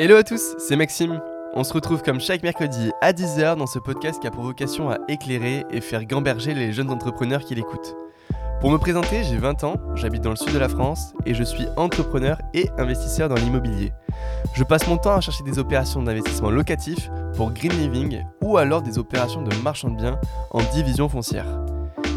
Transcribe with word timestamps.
Hello 0.00 0.14
à 0.14 0.22
tous, 0.22 0.54
c'est 0.58 0.76
Maxime. 0.76 1.20
On 1.54 1.64
se 1.64 1.72
retrouve 1.72 2.02
comme 2.04 2.20
chaque 2.20 2.44
mercredi 2.44 2.92
à 3.00 3.12
10h 3.12 3.56
dans 3.56 3.66
ce 3.66 3.80
podcast 3.80 4.20
qui 4.20 4.28
a 4.28 4.30
pour 4.30 4.44
vocation 4.44 4.90
à 4.90 4.98
éclairer 5.08 5.64
et 5.72 5.80
faire 5.80 6.04
gamberger 6.04 6.54
les 6.54 6.72
jeunes 6.72 6.90
entrepreneurs 6.90 7.44
qui 7.44 7.56
l'écoutent. 7.56 7.96
Pour 8.60 8.70
me 8.70 8.78
présenter, 8.78 9.24
j'ai 9.24 9.38
20 9.38 9.64
ans, 9.64 9.74
j'habite 9.96 10.22
dans 10.22 10.30
le 10.30 10.36
sud 10.36 10.52
de 10.52 10.58
la 10.60 10.68
France 10.68 11.14
et 11.26 11.34
je 11.34 11.42
suis 11.42 11.66
entrepreneur 11.76 12.38
et 12.54 12.70
investisseur 12.78 13.28
dans 13.28 13.34
l'immobilier. 13.34 13.90
Je 14.54 14.62
passe 14.62 14.86
mon 14.86 14.98
temps 14.98 15.16
à 15.16 15.20
chercher 15.20 15.42
des 15.42 15.58
opérations 15.58 16.00
d'investissement 16.00 16.50
locatif 16.50 17.10
pour 17.34 17.50
Green 17.50 17.72
Living 17.72 18.22
ou 18.40 18.56
alors 18.56 18.82
des 18.82 19.00
opérations 19.00 19.42
de 19.42 19.52
marchand 19.64 19.90
de 19.90 19.96
biens 19.96 20.20
en 20.52 20.60
division 20.72 21.08
foncière. 21.08 21.48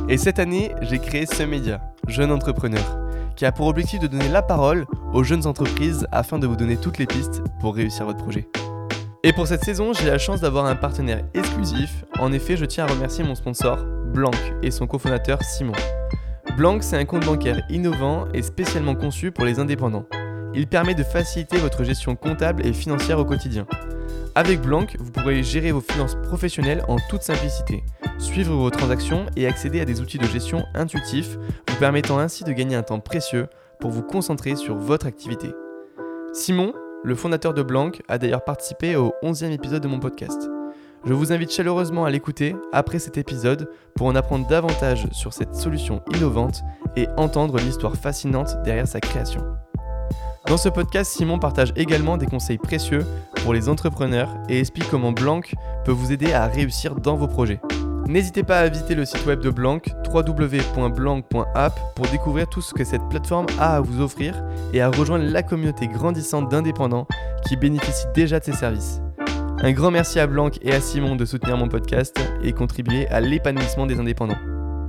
Et 0.07 0.19
cette 0.19 0.37
année, 0.37 0.71
j'ai 0.81 0.99
créé 0.99 1.25
ce 1.25 1.41
média, 1.41 1.81
Jeune 2.07 2.31
Entrepreneur, 2.31 3.00
qui 3.41 3.45
a 3.47 3.51
pour 3.51 3.65
objectif 3.65 3.99
de 3.99 4.05
donner 4.05 4.29
la 4.29 4.43
parole 4.43 4.85
aux 5.15 5.23
jeunes 5.23 5.47
entreprises 5.47 6.05
afin 6.11 6.37
de 6.37 6.45
vous 6.45 6.55
donner 6.55 6.77
toutes 6.77 6.99
les 6.99 7.07
pistes 7.07 7.41
pour 7.59 7.73
réussir 7.73 8.05
votre 8.05 8.19
projet. 8.19 8.47
Et 9.23 9.33
pour 9.33 9.47
cette 9.47 9.63
saison, 9.63 9.93
j'ai 9.93 10.05
la 10.05 10.19
chance 10.19 10.41
d'avoir 10.41 10.67
un 10.67 10.75
partenaire 10.75 11.23
exclusif. 11.33 12.05
En 12.19 12.31
effet, 12.33 12.55
je 12.55 12.65
tiens 12.65 12.85
à 12.85 12.87
remercier 12.87 13.23
mon 13.23 13.33
sponsor, 13.33 13.83
Blanc, 14.13 14.29
et 14.61 14.69
son 14.69 14.85
cofondateur, 14.85 15.41
Simon. 15.41 15.73
Blanc, 16.55 16.77
c'est 16.81 16.97
un 16.97 17.05
compte 17.05 17.25
bancaire 17.25 17.63
innovant 17.67 18.27
et 18.31 18.43
spécialement 18.43 18.93
conçu 18.93 19.31
pour 19.31 19.43
les 19.43 19.57
indépendants. 19.57 20.05
Il 20.53 20.67
permet 20.67 20.93
de 20.93 21.01
faciliter 21.01 21.57
votre 21.57 21.83
gestion 21.83 22.15
comptable 22.15 22.63
et 22.63 22.73
financière 22.73 23.17
au 23.17 23.25
quotidien. 23.25 23.65
Avec 24.33 24.61
Blanc, 24.61 24.85
vous 24.97 25.11
pourrez 25.11 25.43
gérer 25.43 25.73
vos 25.73 25.81
finances 25.81 26.15
professionnelles 26.23 26.85
en 26.87 26.95
toute 27.09 27.21
simplicité, 27.21 27.83
suivre 28.17 28.55
vos 28.55 28.69
transactions 28.69 29.25
et 29.35 29.45
accéder 29.45 29.81
à 29.81 29.85
des 29.85 29.99
outils 29.99 30.19
de 30.19 30.25
gestion 30.25 30.63
intuitifs, 30.73 31.37
vous 31.67 31.75
permettant 31.79 32.17
ainsi 32.17 32.45
de 32.45 32.53
gagner 32.53 32.77
un 32.77 32.83
temps 32.83 33.01
précieux 33.01 33.47
pour 33.81 33.91
vous 33.91 34.03
concentrer 34.03 34.55
sur 34.55 34.75
votre 34.77 35.05
activité. 35.05 35.49
Simon, 36.31 36.73
le 37.03 37.15
fondateur 37.15 37.53
de 37.53 37.61
Blanc, 37.61 37.91
a 38.07 38.17
d'ailleurs 38.17 38.45
participé 38.45 38.95
au 38.95 39.13
11e 39.21 39.51
épisode 39.51 39.83
de 39.83 39.89
mon 39.89 39.99
podcast. 39.99 40.49
Je 41.03 41.13
vous 41.13 41.33
invite 41.33 41.51
chaleureusement 41.51 42.05
à 42.05 42.09
l'écouter 42.09 42.55
après 42.71 42.99
cet 42.99 43.17
épisode 43.17 43.69
pour 43.95 44.07
en 44.07 44.15
apprendre 44.15 44.47
davantage 44.47 45.07
sur 45.11 45.33
cette 45.33 45.55
solution 45.55 46.01
innovante 46.15 46.61
et 46.95 47.07
entendre 47.17 47.57
l'histoire 47.57 47.97
fascinante 47.97 48.55
derrière 48.63 48.87
sa 48.87 49.01
création. 49.01 49.41
Dans 50.51 50.57
ce 50.57 50.67
podcast, 50.67 51.13
Simon 51.13 51.39
partage 51.39 51.71
également 51.77 52.17
des 52.17 52.25
conseils 52.25 52.57
précieux 52.57 53.05
pour 53.35 53.53
les 53.53 53.69
entrepreneurs 53.69 54.27
et 54.49 54.59
explique 54.59 54.89
comment 54.89 55.13
Blanc 55.13 55.39
peut 55.85 55.93
vous 55.93 56.11
aider 56.11 56.33
à 56.33 56.47
réussir 56.47 56.95
dans 56.95 57.15
vos 57.15 57.29
projets. 57.29 57.61
N'hésitez 58.05 58.43
pas 58.43 58.59
à 58.59 58.67
visiter 58.67 58.93
le 58.93 59.05
site 59.05 59.25
web 59.25 59.39
de 59.39 59.49
Blanc, 59.49 59.79
www.blanc.app, 60.13 61.79
pour 61.95 62.05
découvrir 62.07 62.49
tout 62.49 62.61
ce 62.61 62.73
que 62.73 62.83
cette 62.83 63.07
plateforme 63.09 63.45
a 63.59 63.77
à 63.77 63.79
vous 63.79 64.01
offrir 64.01 64.43
et 64.73 64.81
à 64.81 64.89
rejoindre 64.89 65.23
la 65.23 65.41
communauté 65.41 65.87
grandissante 65.87 66.51
d'indépendants 66.51 67.07
qui 67.47 67.55
bénéficient 67.55 68.11
déjà 68.13 68.41
de 68.41 68.43
ses 68.43 68.51
services. 68.51 68.99
Un 69.59 69.71
grand 69.71 69.91
merci 69.91 70.19
à 70.19 70.27
Blanc 70.27 70.49
et 70.61 70.73
à 70.73 70.81
Simon 70.81 71.15
de 71.15 71.23
soutenir 71.23 71.55
mon 71.55 71.69
podcast 71.69 72.19
et 72.43 72.51
contribuer 72.51 73.07
à 73.07 73.21
l'épanouissement 73.21 73.85
des 73.85 74.01
indépendants. 74.01 74.39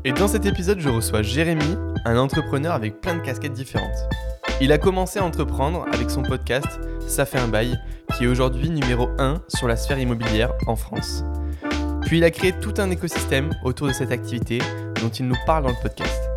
Et 0.05 0.11
dans 0.11 0.27
cet 0.27 0.45
épisode, 0.45 0.81
je 0.81 0.89
reçois 0.89 1.23
Jérémy, 1.23 1.77
un 2.05 2.17
entrepreneur 2.17 2.73
avec 2.73 3.01
plein 3.01 3.15
de 3.15 3.21
casquettes 3.21 3.53
différentes. 3.53 4.09
Il 4.63 4.71
a 4.71 4.79
commencé 4.79 5.19
à 5.19 5.25
entreprendre 5.25 5.87
avec 5.93 6.09
son 6.09 6.23
podcast 6.23 6.79
Ça 7.09 7.27
fait 7.27 7.41
un 7.41 7.49
bail, 7.49 7.77
qui 8.17 8.23
est 8.23 8.27
aujourd'hui 8.29 8.71
numéro 8.71 9.09
1 9.19 9.43
sur 9.49 9.67
la 9.67 9.75
sphère 9.75 9.99
immobilière 9.99 10.53
en 10.69 10.77
France. 10.77 11.25
Puis 12.03 12.19
il 12.19 12.25
a 12.25 12.31
créé 12.31 12.53
tout 12.53 12.75
un 12.79 12.89
écosystème 12.89 13.51
autour 13.65 13.89
de 13.89 13.93
cette 13.93 14.13
activité 14.13 14.61
dont 15.01 15.09
il 15.09 15.27
nous 15.27 15.35
parle 15.47 15.65
dans 15.65 15.71
le 15.71 15.83
podcast. 15.83 16.31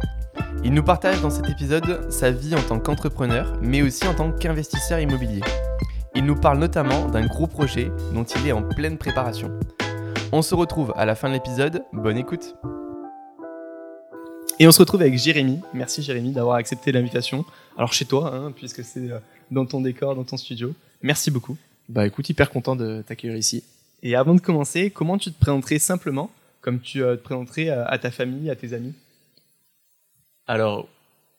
Il 0.63 0.73
nous 0.73 0.81
partage 0.81 1.21
dans 1.21 1.29
cet 1.29 1.47
épisode 1.51 2.11
sa 2.11 2.31
vie 2.31 2.55
en 2.55 2.61
tant 2.61 2.79
qu'entrepreneur, 2.79 3.59
mais 3.61 3.83
aussi 3.83 4.07
en 4.07 4.15
tant 4.15 4.31
qu'investisseur 4.31 4.99
immobilier. 4.99 5.41
Il 6.15 6.25
nous 6.25 6.35
parle 6.35 6.57
notamment 6.57 7.05
d'un 7.05 7.27
gros 7.27 7.45
projet 7.45 7.91
dont 8.11 8.23
il 8.23 8.47
est 8.47 8.53
en 8.53 8.63
pleine 8.63 8.97
préparation. 8.97 9.51
On 10.31 10.41
se 10.41 10.55
retrouve 10.55 10.93
à 10.97 11.05
la 11.05 11.13
fin 11.13 11.27
de 11.27 11.33
l'épisode, 11.33 11.83
bonne 11.93 12.17
écoute 12.17 12.55
Et 14.57 14.67
on 14.67 14.71
se 14.71 14.79
retrouve 14.79 15.01
avec 15.01 15.17
Jérémy. 15.17 15.59
Merci 15.73 16.01
Jérémy 16.01 16.31
d'avoir 16.31 16.55
accepté 16.55 16.93
l'invitation. 16.93 17.43
Alors 17.77 17.91
chez 17.91 18.05
toi, 18.05 18.33
hein, 18.33 18.51
puisque 18.51 18.85
c'est 18.85 19.11
euh, 19.11 19.19
dans 19.51 19.65
ton 19.65 19.81
décor, 19.81 20.15
dans 20.15 20.23
ton 20.23 20.37
studio. 20.37 20.73
Merci 21.01 21.29
beaucoup. 21.29 21.57
Bah 21.89 22.07
écoute, 22.07 22.29
hyper 22.29 22.49
content 22.49 22.75
de 22.77 23.03
t'accueillir 23.05 23.35
ici. 23.35 23.63
Et 24.01 24.15
avant 24.15 24.33
de 24.33 24.39
commencer, 24.39 24.91
comment 24.91 25.17
tu 25.17 25.31
te 25.31 25.39
présenterais 25.39 25.77
simplement, 25.77 26.31
comme 26.61 26.79
tu 26.79 27.03
euh, 27.03 27.17
te 27.17 27.21
présenterais 27.21 27.69
à, 27.69 27.85
à 27.85 27.97
ta 27.97 28.11
famille, 28.11 28.49
à 28.49 28.55
tes 28.55 28.71
amis? 28.73 28.93
Alors, 30.47 30.87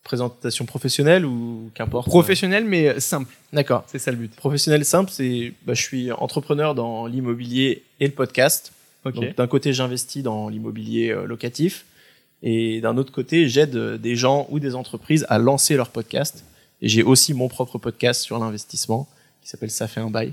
présentation 0.04 0.66
professionnelle 0.66 1.24
ou 1.24 1.70
qu'importe? 1.72 2.06
Professionnelle, 2.06 2.66
mais 2.66 3.00
simple. 3.00 3.34
D'accord. 3.50 3.84
C'est 3.86 3.98
ça 3.98 4.10
le 4.10 4.18
but. 4.18 4.36
Professionnel 4.36 4.84
simple, 4.84 5.10
c'est 5.10 5.54
bah, 5.64 5.72
je 5.72 5.82
suis 5.82 6.12
entrepreneur 6.12 6.74
dans 6.74 7.06
l'immobilier 7.06 7.82
et 7.98 8.06
le 8.06 8.12
podcast. 8.12 8.72
Donc 9.04 9.36
d'un 9.36 9.46
côté, 9.46 9.72
j'investis 9.72 10.22
dans 10.22 10.48
l'immobilier 10.50 11.12
euh, 11.12 11.24
locatif 11.24 11.86
et 12.42 12.80
d'un 12.80 12.96
autre 12.96 13.12
côté, 13.12 13.48
j'aide 13.48 13.76
euh, 13.76 13.98
des 13.98 14.16
gens 14.16 14.46
ou 14.50 14.60
des 14.60 14.74
entreprises 14.74 15.24
à 15.28 15.38
lancer 15.38 15.76
leur 15.76 15.90
podcast. 15.90 16.44
Et 16.82 16.88
j'ai 16.88 17.02
aussi 17.02 17.32
mon 17.34 17.48
propre 17.48 17.78
podcast 17.78 18.22
sur 18.22 18.38
l'investissement 18.38 19.08
qui 19.42 19.48
s'appelle 19.48 19.70
Ça 19.70 19.88
fait 19.88 20.00
un 20.00 20.10
bail. 20.10 20.32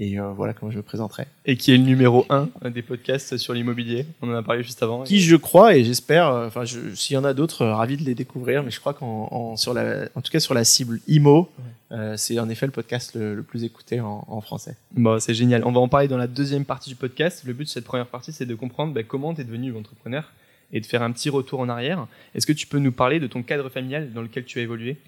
Et 0.00 0.18
euh, 0.18 0.32
voilà 0.32 0.54
comment 0.54 0.72
je 0.72 0.76
me 0.78 0.82
présenterai. 0.82 1.26
Et 1.46 1.56
qui 1.56 1.72
est 1.72 1.76
le 1.76 1.84
numéro 1.84 2.26
1 2.28 2.48
des 2.70 2.82
podcasts 2.82 3.36
sur 3.36 3.52
l'immobilier. 3.54 4.06
On 4.22 4.28
en 4.28 4.34
a 4.34 4.42
parlé 4.42 4.62
juste 4.64 4.82
avant. 4.82 5.04
Qui 5.04 5.20
je 5.20 5.36
crois 5.36 5.76
et 5.76 5.84
j'espère, 5.84 6.28
euh, 6.28 6.46
enfin 6.48 6.64
je- 6.64 6.94
s'il 6.96 7.14
y 7.14 7.16
en 7.16 7.22
a 7.24 7.32
d'autres, 7.32 7.62
euh, 7.62 7.74
ravi 7.74 7.96
de 7.96 8.02
les 8.04 8.16
découvrir. 8.16 8.64
Mais 8.64 8.72
je 8.72 8.80
crois 8.80 8.92
qu'en 8.94 9.28
en, 9.30 9.56
sur 9.56 9.72
la, 9.72 10.08
en 10.16 10.20
tout 10.20 10.32
cas 10.32 10.40
sur 10.40 10.52
la 10.54 10.64
cible 10.64 11.00
IMO, 11.06 11.48
euh, 11.92 12.16
c'est 12.16 12.40
en 12.40 12.48
effet 12.48 12.66
le 12.66 12.72
podcast 12.72 13.14
le, 13.14 13.36
le 13.36 13.42
plus 13.44 13.62
écouté 13.62 14.00
en, 14.00 14.24
en 14.26 14.40
français. 14.40 14.74
Bon, 14.96 15.20
c'est 15.20 15.34
génial. 15.34 15.64
On 15.64 15.70
va 15.70 15.78
en 15.80 15.88
parler 15.88 16.08
dans 16.08 16.18
la 16.18 16.26
deuxième 16.26 16.64
partie 16.64 16.90
du 16.90 16.96
podcast. 16.96 17.42
Le 17.46 17.52
but 17.52 17.64
de 17.64 17.68
cette 17.70 17.84
première 17.84 18.06
partie, 18.08 18.32
c'est 18.32 18.46
de 18.46 18.54
comprendre 18.56 18.92
bah, 18.94 19.04
comment 19.04 19.32
tu 19.32 19.42
es 19.42 19.44
devenu 19.44 19.76
entrepreneur 19.76 20.32
et 20.74 20.80
de 20.80 20.86
faire 20.86 21.02
un 21.02 21.12
petit 21.12 21.30
retour 21.30 21.60
en 21.60 21.68
arrière. 21.70 22.06
Est-ce 22.34 22.46
que 22.46 22.52
tu 22.52 22.66
peux 22.66 22.78
nous 22.78 22.92
parler 22.92 23.20
de 23.20 23.28
ton 23.28 23.42
cadre 23.42 23.70
familial 23.70 24.12
dans 24.12 24.20
lequel 24.20 24.44
tu 24.44 24.58
as 24.58 24.62
évolué? 24.62 24.98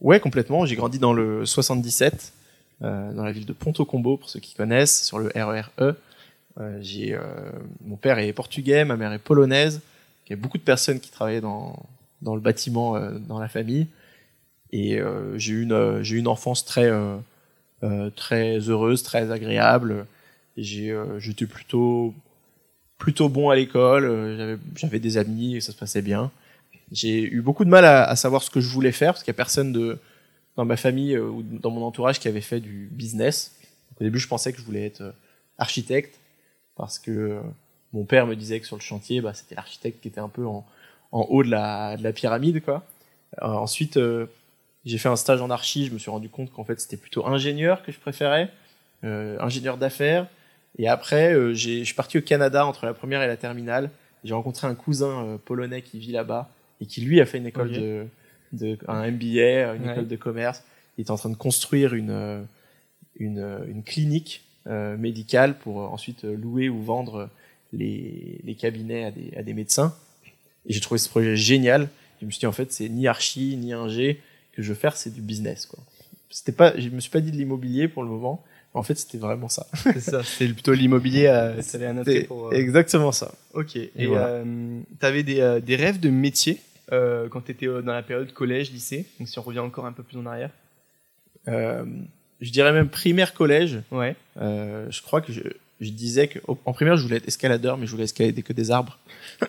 Ouais, 0.00 0.20
complètement. 0.20 0.66
J'ai 0.66 0.76
grandi 0.76 0.98
dans 0.98 1.14
le 1.14 1.46
77, 1.46 2.32
euh, 2.82 3.12
dans 3.12 3.24
la 3.24 3.32
ville 3.32 3.46
de 3.46 3.54
Ponto-Combo, 3.54 4.18
pour 4.18 4.28
ceux 4.28 4.38
qui 4.38 4.54
connaissent, 4.54 5.04
sur 5.04 5.18
le 5.18 5.32
RER 5.34 5.70
E. 5.80 5.96
Euh, 6.60 6.78
j'ai, 6.82 7.14
euh, 7.14 7.22
mon 7.86 7.96
père 7.96 8.18
est 8.18 8.32
portugais, 8.34 8.84
ma 8.84 8.96
mère 8.96 9.12
est 9.12 9.18
polonaise. 9.18 9.80
Il 10.26 10.30
y 10.30 10.32
a 10.34 10.36
beaucoup 10.36 10.58
de 10.58 10.62
personnes 10.62 11.00
qui 11.00 11.10
travaillaient 11.10 11.40
dans, 11.40 11.74
le 12.22 12.40
bâtiment 12.40 13.00
dans 13.28 13.38
la 13.38 13.48
famille. 13.48 13.86
Et 14.72 15.00
j'ai 15.36 15.52
eu 15.52 15.62
une, 15.62 16.28
enfance 16.28 16.64
très, 16.64 16.90
heureuse, 17.82 19.02
très 19.02 19.30
agréable. 19.30 20.06
J'étais 20.56 21.46
plutôt, 21.46 22.14
plutôt 23.02 23.28
bon 23.28 23.50
à 23.50 23.56
l'école. 23.56 24.04
euh, 24.04 24.56
J'avais, 24.76 25.00
des 25.00 25.16
amis 25.16 25.56
et 25.56 25.60
ça 25.60 25.72
se 25.72 25.76
passait 25.76 26.02
bien. 26.02 26.30
J'ai 26.92 27.20
eu 27.20 27.40
beaucoup 27.40 27.64
de 27.64 27.68
mal 27.68 27.84
à, 27.84 28.14
savoir 28.14 28.44
ce 28.44 28.50
que 28.50 28.60
je 28.60 28.68
voulais 28.68 28.92
faire 28.92 29.12
parce 29.12 29.24
qu'il 29.24 29.32
n'y 29.32 29.36
a 29.36 29.42
personne 29.42 29.98
dans 30.56 30.64
ma 30.64 30.76
famille 30.76 31.16
euh, 31.16 31.24
ou 31.24 31.42
dans 31.42 31.72
mon 31.72 31.82
entourage 31.82 32.20
qui 32.20 32.28
avait 32.28 32.40
fait 32.40 32.60
du 32.60 32.88
business. 32.92 33.56
Au 34.00 34.04
début, 34.04 34.20
je 34.20 34.28
pensais 34.28 34.52
que 34.52 34.58
je 34.60 34.64
voulais 34.64 34.86
être 34.86 35.00
euh, 35.00 35.10
architecte 35.58 36.20
parce 36.76 37.00
que 37.00 37.40
mon 37.92 38.04
père 38.04 38.28
me 38.28 38.36
disait 38.36 38.60
que 38.60 38.66
sur 38.66 38.76
le 38.76 38.82
chantier, 38.82 39.20
bah, 39.20 39.34
c'était 39.34 39.56
l'architecte 39.56 40.00
qui 40.00 40.06
était 40.06 40.20
un 40.20 40.28
peu 40.28 40.46
en, 40.46 40.64
haut 41.10 41.42
de 41.42 41.50
la, 41.50 41.96
de 41.96 42.04
la 42.04 42.12
pyramide. 42.12 42.62
Ensuite, 43.40 43.98
j'ai 44.84 44.98
fait 44.98 45.08
un 45.08 45.16
stage 45.16 45.42
en 45.42 45.50
archi. 45.50 45.86
Je 45.86 45.92
me 45.92 45.98
suis 45.98 46.10
rendu 46.10 46.28
compte 46.28 46.52
qu'en 46.52 46.64
fait, 46.64 46.80
c'était 46.80 46.96
plutôt 46.96 47.26
ingénieur 47.26 47.82
que 47.82 47.92
je 47.92 47.98
préférais, 47.98 48.50
ingénieur 49.02 49.76
d'affaires. 49.76 50.26
Et 50.78 50.88
après, 50.88 51.34
euh, 51.34 51.54
je 51.54 51.84
suis 51.84 51.94
parti 51.94 52.18
au 52.18 52.22
Canada 52.22 52.66
entre 52.66 52.86
la 52.86 52.94
première 52.94 53.22
et 53.22 53.26
la 53.26 53.36
terminale. 53.36 53.90
J'ai 54.24 54.34
rencontré 54.34 54.66
un 54.66 54.74
cousin 54.74 55.24
euh, 55.26 55.38
polonais 55.38 55.82
qui 55.82 55.98
vit 55.98 56.12
là-bas 56.12 56.50
et 56.80 56.86
qui 56.86 57.00
lui 57.02 57.20
a 57.20 57.26
fait 57.26 57.38
une 57.38 57.46
école 57.46 57.72
de, 57.72 58.06
de 58.52 58.78
un 58.88 59.10
MBA, 59.10 59.74
une 59.74 59.84
Ouais. 59.84 59.92
école 59.92 60.08
de 60.08 60.16
commerce. 60.16 60.62
Il 60.96 61.02
était 61.02 61.10
en 61.10 61.16
train 61.16 61.30
de 61.30 61.36
construire 61.36 61.94
une 61.94 62.10
euh, 62.10 62.42
une, 63.16 63.38
euh, 63.38 63.58
une 63.68 63.82
clinique 63.82 64.42
euh, 64.66 64.96
médicale 64.96 65.58
pour 65.58 65.76
ensuite 65.78 66.24
louer 66.24 66.68
ou 66.68 66.80
vendre 66.82 67.28
les, 67.72 68.40
les 68.44 68.54
cabinets 68.54 69.04
à 69.04 69.10
des, 69.10 69.32
à 69.36 69.42
des 69.42 69.54
médecins. 69.54 69.94
Et 70.66 70.72
j'ai 70.72 70.80
trouvé 70.80 70.98
ce 70.98 71.08
projet 71.08 71.36
génial. 71.36 71.88
Je 72.20 72.26
me 72.26 72.30
suis 72.30 72.40
dit 72.40 72.46
en 72.46 72.52
fait 72.52 72.72
c'est 72.72 72.88
ni 72.88 73.06
archi 73.08 73.56
ni 73.56 73.72
ingé 73.72 74.20
que 74.52 74.62
je 74.62 74.68
veux 74.70 74.78
faire, 74.78 74.96
c'est 74.96 75.10
du 75.12 75.20
business 75.20 75.66
quoi. 75.66 75.80
C'était 76.30 76.52
pas, 76.52 76.72
je 76.78 76.88
me 76.88 77.00
suis 77.00 77.10
pas 77.10 77.20
dit 77.20 77.30
de 77.30 77.36
l'immobilier 77.36 77.88
pour 77.88 78.02
le 78.02 78.08
moment. 78.08 78.42
En 78.74 78.82
fait, 78.82 78.94
c'était 78.94 79.18
vraiment 79.18 79.48
ça. 79.48 79.66
C'est 79.74 80.00
ça, 80.00 80.22
c'est 80.24 80.48
plutôt 80.48 80.72
l'immobilier 80.72 81.26
à 81.26 81.60
ça 81.62 81.76
à 81.86 81.92
noter 81.92 82.12
C'était 82.12 82.26
pour. 82.26 82.46
euh, 82.48 82.52
exactement 82.52 83.12
ça. 83.12 83.32
Ok. 83.52 83.76
Et, 83.76 83.90
Et 83.96 84.06
voilà. 84.06 84.42
tu 84.98 85.06
avais 85.06 85.22
des, 85.22 85.40
euh, 85.40 85.60
des 85.60 85.76
rêves 85.76 86.00
de 86.00 86.08
métier 86.08 86.58
euh, 86.90 87.28
quand 87.28 87.42
tu 87.42 87.52
étais 87.52 87.66
dans 87.66 87.92
la 87.92 88.02
période 88.02 88.32
collège, 88.32 88.70
lycée 88.72 89.06
Donc 89.18 89.28
si 89.28 89.38
on 89.38 89.42
revient 89.42 89.58
encore 89.60 89.84
un 89.86 89.92
peu 89.92 90.02
plus 90.02 90.16
en 90.18 90.24
arrière? 90.26 90.50
Euh, 91.48 91.84
je 92.40 92.50
dirais 92.50 92.72
même 92.72 92.88
primaire 92.88 93.34
collège. 93.34 93.80
Ouais. 93.90 94.16
Euh, 94.40 94.86
je 94.90 95.02
crois 95.02 95.20
que 95.20 95.32
je, 95.32 95.42
je 95.80 95.90
disais 95.90 96.28
que 96.28 96.38
en 96.46 96.72
primaire 96.72 96.96
je 96.96 97.02
voulais 97.02 97.16
être 97.16 97.28
escaladeur, 97.28 97.76
mais 97.76 97.86
je 97.86 97.90
voulais 97.92 98.04
escalader 98.04 98.42
que 98.42 98.52
des 98.54 98.70
arbres. 98.70 98.98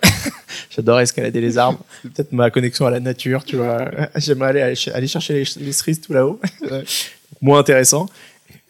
J'adorais 0.70 1.04
escalader 1.04 1.40
les 1.42 1.58
arbres. 1.58 1.84
C'est 2.02 2.12
peut-être 2.14 2.32
ma 2.34 2.50
connexion 2.50 2.86
à 2.88 2.92
la 2.92 3.00
nature, 3.00 3.44
tu 3.46 3.56
vois. 3.58 3.90
J'aimerais 4.18 4.50
aller, 4.62 4.76
aller 4.94 5.08
chercher 5.08 5.34
les, 5.34 5.46
les 5.66 5.72
cerises 5.72 6.02
tout 6.02 6.14
là-haut. 6.14 6.40
Moins 7.42 7.60
intéressant. 7.60 8.08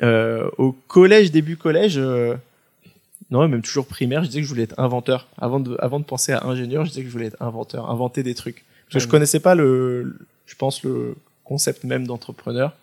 Euh, 0.02 0.50
au 0.58 0.72
collège, 0.72 1.32
début 1.32 1.58
collège, 1.58 1.98
euh, 1.98 2.36
non, 3.32 3.48
même 3.48 3.62
toujours 3.62 3.88
primaire, 3.88 4.24
je 4.24 4.30
disais 4.30 4.40
que 4.42 4.46
je 4.46 4.50
voulais 4.50 4.64
être 4.64 4.80
inventeur. 4.80 5.28
Avant 5.38 5.60
de, 5.60 5.78
avant 5.80 6.00
de 6.00 6.06
penser 6.06 6.32
à 6.32 6.46
ingénieur, 6.46 6.86
je 6.86 6.90
disais 6.90 7.02
que 7.02 7.08
je 7.08 7.14
voulais 7.14 7.28
être 7.28 7.42
inventeur, 7.42 7.90
inventer 7.90 8.24
des 8.24 8.36
trucs. 8.36 8.64
Parce 8.86 8.96
que 8.96 9.00
je 9.00 9.08
connaissais 9.08 9.40
pas 9.40 9.56
le, 9.56 10.18
je 10.46 10.56
pense, 10.56 10.84
le 10.84 11.16
concept 11.44 11.84
même 11.84 12.06
d'entrepreneur. 12.06 12.74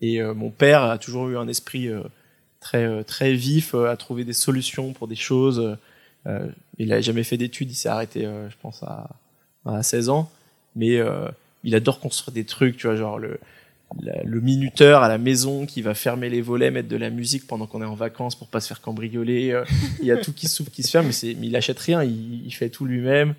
Et 0.00 0.20
euh, 0.20 0.34
mon 0.34 0.50
père 0.50 0.82
a 0.82 0.98
toujours 0.98 1.28
eu 1.28 1.36
un 1.36 1.48
esprit 1.48 1.90
très, 2.60 3.02
très 3.04 3.32
vif, 3.32 3.74
à 3.74 3.96
trouver 3.96 4.24
des 4.24 4.32
solutions 4.32 4.92
pour 4.92 5.08
des 5.08 5.16
choses. 5.16 5.76
Il 6.78 6.92
a 6.92 7.00
jamais 7.00 7.24
fait 7.24 7.36
d'études, 7.36 7.70
il 7.70 7.74
s'est 7.74 7.88
arrêté, 7.88 8.22
je 8.22 8.54
pense, 8.62 8.82
à, 8.82 9.08
à 9.64 9.82
16 9.82 10.10
ans. 10.10 10.30
Mais 10.76 11.00
il 11.64 11.74
adore 11.74 12.00
construire 12.00 12.32
des 12.32 12.44
trucs, 12.44 12.76
tu 12.76 12.86
vois, 12.86 12.96
genre 12.96 13.18
le, 13.18 13.40
le 14.24 14.40
minuteur 14.40 15.02
à 15.02 15.08
la 15.08 15.18
maison 15.18 15.66
qui 15.66 15.82
va 15.82 15.94
fermer 15.94 16.28
les 16.30 16.40
volets, 16.40 16.70
mettre 16.70 16.88
de 16.88 16.96
la 16.96 17.10
musique 17.10 17.46
pendant 17.46 17.66
qu'on 17.66 17.82
est 17.82 17.86
en 17.86 17.94
vacances 17.94 18.36
pour 18.36 18.48
pas 18.48 18.60
se 18.60 18.68
faire 18.68 18.80
cambrioler. 18.80 19.50
euh, 19.50 19.64
Il 20.00 20.06
y 20.06 20.12
a 20.12 20.16
tout 20.16 20.32
qui 20.32 20.46
s'ouvre, 20.46 20.70
qui 20.70 20.82
se 20.82 20.90
ferme, 20.90 21.06
mais, 21.06 21.34
mais 21.38 21.46
il 21.48 21.56
achète 21.56 21.78
rien, 21.78 22.02
il, 22.04 22.46
il 22.46 22.52
fait 22.52 22.68
tout 22.68 22.84
lui-même. 22.84 23.34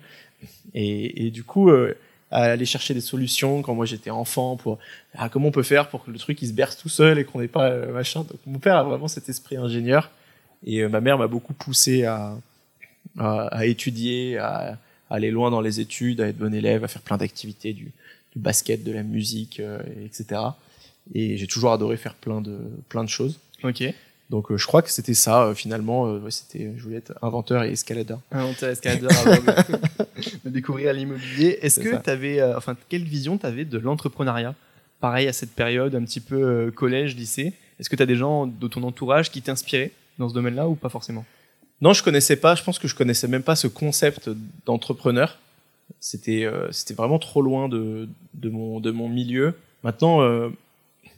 Et, 0.74 1.26
et 1.26 1.30
du 1.30 1.42
coup, 1.42 1.70
euh, 1.70 1.96
à 2.30 2.44
aller 2.44 2.64
chercher 2.64 2.94
des 2.94 3.00
solutions 3.02 3.60
quand 3.62 3.74
moi 3.74 3.84
j'étais 3.84 4.10
enfant 4.10 4.56
pour 4.56 4.78
ah, 5.14 5.28
comment 5.28 5.48
on 5.48 5.52
peut 5.52 5.62
faire 5.62 5.88
pour 5.88 6.04
que 6.04 6.10
le 6.10 6.18
truc 6.18 6.40
il 6.40 6.48
se 6.48 6.54
berce 6.54 6.78
tout 6.78 6.88
seul 6.88 7.18
et 7.18 7.24
qu'on 7.24 7.40
n'ait 7.40 7.48
pas 7.48 7.68
euh, 7.68 7.92
machin. 7.92 8.20
Donc 8.20 8.40
mon 8.46 8.58
père 8.58 8.76
a 8.76 8.82
vraiment 8.84 9.06
cet 9.06 9.28
esprit 9.28 9.56
ingénieur 9.56 10.10
et 10.66 10.80
euh, 10.80 10.88
ma 10.88 11.00
mère 11.02 11.18
m'a 11.18 11.26
beaucoup 11.26 11.52
poussé 11.52 12.04
à, 12.04 12.34
à, 13.18 13.48
à 13.48 13.66
étudier, 13.66 14.38
à, 14.38 14.78
à 15.10 15.14
aller 15.14 15.30
loin 15.30 15.50
dans 15.50 15.60
les 15.60 15.80
études, 15.80 16.22
à 16.22 16.28
être 16.28 16.38
bon 16.38 16.54
élève, 16.54 16.84
à 16.84 16.88
faire 16.88 17.02
plein 17.02 17.18
d'activités, 17.18 17.74
du, 17.74 17.92
du 18.32 18.38
basket, 18.38 18.82
de 18.82 18.92
la 18.92 19.02
musique, 19.02 19.60
euh, 19.60 19.78
etc. 20.04 20.40
Et 21.14 21.36
j'ai 21.36 21.46
toujours 21.46 21.72
adoré 21.72 21.96
faire 21.96 22.14
plein 22.14 22.40
de 22.40 22.58
plein 22.88 23.04
de 23.04 23.08
choses. 23.08 23.38
Ok. 23.62 23.82
Donc 24.30 24.50
euh, 24.50 24.56
je 24.56 24.66
crois 24.66 24.82
que 24.82 24.90
c'était 24.90 25.14
ça 25.14 25.44
euh, 25.44 25.54
finalement. 25.54 26.04
ouais, 26.04 26.30
c'était, 26.30 26.72
je 26.76 26.82
voulais 26.82 26.96
être 26.96 27.12
inventeur 27.22 27.64
et 27.64 27.72
escaladeur. 27.72 28.20
Inventeur 28.32 28.70
escaladeur 28.70 29.10
avant 29.12 29.36
de, 30.44 30.50
découvrir 30.50 30.92
l'immobilier. 30.92 31.58
Est-ce 31.62 31.80
que 31.80 32.02
tu 32.02 32.10
avais, 32.10 32.42
enfin, 32.42 32.76
quelle 32.88 33.04
vision 33.04 33.38
tu 33.38 33.46
avais 33.46 33.64
de 33.64 33.78
l'entrepreneuriat? 33.78 34.54
Pareil 35.00 35.26
à 35.26 35.32
cette 35.32 35.52
période, 35.52 35.94
un 35.94 36.04
petit 36.04 36.20
peu 36.20 36.70
collège, 36.70 37.16
lycée. 37.16 37.52
Est-ce 37.80 37.90
que 37.90 37.96
tu 37.96 38.02
as 38.02 38.06
des 38.06 38.14
gens 38.14 38.46
de 38.46 38.68
ton 38.68 38.84
entourage 38.84 39.30
qui 39.32 39.42
t'inspiraient 39.42 39.90
dans 40.18 40.28
ce 40.28 40.34
domaine-là 40.34 40.68
ou 40.68 40.76
pas 40.76 40.88
forcément? 40.88 41.24
Non, 41.80 41.92
je 41.92 42.04
connaissais 42.04 42.36
pas. 42.36 42.54
Je 42.54 42.62
pense 42.62 42.78
que 42.78 42.86
je 42.86 42.94
connaissais 42.94 43.26
même 43.26 43.42
pas 43.42 43.56
ce 43.56 43.66
concept 43.66 44.30
d'entrepreneur. 44.64 45.38
C'était 46.00 46.44
euh, 46.44 46.70
c'était 46.72 46.94
vraiment 46.94 47.18
trop 47.18 47.42
loin 47.42 47.68
de 47.68 48.08
de 48.34 48.48
mon 48.50 48.80
de 48.80 48.90
mon 48.90 49.08
milieu. 49.08 49.54
Maintenant, 49.84 50.22
euh, 50.22 50.48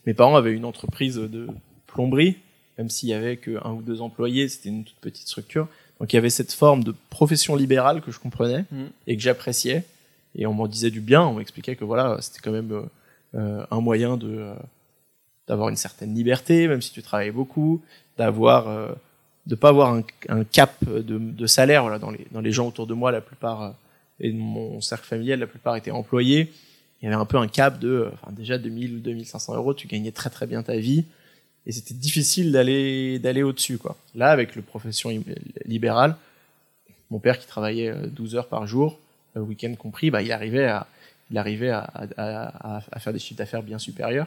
mes 0.06 0.14
parents 0.14 0.36
avaient 0.36 0.52
une 0.52 0.64
entreprise 0.64 1.16
de 1.16 1.48
plomberie, 1.86 2.36
même 2.78 2.90
s'il 2.90 3.08
y 3.08 3.14
avait 3.14 3.36
que 3.36 3.58
un 3.66 3.72
ou 3.72 3.82
deux 3.82 4.00
employés. 4.00 4.48
C'était 4.48 4.68
une 4.70 4.84
toute 4.84 4.96
petite 5.00 5.26
structure. 5.28 5.68
Donc 6.00 6.12
il 6.12 6.16
y 6.16 6.18
avait 6.18 6.30
cette 6.30 6.52
forme 6.52 6.82
de 6.84 6.94
profession 7.10 7.56
libérale 7.56 8.00
que 8.00 8.10
je 8.10 8.18
comprenais 8.18 8.64
Mhm. 8.70 8.88
et 9.06 9.16
que 9.16 9.22
j'appréciais. 9.22 9.84
Et 10.36 10.46
on 10.46 10.52
m'en 10.52 10.66
disait 10.66 10.90
du 10.90 11.00
bien. 11.00 11.22
On 11.22 11.34
m'expliquait 11.34 11.76
que 11.76 11.84
voilà, 11.84 12.18
c'était 12.20 12.40
quand 12.40 12.50
même 12.50 12.88
euh, 13.34 13.64
un 13.70 13.80
moyen 13.80 14.16
de 14.16 14.28
euh, 14.28 14.54
d'avoir 15.46 15.68
une 15.68 15.76
certaine 15.76 16.14
liberté, 16.14 16.68
même 16.68 16.80
si 16.82 16.90
tu 16.92 17.02
travaillais 17.02 17.30
beaucoup, 17.30 17.82
d'avoir 18.18 18.66
euh, 18.68 18.88
de 19.46 19.54
pas 19.54 19.68
avoir 19.68 19.92
un, 19.94 20.02
un 20.30 20.42
cap 20.44 20.82
de, 20.88 21.02
de 21.18 21.46
salaire 21.46 21.82
voilà 21.82 21.98
dans 21.98 22.10
les 22.10 22.26
dans 22.32 22.40
les 22.40 22.50
gens 22.50 22.66
autour 22.66 22.86
de 22.86 22.94
moi 22.94 23.12
la 23.12 23.20
plupart 23.20 23.74
et 24.20 24.32
mon 24.32 24.80
cercle 24.80 25.06
familial 25.06 25.40
la 25.40 25.46
plupart 25.46 25.76
étaient 25.76 25.90
employés. 25.90 26.52
Il 27.00 27.04
y 27.04 27.08
avait 27.08 27.20
un 27.20 27.26
peu 27.26 27.36
un 27.36 27.48
cap 27.48 27.78
de 27.78 27.88
euh, 27.88 28.10
enfin 28.14 28.32
déjà 28.32 28.58
2000 28.58 28.94
ou 28.94 28.98
2500 29.00 29.56
euros 29.56 29.74
tu 29.74 29.86
gagnais 29.86 30.12
très 30.12 30.30
très 30.30 30.46
bien 30.46 30.62
ta 30.62 30.76
vie. 30.76 31.04
Et 31.66 31.72
c'était 31.72 31.94
difficile 31.94 32.52
d'aller 32.52 33.18
d'aller 33.18 33.42
au 33.42 33.52
dessus 33.52 33.78
quoi. 33.78 33.96
Là 34.14 34.30
avec 34.30 34.54
le 34.56 34.62
profession 34.62 35.10
libérale 35.64 36.16
mon 37.10 37.18
père 37.18 37.38
qui 37.38 37.46
travaillait 37.46 37.90
euh, 37.90 38.06
12 38.06 38.36
heures 38.36 38.48
par 38.48 38.66
jour 38.66 38.98
le 39.34 39.42
week-end 39.42 39.74
compris 39.76 40.10
bah 40.10 40.22
il 40.22 40.32
arrivait 40.32 40.66
à 40.66 40.86
il 41.30 41.38
arrivait 41.38 41.70
à, 41.70 42.82
faire 42.98 43.12
des 43.12 43.18
chiffres 43.18 43.38
d'affaires 43.38 43.62
bien 43.62 43.78
supérieurs. 43.78 44.26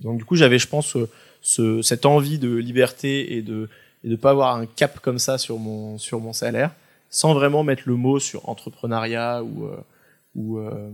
Donc 0.00 0.18
du 0.18 0.24
coup 0.24 0.36
j'avais 0.36 0.58
je 0.58 0.68
pense 0.68 0.86
ce, 0.86 1.08
ce- 1.40 1.82
cette 1.82 2.04
envie 2.06 2.38
de 2.38 2.54
liberté 2.54 3.36
et 3.36 3.42
de 3.42 3.68
et 4.04 4.08
de 4.08 4.16
pas 4.16 4.30
avoir 4.30 4.54
un 4.54 4.66
cap 4.66 5.00
comme 5.00 5.18
ça 5.18 5.38
sur 5.38 5.58
mon 5.58 5.98
sur 5.98 6.20
mon 6.20 6.32
salaire 6.32 6.70
sans 7.14 7.32
vraiment 7.32 7.62
mettre 7.62 7.84
le 7.86 7.94
mot 7.94 8.18
sur 8.18 8.48
entrepreneuriat 8.48 9.44
ou 9.44 9.66
euh, 9.66 9.76
ou 10.34 10.58
euh, 10.58 10.90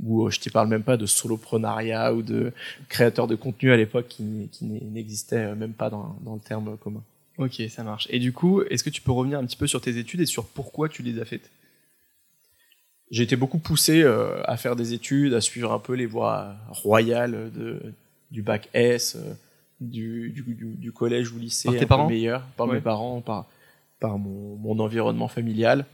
ou 0.00 0.26
euh, 0.26 0.30
je 0.30 0.38
te 0.38 0.48
parle 0.50 0.68
même 0.68 0.84
pas 0.84 0.96
de 0.96 1.04
soloprenariat 1.06 2.14
ou 2.14 2.22
de 2.22 2.52
créateur 2.88 3.26
de 3.26 3.34
contenu 3.34 3.72
à 3.72 3.76
l'époque 3.76 4.06
qui, 4.08 4.48
qui 4.52 4.64
n'existait 4.64 5.52
même 5.56 5.72
pas 5.72 5.90
dans, 5.90 6.16
dans 6.22 6.34
le 6.34 6.40
terme 6.40 6.76
commun. 6.76 7.02
Ok, 7.38 7.60
ça 7.70 7.82
marche. 7.82 8.06
Et 8.10 8.20
du 8.20 8.32
coup, 8.32 8.62
est-ce 8.62 8.84
que 8.84 8.90
tu 8.90 9.02
peux 9.02 9.10
revenir 9.10 9.38
un 9.40 9.44
petit 9.44 9.56
peu 9.56 9.66
sur 9.66 9.80
tes 9.80 9.98
études 9.98 10.20
et 10.20 10.26
sur 10.26 10.44
pourquoi 10.46 10.88
tu 10.88 11.02
les 11.02 11.20
as 11.20 11.24
faites? 11.24 11.50
J'ai 13.10 13.24
été 13.24 13.34
beaucoup 13.36 13.58
poussé 13.58 14.02
euh, 14.02 14.42
à 14.44 14.56
faire 14.56 14.76
des 14.76 14.92
études, 14.92 15.34
à 15.34 15.40
suivre 15.40 15.72
un 15.72 15.80
peu 15.80 15.94
les 15.94 16.06
voies 16.06 16.54
royales 16.68 17.50
de, 17.52 17.82
du 18.30 18.42
bac 18.42 18.68
S, 18.74 19.16
euh, 19.16 19.34
du, 19.80 20.30
du, 20.30 20.42
du, 20.42 20.66
du 20.74 20.92
collège 20.92 21.32
ou 21.32 21.38
lycée, 21.38 21.68
Par 21.68 21.74
tes 21.74 21.78
un 21.78 21.82
peu 21.82 21.88
parents? 21.88 22.08
meilleur, 22.08 22.42
par 22.56 22.68
Ouais. 22.68 22.74
mes 22.76 22.80
parents, 22.80 23.20
par, 23.20 23.46
par 24.00 24.18
mon, 24.18 24.78
environnement 24.78 25.28
familial. 25.28 25.86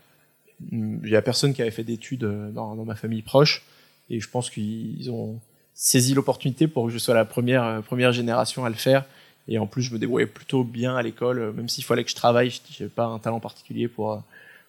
Il 0.70 1.08
y 1.08 1.16
a 1.16 1.22
personne 1.22 1.54
qui 1.54 1.62
avait 1.62 1.70
fait 1.70 1.84
d'études 1.84 2.24
euh, 2.24 2.50
dans, 2.50 2.74
dans 2.74 2.84
ma 2.84 2.94
famille 2.94 3.22
proche, 3.22 3.62
et 4.10 4.20
je 4.20 4.28
pense 4.28 4.50
qu'ils 4.50 5.10
ont 5.10 5.40
saisi 5.74 6.14
l'opportunité 6.14 6.68
pour 6.68 6.86
que 6.86 6.92
je 6.92 6.98
sois 6.98 7.14
la 7.14 7.24
première, 7.24 7.64
euh, 7.64 7.80
première 7.80 8.12
génération 8.12 8.64
à 8.64 8.68
le 8.68 8.74
faire. 8.74 9.04
Et 9.48 9.58
en 9.58 9.66
plus, 9.66 9.82
je 9.82 9.92
me 9.92 9.98
débrouillais 9.98 10.26
plutôt 10.26 10.62
bien 10.62 10.96
à 10.96 11.02
l'école, 11.02 11.38
euh, 11.38 11.52
même 11.52 11.68
s'il 11.68 11.84
fallait 11.84 12.04
que 12.04 12.10
je 12.10 12.14
travaille, 12.14 12.50
je 12.50 12.60
n'avais 12.80 12.94
pas 12.94 13.06
un 13.06 13.18
talent 13.18 13.40
particulier 13.40 13.88
pour, 13.88 14.22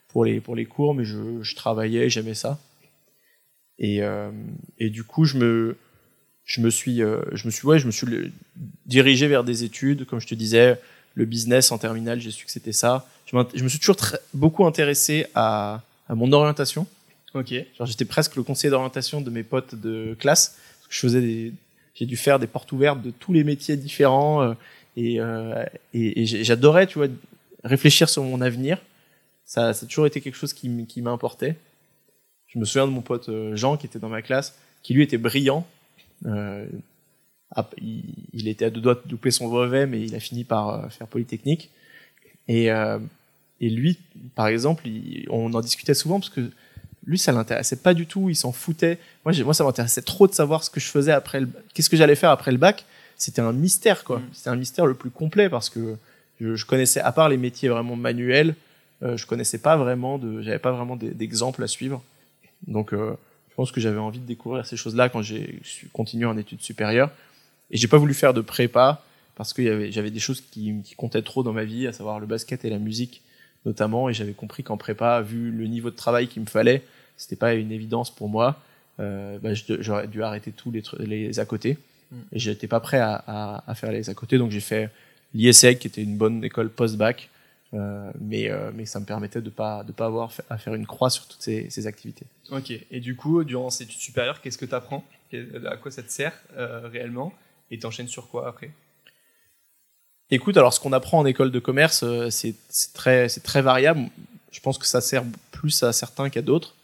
pour, 0.07 0.25
les, 0.25 0.39
pour 0.39 0.56
les 0.56 0.65
cours, 0.65 0.95
mais 0.95 1.06
je, 1.06 1.41
je 1.41 1.56
travaillais, 1.56 2.09
j'aimais 2.09 2.33
ça. 2.33 2.59
Et, 3.79 4.01
et 4.77 4.89
du 4.91 5.03
coup, 5.03 5.25
je 5.25 5.36
me, 5.38 5.77
je 6.45 6.62
me 6.62 6.69
suis, 6.69 6.97
je 7.00 7.45
me 7.45 7.51
suis, 7.51 7.68
ouais, 7.68 7.79
je 7.79 7.88
me 7.88 7.91
suis 7.91 8.31
dirigé 8.86 9.27
vers 9.27 9.44
des 9.44 9.63
études, 9.63 10.06
comme 10.06 10.21
je 10.21 10.27
te 10.27 10.36
disais, 10.36 10.79
le 11.15 11.25
business 11.25 11.71
en 11.71 11.77
terminale, 11.77 12.19
j'ai 12.19 12.31
su 12.31 12.45
que 12.45 12.51
c'était 12.51 12.71
ça. 12.71 13.07
Je, 13.25 13.63
me 13.63 13.69
suis 13.69 13.80
toujours 13.80 13.95
très- 13.95 14.19
beaucoup 14.33 14.65
intéressé 14.65 15.27
à, 15.36 15.81
à 16.07 16.15
mon 16.15 16.31
orientation. 16.31 16.88
Ok. 17.33 17.51
Genre, 17.77 17.88
j'étais 17.88 18.06
presque 18.06 18.36
le 18.36 18.44
conseiller 18.44 18.69
d'orientation 18.69 19.21
de 19.21 19.30
mes 19.30 19.44
potes 19.44 19.75
de 19.75 20.15
classe. 20.19 20.57
Parce 20.80 20.88
que 20.88 20.94
je 20.94 21.00
faisais 21.00 21.21
des, 21.21 21.54
j'ai 21.95 22.06
dû 22.06 22.18
faire 22.18 22.39
des 22.39 22.48
portes 22.48 22.71
ouvertes 22.71 23.01
de 23.01 23.12
tous 23.12 23.34
les 23.34 23.43
métiers 23.43 23.77
différents 23.77 24.43
euh, 24.43 24.53
et, 24.98 25.20
euh, 25.20 25.65
et, 25.93 26.25
j'adorais, 26.25 26.88
tu 26.88 27.00
vois, 27.00 27.08
réfléchir 27.63 28.10
sur 28.10 28.24
mon 28.24 28.41
avenir. 28.41 28.79
Ça, 29.46 29.74
ça 29.74 29.86
a 29.86 29.88
toujours 29.88 30.05
été 30.05 30.22
quelque 30.22 30.36
chose 30.36 30.53
qui, 30.53 30.86
qui 30.86 31.01
m'importait. 31.01 31.55
Je 32.48 32.60
me 32.60 32.65
souviens 32.65 32.86
de 32.86 32.91
mon 32.91 33.01
pote 33.01 33.29
euh, 33.29 33.55
Jean 33.55 33.77
qui 33.77 33.88
était 33.88 34.00
dans 34.00 34.10
ma 34.10 34.22
classe, 34.22 34.55
qui 34.84 34.93
lui 34.93 35.03
était 35.03 35.17
brillant. 35.17 35.65
Euh, 36.25 36.67
il, 37.81 38.03
il 38.33 38.48
était 38.48 38.65
à 38.65 38.69
deux 38.69 38.81
doigts 38.81 38.95
de 38.95 39.07
doubler 39.10 39.31
son 39.31 39.48
brevet, 39.48 39.86
mais 39.86 40.01
il 40.01 40.15
a 40.15 40.19
fini 40.19 40.43
par 40.43 40.69
euh, 40.69 40.89
faire 40.89 41.07
Polytechnique. 41.07 41.69
Et, 42.48 42.72
euh, 42.72 43.00
et 43.62 43.69
lui, 43.69 43.98
par 44.36 44.48
exemple, 44.48 44.88
il- 44.88 45.25
on 45.29 45.53
en 45.53 45.62
discutait 45.62 45.93
souvent 45.93 46.19
parce 46.19 46.29
que 46.29 46.50
lui, 47.05 47.17
ça 47.17 47.31
l'intéressait 47.31 47.75
pas 47.77 47.93
du 47.93 48.05
tout, 48.07 48.29
il 48.29 48.36
s'en 48.36 48.51
foutait. 48.51 48.98
Moi, 49.25 49.33
moi 49.43 49.53
ça 49.53 49.63
m'intéressait 49.63 50.01
trop 50.01 50.27
de 50.27 50.33
savoir 50.33 50.63
ce 50.63 50.69
que 50.69 50.79
je 50.79 50.88
faisais 50.88 51.12
après 51.12 51.41
le 51.41 51.50
qu'est-ce 51.74 51.89
que 51.89 51.98
j'allais 51.98 52.15
faire 52.15 52.29
après 52.31 52.51
le 52.51 52.57
bac. 52.57 52.86
C'était 53.17 53.41
un 53.41 53.53
mystère, 53.53 54.03
quoi. 54.03 54.19
Mm. 54.19 54.24
C'était 54.33 54.50
un 54.50 54.55
mystère 54.55 54.86
le 54.86 54.93
plus 54.95 55.10
complet 55.12 55.50
parce 55.50 55.69
que 55.69 55.95
je, 56.41 56.55
je 56.55 56.65
connaissais, 56.65 57.00
à 57.01 57.12
part 57.12 57.29
les 57.29 57.38
métiers 57.38 57.69
vraiment 57.69 57.95
manuels, 57.95 58.55
euh, 59.03 59.17
je 59.17 59.25
connaissais 59.27 59.57
pas 59.60 59.75
vraiment 59.77 60.17
de, 60.17 60.41
j'avais 60.41 60.60
pas 60.60 60.72
vraiment 60.72 60.95
d'e- 60.95 61.13
d'exemples 61.13 61.62
à 61.63 61.67
suivre. 61.67 62.01
Donc, 62.67 62.93
euh, 62.93 63.13
je 63.50 63.55
pense 63.55 63.72
que 63.72 63.79
j'avais 63.81 64.00
envie 64.00 64.19
de 64.19 64.25
découvrir 64.25 64.65
ces 64.65 64.77
choses-là 64.77 65.10
quand 65.10 65.22
j'ai 65.22 65.60
continué 65.91 66.25
en 66.25 66.38
études 66.38 66.62
supérieures. 66.62 67.12
Et 67.72 67.77
j'ai 67.77 67.88
pas 67.88 67.98
voulu 67.98 68.13
faire 68.13 68.34
de 68.34 68.41
prépa 68.41 69.03
parce 69.36 69.53
que 69.53 69.89
j'avais 69.91 70.12
des 70.12 70.20
choses 70.20 70.41
qui, 70.41 70.75
qui 70.84 70.96
comptaient 70.96 71.22
trop 71.22 71.43
dans 71.43 71.53
ma 71.53 71.63
vie, 71.63 71.88
à 71.88 71.93
savoir 71.93 72.20
le 72.20 72.27
basket 72.27 72.65
et 72.65 72.70
la 72.70 72.79
musique 72.79 73.22
notamment. 73.65 74.10
Et 74.10 74.13
j'avais 74.13 74.34
compris 74.34 74.63
qu'en 74.63 74.77
prépa, 74.77 75.22
vu 75.22 75.51
le 75.51 75.67
niveau 75.67 75.89
de 75.89 75.96
travail 75.96 76.27
qu'il 76.27 76.41
me 76.41 76.48
fallait, 76.48 76.84
c'était 77.17 77.36
pas 77.36 77.53
une 77.53 77.72
évidence 77.72 78.13
pour 78.13 78.29
moi. 78.29 78.62
Euh, 79.00 79.39
bah, 79.39 79.53
j'aurais 79.53 80.08
dû 80.08 80.22
arrêter 80.22 80.51
tous 80.51 80.72
les, 81.00 81.39
à 81.39 81.46
côté. 81.46 81.77
Mm. 82.12 82.17
Et 82.34 82.39
j'étais 82.39 82.67
pas 82.67 82.79
prêt 82.79 83.00
à, 83.00 83.24
à, 83.25 83.63
à 83.72 83.75
faire 83.75 83.91
les 83.91 84.10
à 84.10 84.13
côté, 84.13 84.38
donc 84.38 84.51
j'ai 84.51 84.60
fait 84.60 84.91
l'ISEC, 85.34 85.79
qui 85.79 85.88
était 85.88 86.03
une 86.03 86.17
bonne 86.17 86.43
école 86.43 86.70
post-bac, 86.70 87.29
euh, 87.74 88.12
mais, 88.22 88.51
euh, 88.51 88.72
mais 88.74 88.86
ça 88.86 89.00
me 89.00 89.05
permettait 89.05 89.41
de 89.41 89.50
pas 89.50 89.84
de 89.84 89.91
pas 89.91 90.05
avoir 90.05 90.32
à 90.50 90.58
faire 90.60 90.75
une 90.75 90.86
croix 90.86 91.10
sur 91.10 91.27
toutes 91.27 91.41
ces, 91.41 91.70
ces 91.72 91.88
activités. 91.88 92.27
Ok. 92.51 92.72
Et 92.91 93.00
du 93.00 93.15
coup, 93.15 93.43
durant 93.43 93.72
ces 93.72 93.86
études 93.86 94.00
supérieures, 94.00 94.41
qu'est-ce 94.41 94.60
que 94.60 94.65
tu 94.65 94.75
apprends 94.75 95.03
À 95.65 95.77
quoi 95.77 95.89
ça 95.89 96.03
te 96.03 96.12
sert 96.12 96.34
euh, 96.55 96.88
réellement? 96.88 97.34
Et 97.74 97.80
t'enchaînes 97.80 98.08
sur 98.08 98.27
quoi 98.27 98.48
après? 98.48 98.70
Écoute, 100.30 100.58
alors 100.58 100.75
ce 100.75 100.80
qu'on 100.80 100.94
apprend 100.94 101.18
en 101.18 101.25
école 101.25 101.50
de 101.50 101.58
commerce, 101.58 102.03
euh, 102.03 102.30
c'est 102.30 102.53
très, 102.94 103.27
très 103.27 103.63
variable. 103.63 104.10
Je 104.51 104.60
pense 104.60 104.77
que 104.77 104.86
ça 104.86 105.01
sert 105.01 105.24
plus 105.51 105.82
à 105.82 105.92
certains 105.92 106.30
qu'à 106.30 106.44
d'autres. 106.44 106.75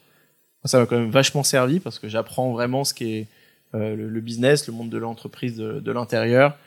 Ça 0.65 0.79
m'a 0.79 0.87
quand 0.87 0.97
même 0.97 1.11
vachement 1.11 1.43
servi 1.43 1.79
parce 1.79 1.99
que 1.99 2.09
j'apprends 2.09 2.51
vraiment 2.53 2.83
ce 2.83 2.95
qui 2.95 3.13
est 3.13 3.27
euh, 3.75 3.95
le, 3.95 4.19
business, 4.19 4.65
le 4.65 4.73
monde 4.73 4.89
de 4.89 4.97
l'entreprise 4.97 5.57
de, 5.57 5.91
l'intérieur. 5.91 6.57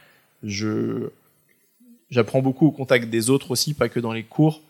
j'apprends 2.09 2.43
beaucoup 2.43 2.69
au 2.69 2.73
contact 2.73 3.11
des 3.11 3.29
autres 3.29 3.51
aussi, 3.51 3.75
pas 3.75 3.89
que 3.89 3.99
dans 3.99 4.13
les 4.13 4.23
cours, 4.23 4.63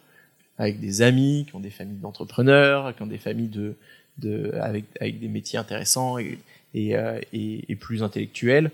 avec 0.56 0.80
des 0.80 1.02
amis 1.02 1.44
qui 1.46 1.54
ont 1.54 1.60
des 1.60 1.70
familles 1.70 2.00
d'entrepreneurs, 2.00 2.96
qui 2.96 3.02
ont 3.02 3.06
des 3.06 3.18
familles 3.18 3.48
de, 3.48 3.74
de 4.16 4.52
avec, 4.62 4.86
avec 4.98 5.20
des 5.20 5.28
métiers 5.28 5.58
intéressants 5.58 6.16
et, 6.16 6.38
et, 6.72 6.96
euh, 6.96 7.20
et 7.34 7.76
plus 7.76 8.02
intellectuels. 8.02 8.70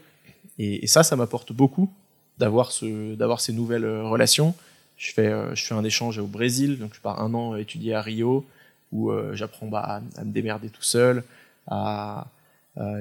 Et, 0.58 0.86
ça, 0.86 1.02
ça 1.02 1.16
m'apporte 1.16 1.52
beaucoup 1.52 1.90
d'avoir 2.38 2.72
ce 2.72 3.14
d'avoir 3.14 3.40
ces 3.40 3.52
nouvelles 3.52 3.84
euh, 3.84 4.04
relations. 4.04 4.54
Je 4.96 5.12
fais 5.12 5.26
euh, 5.26 5.54
je 5.54 5.64
fais 5.64 5.74
un 5.74 5.84
échange 5.84 6.18
au 6.18 6.26
Brésil, 6.26 6.78
donc 6.78 6.94
je 6.94 7.00
pars 7.00 7.20
un 7.20 7.34
an 7.34 7.56
étudier 7.56 7.94
à 7.94 8.02
Rio 8.02 8.44
où 8.92 9.10
euh, 9.10 9.34
j'apprends 9.34 9.66
bah, 9.66 10.00
à, 10.16 10.24
me 10.24 10.32
démerder 10.32 10.68
tout 10.68 10.82
seul. 10.82 11.22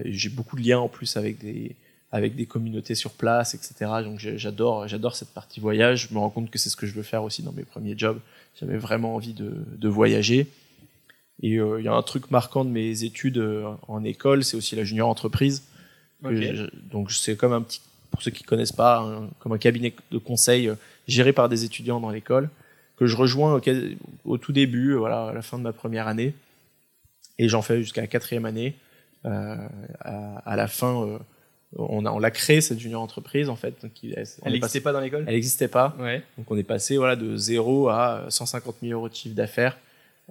J'ai 0.05 0.29
beaucoup 0.29 0.55
de 0.55 0.61
liens 0.61 0.79
en 0.79 0.87
plus 0.87 1.17
avec 1.17 1.39
des 1.39 2.45
communautés 2.45 2.95
sur 2.95 3.11
place, 3.11 3.53
etc. 3.53 3.91
Donc 4.03 4.19
j'adore, 4.19 5.15
cette 5.15 5.29
partie 5.29 5.59
voyage. 5.59 6.07
Je 6.09 6.13
me 6.13 6.19
rends 6.19 6.29
compte 6.29 6.49
que 6.49 6.57
c'est 6.57 6.69
ce 6.69 6.75
que 6.75 6.87
je 6.87 6.93
veux 6.93 7.03
faire 7.03 7.23
aussi 7.23 7.43
dans 7.43 7.51
mes 7.51 7.63
premiers 7.63 7.97
jobs. 7.97 8.19
J'avais 8.59 8.77
vraiment 8.77 9.15
envie 9.15 9.33
de, 9.33 9.87
voyager. 9.87 10.47
Et 11.43 11.51
il 11.51 11.83
y 11.83 11.87
a 11.87 11.93
un 11.93 12.01
truc 12.01 12.31
marquant 12.31 12.65
de 12.65 12.71
mes 12.71 13.03
études 13.03 13.41
en 13.87 14.03
école, 14.03 14.43
c'est 14.43 14.57
aussi 14.57 14.75
la 14.75 14.83
junior 14.83 15.07
entreprise. 15.07 15.63
Okay. 16.23 16.55
Je, 16.55 16.65
donc 16.89 17.11
c'est 17.11 17.35
comme 17.35 17.53
un 17.53 17.61
petit, 17.61 17.81
pour 18.11 18.21
ceux 18.21 18.31
qui 18.31 18.43
connaissent 18.43 18.71
pas, 18.71 18.99
un, 18.99 19.29
comme 19.39 19.53
un 19.53 19.57
cabinet 19.57 19.93
de 20.11 20.17
conseil 20.17 20.67
euh, 20.67 20.75
géré 21.07 21.33
par 21.33 21.49
des 21.49 21.63
étudiants 21.63 21.99
dans 21.99 22.09
l'école 22.09 22.49
que 22.95 23.05
je 23.05 23.15
rejoins 23.15 23.53
au, 23.53 23.61
au, 24.25 24.37
tout 24.37 24.51
début, 24.51 24.93
voilà, 24.95 25.27
à 25.27 25.33
la 25.33 25.43
fin 25.43 25.59
de 25.59 25.63
ma 25.63 25.73
première 25.73 26.07
année, 26.07 26.33
et 27.37 27.47
j'en 27.47 27.61
fais 27.61 27.77
jusqu'à 27.77 28.01
la 28.01 28.07
quatrième 28.07 28.45
année. 28.45 28.75
Euh, 29.25 29.55
à, 29.99 30.37
à, 30.39 30.55
la 30.55 30.67
fin, 30.67 31.19
on 31.75 32.05
a 32.05 32.11
on 32.11 32.19
l'a 32.19 32.31
créé 32.31 32.61
cette 32.61 32.79
junior 32.79 33.01
entreprise 33.01 33.49
en 33.49 33.55
fait. 33.55 33.75
Donc, 33.81 33.91
elle 34.03 34.53
n'existait 34.53 34.81
pas 34.81 34.93
dans 34.93 34.99
l'école? 34.99 35.25
Elle 35.27 35.35
n'existait 35.35 35.67
pas. 35.67 35.95
Ouais. 35.99 36.23
Donc 36.37 36.49
on 36.49 36.57
est 36.57 36.63
passé 36.63 36.97
voilà 36.97 37.15
de 37.15 37.35
0 37.35 37.89
à 37.89 38.25
150 38.29 38.77
000 38.81 38.93
euros 38.93 39.09
de 39.09 39.13
chiffre 39.15 39.35
d'affaires 39.35 39.77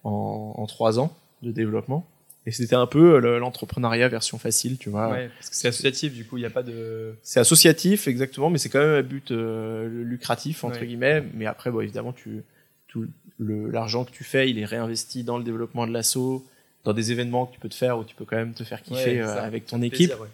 en, 0.02 0.54
en 0.56 0.66
3 0.66 0.98
ans 0.98 1.14
de 1.42 1.50
développement. 1.50 2.06
Et 2.46 2.52
c'était 2.52 2.76
un 2.76 2.86
peu 2.86 3.18
l'entrepreneuriat 3.38 4.08
version 4.08 4.38
facile, 4.38 4.78
tu 4.78 4.88
vois. 4.88 5.10
Ouais, 5.10 5.28
parce 5.36 5.50
que 5.50 5.56
c'est 5.56 5.68
associatif, 5.68 6.14
du 6.14 6.24
coup, 6.24 6.36
il 6.36 6.40
n'y 6.40 6.46
a 6.46 6.50
pas 6.50 6.62
de. 6.62 7.16
C'est 7.22 7.40
associatif, 7.40 8.06
exactement, 8.06 8.50
mais 8.50 8.58
c'est 8.58 8.68
quand 8.68 8.78
même 8.78 8.94
un 8.94 9.02
but 9.02 9.32
euh, 9.32 10.04
lucratif 10.04 10.62
entre 10.62 10.80
ouais. 10.80 10.86
guillemets. 10.86 11.24
Mais 11.34 11.46
après, 11.46 11.72
bon, 11.72 11.80
évidemment, 11.80 12.12
tu 12.12 12.44
tout 12.86 13.08
l'argent 13.38 14.04
que 14.04 14.10
tu 14.10 14.24
fais, 14.24 14.48
il 14.48 14.58
est 14.58 14.64
réinvesti 14.64 15.24
dans 15.24 15.38
le 15.38 15.44
développement 15.44 15.86
de 15.86 15.92
l'assaut, 15.92 16.46
dans 16.84 16.92
des 16.92 17.12
événements 17.12 17.46
que 17.46 17.54
tu 17.54 17.60
peux 17.60 17.68
te 17.68 17.74
faire 17.74 17.98
où 17.98 18.04
tu 18.04 18.14
peux 18.14 18.24
quand 18.24 18.36
même 18.36 18.54
te 18.54 18.64
faire 18.64 18.82
kiffer 18.82 19.20
ouais, 19.20 19.26
euh, 19.26 19.42
avec 19.42 19.66
ton 19.66 19.82
équipe. 19.82 20.10
Plaisir, 20.10 20.26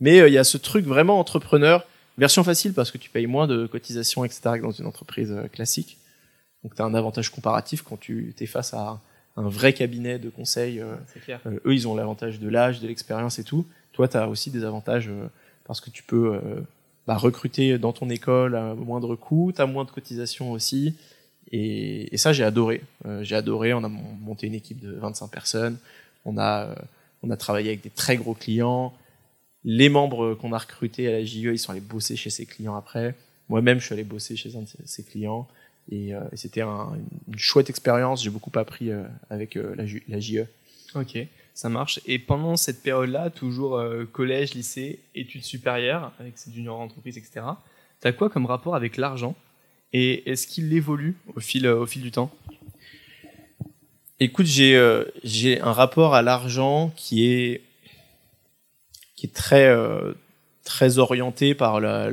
mais 0.00 0.16
il 0.16 0.20
euh, 0.20 0.28
y 0.28 0.38
a 0.38 0.44
ce 0.44 0.56
truc 0.56 0.86
vraiment 0.86 1.18
entrepreneur, 1.18 1.86
version 2.16 2.44
facile 2.44 2.72
parce 2.72 2.90
que 2.90 2.98
tu 2.98 3.10
payes 3.10 3.26
moins 3.26 3.46
de 3.46 3.66
cotisations, 3.66 4.24
etc. 4.24 4.40
que 4.54 4.62
dans 4.62 4.70
une 4.70 4.86
entreprise 4.86 5.32
euh, 5.32 5.48
classique. 5.48 5.98
Donc 6.62 6.74
tu 6.74 6.82
as 6.82 6.84
un 6.84 6.94
avantage 6.94 7.30
comparatif 7.30 7.82
quand 7.82 7.98
tu 7.98 8.34
es 8.38 8.46
face 8.46 8.74
à 8.74 9.00
un 9.40 9.48
vrai 9.48 9.72
cabinet 9.72 10.18
de 10.18 10.28
conseil. 10.28 10.80
Euh, 10.80 10.94
euh, 11.28 11.58
eux, 11.64 11.74
ils 11.74 11.88
ont 11.88 11.94
l'avantage 11.94 12.38
de 12.40 12.48
l'âge, 12.48 12.80
de 12.80 12.88
l'expérience 12.88 13.38
et 13.38 13.44
tout. 13.44 13.66
Toi, 13.92 14.08
tu 14.08 14.16
as 14.16 14.28
aussi 14.28 14.50
des 14.50 14.64
avantages 14.64 15.08
euh, 15.08 15.28
parce 15.64 15.80
que 15.80 15.90
tu 15.90 16.02
peux 16.02 16.40
bah, 17.06 17.16
recruter 17.16 17.78
dans 17.78 17.92
ton 17.92 18.10
école 18.10 18.56
à 18.56 18.74
moindre 18.74 19.14
coût, 19.14 19.52
tu 19.54 19.62
as 19.62 19.66
moins 19.66 19.84
de 19.84 19.90
cotisations 19.90 20.52
aussi. 20.52 20.96
Et, 21.52 22.12
et 22.12 22.16
ça, 22.16 22.32
j'ai 22.32 22.44
adoré. 22.44 22.82
J'ai 23.22 23.36
adoré. 23.36 23.72
On 23.72 23.84
a 23.84 23.88
monté 23.88 24.48
une 24.48 24.54
équipe 24.54 24.80
de 24.80 24.92
25 24.92 25.28
personnes. 25.28 25.78
On 26.24 26.38
a, 26.38 26.74
on 27.22 27.30
a 27.30 27.36
travaillé 27.36 27.68
avec 27.68 27.82
des 27.82 27.90
très 27.90 28.16
gros 28.16 28.34
clients. 28.34 28.92
Les 29.62 29.88
membres 29.88 30.34
qu'on 30.34 30.52
a 30.52 30.58
recrutés 30.58 31.06
à 31.06 31.12
la 31.12 31.24
JE, 31.24 31.52
ils 31.52 31.58
sont 31.58 31.70
allés 31.70 31.80
bosser 31.80 32.16
chez 32.16 32.30
ces 32.30 32.46
clients 32.46 32.74
après. 32.74 33.14
Moi-même, 33.48 33.78
je 33.78 33.86
suis 33.86 33.92
allé 33.92 34.04
bosser 34.04 34.34
chez 34.34 34.56
un 34.56 34.62
de 34.62 34.68
ces 34.84 35.04
clients. 35.04 35.46
Et, 35.90 36.14
euh, 36.14 36.20
et 36.32 36.36
c'était 36.36 36.62
un, 36.62 36.92
une 37.28 37.38
chouette 37.38 37.68
expérience. 37.70 38.22
J'ai 38.22 38.30
beaucoup 38.30 38.56
appris 38.58 38.90
euh, 38.90 39.02
avec 39.28 39.56
euh, 39.56 39.74
la, 39.76 39.84
la, 40.08 40.20
JE. 40.20 40.46
Ok, 40.94 41.18
ça 41.54 41.68
marche. 41.68 42.00
Et 42.06 42.18
pendant 42.18 42.56
cette 42.56 42.82
période-là, 42.82 43.30
toujours 43.30 43.76
euh, 43.76 44.04
collège, 44.04 44.54
lycée, 44.54 45.00
études 45.14 45.44
supérieures, 45.44 46.12
avec 46.20 46.38
ces 46.38 46.52
junior 46.52 46.78
entreprises, 46.78 47.18
etc., 47.18 47.42
tu 48.00 48.08
as 48.08 48.12
quoi 48.12 48.30
comme 48.30 48.46
rapport 48.46 48.74
avec 48.74 48.96
l'argent? 48.96 49.34
Et 49.92 50.30
est-ce 50.30 50.46
qu'il 50.46 50.72
évolue 50.72 51.16
au 51.34 51.40
fil, 51.40 51.66
au 51.66 51.86
fil 51.86 52.02
du 52.02 52.12
temps? 52.12 52.30
Écoute, 54.22 54.44
j'ai 54.44 54.76
euh, 54.76 55.04
j'ai 55.24 55.62
un 55.62 55.72
rapport 55.72 56.14
à 56.14 56.20
l'argent 56.20 56.92
qui 56.94 57.26
est 57.26 57.62
qui 59.16 59.26
est 59.26 59.34
très 59.34 59.66
euh, 59.66 60.12
très 60.62 60.98
orienté 60.98 61.54
par 61.54 61.80
la, 61.80 62.10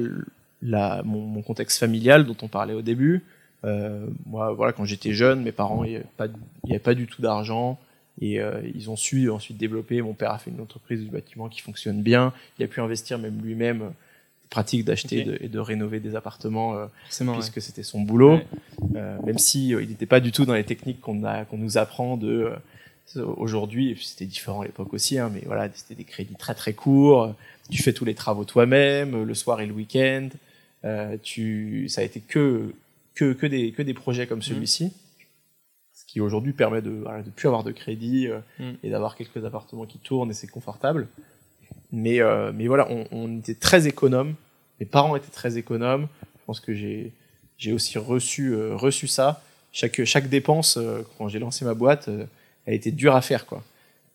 la 0.62 1.04
mon, 1.04 1.20
mon, 1.20 1.42
contexte 1.42 1.78
familial 1.78 2.26
dont 2.26 2.38
on 2.42 2.48
parlait 2.48 2.74
au 2.74 2.82
début. 2.82 3.26
Euh, 3.66 4.08
moi, 4.26 4.54
voilà, 4.54 4.74
quand 4.74 4.86
j'étais 4.86 5.14
jeune, 5.14 5.44
mes 5.44 5.52
parents, 5.52 5.84
il 5.84 5.92
n'y 5.92 6.72
avait, 6.72 6.80
pas 6.80 6.94
du 6.94 7.08
tout 7.08 7.22
d'argent 7.22 7.80
et 8.22 8.40
euh, 8.40 8.62
ils 8.74 8.90
ont 8.90 8.96
su 8.96 9.30
ensuite 9.30 9.58
développer. 9.58 10.02
Mon 10.02 10.14
père 10.14 10.32
a 10.32 10.38
fait 10.38 10.52
une 10.52 10.62
entreprise 10.62 11.04
de 11.04 11.10
bâtiment 11.10 11.50
qui 11.50 11.62
fonctionne 11.62 12.02
bien. 12.02 12.34
Il 12.58 12.66
a 12.66 12.68
pu 12.68 12.82
investir 12.82 13.20
même 13.20 13.42
lui-même 13.42 13.92
pratique 14.50 14.86
d'acheter 14.86 15.22
okay. 15.22 15.46
et 15.46 15.48
de 15.50 15.60
rénover 15.60 16.00
des 16.00 16.16
appartements 16.16 16.76
euh, 16.76 16.86
puisque 17.10 17.56
ouais. 17.56 17.62
c'était 17.62 17.84
son 17.84 18.02
boulot 18.02 18.36
ouais. 18.36 18.48
euh, 18.96 19.18
même 19.24 19.38
si 19.38 19.74
euh, 19.74 19.82
il 19.82 19.90
n'était 19.90 20.06
pas 20.06 20.20
du 20.20 20.32
tout 20.32 20.46
dans 20.46 20.54
les 20.54 20.64
techniques 20.64 21.02
qu'on 21.02 21.24
a 21.24 21.46
qu'on 21.46 21.58
nous 21.58 21.78
apprend 21.78 22.18
de 22.18 22.52
euh, 23.16 23.26
aujourd'hui 23.38 23.92
et 23.92 23.96
puis 23.96 24.06
c'était 24.06 24.26
différent 24.26 24.62
à 24.62 24.66
l'époque 24.66 24.94
aussi 24.94 25.18
hein, 25.18 25.30
mais 25.34 25.42
voilà 25.46 25.70
c'était 25.74 25.96
des 25.96 26.04
crédits 26.04 26.36
très 26.36 26.54
très 26.54 26.74
courts 26.74 27.34
tu 27.70 27.82
fais 27.82 27.94
tous 27.94 28.06
les 28.06 28.16
travaux 28.16 28.46
toi-même 28.46 29.24
le 29.24 29.34
soir 29.34 29.62
et 29.62 29.66
le 29.66 29.74
week-end 29.74 30.30
euh, 30.86 31.18
tu 31.22 31.90
ça 31.90 32.02
a 32.02 32.04
été 32.04 32.20
que 32.20 32.74
que 33.18 33.34
que 33.34 33.48
des 33.48 33.72
que 33.72 33.82
des 33.82 33.94
projets 33.94 34.28
comme 34.28 34.42
celui-ci. 34.42 34.86
Mmh. 34.86 34.92
ce 35.94 36.06
qui 36.06 36.22
aujourd'hui 36.22 36.54
permet 36.54 36.82
de 36.82 37.04
de 37.26 37.30
plus 37.36 37.48
avoir 37.48 37.64
de 37.64 37.72
crédit 37.72 38.28
mmh. 38.60 38.64
et 38.84 38.90
d'avoir 38.90 39.16
quelques 39.16 39.44
appartements 39.44 39.86
qui 39.86 39.98
tournent 39.98 40.32
et 40.32 40.36
c'est 40.36 40.48
confortable. 40.48 41.08
Mais 41.92 42.22
euh, 42.22 42.52
mais 42.54 42.68
voilà 42.68 42.88
on, 42.92 43.08
on, 43.12 43.40
était 43.40 43.56
très 43.56 43.88
économe 43.88 44.36
mes 44.80 44.86
parents 44.86 45.16
étaient 45.16 45.32
très 45.32 45.58
économes. 45.58 46.08
Je 46.22 46.46
pense 46.46 46.60
que 46.60 46.74
j'ai 46.74 47.12
j'ai 47.58 47.74
aussi 47.74 47.98
reçu 47.98 48.54
euh, 48.54 48.76
reçu 48.76 49.08
ça. 49.08 49.42
Chaque 49.72 50.04
chaque 50.06 50.30
dépense 50.30 50.78
euh, 50.78 51.02
quand 51.18 51.28
j'ai 51.28 51.40
lancé 51.40 51.66
ma 51.66 51.74
boîte 51.74 52.08
euh, 52.08 52.26
elle 52.66 52.76
était 52.76 52.92
dure 52.92 53.16
à 53.16 53.22
faire 53.22 53.46
quoi. 53.46 53.64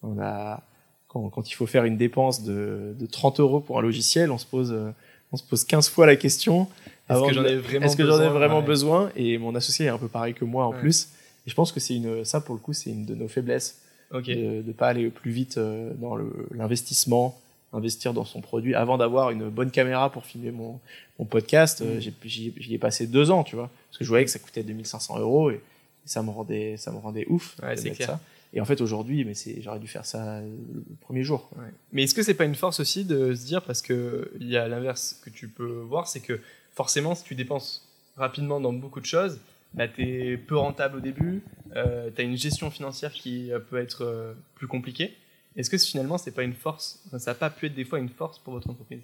On 0.03 0.19
a 0.21 0.63
quand, 1.09 1.29
quand 1.29 1.51
il 1.51 1.55
faut 1.55 1.67
faire 1.67 1.85
une 1.85 1.97
dépense 1.97 2.43
de, 2.43 2.95
de 2.99 3.07
30 3.07 3.41
euros 3.41 3.61
pour 3.61 3.79
un 3.79 3.83
logiciel 3.83 4.31
on 4.31 4.39
se 4.39 4.47
pose 4.47 4.73
euh, 4.73 4.91
on 5.33 5.37
se 5.37 5.45
pose 5.45 5.65
15 5.65 5.89
fois 5.89 6.07
la 6.07 6.17
question 6.17 6.69
est-ce 7.09 7.27
que 7.27 7.35
j'en 7.35 7.45
ai 7.45 7.57
vraiment, 7.57 7.87
est-ce 7.87 7.97
que 7.97 8.07
j'en 8.07 8.21
ai 8.23 8.29
vraiment 8.29 8.61
ouais. 8.61 8.67
besoin 8.67 9.11
et 9.17 9.37
mon 9.39 9.55
associé 9.55 9.87
est 9.87 9.91
un 9.91 9.99
peu 9.99 10.09
pareil 10.09 10.35
que 10.35 10.45
moi 10.45 10.67
en 10.67 10.73
ouais. 10.73 10.79
plus 10.79 11.09
et 11.47 11.51
je 11.51 11.55
pense 11.55 11.73
que 11.73 11.81
c'est 11.81 11.97
une 11.97 12.25
ça 12.25 12.41
pour 12.41 12.55
le 12.55 12.61
coup 12.61 12.73
c'est 12.73 12.91
une 12.91 13.05
de 13.05 13.15
nos 13.15 13.29
faiblesses 13.29 13.81
okay. 14.13 14.35
de 14.35 14.63
ne 14.67 14.73
pas 14.73 14.89
aller 14.89 15.09
plus 15.11 15.31
vite 15.31 15.59
euh, 15.59 15.93
dans 16.01 16.17
l'investissement 16.55 17.39
investir 17.73 18.13
dans 18.13 18.25
son 18.25 18.41
produit 18.41 18.75
avant 18.75 18.99
d'avoir 18.99 19.31
une 19.31 19.49
bonne 19.49 19.71
caméra 19.71 20.11
pour 20.11 20.27
filmer 20.27 20.51
mon, 20.51 20.79
mon 21.19 21.25
podcast. 21.25 21.83
Mmh. 21.83 22.13
J'y 22.25 22.75
ai 22.75 22.79
passé 22.79 23.07
deux 23.07 23.31
ans, 23.31 23.45
tu 23.45 23.57
vois, 23.57 23.71
parce 23.89 23.99
que 23.99 24.05
je 24.05 24.09
voyais 24.09 24.25
que 24.25 24.31
ça 24.31 24.39
coûtait 24.39 24.63
2500 24.63 25.19
euros 25.19 25.51
et, 25.51 25.61
ça 26.05 26.21
me 26.25 26.31
rendait, 26.31 26.77
ça 26.79 26.91
me 26.91 26.99
rendait 26.99 27.27
ouf. 27.29 27.57
Ouais, 27.63 27.77
c'est 27.77 27.93
clair. 27.93 28.09
Ça. 28.09 28.21
Et 28.55 28.61
en 28.61 28.65
fait, 28.65 28.81
aujourd'hui, 28.81 29.25
mais 29.25 29.35
c'est, 29.35 29.63
j'aurais 29.63 29.79
dû 29.79 29.89
faire 29.89 30.05
ça 30.05 30.41
le 30.41 30.97
premier 31.01 31.25
jour. 31.25 31.49
Ouais. 31.57 31.73
Mais 31.93 32.05
est-ce 32.05 32.15
que 32.15 32.23
c'est 32.23 32.35
pas 32.35 32.45
une 32.45 32.55
force 32.55 32.81
aussi 32.81 33.05
de 33.05 33.35
se 33.35 33.47
dire, 33.47 33.63
parce 33.63 33.81
que 33.81 34.31
il 34.41 34.49
y 34.49 34.57
a 34.57 34.69
l'inverse 34.69 35.21
que 35.25 35.31
tu 35.31 35.49
peux 35.49 35.81
voir, 35.81 36.07
c'est 36.07 36.21
que 36.21 36.39
forcément, 36.73 37.15
si 37.15 37.25
tu 37.25 37.35
dépenses 37.35 37.89
rapidement 38.17 38.61
dans 38.61 38.73
beaucoup 38.73 39.01
de 39.01 39.07
choses, 39.07 39.39
bah, 39.73 39.89
tu 39.89 40.03
es 40.03 40.37
peu 40.37 40.57
rentable 40.57 40.99
au 40.99 41.01
début, 41.01 41.43
euh, 41.77 42.11
tu 42.15 42.21
as 42.21 42.25
une 42.25 42.37
gestion 42.37 42.71
financière 42.71 43.13
qui 43.13 43.51
peut 43.71 43.79
être 43.79 44.05
euh, 44.05 44.35
plus 44.55 44.67
compliquée. 44.67 45.17
Est-ce 45.57 45.71
que 45.71 45.79
finalement, 45.79 46.19
c'est 46.19 46.31
pas 46.31 46.43
une 46.43 46.55
force 46.55 47.01
enfin, 47.07 47.19
Ça 47.19 47.31
n'a 47.31 47.35
pas 47.35 47.49
pu 47.49 47.67
être 47.67 47.75
des 47.75 47.85
fois 47.85 47.99
une 47.99 48.09
force 48.11 48.39
pour 48.39 48.53
votre 48.53 48.69
entreprise? 48.69 49.03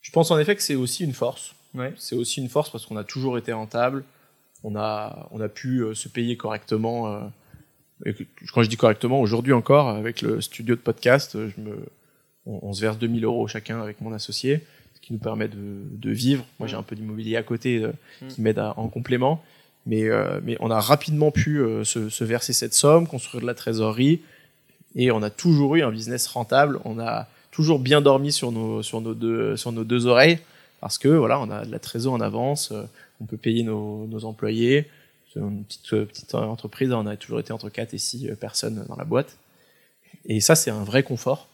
Je 0.00 0.10
pense 0.12 0.30
en 0.30 0.38
effet 0.38 0.54
que 0.56 0.62
c'est 0.62 0.76
aussi 0.76 1.04
une 1.04 1.12
force. 1.12 1.54
Ouais. 1.74 1.92
C'est 1.98 2.14
aussi 2.14 2.40
une 2.40 2.48
force 2.48 2.70
parce 2.70 2.86
qu'on 2.86 2.96
a 2.96 3.04
toujours 3.04 3.36
été 3.36 3.52
rentable. 3.52 4.04
On 4.64 4.76
a, 4.76 5.28
on 5.30 5.40
a 5.40 5.48
pu 5.48 5.80
euh, 5.80 5.94
se 5.94 6.08
payer 6.08 6.38
correctement. 6.38 7.30
Et 8.04 8.14
quand 8.52 8.62
je 8.62 8.68
dis 8.68 8.76
correctement, 8.76 9.20
aujourd'hui 9.20 9.52
encore, 9.52 9.88
avec 9.88 10.20
le 10.22 10.40
studio 10.40 10.74
de 10.74 10.80
podcast, 10.80 11.32
je 11.34 11.60
me, 11.60 11.76
on, 12.46 12.60
on 12.62 12.72
se 12.72 12.80
verse 12.80 12.98
2000 12.98 13.24
euros 13.24 13.46
chacun 13.48 13.80
avec 13.80 14.00
mon 14.00 14.12
associé, 14.12 14.60
ce 14.94 15.00
qui 15.00 15.12
nous 15.12 15.18
permet 15.18 15.48
de, 15.48 15.56
de 15.56 16.10
vivre. 16.10 16.44
Moi, 16.58 16.68
j'ai 16.68 16.76
un 16.76 16.82
peu 16.82 16.94
d'immobilier 16.94 17.36
à 17.36 17.42
côté 17.42 17.78
euh, 17.82 17.92
Mm. 18.22 18.28
qui 18.28 18.40
m'aide 18.42 18.58
en 18.58 18.88
complément. 18.88 19.42
Mais, 19.86 20.04
euh, 20.04 20.40
mais 20.42 20.56
on 20.60 20.70
a 20.70 20.80
rapidement 20.80 21.30
pu 21.30 21.58
euh, 21.60 21.84
se, 21.84 22.08
se 22.08 22.24
verser 22.24 22.52
cette 22.52 22.74
somme, 22.74 23.06
construire 23.06 23.40
de 23.40 23.46
la 23.46 23.54
trésorerie 23.54 24.20
et 24.96 25.12
on 25.12 25.22
a 25.22 25.30
toujours 25.30 25.76
eu 25.76 25.82
un 25.82 25.92
business 25.92 26.26
rentable. 26.26 26.80
On 26.84 26.98
a 26.98 27.28
toujours 27.52 27.78
bien 27.78 28.00
dormi 28.00 28.32
sur 28.32 28.50
nos, 28.50 28.82
sur 28.82 29.00
nos, 29.00 29.14
deux, 29.14 29.56
sur 29.56 29.70
nos 29.70 29.84
deux 29.84 30.06
oreilles 30.06 30.38
parce 30.80 30.98
que 30.98 31.08
voilà, 31.08 31.38
on 31.38 31.50
a 31.50 31.64
de 31.64 31.70
la 31.70 31.78
trésorerie 31.78 32.20
en 32.20 32.24
avance, 32.24 32.72
on 33.20 33.26
peut 33.26 33.36
payer 33.36 33.62
nos, 33.62 34.06
nos 34.08 34.24
employés. 34.24 34.86
Une 35.34 35.64
petite, 35.64 35.90
petite 35.90 36.34
entreprise, 36.34 36.92
on 36.92 37.06
a 37.06 37.16
toujours 37.16 37.40
été 37.40 37.52
entre 37.52 37.68
4 37.68 37.92
et 37.92 37.98
6 37.98 38.28
personnes 38.40 38.84
dans 38.88 38.96
la 38.96 39.04
boîte. 39.04 39.36
Et 40.24 40.40
ça, 40.40 40.54
c'est 40.54 40.70
un 40.70 40.82
vrai 40.84 41.02
confort. 41.02 41.48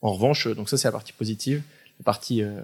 En 0.00 0.12
revanche, 0.14 0.48
donc 0.48 0.68
ça, 0.68 0.76
c'est 0.78 0.88
la 0.88 0.92
partie 0.92 1.12
positive. 1.12 1.62
La 2.00 2.04
partie, 2.04 2.42
euh, 2.42 2.60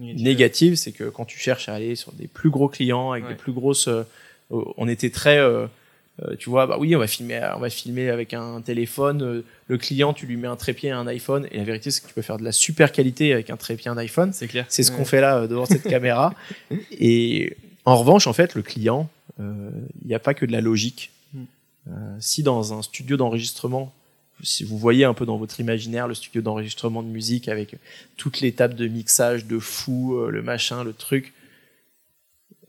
négative, 0.00 0.74
c'est 0.74 0.92
que 0.92 1.04
quand 1.04 1.24
tu 1.24 1.38
cherches 1.38 1.68
à 1.68 1.74
aller 1.74 1.94
sur 1.96 2.12
des 2.12 2.26
plus 2.26 2.50
gros 2.50 2.68
clients 2.68 3.12
avec 3.12 3.24
Ouais. 3.24 3.30
des 3.30 3.36
plus 3.36 3.52
grosses, 3.52 3.88
euh, 3.88 4.02
euh, 4.50 4.62
on 4.76 4.88
était 4.88 5.10
très, 5.10 5.38
euh, 5.38 5.66
euh, 6.22 6.34
tu 6.36 6.50
vois, 6.50 6.66
bah 6.66 6.76
oui, 6.80 6.94
on 6.96 6.98
va 6.98 7.06
filmer, 7.06 7.40
on 7.56 7.60
va 7.60 7.70
filmer 7.70 8.10
avec 8.10 8.34
un 8.34 8.60
téléphone. 8.62 9.22
euh, 9.22 9.44
le 9.68 9.78
client, 9.78 10.12
tu 10.12 10.26
lui 10.26 10.36
mets 10.36 10.48
un 10.48 10.56
trépied 10.56 10.88
et 10.88 10.92
un 10.92 11.06
iPhone, 11.06 11.46
et 11.52 11.58
la 11.58 11.64
vérité, 11.64 11.90
c'est 11.90 12.02
que 12.02 12.08
tu 12.08 12.14
peux 12.14 12.20
faire 12.22 12.36
de 12.38 12.44
la 12.44 12.52
super 12.52 12.90
qualité 12.90 13.32
avec 13.32 13.48
un 13.48 13.56
trépied 13.56 13.86
et 13.86 13.90
un 13.90 13.96
iPhone. 13.98 14.32
C'est 14.32 14.48
clair. 14.48 14.66
C'est 14.68 14.82
ce 14.82 14.90
qu'on 14.90 15.04
fait 15.04 15.20
là 15.20 15.38
euh, 15.38 15.46
devant 15.46 15.66
cette 15.66 15.82
caméra. 15.88 16.34
Et 16.90 17.56
en 17.84 17.96
revanche, 17.96 18.26
en 18.26 18.32
fait, 18.32 18.54
le 18.54 18.62
client, 18.62 19.02
euh, 19.02 19.21
il 19.38 20.06
n'y 20.06 20.14
a 20.14 20.18
pas 20.18 20.34
que 20.34 20.46
de 20.46 20.52
la 20.52 20.60
logique. 20.60 21.10
Mm. 21.32 21.42
Euh, 21.88 22.16
si 22.20 22.42
dans 22.42 22.72
un 22.74 22.82
studio 22.82 23.16
d'enregistrement, 23.16 23.92
si 24.42 24.64
vous 24.64 24.78
voyez 24.78 25.04
un 25.04 25.14
peu 25.14 25.26
dans 25.26 25.36
votre 25.36 25.60
imaginaire 25.60 26.08
le 26.08 26.14
studio 26.14 26.42
d'enregistrement 26.42 27.02
de 27.02 27.08
musique 27.08 27.48
avec 27.48 27.76
toutes 28.16 28.40
les 28.40 28.52
tables 28.52 28.74
de 28.74 28.86
mixage 28.86 29.46
de 29.46 29.58
fou, 29.58 30.16
euh, 30.16 30.30
le 30.30 30.42
machin, 30.42 30.84
le 30.84 30.92
truc, 30.92 31.32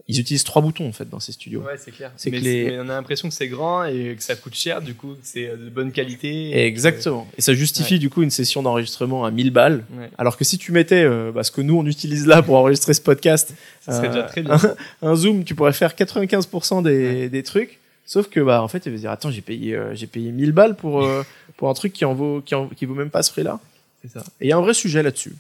ils 0.10 0.19
utilisent 0.19 0.43
trois 0.43 0.62
boutons 0.62 0.88
en 0.88 0.91
fait 0.91 1.10
dans 1.10 1.19
ces 1.22 1.31
studios. 1.31 1.62
Ouais, 1.62 1.77
c'est 1.77 1.91
clair. 1.91 2.12
C'est 2.17 2.29
mais, 2.29 2.39
que 2.39 2.43
les- 2.43 2.65
mais 2.65 2.77
on 2.79 2.89
a 2.89 2.93
l'impression 2.95 3.29
que 3.29 3.33
c'est 3.33 3.48
grand 3.48 3.86
et 3.86 4.15
que 4.17 4.24
ça 4.24 4.36
coûte 4.36 4.53
cher, 4.53 4.81
du 4.81 4.93
coup, 4.95 5.13
que 5.13 5.19
c'est 5.24 5.48
euh, 5.48 5.55
de 5.55 5.69
bonne 5.69 5.91
qualité. 5.93 6.50
et 6.50 6.65
Exactement. 6.65 7.25
Et 7.38 7.41
ça 7.41 7.53
justifie 7.53 8.00
du 8.00 8.10
coup 8.10 8.22
une 8.22 8.29
session 8.31 8.62
d'enregistrement 8.63 9.24
à 9.24 9.31
1000 9.31 9.51
balles. 9.51 9.86
Ouais. 9.98 10.10
Alors 10.17 10.36
que 10.38 10.43
si 10.43 10.57
tu 10.57 10.72
mettais 10.74 11.03
euh, 11.03 11.31
bah, 11.31 11.43
ce 11.43 11.51
que 11.51 11.62
nous 11.62 11.77
on 11.77 11.86
utilise 11.86 12.27
là 12.27 12.41
pour 12.41 12.55
enregistrer 12.57 12.93
ce 12.93 13.01
podcast, 13.01 13.53
Ça 13.81 13.93
serait 13.93 14.07
Euh, 14.07 14.12
déjà 14.12 14.24
très 14.24 14.41
bien. 14.43 14.57
un 15.01 15.15
zoom, 15.15 15.43
tu 15.45 15.55
pourrais 15.55 15.74
faire 15.74 15.93
95% 15.93 16.83
des, 16.83 17.29
des 17.29 17.43
trucs. 17.43 17.79
Sauf 18.05 18.27
que 18.27 18.41
bah 18.41 18.62
en 18.62 18.67
fait, 18.67 18.86
il 18.86 18.91
va 18.91 18.98
dire 18.98 19.12
attends, 19.12 19.31
j'ai 19.31 19.41
payé 19.41 19.75
euh, 19.75 19.95
j'ai 19.95 20.07
payé 20.07 20.31
1000 20.33 20.51
balles 20.51 20.75
pour 20.75 21.07
pour 21.55 21.69
un 21.69 21.74
truc 21.74 21.93
qui 21.93 22.03
en 22.03 22.13
vaut 22.13 22.41
qui, 22.45 22.53
en- 22.55 22.67
qui 22.67 22.86
vaut 22.86 22.95
même 22.95 23.10
pas 23.10 23.24
ce 23.24 23.31
prix-là. 23.31 23.60
C'est 24.01 24.12
ça. 24.12 24.19
Et 24.41 24.48
il 24.48 24.50
y 24.50 24.51
a 24.51 24.57
un 24.57 24.62
vrai 24.62 24.74
sujet 24.74 25.01
là-dessus. 25.01 25.33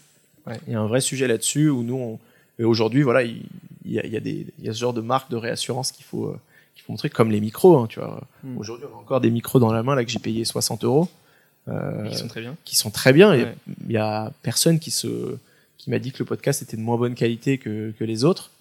Il 0.67 0.71
y 0.73 0.75
a 0.75 0.79
un 0.79 0.87
vrai 0.87 1.01
sujet 1.01 1.27
là-dessus 1.27 1.67
où 1.69 1.83
nous 1.83 1.95
on 1.95 2.19
et 2.59 2.63
aujourd'hui 2.63 3.01
voilà, 3.01 3.23
il, 3.23 3.37
il 3.37 3.43
y 3.91 3.99
a 3.99 4.05
il 4.05 4.11
y 4.13 4.17
a 4.17 4.19
il 4.23 4.65
y 4.65 4.69
a 4.69 4.73
ce 4.73 4.79
genre 4.79 4.93
de 4.93 5.01
marque 5.01 5.29
de 5.29 5.35
réassurance 5.37 5.91
qu'il 5.91 6.05
faut 6.05 6.27
euh, 6.27 6.39
qu'il 6.75 6.83
faut 6.83 6.91
montrer 6.93 7.09
comme 7.09 7.31
les 7.31 7.41
micros 7.41 7.77
hein, 7.77 7.87
tu 7.87 7.99
vois. 7.99 8.21
Hmm. 8.43 8.57
Aujourd'hui, 8.57 8.87
on 8.91 8.97
a 8.97 8.99
encore 8.99 9.21
des 9.21 9.29
micros 9.31 9.59
dans 9.59 9.71
la 9.73 9.83
main 9.83 9.95
là 9.95 10.03
que 10.05 10.11
j'ai 10.11 10.19
payé 10.19 10.45
60 10.45 10.83
euros. 10.83 11.09
Euh, 11.67 12.07
Ils 12.11 12.17
sont 12.17 12.27
très 12.27 12.41
bien. 12.41 12.55
qui 12.65 12.75
sont 12.75 12.89
très 12.91 13.13
bien. 13.13 13.33
et 13.33 13.43
Ouais. 13.43 13.55
Il 13.87 13.91
y 13.93 13.97
a 13.97 14.31
personne 14.41 14.79
qui 14.79 14.91
se 14.91 15.37
qui 15.77 15.89
m'a 15.89 15.99
dit 15.99 16.11
que 16.11 16.19
le 16.19 16.25
podcast 16.25 16.61
était 16.61 16.77
de 16.77 16.81
moins 16.81 16.97
bonne 16.97 17.13
qualité 17.15 17.57
que, 17.57 17.91
que 17.97 18.03
les 18.05 18.23
autres. 18.23 18.51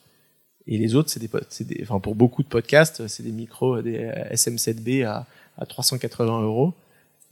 Et 0.69 0.79
les 0.79 0.95
autres, 0.95 1.11
c'est 1.11 1.21
des, 1.21 1.29
des, 1.64 1.83
enfin 1.83 1.99
pour 2.00 2.14
beaucoup 2.14 2.43
de 2.43 2.49
podcasts, 2.49 3.07
c'est 3.09 3.23
des 3.25 3.33
micros, 3.33 3.81
des 3.83 3.99
SM7B 4.33 5.05
à, 5.05 5.26
à 5.59 5.67
380 5.67 6.43
euros. 6.43 6.73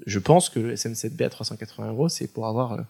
Je 0.06 0.18
pense 0.18 0.48
que 0.48 0.58
le 0.58 0.74
SM7B 0.74 1.24
à 1.24 1.30
380 1.30 1.88
euros, 1.90 2.08
c'est 2.08 2.26
pour 2.26 2.46
avoir 2.46 2.72
euh, 2.72 2.80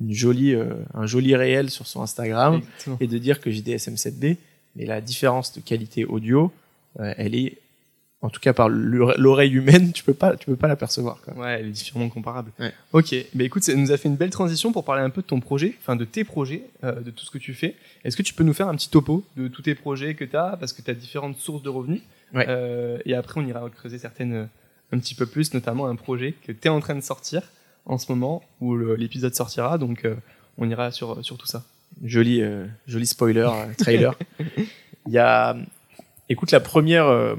une 0.00 0.12
jolie, 0.14 0.54
euh, 0.54 0.74
un 0.94 1.06
joli 1.06 1.34
réel 1.36 1.68
sur 1.70 1.86
son 1.86 2.00
Instagram 2.02 2.56
Exactement. 2.56 2.96
et 3.00 3.06
de 3.06 3.18
dire 3.18 3.40
que 3.40 3.50
j'ai 3.50 3.60
des 3.62 3.76
SM7B. 3.76 4.36
Mais 4.76 4.86
la 4.86 5.00
différence 5.00 5.52
de 5.52 5.60
qualité 5.60 6.04
audio, 6.04 6.52
euh, 7.00 7.12
elle 7.16 7.34
est, 7.34 7.58
en 8.22 8.28
tout 8.30 8.40
cas 8.40 8.52
par 8.52 8.68
l'ore- 8.68 9.14
l'oreille 9.18 9.52
humaine, 9.52 9.92
tu 9.92 10.04
peux 10.04 10.14
pas, 10.14 10.36
tu 10.36 10.46
peux 10.46 10.56
pas 10.56 10.68
l'apercevoir. 10.68 11.18
Ouais, 11.36 11.58
elle 11.60 11.66
est 11.66 11.70
différemment 11.70 12.08
comparable. 12.10 12.52
Ouais. 12.58 12.72
Ok, 12.92 13.14
bah 13.34 13.44
écoute, 13.44 13.62
ça 13.64 13.74
nous 13.74 13.90
a 13.92 13.96
fait 13.96 14.08
une 14.08 14.16
belle 14.16 14.30
transition 14.30 14.72
pour 14.72 14.84
parler 14.84 15.02
un 15.02 15.10
peu 15.10 15.22
de 15.22 15.26
ton 15.26 15.40
projet, 15.40 15.74
enfin 15.80 15.96
de 15.96 16.04
tes 16.04 16.24
projets, 16.24 16.62
euh, 16.84 17.00
de 17.00 17.10
tout 17.10 17.24
ce 17.24 17.30
que 17.30 17.38
tu 17.38 17.54
fais. 17.54 17.74
Est-ce 18.04 18.16
que 18.16 18.22
tu 18.22 18.34
peux 18.34 18.44
nous 18.44 18.52
faire 18.54 18.68
un 18.68 18.74
petit 18.76 18.90
topo 18.90 19.24
de 19.36 19.48
tous 19.48 19.62
tes 19.62 19.74
projets 19.74 20.14
que 20.14 20.24
tu 20.24 20.36
as, 20.36 20.56
parce 20.58 20.72
que 20.72 20.82
tu 20.82 20.90
as 20.90 20.94
différentes 20.94 21.36
sources 21.38 21.62
de 21.62 21.68
revenus 21.68 22.02
Ouais. 22.32 22.46
Euh, 22.48 22.98
Et 23.06 23.14
après, 23.14 23.40
on 23.40 23.46
ira 23.46 23.68
creuser 23.70 23.98
certaines 23.98 24.48
un 24.92 24.98
petit 24.98 25.14
peu 25.16 25.26
plus, 25.26 25.52
notamment 25.54 25.86
un 25.88 25.96
projet 25.96 26.34
que 26.46 26.52
tu 26.52 26.66
es 26.66 26.68
en 26.68 26.78
train 26.80 26.94
de 26.94 27.00
sortir 27.00 27.42
en 27.86 27.98
ce 27.98 28.10
moment, 28.12 28.42
où 28.60 28.76
l'épisode 28.76 29.34
sortira, 29.34 29.78
donc 29.78 30.06
on 30.58 30.68
ira 30.68 30.90
sur, 30.92 31.24
sur 31.24 31.38
tout 31.38 31.46
ça. 31.46 31.64
Joli, 32.02 32.42
euh, 32.42 32.66
joli 32.86 33.06
spoiler, 33.06 33.48
euh, 33.52 33.72
trailer. 33.76 34.14
Il 35.06 35.12
y 35.12 35.18
a, 35.18 35.56
écoute, 36.28 36.50
la 36.50 36.60
première, 36.60 37.06
euh, 37.06 37.34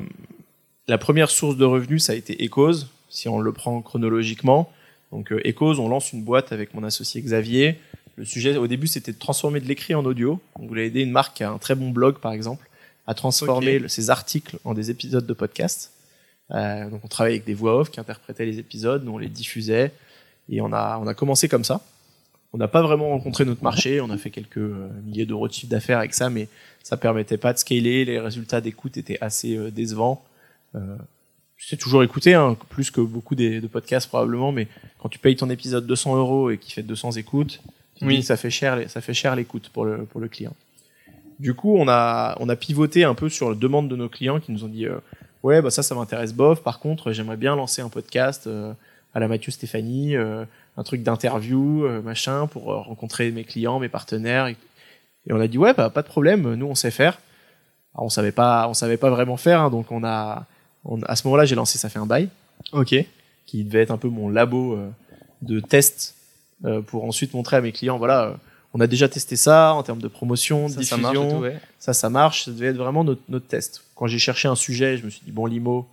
la 0.88 0.97
première 0.97 1.29
source 1.29 1.57
de 1.57 1.65
revenus, 1.65 2.03
ça 2.03 2.13
a 2.13 2.15
été 2.15 2.43
Echoes, 2.43 2.88
si 3.09 3.27
on 3.29 3.39
le 3.39 3.51
prend 3.51 3.81
chronologiquement. 3.81 4.71
Donc, 5.12 5.31
euh, 5.31 5.45
Echoes, 5.47 5.79
on 5.79 5.89
lance 5.89 6.13
une 6.13 6.23
boîte 6.23 6.51
avec 6.51 6.73
mon 6.73 6.83
associé 6.83 7.21
Xavier. 7.21 7.79
Le 8.15 8.25
sujet, 8.25 8.57
au 8.57 8.67
début, 8.67 8.88
c'était 8.88 9.12
de 9.12 9.17
transformer 9.17 9.59
de 9.59 9.67
l'écrit 9.67 9.95
en 9.95 10.05
audio. 10.05 10.39
On 10.55 10.67
voulait 10.67 10.88
aider 10.88 11.01
une 11.01 11.12
marque 11.12 11.38
qui 11.38 11.43
a 11.43 11.51
un 11.51 11.57
très 11.57 11.75
bon 11.75 11.89
blog, 11.89 12.19
par 12.19 12.33
exemple, 12.33 12.69
à 13.07 13.13
transformer 13.13 13.88
ses 13.88 14.09
articles 14.09 14.57
en 14.63 14.73
des 14.73 14.91
épisodes 14.91 15.25
de 15.25 15.33
podcast. 15.33 15.91
Euh, 16.51 16.89
donc, 16.89 17.01
on 17.03 17.07
travaillait 17.07 17.38
avec 17.38 17.45
des 17.45 17.53
voix 17.53 17.79
off 17.79 17.89
qui 17.91 17.99
interprétaient 17.99 18.45
les 18.45 18.59
épisodes, 18.59 19.03
nous 19.05 19.13
on 19.13 19.17
les 19.17 19.29
diffusait. 19.29 19.91
Et 20.49 20.59
on 20.59 20.73
a, 20.73 20.99
on 21.01 21.07
a 21.07 21.13
commencé 21.13 21.47
comme 21.47 21.63
ça. 21.63 21.81
On 22.53 22.57
n'a 22.57 22.67
pas 22.67 22.81
vraiment 22.81 23.09
rencontré 23.09 23.45
notre 23.45 23.63
marché, 23.63 24.01
on 24.05 24.09
a 24.09 24.17
fait 24.17 24.29
quelques 24.29 24.57
euh, 24.57 24.89
milliers 25.05 25.25
d'euros 25.25 25.47
de 25.47 25.53
chiffre 25.53 25.71
d'affaires 25.71 25.99
avec 25.99 26.13
ça, 26.13 26.29
mais 26.29 26.47
ça 26.83 26.97
permettait 26.97 27.37
pas 27.37 27.53
de 27.53 27.57
scaler, 27.57 28.05
les 28.05 28.19
résultats 28.19 28.61
d'écoute 28.61 28.97
étaient 28.97 29.17
assez 29.21 29.55
euh, 29.55 29.71
décevants. 29.71 30.23
Euh, 30.75 30.95
c'est 31.57 31.77
toujours 31.77 32.03
écouté, 32.03 32.33
hein, 32.33 32.57
plus 32.69 32.89
que 32.89 33.01
beaucoup 33.01 33.35
des, 33.35 33.61
de 33.61 33.67
podcasts 33.67 34.07
probablement, 34.07 34.51
mais 34.51 34.67
quand 34.99 35.09
tu 35.09 35.19
payes 35.19 35.35
ton 35.35 35.49
épisode 35.49 35.85
200 35.85 36.15
euros 36.17 36.49
et 36.49 36.57
qu'il 36.57 36.73
fait 36.73 36.81
200 36.81 37.11
écoutes, 37.13 37.61
Oui. 38.01 38.17
dis 38.17 38.23
ça 38.23 38.35
fait 38.35 38.49
cher, 38.49 38.89
ça 38.89 38.99
fait 38.99 39.13
cher 39.13 39.35
l'écoute 39.35 39.69
pour 39.69 39.85
le, 39.85 40.05
pour 40.05 40.19
le 40.19 40.27
client. 40.27 40.55
Du 41.39 41.53
coup, 41.53 41.75
on 41.77 41.87
a, 41.87 42.35
on 42.39 42.49
a 42.49 42.55
pivoté 42.55 43.03
un 43.03 43.13
peu 43.15 43.29
sur 43.29 43.49
la 43.49 43.55
demande 43.55 43.89
de 43.89 43.95
nos 43.95 44.09
clients 44.09 44.39
qui 44.39 44.51
nous 44.51 44.63
ont 44.63 44.67
dit, 44.67 44.85
euh, 44.87 44.97
ouais, 45.43 45.61
bah 45.61 45.69
ça, 45.69 45.83
ça 45.83 45.95
m'intéresse 45.95 46.33
bof. 46.33 46.61
Par 46.63 46.79
contre, 46.79 47.11
j'aimerais 47.13 47.37
bien 47.37 47.55
lancer 47.55 47.81
un 47.81 47.89
podcast 47.89 48.47
euh, 48.47 48.73
à 49.13 49.19
la 49.19 49.27
Mathieu 49.27 49.51
Stéphanie, 49.51 50.15
euh, 50.15 50.45
un 50.77 50.84
truc 50.84 51.03
d'interview, 51.03 51.86
euh, 51.86 52.01
machin, 52.01 52.47
pour 52.47 52.71
euh, 52.71 52.77
rencontrer 52.79 53.29
mes 53.31 53.43
clients, 53.43 53.79
mes 53.79 53.89
partenaires. 53.89 54.47
Et, 54.47 54.55
et 55.27 55.34
on 55.34 55.39
a 55.39 55.47
dit, 55.47 55.57
ouais, 55.57 55.73
bah, 55.73 55.89
pas 55.89 56.01
de 56.01 56.07
problème, 56.07 56.53
nous, 56.55 56.65
on 56.65 56.75
sait 56.75 56.91
faire. 56.91 57.19
Alors, 57.93 58.05
on 58.05 58.10
savait 58.10 58.31
pas, 58.31 58.67
on 58.69 58.73
savait 58.73 58.97
pas 58.97 59.10
vraiment 59.10 59.38
faire, 59.38 59.62
hein, 59.62 59.69
donc 59.69 59.91
on 59.91 60.03
a, 60.03 60.45
on- 60.86 61.01
à 61.03 61.15
ce 61.15 61.27
moment-là, 61.27 61.45
j'ai 61.45 61.55
lancé 61.55 61.77
Ça 61.77 61.89
fait 61.89 61.99
un 61.99 62.05
bail, 62.05 62.29
Ok. 62.71 62.95
qui 63.45 63.63
devait 63.65 63.81
être 63.81 63.91
un 63.91 63.97
peu 63.97 64.07
mon 64.07 64.29
labo 64.29 64.73
euh, 64.75 64.89
de 65.41 65.60
test 65.60 66.15
euh, 66.63 66.81
pour 66.81 67.03
ensuite 67.03 67.34
montrer 67.34 67.57
à 67.57 67.62
mes 67.62 67.71
clients, 67.73 67.97
voilà, 67.97 68.23
euh, 68.23 68.34
on 68.73 68.79
a 68.79 68.88
déjà 68.88 69.10
testé 69.10 69.36
ça 69.36 69.73
en 69.73 69.84
termes 69.84 69.99
de 70.01 70.07
promotion, 70.07 70.67
de 70.67 70.73
Ça, 70.73 70.84
ça 70.84 70.97
marche 70.97 71.17
et 71.17 71.27
tout, 71.29 71.36
ouais. 71.38 71.60
ça, 71.79 71.91
ça 71.93 72.10
marche, 72.10 72.45
ça 72.45 72.51
devait 72.51 72.67
être 72.67 72.77
vraiment 72.77 73.03
notre, 73.03 73.21
notre 73.27 73.47
test. 73.47 73.84
Quand 73.95 74.07
j'ai 74.07 74.19
cherché 74.19 74.47
un 74.47 74.55
sujet, 74.55 74.95
je 74.95 75.03
me 75.03 75.10
suis 75.10 75.21
dit, 75.25 75.31
bon, 75.34 75.45
Limo, 75.45 75.86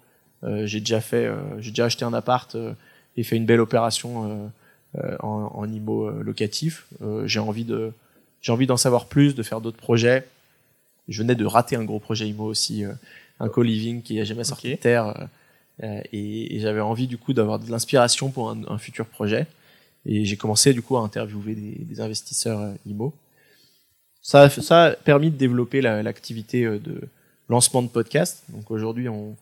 j'ai 0.64 0.78
déjà 0.78 1.00
fait, 1.00 1.28
j'ai 1.58 1.70
déjà 1.70 1.86
acheté 1.86 2.04
un 2.04 2.14
appart 2.14 2.56
et 3.16 3.24
fait 3.24 3.34
une 3.36 3.46
belle 3.46 3.58
opération 3.60 4.48
en, 5.20 5.50
en 5.54 5.72
IMO 5.72 6.06
euh, 6.08 6.22
locatif. 6.22 6.86
Euh, 7.02 7.26
j'ai 7.26 7.40
envie 7.40 7.64
de, 7.64 7.92
j'ai 8.42 8.52
envie 8.52 8.66
d'en 8.66 8.76
savoir 8.76 9.06
plus, 9.06 9.34
de 9.34 9.42
faire 9.42 9.60
d'autres 9.60 9.76
projets. 9.78 10.26
Je 11.08 11.22
venais 11.22 11.34
de 11.34 11.44
rater 11.46 11.76
un 11.76 11.84
gros 11.84 11.98
projet 12.00 12.28
IMO 12.28 12.44
aussi, 12.44 12.84
euh, 12.84 12.92
un 13.40 13.48
co-living 13.48 14.02
qui 14.02 14.20
a 14.20 14.24
jamais 14.24 14.44
sorti 14.44 14.70
de 14.70 14.76
terre. 14.76 15.06
euh, 15.06 15.24
euh, 15.84 16.00
et 16.12 16.56
et 16.56 16.60
j'avais 16.60 16.80
envie 16.80 17.06
du 17.06 17.18
coup 17.18 17.32
d'avoir 17.32 17.58
de 17.60 17.70
l'inspiration 17.70 18.30
pour 18.30 18.50
un, 18.50 18.62
un 18.68 18.78
futur 18.78 19.06
projet. 19.06 19.46
Et 20.06 20.24
j'ai 20.24 20.36
commencé 20.36 20.72
du 20.72 20.82
coup 20.82 20.96
à 20.96 21.00
interviewer 21.02 21.54
des, 21.54 21.76
des 21.84 22.00
investisseurs 22.00 22.60
euh, 22.60 22.72
IMO. 22.86 23.12
Ça, 24.22 24.50
ça 24.50 24.84
a 24.86 24.90
permis 24.92 25.30
de 25.30 25.36
développer 25.36 25.80
la- 25.80 26.02
l'activité 26.02 26.64
euh, 26.64 26.78
de 26.78 27.00
lancement 27.48 27.82
de 27.82 27.88
podcast. 27.88 28.42
Donc 28.50 28.70
aujourd'hui, 28.70 29.08
on, 29.08 29.36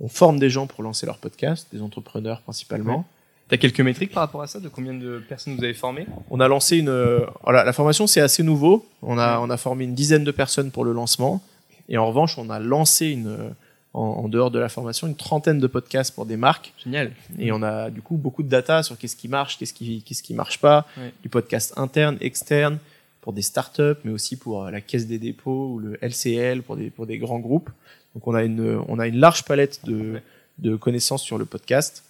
on 0.00 0.08
forme 0.08 0.38
des 0.38 0.48
gens 0.50 0.66
pour 0.66 0.82
lancer 0.82 1.04
leur 1.06 1.18
podcast, 1.18 1.66
des 1.72 1.82
entrepreneurs 1.82 2.40
principalement. 2.42 3.06
T'as 3.52 3.58
quelques 3.58 3.80
métriques 3.82 4.12
par 4.12 4.22
rapport 4.22 4.40
à 4.40 4.46
ça, 4.46 4.60
de 4.60 4.68
combien 4.70 4.94
de 4.94 5.22
personnes 5.28 5.54
vous 5.56 5.62
avez 5.62 5.74
formées? 5.74 6.06
On 6.30 6.40
a 6.40 6.48
lancé 6.48 6.78
une. 6.78 6.88
euh, 6.88 7.20
voilà, 7.44 7.64
la 7.64 7.74
formation, 7.74 8.06
c'est 8.06 8.22
assez 8.22 8.42
nouveau. 8.42 8.86
On 9.02 9.18
a, 9.18 9.38
on 9.40 9.50
a 9.50 9.58
formé 9.58 9.84
une 9.84 9.94
dizaine 9.94 10.24
de 10.24 10.30
personnes 10.30 10.70
pour 10.70 10.86
le 10.86 10.92
lancement. 10.94 11.42
Et 11.90 11.98
en 11.98 12.06
revanche, 12.06 12.38
on 12.38 12.48
a 12.48 12.58
lancé 12.58 13.08
une, 13.08 13.26
euh, 13.26 13.50
en, 13.92 14.00
en 14.24 14.28
dehors 14.28 14.50
de 14.50 14.58
la 14.58 14.70
formation 14.70 15.06
une 15.06 15.16
trentaine 15.16 15.58
de 15.58 15.66
podcasts 15.66 16.14
pour 16.14 16.24
des 16.24 16.38
marques. 16.38 16.72
Génial. 16.82 17.12
Et 17.38 17.52
on 17.52 17.62
a 17.62 17.90
du 17.90 18.00
coup 18.00 18.16
beaucoup 18.16 18.42
de 18.42 18.48
data 18.48 18.82
sur 18.82 18.96
qu'est-ce 18.96 19.16
qui 19.16 19.28
marche, 19.28 19.58
qu'est-ce 19.58 19.74
qui, 19.74 20.02
qu'est-ce 20.02 20.22
qui 20.22 20.32
marche 20.32 20.58
pas, 20.58 20.86
Ouais. 20.96 21.12
du 21.22 21.28
podcast 21.28 21.74
interne, 21.76 22.16
externe, 22.22 22.78
pour 23.20 23.34
des 23.34 23.42
startups, 23.42 24.00
mais 24.04 24.12
aussi 24.12 24.36
pour 24.36 24.64
euh, 24.64 24.70
la 24.70 24.80
Caisse 24.80 25.06
des 25.06 25.18
dépôts 25.18 25.72
ou 25.74 25.78
le 25.78 25.98
LCL 26.00 26.62
pour 26.62 26.76
des, 26.76 26.88
pour 26.88 27.04
des 27.06 27.18
grands 27.18 27.38
groupes. 27.38 27.68
Donc 28.14 28.26
on 28.26 28.34
a 28.34 28.44
une, 28.44 28.80
on 28.88 28.98
a 28.98 29.06
une 29.06 29.18
large 29.18 29.44
palette 29.44 29.84
de, 29.84 30.20
de 30.58 30.74
connaissances 30.74 31.22
sur 31.22 31.36
le 31.36 31.44
podcast. 31.44 32.02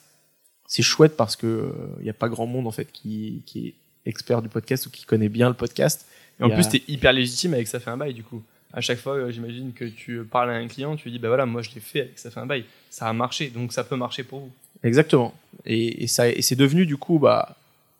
C'est 0.74 0.82
chouette 0.82 1.18
parce 1.18 1.36
que 1.36 1.70
il 1.98 2.04
n'y 2.04 2.08
a 2.08 2.14
pas 2.14 2.30
grand 2.30 2.46
monde 2.46 2.66
en 2.66 2.70
fait 2.70 2.90
qui, 2.90 3.42
qui 3.44 3.66
est 3.66 3.74
expert 4.06 4.40
du 4.40 4.48
podcast 4.48 4.86
ou 4.86 4.90
qui 4.90 5.04
connaît 5.04 5.28
bien 5.28 5.48
le 5.48 5.54
podcast. 5.54 6.06
Et 6.40 6.44
en 6.44 6.50
a- 6.50 6.54
plus, 6.54 6.66
t'es 6.66 6.82
hyper 6.88 7.12
légitime 7.12 7.52
avec 7.52 7.68
ça 7.68 7.78
fait 7.78 7.90
un 7.90 7.98
bail, 7.98 8.14
du 8.14 8.22
coup. 8.22 8.42
À 8.72 8.80
chaque 8.80 8.98
fois, 8.98 9.16
euh, 9.16 9.30
j'imagine 9.30 9.74
que 9.74 9.84
tu 9.84 10.24
parles 10.24 10.50
à 10.50 10.54
un 10.54 10.66
client, 10.68 10.96
tu 10.96 11.04
lui 11.04 11.12
dis, 11.12 11.18
bah 11.18 11.28
voilà, 11.28 11.44
moi 11.44 11.60
je 11.60 11.68
l'ai 11.74 11.80
fait 11.82 12.00
avec 12.00 12.18
ça 12.18 12.30
fait 12.30 12.40
un 12.40 12.46
bail. 12.46 12.64
Ça 12.88 13.06
a 13.06 13.12
marché, 13.12 13.50
donc 13.50 13.74
ça 13.74 13.84
peut 13.84 13.96
marcher 13.96 14.22
pour 14.22 14.40
vous. 14.40 14.50
Exactement. 14.82 15.34
Et, 15.66 16.04
et 16.04 16.06
ça, 16.06 16.30
et 16.30 16.40
c'est 16.40 16.56
devenu 16.56 16.86
du 16.86 16.96
coup, 16.96 17.18
bah, 17.18 17.54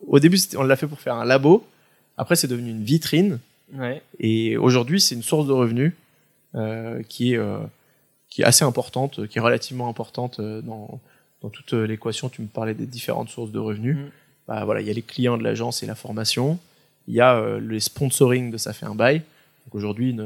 au 0.06 0.18
début 0.18 0.38
on 0.56 0.62
l'a 0.62 0.76
fait 0.76 0.86
pour 0.86 0.98
faire 0.98 1.16
un 1.16 1.26
labo. 1.26 1.66
Après 2.16 2.36
c'est 2.36 2.48
devenu 2.48 2.70
une 2.70 2.84
vitrine. 2.84 3.38
Ouais. 3.74 4.00
Et 4.18 4.56
aujourd'hui, 4.56 4.98
c'est 4.98 5.14
une 5.14 5.22
source 5.22 5.46
de 5.46 5.52
revenus 5.52 5.92
euh, 6.54 7.02
qui, 7.06 7.34
est, 7.34 7.36
euh, 7.36 7.58
qui 8.30 8.40
est 8.40 8.46
assez 8.46 8.64
importante, 8.64 9.26
qui 9.28 9.36
est 9.36 9.42
relativement 9.42 9.90
importante 9.90 10.40
euh, 10.40 10.62
dans, 10.62 11.00
dans 11.42 11.50
toute 11.50 11.74
euh, 11.74 11.86
l'équation. 11.86 12.28
Tu 12.28 12.42
me 12.42 12.46
parlais 12.46 12.74
des 12.74 12.86
différentes 12.86 13.28
sources 13.28 13.50
de 13.50 13.58
revenus. 13.58 13.96
Mhm. 13.96 14.10
Bah, 14.48 14.64
voilà, 14.64 14.80
il 14.80 14.86
y 14.86 14.90
a 14.90 14.92
les 14.92 15.02
clients 15.02 15.36
de 15.36 15.42
l'agence 15.42 15.82
et 15.82 15.86
la 15.86 15.94
formation. 15.94 16.58
il 17.08 17.14
y 17.14 17.20
a 17.20 17.36
euh, 17.36 17.60
les 17.60 17.80
sponsoring 17.80 18.50
de 18.50 18.56
ça 18.56 18.72
fait 18.72 18.86
un 18.86 18.94
bail. 18.94 19.22
Donc 19.66 19.74
aujourd'hui, 19.74 20.16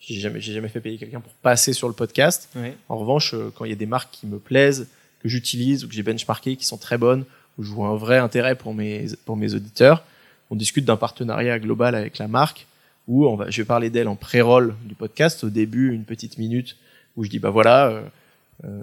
j'ai 0.00 0.18
jamais, 0.18 0.40
jamais 0.40 0.68
fait 0.68 0.80
payer 0.80 0.98
quelqu'un 0.98 1.20
pour 1.20 1.32
passer 1.34 1.72
sur 1.72 1.88
le 1.88 1.94
podcast. 1.94 2.48
En 2.88 2.98
revanche, 2.98 3.34
euh, 3.34 3.52
quand 3.54 3.64
il 3.64 3.70
y 3.70 3.72
a 3.72 3.76
des 3.76 3.86
marques 3.86 4.10
qui 4.12 4.26
me 4.26 4.38
plaisent, 4.38 4.88
que 5.20 5.28
j'utilise 5.28 5.84
ou 5.84 5.88
que 5.88 5.94
j'ai 5.94 6.02
benchmarké, 6.02 6.56
qui 6.56 6.64
sont 6.64 6.78
très 6.78 6.98
bonnes, 6.98 7.24
où 7.58 7.62
je 7.62 7.70
vois 7.70 7.88
un 7.88 7.96
vrai 7.96 8.18
intérêt 8.18 8.54
pour 8.54 8.74
mes, 8.74 9.06
pour 9.26 9.36
mes 9.36 9.54
auditeurs, 9.54 10.04
on 10.50 10.56
discute 10.56 10.84
d'un 10.84 10.96
partenariat 10.96 11.58
global 11.58 11.94
avec 11.94 12.18
la 12.18 12.26
marque 12.26 12.66
où 13.06 13.26
on 13.26 13.36
va, 13.36 13.50
je 13.50 13.60
vais 13.60 13.66
parler 13.66 13.90
d'elle 13.90 14.08
en 14.08 14.16
pré-roll 14.16 14.74
du 14.84 14.94
podcast. 14.94 15.44
Au 15.44 15.50
début, 15.50 15.92
une 15.92 16.04
petite 16.04 16.38
minute 16.38 16.76
où 17.16 17.24
je 17.24 17.30
dis 17.30 17.38
bah 17.38 17.50
voilà, 17.50 17.88
euh, 17.88 18.02
euh, 18.64 18.82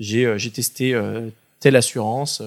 j'ai 0.00 0.26
euh, 0.26 0.38
j'ai 0.38 0.50
testé 0.50 0.94
euh, 0.94 1.28
telle 1.60 1.76
assurance, 1.76 2.42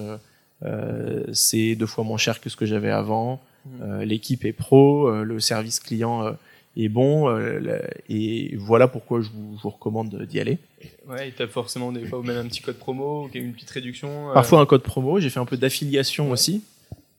euh, 0.64 1.24
c'est 1.32 1.74
deux 1.74 1.86
fois 1.86 2.04
moins 2.04 2.18
cher 2.18 2.40
que 2.40 2.48
ce 2.48 2.56
que 2.56 2.66
j'avais 2.66 2.90
avant, 2.90 3.40
Mhm. 3.64 3.82
euh, 3.82 4.04
l'équipe 4.04 4.44
est 4.44 4.52
pro, 4.52 5.06
euh, 5.08 5.22
le 5.22 5.38
service 5.38 5.78
client 5.80 6.26
euh, 6.26 6.32
est 6.76 6.88
bon, 6.88 7.28
euh, 7.28 7.78
et 8.08 8.56
voilà 8.56 8.88
pourquoi 8.88 9.20
je 9.20 9.28
vous, 9.28 9.56
je 9.56 9.62
vous 9.62 9.70
recommande 9.70 10.22
d'y 10.28 10.40
aller. 10.40 10.58
Ouais, 11.06 11.28
et 11.28 11.32
t'as 11.32 11.46
forcément 11.46 11.92
des 11.92 12.04
fois 12.06 12.18
ou 12.18 12.22
même 12.22 12.38
un 12.38 12.48
petit 12.48 12.60
code 12.62 12.76
promo, 12.78 13.24
ou 13.26 13.30
une 13.34 13.52
petite 13.52 13.70
réduction. 13.70 14.30
Parfois 14.34 14.60
un 14.60 14.66
code 14.66 14.82
promo, 14.82 15.20
j'ai 15.20 15.30
fait 15.30 15.38
un 15.40 15.44
peu 15.44 15.56
d'affiliation 15.56 16.26
Ouais. 16.26 16.32
aussi. 16.32 16.64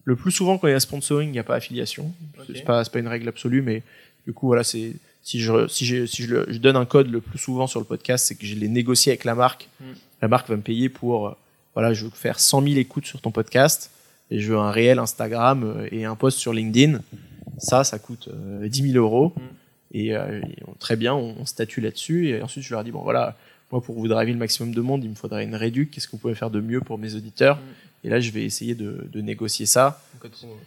Le 0.05 0.17
plus 0.17 0.31
souvent 0.31 0.57
quand 0.57 0.67
il 0.67 0.71
y 0.71 0.73
a 0.73 0.79
sponsoring, 0.81 1.29
il 1.29 1.31
n'y 1.31 1.39
a 1.39 1.43
pas 1.45 1.55
affiliation. 1.55 2.11
Ok. 2.39 2.45
C'est 2.55 2.65
pas, 2.65 2.83
pas 2.83 2.99
une 2.99 3.07
règle 3.07 3.29
absolue, 3.29 3.61
mais 3.61 3.83
du 4.27 4.33
coup 4.33 4.47
voilà, 4.47 4.63
c'est 4.65 4.93
si 5.21 5.39
je 5.39 5.67
si, 5.69 5.85
si 5.85 6.23
je, 6.23 6.35
le- 6.35 6.45
je 6.49 6.57
donne 6.57 6.75
un 6.75 6.83
code 6.85 7.09
le 7.09 7.21
plus 7.21 7.39
souvent 7.39 7.67
sur 7.67 7.79
le 7.79 7.85
podcast, 7.85 8.25
c'est 8.27 8.35
que 8.35 8.45
je 8.45 8.55
l'ai 8.55 8.67
négocié 8.67 9.11
avec 9.13 9.23
la 9.23 9.35
marque. 9.35 9.69
Mm. 9.79 9.85
La 10.23 10.29
marque 10.29 10.47
va 10.47 10.55
me 10.55 10.61
payer 10.61 10.87
pour 10.87 11.27
euh, 11.27 11.35
voilà, 11.75 11.93
je 11.93 12.05
veux 12.05 12.11
faire 12.11 12.39
100 12.39 12.61
000 12.61 12.75
écoutes 12.77 13.05
sur 13.05 13.19
ton 13.19 13.31
podcast 13.31 13.91
et 14.31 14.39
je 14.39 14.53
veux 14.53 14.57
un 14.57 14.71
réel 14.71 14.97
Instagram 14.99 15.63
euh, 15.65 15.87
et 15.91 16.05
un 16.05 16.15
post 16.15 16.37
sur 16.39 16.53
LinkedIn. 16.53 17.01
Ça, 17.57 17.83
ça 17.83 17.99
coûte 17.99 18.29
euh, 18.33 18.65
10 18.69 18.91
000 18.93 19.03
euros 19.03 19.33
Mm. 19.35 19.41
et, 19.97 20.15
euh, 20.15 20.39
très 20.79 20.95
bien, 20.95 21.13
on, 21.13 21.35
on 21.41 21.45
statue 21.45 21.81
là-dessus 21.81 22.29
et 22.29 22.41
ensuite 22.41 22.63
je 22.63 22.73
leur 22.73 22.85
dis 22.85 22.91
bon 22.91 23.01
voilà, 23.01 23.35
moi 23.69 23.81
pour 23.81 23.95
vous 23.95 24.07
driver 24.07 24.31
le 24.31 24.39
maximum 24.39 24.73
de 24.73 24.79
monde, 24.79 25.03
il 25.03 25.09
me 25.09 25.15
faudrait 25.15 25.43
une 25.43 25.55
réduc. 25.55 25.91
Qu'est-ce 25.91 26.07
que 26.07 26.13
vous 26.13 26.19
pouvez 26.19 26.35
faire 26.35 26.49
de 26.49 26.61
mieux 26.61 26.79
pour 26.79 26.97
mes 26.97 27.15
auditeurs 27.15 27.57
Mm. 27.57 27.59
Et 28.05 28.09
là, 28.09 28.19
je 28.19 28.31
vais 28.31 28.43
essayer 28.43 28.75
de, 28.75 29.07
de 29.13 29.21
négocier 29.21 29.65
ça. 29.65 30.01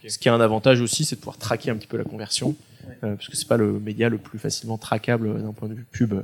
Ce 0.08 0.18
qui 0.18 0.28
a 0.30 0.34
un 0.34 0.40
avantage 0.40 0.80
aussi, 0.82 1.04
c'est 1.04 1.16
de 1.16 1.20
pouvoir 1.20 1.36
traquer 1.38 1.70
un 1.70 1.76
petit 1.76 1.86
peu 1.86 1.96
la 1.98 2.04
conversion, 2.04 2.54
Ouais. 2.86 2.94
euh, 3.04 3.14
parce 3.16 3.28
que 3.28 3.36
c'est 3.36 3.48
pas 3.48 3.56
le 3.58 3.78
média 3.80 4.08
le 4.10 4.16
plus 4.18 4.38
facilement 4.38 4.76
traquable 4.78 5.28
euh, 5.28 5.38
d'un 5.40 5.52
point 5.52 5.68
de 5.68 5.74
vue 5.74 5.84
pub, 5.90 6.12
euh, 6.14 6.22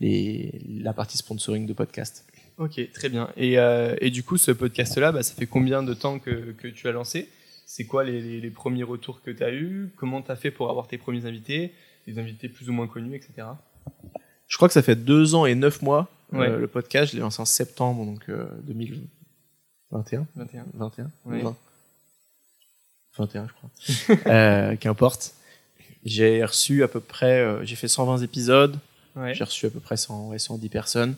les, 0.00 0.52
la 0.80 0.92
partie 0.92 1.16
sponsoring 1.18 1.66
de 1.66 1.72
podcast. 1.72 2.24
Ok, 2.58 2.80
très 2.92 3.08
bien. 3.08 3.30
Et, 3.36 3.58
euh, 3.58 3.96
et 4.00 4.10
du 4.10 4.22
coup, 4.22 4.36
ce 4.36 4.50
podcast-là, 4.52 5.10
bah, 5.12 5.22
ça 5.22 5.34
fait 5.34 5.46
combien 5.46 5.82
de 5.82 5.92
temps 5.94 6.18
que, 6.18 6.52
que 6.52 6.68
tu 6.68 6.86
as 6.88 6.92
lancé? 6.92 7.28
C'est 7.66 7.84
quoi 7.84 8.04
les, 8.04 8.20
les- 8.20 8.40
les 8.40 8.50
premiers 8.50 8.84
retours 8.84 9.22
que 9.22 9.30
tu 9.30 9.42
as 9.42 9.52
eus? 9.52 9.90
Comment 9.96 10.22
tu 10.22 10.30
as 10.30 10.36
fait 10.36 10.50
pour 10.52 10.70
avoir 10.70 10.86
tes 10.86 10.96
premiers 10.98 11.26
invités? 11.26 11.72
Des 12.06 12.18
invités 12.18 12.48
plus 12.48 12.68
ou 12.68 12.72
moins 12.72 12.86
connus, 12.86 13.16
etc. 13.16 13.48
Je 14.46 14.56
crois 14.56 14.68
que 14.68 14.74
ça 14.74 14.82
fait 14.82 14.94
deux 14.96 15.34
ans 15.34 15.46
et 15.46 15.54
neuf 15.54 15.82
mois 15.82 16.08
euh, 16.34 16.58
le 16.58 16.66
podcast. 16.68 17.10
Je 17.12 17.16
l'ai 17.16 17.22
lancé 17.22 17.40
en 17.40 17.44
septembre, 17.46 18.04
donc 18.04 18.28
euh, 18.28 18.46
2021, 18.64 20.26
21. 20.36 20.64
21, 20.74 21.10
Ouais. 21.24 21.42
20. 21.42 21.56
21, 23.18 23.48
je 23.48 23.52
crois. 23.52 24.26
euh, 24.32 24.76
Qu'importe. 24.76 25.34
J'ai 26.04 26.44
reçu 26.44 26.82
à 26.82 26.88
peu 26.88 27.00
près, 27.00 27.64
j'ai 27.64 27.76
fait 27.76 27.88
120 27.88 28.18
épisodes. 28.18 28.78
Ouais. 29.16 29.34
J'ai 29.34 29.44
reçu 29.44 29.64
à 29.66 29.70
peu 29.70 29.80
près 29.80 29.96
100, 29.96 30.28
ouais, 30.28 30.38
110 30.38 30.68
personnes. 30.68 31.16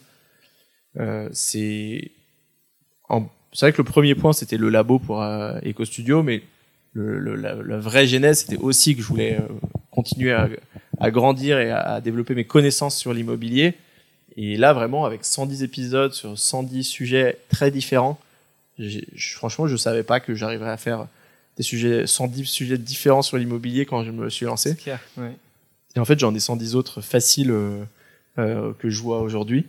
Euh, 0.98 1.28
c'est 1.32 2.10
en- 3.08 3.28
c'est 3.52 3.66
vrai 3.66 3.72
que 3.72 3.78
le 3.78 3.84
premier 3.84 4.14
point 4.14 4.32
c'était 4.32 4.56
le 4.56 4.68
labo 4.68 4.98
pour 4.98 5.22
euh, 5.22 5.58
Eco 5.64 5.84
Studio, 5.84 6.22
mais 6.22 6.42
le, 6.94 7.18
le- 7.18 7.34
la, 7.36 7.54
la 7.54 7.78
vraie 7.78 8.06
genèse 8.06 8.40
c'était 8.40 8.56
aussi 8.56 8.96
que 8.96 9.02
je 9.02 9.06
voulais 9.06 9.38
euh, 9.38 9.46
continuer 9.90 10.32
à, 10.32 10.48
à 10.98 11.10
grandir 11.10 11.58
et 11.58 11.70
à, 11.70 11.80
à 11.80 12.00
développer 12.00 12.34
mes 12.34 12.44
connaissances 12.44 12.96
sur 12.96 13.12
l'immobilier. 13.12 13.74
Et 14.36 14.56
là 14.56 14.72
vraiment 14.72 15.04
avec 15.04 15.24
110 15.24 15.62
épisodes 15.62 16.12
sur 16.12 16.38
110 16.38 16.84
sujets 16.84 17.38
très 17.50 17.70
différents, 17.70 18.18
j'ai- 18.78 19.06
franchement 19.16 19.66
je 19.66 19.76
savais 19.76 20.02
pas 20.02 20.20
que 20.20 20.34
j'arriverais 20.34 20.70
à 20.70 20.76
faire 20.76 21.06
des 21.56 21.62
sujets 21.62 22.06
110 22.06 22.44
sujets 22.46 22.76
différents 22.78 23.22
sur 23.22 23.38
l'immobilier 23.38 23.86
quand 23.86 24.04
je 24.04 24.10
me 24.10 24.28
suis 24.28 24.44
lancé. 24.46 24.76
Clair. 24.76 25.00
Ouais. 25.16 25.32
Et 25.94 25.98
en 25.98 26.04
fait, 26.04 26.18
j'en 26.18 26.34
ai 26.34 26.40
110 26.40 26.74
autres 26.76 27.00
faciles 27.00 27.50
euh, 27.50 27.82
euh, 28.38 28.72
que 28.78 28.90
je 28.90 29.00
vois 29.00 29.22
aujourd'hui. 29.22 29.64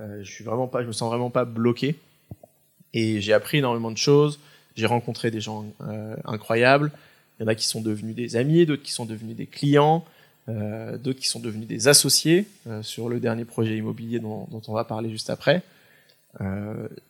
Euh, 0.00 0.20
je 0.22 0.30
suis 0.30 0.44
vraiment 0.44 0.66
pas, 0.66 0.82
je 0.82 0.86
me 0.86 0.92
sens 0.92 1.08
vraiment 1.08 1.30
pas 1.30 1.44
bloqué. 1.44 1.96
Et 2.94 3.20
j'ai 3.20 3.32
appris 3.32 3.58
énormément 3.58 3.90
de 3.90 3.96
choses. 3.96 4.38
J'ai 4.76 4.86
rencontré 4.86 5.30
des 5.30 5.40
gens 5.40 5.66
euh, 5.82 6.16
incroyables. 6.24 6.90
Il 7.38 7.42
y 7.42 7.44
en 7.44 7.48
a 7.48 7.54
qui 7.54 7.66
sont 7.66 7.80
devenus 7.80 8.14
des 8.14 8.36
amis, 8.36 8.66
d'autres 8.66 8.82
qui 8.82 8.92
sont 8.92 9.04
devenus 9.04 9.36
des 9.36 9.46
clients, 9.46 10.04
euh, 10.48 10.96
d'autres 10.96 11.20
qui 11.20 11.28
sont 11.28 11.40
devenus 11.40 11.68
des 11.68 11.88
associés 11.88 12.46
sur 12.82 13.08
le 13.08 13.20
dernier 13.20 13.44
projet 13.44 13.76
immobilier 13.76 14.18
dont, 14.18 14.48
on 14.66 14.72
va 14.72 14.84
parler 14.84 15.10
juste 15.10 15.30
après. 15.30 15.62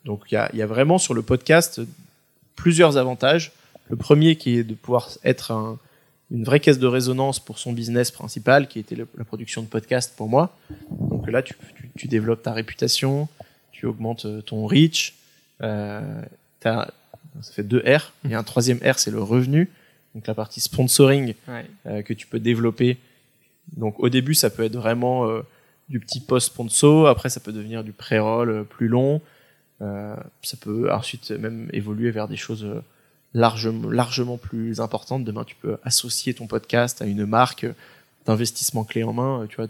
Donc 0.05 0.25
il 0.31 0.35
y 0.35 0.63
a, 0.63 0.67
vraiment 0.67 0.99
sur 0.99 1.15
le 1.15 1.23
podcast 1.23 1.81
plusieurs 2.57 2.97
avantages. 2.97 3.53
Le 3.89 3.97
premier 3.97 4.37
qui 4.37 4.59
est 4.59 4.65
de 4.65 4.75
pouvoir 4.75 5.09
être 5.25 5.51
un, 5.51 5.79
une 6.31 6.45
vraie 6.45 6.61
caisse 6.61 6.79
de 6.79 6.87
résonance 6.87 7.41
pour 7.41 7.59
son 7.59 7.73
business 7.73 8.11
principal, 8.11 8.69
qui 8.69 8.79
était 8.79 8.97
la 8.97 9.25
production 9.25 9.63
de 9.63 9.67
podcasts 9.67 10.15
pour 10.15 10.29
moi. 10.29 10.55
Donc 10.91 11.31
là, 11.31 11.43
tu, 11.43 11.55
tu, 11.99 12.09
développes 12.09 12.43
ta 12.43 12.53
réputation, 12.53 13.29
tu 13.73 13.87
augmentes 13.87 14.25
euh, 14.27 14.41
ton 14.41 14.67
reach. 14.67 15.15
Euh, 15.63 16.23
ça 16.63 17.53
fait 17.53 17.63
deux 17.63 17.83
R. 17.87 18.13
Et 18.29 18.35
un 18.35 18.43
troisième 18.43 18.79
R, 18.79 18.99
c'est 18.99 19.11
le 19.11 19.23
revenu. 19.23 19.71
Donc 20.15 20.27
la 20.27 20.35
partie 20.35 20.61
sponsoring 20.61 21.35
Ouais. 21.47 21.67
euh, 21.87 22.03
que 22.03 22.13
tu 22.15 22.27
peux 22.27 22.41
développer. 22.41 22.99
Donc 23.77 24.01
au 24.01 24.09
début, 24.09 24.35
ça 24.35 24.51
peut 24.51 24.65
être 24.65 24.77
vraiment 24.77 25.29
euh, 25.29 25.43
du 25.89 26.01
petit 26.01 26.21
post 26.21 26.49
sponsor. 26.49 27.09
Après, 27.09 27.29
ça 27.29 27.41
peut 27.41 27.53
devenir 27.53 27.85
du 27.85 27.93
pré-roll 27.93 28.65
plus 28.65 28.89
long. 28.89 29.21
Ça 29.81 30.57
peut 30.61 30.93
ensuite 30.93 31.31
même 31.31 31.69
évoluer 31.73 32.11
vers 32.11 32.27
des 32.27 32.37
choses 32.37 32.67
largement, 33.33 33.89
largement 33.89 34.37
plus 34.37 34.81
importantes. 34.81 35.25
Demain, 35.25 35.45
tu 35.45 35.55
peux 35.55 35.79
associer 35.85 36.35
ton 36.35 36.49
podcast 36.49 37.01
à 37.01 37.07
une 37.07 37.25
marque 37.27 37.65
d'investissement 38.27 38.83
clé 38.83 39.05
en 39.05 39.13
main. 39.13 39.47
Tu 39.49 39.55
vois. 39.57 39.69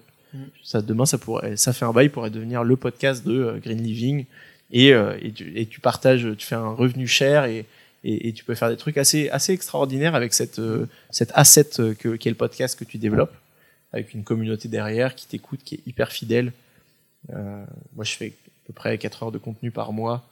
Ça, 0.62 0.82
demain, 0.82 1.06
ça 1.06 1.18
pourrait, 1.18 1.56
ça 1.56 1.72
fait 1.72 1.84
un 1.84 1.92
bail 1.92 2.08
pourrait 2.08 2.30
devenir 2.30 2.64
le 2.64 2.76
podcast 2.76 3.26
de 3.26 3.40
euh, 3.40 3.58
Green 3.58 3.82
Living. 3.82 4.24
Et, 4.70 4.92
euh, 4.92 5.18
et, 5.22 5.66
tu, 5.66 5.80
partages, 5.80 6.28
tu 6.36 6.46
fais 6.46 6.54
un 6.54 6.68
revenu 6.68 7.06
cher 7.06 7.46
et, 7.46 7.64
et, 8.04 8.32
tu 8.34 8.44
peux 8.44 8.54
faire 8.54 8.68
des 8.68 8.76
trucs 8.76 8.98
assez, 8.98 9.30
assez 9.30 9.52
extraordinaires 9.52 10.14
avec 10.14 10.34
cette, 10.34 10.58
euh, 10.58 10.86
cet 11.10 11.32
asset 11.34 11.70
que, 11.98 12.16
qu'est 12.16 12.28
le 12.28 12.36
podcast 12.36 12.78
que 12.78 12.84
tu 12.84 12.98
développes, 12.98 13.34
avec 13.92 14.12
une 14.12 14.24
communauté 14.24 14.68
derrière 14.68 15.14
qui 15.14 15.26
t'écoute, 15.26 15.60
qui 15.64 15.76
est 15.76 15.86
hyper 15.86 16.12
fidèle. 16.12 16.52
Moi, 17.30 18.04
je 18.04 18.12
fais 18.12 18.26
à 18.26 18.66
peu 18.66 18.72
près 18.74 18.98
4 18.98 19.22
heures 19.22 19.32
de 19.32 19.38
contenu 19.38 19.70
par 19.70 19.92
mois. 19.92 20.26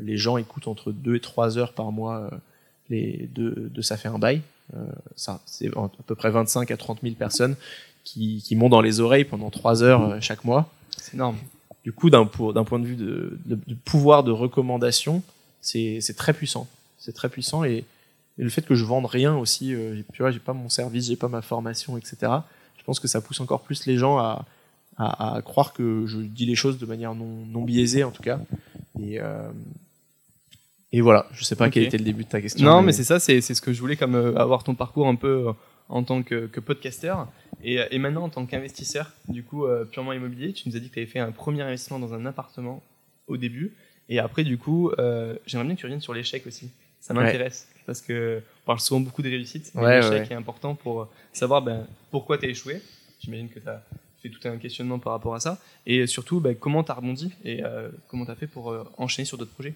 Les 0.00 0.16
gens 0.16 0.36
écoutent 0.36 0.68
entre 0.68 0.92
2 0.92 1.16
et 1.16 1.20
3 1.20 1.58
heures 1.58 1.72
par 1.72 1.90
mois 1.92 2.30
les, 2.88 3.28
de, 3.34 3.68
de 3.72 3.82
Ça 3.82 3.96
fait 3.96 4.08
un 4.08 4.18
bail. 4.18 4.42
Ça, 5.16 5.40
c'est 5.46 5.68
à 5.76 5.90
peu 6.06 6.14
près 6.14 6.30
25 6.30 6.70
à 6.70 6.76
30 6.76 7.00
000 7.02 7.14
personnes 7.16 7.56
qui, 8.04 8.42
qui 8.42 8.56
m'ont 8.56 8.68
dans 8.68 8.80
les 8.80 9.00
oreilles 9.00 9.24
pendant 9.24 9.50
3 9.50 9.82
heures 9.82 10.02
euh, 10.02 10.18
chaque 10.20 10.44
mois. 10.44 10.70
C'est 10.96 11.14
énorme. 11.14 11.36
Du 11.84 11.92
coup, 11.92 12.10
d'un, 12.10 12.26
point 12.26 12.78
de 12.78 12.84
vue 12.86 12.96
de, 12.96 13.38
de- 13.46 13.58
de 13.66 13.74
pouvoir 13.74 14.22
de 14.24 14.30
recommandation, 14.30 15.22
c'est, 15.60 16.00
très 16.16 16.32
puissant. 16.34 16.68
C'est 16.98 17.12
très 17.14 17.28
puissant 17.28 17.64
et, 17.64 17.84
et 18.38 18.42
le 18.42 18.50
fait 18.50 18.62
que 18.62 18.74
je 18.74 18.84
vende 18.84 19.06
rien 19.06 19.34
aussi, 19.36 19.74
euh, 19.74 20.02
tu 20.12 20.22
vois, 20.22 20.30
j'ai 20.30 20.38
pas 20.38 20.52
mon 20.52 20.68
service, 20.68 21.06
j'ai 21.06 21.16
pas 21.16 21.28
ma 21.28 21.40
formation, 21.42 21.96
etc. 21.96 22.16
Je 22.78 22.84
pense 22.84 23.00
que 23.00 23.08
ça 23.08 23.20
pousse 23.20 23.40
encore 23.40 23.62
plus 23.62 23.86
les 23.86 23.96
gens 23.96 24.18
à, 24.18 24.44
à, 24.98 25.36
à 25.36 25.42
croire 25.42 25.72
que 25.72 26.04
je 26.06 26.18
dis 26.18 26.44
les 26.46 26.54
choses 26.54 26.78
de 26.78 26.86
manière 26.86 27.14
non, 27.14 27.44
non 27.46 27.62
biaisée 27.62 28.04
en 28.04 28.10
tout 28.10 28.22
cas. 28.22 28.40
Et, 29.00 29.18
euh, 29.20 29.50
et 30.92 31.00
voilà, 31.00 31.26
je 31.32 31.44
sais 31.44 31.56
pas 31.56 31.70
quel 31.70 31.84
était 31.84 31.98
le 31.98 32.04
début 32.04 32.24
de 32.24 32.28
ta 32.28 32.40
question. 32.42 32.64
Non, 32.66 32.82
mais 32.82 32.92
c'est 32.92 33.04
ça, 33.04 33.20
c'est 33.20 33.40
ce 33.40 33.60
que 33.62 33.72
je 33.72 33.80
voulais, 33.80 33.96
comme 33.96 34.14
euh, 34.16 34.34
avoir 34.36 34.64
ton 34.64 34.74
parcours 34.74 35.06
un 35.08 35.14
peu 35.14 35.46
en 35.88 36.02
tant 36.02 36.22
que, 36.22 36.46
que 36.46 36.60
podcasteur. 36.60 37.28
Et, 37.62 37.80
euh, 37.80 37.86
et 37.90 37.98
maintenant, 37.98 38.24
en 38.24 38.28
tant 38.28 38.46
qu'investisseur, 38.46 39.12
du 39.28 39.42
coup, 39.42 39.66
euh, 39.66 39.84
purement 39.84 40.12
immobilier, 40.12 40.52
tu 40.52 40.68
nous 40.68 40.76
as 40.76 40.80
dit 40.80 40.88
que 40.88 40.94
tu 40.94 41.00
avais 41.00 41.06
fait 41.06 41.18
un 41.18 41.32
premier 41.32 41.62
investissement 41.62 41.98
dans 41.98 42.14
un 42.14 42.26
appartement 42.26 42.82
au 43.26 43.36
début. 43.36 43.74
Et 44.08 44.18
après, 44.18 44.44
du 44.44 44.58
coup, 44.58 44.90
euh, 44.98 45.36
j'aimerais 45.46 45.66
bien 45.66 45.74
que 45.74 45.80
tu 45.80 45.86
reviennes 45.86 46.00
sur 46.00 46.14
l'échec 46.14 46.46
aussi. 46.46 46.70
Ça 47.00 47.14
m'intéresse. 47.14 47.68
Parce 47.86 48.02
que 48.02 48.42
on 48.62 48.66
parle 48.66 48.80
souvent 48.80 49.00
beaucoup 49.00 49.22
des 49.22 49.30
réussites, 49.30 49.72
mais 49.74 49.82
Ouais, 49.82 50.00
l'échec 50.00 50.28
ouais. 50.28 50.32
est 50.32 50.34
important 50.34 50.74
pour 50.74 51.02
euh, 51.02 51.08
savoir 51.32 51.62
ben, 51.62 51.86
pourquoi 52.10 52.38
tu 52.38 52.46
as 52.46 52.48
échoué. 52.48 52.82
J'imagine 53.20 53.48
que 53.48 53.58
tu 53.58 53.68
as 53.68 53.82
fait 54.22 54.28
tout 54.28 54.46
un 54.46 54.56
questionnement 54.58 54.98
par 54.98 55.12
rapport 55.12 55.34
à 55.34 55.40
ça. 55.40 55.58
Et 55.86 56.06
surtout, 56.06 56.40
ben, 56.40 56.54
comment 56.54 56.84
tu 56.84 56.90
as 56.90 56.94
rebondi 56.94 57.32
et 57.44 57.64
euh, 57.64 57.88
comment 58.08 58.24
tu 58.24 58.30
as 58.30 58.34
fait 58.34 58.46
pour 58.46 58.70
euh, 58.70 58.84
enchaîner 58.98 59.26
sur 59.26 59.38
d'autres 59.38 59.52
projets? 59.52 59.74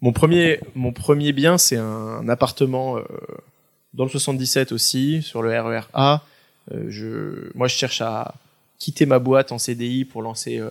Mon 0.00 0.12
premier, 0.12 0.60
mon 0.74 0.92
premier 0.92 1.32
bien, 1.32 1.58
c'est 1.58 1.76
un, 1.76 2.28
appartement 2.28 2.98
euh, 2.98 3.02
dans 3.94 4.04
le 4.04 4.10
77 4.10 4.72
aussi, 4.72 5.22
sur 5.22 5.42
le 5.42 5.50
RER 5.58 5.82
A. 5.94 6.22
Euh, 6.72 6.86
je, 6.88 7.50
moi, 7.56 7.68
je 7.68 7.76
cherche 7.76 8.00
à 8.00 8.34
quitter 8.78 9.06
ma 9.06 9.18
boîte 9.18 9.52
en 9.52 9.58
CDI 9.58 10.04
pour 10.04 10.22
lancer, 10.22 10.58
euh, 10.58 10.70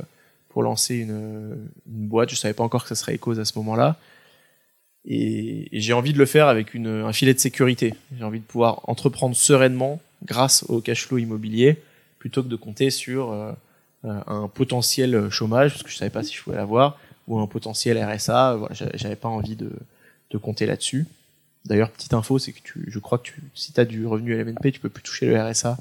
pour 0.49 0.63
lancer 0.63 0.95
une, 0.95 1.69
une 1.87 2.07
boîte. 2.07 2.29
Je 2.29 2.35
savais 2.35 2.53
pas 2.53 2.63
encore 2.63 2.83
que 2.83 2.89
ça 2.89 2.95
serait 2.95 3.15
Ecos 3.15 3.39
à 3.39 3.45
ce 3.45 3.57
moment-là. 3.59 3.97
Et, 5.07 5.75
et 5.75 5.81
j'ai 5.81 5.93
envie 5.93 6.13
de 6.13 6.17
le 6.17 6.25
faire 6.25 6.47
avec 6.47 6.73
une, 6.73 6.87
un 6.87 7.13
filet 7.13 7.33
de 7.33 7.39
sécurité. 7.39 7.93
J'ai 8.17 8.23
envie 8.23 8.39
de 8.39 8.45
pouvoir 8.45 8.81
entreprendre 8.89 9.35
sereinement 9.35 10.01
grâce 10.25 10.63
au 10.67 10.81
cash 10.81 11.05
flow 11.05 11.17
immobilier 11.19 11.77
plutôt 12.17 12.41
que 12.41 12.47
de 12.47 12.55
compter 12.55 12.89
sur 12.89 13.31
euh, 13.31 13.51
euh, 14.05 14.19
un 14.25 14.47
potentiel 14.47 15.29
chômage, 15.29 15.71
parce 15.73 15.83
que 15.83 15.89
je 15.91 15.97
savais 15.97 16.09
pas 16.09 16.23
si 16.23 16.33
je 16.33 16.41
pouvais 16.41 16.55
l'avoir, 16.57 16.97
ou 17.27 17.39
un 17.39 17.45
potentiel 17.45 18.03
RSA. 18.03 18.55
Voilà, 18.55 18.73
j'a- 18.73 18.89
j'avais 18.95 19.15
pas 19.15 19.29
envie 19.29 19.55
de, 19.55 19.69
de 20.31 20.37
compter 20.39 20.65
là-dessus. 20.65 21.05
D'ailleurs, 21.65 21.89
petite 21.91 22.13
info, 22.13 22.37
c'est 22.39 22.51
que 22.51 22.59
tu, 22.63 22.85
je 22.87 22.99
crois 22.99 23.17
que 23.17 23.23
tu, 23.23 23.41
si 23.55 23.73
tu 23.73 23.79
as 23.79 23.85
du 23.85 24.05
revenu 24.05 24.33
LMNP, 24.35 24.71
tu 24.71 24.79
peux 24.79 24.89
plus 24.89 25.03
toucher 25.03 25.25
le 25.27 25.41
RSA. 25.41 25.77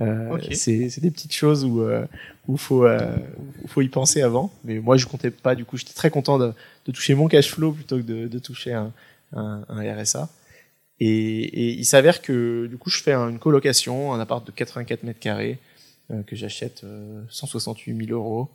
Euh. 0.00 0.28
C'est 0.54 1.00
des 1.00 1.10
petites 1.10 1.34
choses 1.34 1.64
où 1.64 1.80
euh, 1.82 2.04
où 2.48 2.56
faut 2.56 2.84
euh, 2.84 3.16
où 3.62 3.68
faut 3.68 3.80
y 3.82 3.88
penser 3.88 4.22
avant. 4.22 4.52
Mais 4.64 4.78
moi, 4.78 4.96
je 4.96 5.06
comptais 5.06 5.30
pas. 5.30 5.54
Du 5.54 5.64
coup, 5.64 5.76
j'étais 5.76 5.92
très 5.92 6.10
content 6.10 6.38
de, 6.38 6.52
de 6.86 6.92
toucher 6.92 7.14
mon 7.14 7.28
cash 7.28 7.50
flow 7.50 7.72
plutôt 7.72 7.96
que 7.98 8.02
de, 8.02 8.26
de 8.28 8.38
toucher 8.38 8.72
un, 8.72 8.92
un, 9.34 9.64
un 9.68 9.94
RSA. 10.02 10.28
Et, 11.00 11.06
et 11.08 11.70
il 11.72 11.84
s'avère 11.84 12.22
que 12.22 12.66
du 12.66 12.76
coup, 12.76 12.90
je 12.90 13.02
fais 13.02 13.12
un- 13.12 13.28
une 13.30 13.38
colocation, 13.40 14.12
un 14.12 14.20
appart 14.20 14.44
de 14.46 14.52
84 14.52 15.02
mètres 15.02 15.18
carrés 15.20 15.58
euh, 16.12 16.22
que 16.22 16.36
j'achète 16.36 16.82
euh, 16.84 17.22
168 17.30 18.06
000 18.06 18.18
euros. 18.18 18.48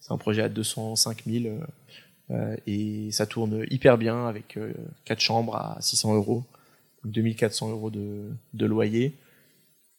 C'est 0.00 0.12
un 0.12 0.18
projet 0.18 0.42
à 0.42 0.48
205 0.48 1.24
000 1.26 1.44
euh, 1.46 1.48
euh, 1.58 1.66
et 2.66 3.10
ça 3.12 3.26
tourne 3.26 3.64
hyper 3.70 3.98
bien 3.98 4.26
avec 4.26 4.56
euh, 4.56 4.72
quatre 5.04 5.20
chambres 5.20 5.56
à 5.56 5.76
600 5.80 6.14
euros, 6.14 6.44
donc 7.04 7.12
2400 7.12 7.70
euros 7.70 7.90
de, 7.90 8.30
de 8.54 8.66
loyer. 8.66 9.12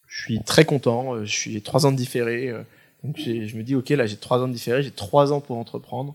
Je 0.08 0.22
suis 0.24 0.40
très 0.44 0.66
content. 0.66 1.16
euh, 1.16 1.26
Je 1.26 1.32
suis 1.32 1.52
j'ai 1.54 1.62
trois 1.62 1.86
ans 1.86 1.92
de 1.92 1.98
différé. 1.98 2.50
euh, 2.50 2.62
donc 3.04 3.18
je 3.18 3.56
me 3.58 3.64
dis 3.64 3.76
ok 3.76 3.90
là 3.90 4.06
j'ai 4.06 4.18
trois 4.18 4.40
ans 4.42 4.48
de 4.48 4.54
différé, 4.54 4.84
j'ai 4.84 4.92
trois 4.92 5.34
ans 5.34 5.42
pour 5.42 5.58
entreprendre 5.58 6.14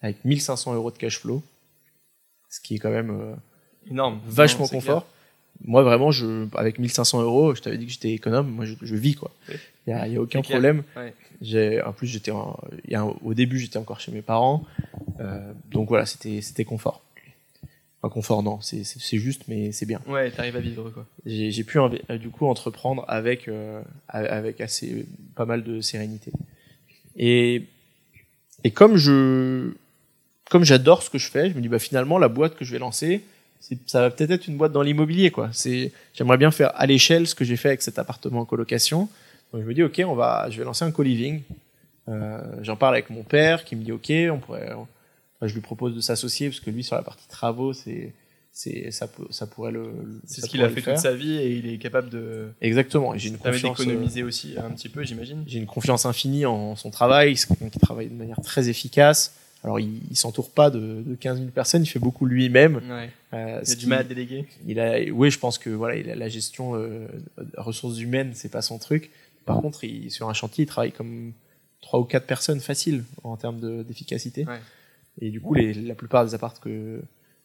avec 0.00 0.24
1500 0.24 0.74
euros 0.74 0.90
de 0.90 0.96
cash 0.96 1.18
flow, 1.18 1.42
ce 2.48 2.60
qui 2.60 2.76
est 2.76 2.78
quand 2.78 2.90
même 2.90 3.10
euh, 3.10 3.34
Énorme. 3.90 4.20
vachement 4.26 4.64
Non, 4.64 4.68
confort. 4.70 5.06
Moi 5.64 5.82
vraiment 5.82 6.10
je 6.10 6.46
avec 6.56 6.78
1500 6.78 7.22
euros, 7.22 7.54
je 7.54 7.60
t'avais 7.60 7.76
dit 7.78 7.84
que 7.86 7.92
j'étais 7.92 8.12
économe. 8.12 8.48
Moi 8.50 8.64
je, 8.64 8.74
je 8.80 8.94
vis 8.94 9.14
quoi. 9.14 9.30
Oui. 9.48 9.56
Il 9.86 9.90
y 9.90 9.92
a, 9.92 10.06
il 10.06 10.12
y 10.14 10.16
a 10.16 10.20
aucun 10.22 10.40
problème. 10.42 10.82
Ouais. 10.96 11.12
J'ai 11.42 11.82
en 11.82 11.92
plus 11.92 12.06
j'étais 12.06 12.30
au 12.30 13.34
début 13.34 13.58
j'étais 13.58 13.78
encore 13.78 13.98
chez 14.00 14.12
mes 14.12 14.22
parents, 14.22 14.64
euh, 15.20 15.52
donc 15.70 15.88
voilà 15.88 16.06
c'était 16.06 16.40
c'était 16.40 16.64
confort. 16.64 17.02
Enfin 18.02 18.12
confort 18.12 18.42
non, 18.42 18.60
c'est 18.62 18.82
c'est 18.84 18.98
c'est 19.00 19.18
juste 19.18 19.42
mais 19.48 19.72
c'est 19.72 19.84
bien. 19.86 20.00
Ouais, 20.08 20.30
t'arrives 20.30 20.56
à 20.56 20.60
vivre 20.60 20.88
quoi. 20.90 21.06
J'ai 21.26 21.50
j'ai 21.50 21.64
pu 21.64 21.78
euh, 21.78 22.18
du 22.18 22.30
coup 22.30 22.46
entreprendre 22.46 23.04
avec 23.08 23.46
euh, 23.48 23.82
a- 24.08 24.18
avec 24.20 24.60
assez 24.60 25.06
pas 25.34 25.44
mal 25.44 25.62
de 25.62 25.80
sérénité. 25.80 26.32
Et 27.16 27.64
et 28.64 28.70
comme 28.70 28.96
je 28.96 29.72
comme 30.48 30.64
j'adore 30.64 31.02
ce 31.02 31.10
que 31.10 31.18
je 31.18 31.30
fais, 31.30 31.50
je 31.50 31.54
me 31.54 31.60
dis 31.60 31.68
bah 31.68 31.78
finalement 31.78 32.18
la 32.18 32.28
boîte 32.28 32.56
que 32.56 32.64
je 32.64 32.72
vais 32.72 32.78
lancer, 32.78 33.22
c'est 33.60 33.76
ça 33.86 34.00
va 34.00 34.10
peut-être 34.10 34.30
être 34.30 34.46
une 34.48 34.56
boîte 34.56 34.72
dans 34.72 34.82
l'immobilier 34.82 35.30
quoi. 35.30 35.50
C'est 35.52 35.92
j'aimerais 36.14 36.38
bien 36.38 36.50
faire 36.50 36.72
à 36.74 36.86
l'échelle 36.86 37.26
ce 37.26 37.34
que 37.34 37.44
j'ai 37.44 37.56
fait 37.56 37.68
avec 37.68 37.82
cet 37.82 37.98
appartement 37.98 38.40
en 38.40 38.44
colocation. 38.46 39.08
Donc 39.52 39.62
je 39.62 39.66
me 39.66 39.74
dis 39.74 39.82
ok 39.82 40.00
on 40.06 40.14
va 40.14 40.48
je 40.50 40.56
vais 40.58 40.64
lancer 40.64 40.84
un 40.86 40.90
co-living. 40.90 41.42
Euh, 42.08 42.40
J'en 42.62 42.76
parle 42.76 42.94
avec 42.94 43.10
mon 43.10 43.22
père 43.24 43.64
qui 43.64 43.76
me 43.76 43.82
dit 43.84 43.92
ok 43.92 44.10
on 44.32 44.38
pourrait 44.38 44.72
je 45.48 45.54
lui 45.54 45.60
propose 45.60 45.94
de 45.94 46.00
s'associer 46.00 46.48
parce 46.48 46.60
que 46.60 46.70
lui 46.70 46.84
sur 46.84 46.96
la 46.96 47.02
partie 47.02 47.26
travaux 47.28 47.72
c'est 47.72 48.12
c'est 48.52 48.90
ça 48.90 49.08
ça 49.30 49.46
pourrait 49.46 49.70
le 49.72 49.92
C'est 50.26 50.40
ça 50.40 50.46
ce 50.46 50.50
qu'il 50.50 50.62
a 50.62 50.68
fait 50.68 50.80
le 50.80 50.92
toute 50.92 50.98
sa 50.98 51.14
vie 51.14 51.36
et 51.36 51.52
il 51.56 51.68
est 51.68 51.78
capable 51.78 52.10
de. 52.10 52.48
Exactement. 52.60 53.16
J'ai 53.16 53.28
une 53.28 53.38
confiance. 53.38 53.78
euh, 53.80 53.84
d'économiser 53.84 54.22
aussi 54.24 54.54
un 54.58 54.70
petit 54.70 54.88
peu, 54.88 55.04
j'imagine. 55.04 55.44
j'ai 55.46 55.58
une 55.60 55.66
confiance 55.66 56.04
infinie 56.04 56.46
en 56.46 56.74
son 56.74 56.90
travail. 56.90 57.36
C'est 57.36 57.46
quelqu'un 57.46 57.68
qui 57.68 57.78
travaille 57.78 58.08
de 58.08 58.14
manière 58.14 58.40
très 58.42 58.68
efficace. 58.68 59.34
Alors, 59.62 59.78
il, 59.78 60.00
il 60.10 60.16
s'entoure 60.16 60.50
pas 60.50 60.70
de, 60.70 61.02
de 61.06 61.14
15 61.14 61.38
000 61.38 61.50
personnes. 61.50 61.82
Il 61.82 61.86
fait 61.86 61.98
beaucoup 61.98 62.24
lui-même. 62.26 62.76
Ouais. 62.90 63.10
Euh, 63.34 63.60
Il 63.64 63.70
a 63.72 63.74
du 63.76 63.86
mal 63.86 63.98
à 64.00 64.04
déléguer. 64.04 64.46
Il 64.66 64.80
a, 64.80 64.98
oui, 65.12 65.30
je 65.30 65.38
pense 65.38 65.56
que 65.58 65.70
voilà, 65.70 65.96
il 65.96 66.10
a 66.10 66.16
la 66.16 66.28
gestion 66.28 66.74
euh, 66.74 67.06
ressources 67.56 68.00
humaines, 68.00 68.32
c'est 68.34 68.48
pas 68.50 68.62
son 68.62 68.78
truc. 68.78 69.10
Par 69.44 69.60
contre, 69.60 69.84
il, 69.84 70.10
sur 70.10 70.28
un 70.28 70.32
chantier, 70.34 70.64
il 70.64 70.66
travaille 70.66 70.92
comme 70.92 71.32
trois 71.82 72.00
ou 72.00 72.04
quatre 72.04 72.26
personnes 72.26 72.60
facile 72.60 73.04
en 73.22 73.36
termes 73.36 73.60
de- 73.60 73.82
d'efficacité. 73.84 74.44
Ouais. 74.46 74.58
Et 75.20 75.30
du 75.30 75.40
coup, 75.40 75.54
la 75.54 75.94
plupart 75.94 76.24
des 76.24 76.34
apparts 76.34 76.60
que 76.60 77.02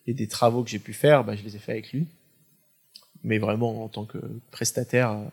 et 0.07 0.13
des 0.13 0.27
travaux 0.27 0.63
que 0.63 0.69
j'ai 0.69 0.79
pu 0.79 0.93
faire, 0.93 1.23
bah, 1.23 1.35
je 1.35 1.43
les 1.43 1.55
ai 1.55 1.59
fait 1.59 1.71
avec 1.71 1.91
lui. 1.91 2.07
Mais 3.23 3.39
vraiment 3.39 3.83
en 3.83 3.87
tant 3.87 4.05
que 4.05 4.19
prestataire 4.51 5.11
euh, 5.11 5.23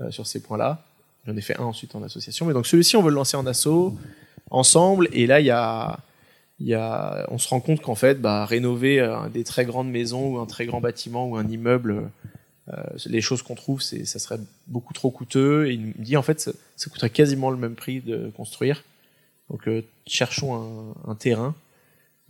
euh, 0.00 0.10
sur 0.10 0.26
ces 0.26 0.40
points-là. 0.40 0.84
J'en 1.26 1.36
ai 1.36 1.40
fait 1.40 1.58
un 1.58 1.64
ensuite 1.64 1.94
en 1.94 2.02
association. 2.02 2.46
Mais 2.46 2.52
donc 2.52 2.66
celui-ci, 2.66 2.96
on 2.96 3.02
veut 3.02 3.10
le 3.10 3.16
lancer 3.16 3.36
en 3.36 3.46
asso 3.46 3.94
ensemble. 4.50 5.08
Et 5.12 5.26
là, 5.26 5.40
il 5.40 5.46
y 5.46 5.50
a, 5.50 5.98
y 6.60 6.74
a, 6.74 7.26
on 7.28 7.38
se 7.38 7.48
rend 7.48 7.60
compte 7.60 7.80
qu'en 7.80 7.94
fait, 7.94 8.20
bah, 8.20 8.44
rénover 8.44 9.00
euh, 9.00 9.28
des 9.28 9.42
très 9.42 9.64
grandes 9.64 9.90
maisons 9.90 10.34
ou 10.34 10.38
un 10.38 10.46
très 10.46 10.66
grand 10.66 10.80
bâtiment 10.80 11.28
ou 11.28 11.36
un 11.36 11.48
immeuble, 11.48 12.10
les 13.04 13.20
choses 13.20 13.42
qu'on 13.42 13.54
trouve, 13.54 13.82
c'est, 13.82 14.06
ça 14.06 14.18
serait 14.18 14.38
beaucoup 14.68 14.94
trop 14.94 15.10
coûteux. 15.10 15.66
Et 15.66 15.74
il 15.74 15.80
me 15.80 15.92
dit 15.98 16.16
en 16.16 16.22
fait, 16.22 16.40
ça, 16.40 16.90
coûterait 16.90 17.10
quasiment 17.10 17.50
le 17.50 17.58
même 17.58 17.74
prix 17.74 18.00
de 18.00 18.30
construire. 18.36 18.84
Donc, 19.50 19.68
cherchons 20.06 20.94
un 21.06 21.14
terrain. 21.14 21.54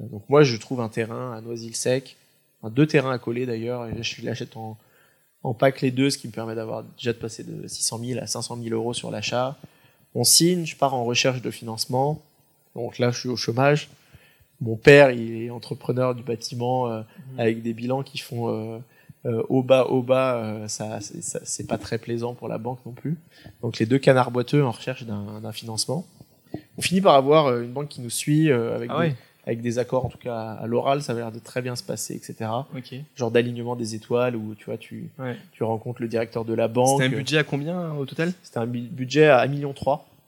Donc 0.00 0.22
moi, 0.28 0.42
je 0.42 0.56
trouve 0.56 0.80
un 0.80 0.88
terrain 0.88 1.32
à 1.36 1.40
Noisy-le-Sec, 1.40 2.16
enfin, 2.60 2.72
deux 2.74 2.86
terrains 2.86 3.12
à 3.12 3.18
coller 3.18 3.46
d'ailleurs. 3.46 3.86
Et 3.86 4.02
je 4.02 4.24
l'achète 4.24 4.56
en, 4.56 4.76
en 5.42 5.54
pack 5.54 5.80
les 5.80 5.90
deux, 5.90 6.10
ce 6.10 6.18
qui 6.18 6.26
me 6.26 6.32
permet 6.32 6.54
d'avoir 6.54 6.82
déjà 6.96 7.12
de 7.12 7.18
passer 7.18 7.44
de 7.44 7.66
600 7.66 7.98
000 8.04 8.20
à 8.20 8.26
500 8.26 8.58
000 8.62 8.74
euros 8.74 8.92
sur 8.94 9.10
l'achat. 9.10 9.56
On 10.14 10.24
signe, 10.24 10.64
je 10.66 10.76
pars 10.76 10.94
en 10.94 11.04
recherche 11.04 11.42
de 11.42 11.50
financement. 11.50 12.20
Donc 12.74 12.98
là, 12.98 13.10
je 13.10 13.20
suis 13.20 13.28
au 13.28 13.36
chômage. 13.36 13.88
Mon 14.60 14.76
père, 14.76 15.10
il 15.10 15.42
est 15.42 15.50
entrepreneur 15.50 16.14
du 16.14 16.22
bâtiment 16.22 16.88
euh, 16.90 17.02
avec 17.38 17.62
des 17.62 17.72
bilans 17.72 18.02
qui 18.02 18.18
font 18.18 18.48
euh, 18.48 18.78
euh, 19.26 19.42
au 19.48 19.62
bas, 19.62 19.86
au 19.86 20.02
bas. 20.02 20.36
euh, 20.36 20.68
ça, 20.68 21.00
c'est- 21.00 21.66
pas 21.66 21.78
très 21.78 21.98
plaisant 21.98 22.34
pour 22.34 22.48
la 22.48 22.58
banque 22.58 22.78
non 22.86 22.92
plus. 22.92 23.16
Donc 23.62 23.78
les 23.78 23.86
deux 23.86 23.98
canards 23.98 24.30
boiteux 24.30 24.64
en 24.64 24.70
recherche 24.70 25.04
d'un 25.04 25.40
d'un 25.40 25.52
financement. 25.52 26.06
On 26.78 26.82
finit 26.82 27.00
par 27.00 27.14
avoir 27.14 27.46
euh, 27.46 27.62
une 27.62 27.72
banque 27.72 27.88
qui 27.88 28.00
nous 28.00 28.10
suit 28.10 28.50
euh, 28.50 28.74
avec, 28.76 28.90
Ah 28.92 29.00
des, 29.02 29.08
ouais, 29.08 29.16
avec 29.46 29.60
des 29.60 29.78
accords, 29.78 30.06
en 30.06 30.08
tout 30.08 30.18
cas 30.18 30.52
à 30.60 30.66
l'oral, 30.66 31.02
ça 31.02 31.12
avait 31.12 31.20
l'air 31.20 31.32
de 31.32 31.38
très 31.38 31.60
bien 31.62 31.76
se 31.76 31.82
passer, 31.82 32.14
etc. 32.14 32.50
ok. 32.76 32.94
Genre 33.16 33.30
d'alignement 33.30 33.76
des 33.76 33.94
étoiles 33.94 34.36
où 34.36 34.54
tu 34.54 34.64
vois, 34.66 34.78
tu, 34.78 35.10
Ouais. 35.18 35.36
tu 35.52 35.62
rencontres 35.64 36.00
le 36.02 36.08
directeur 36.08 36.44
de 36.44 36.54
la 36.54 36.68
banque. 36.68 37.02
C'était 37.02 37.14
un 37.14 37.18
budget 37.18 37.38
à 37.38 37.44
combien 37.44 37.78
euh, 37.78 37.90
au 37.92 38.06
total? 38.06 38.32
C'était 38.42 38.58
un 38.58 38.66
bu- 38.66 38.80
budget 38.80 39.26
à 39.26 39.46
1,3 39.46 39.48
million. 39.50 39.72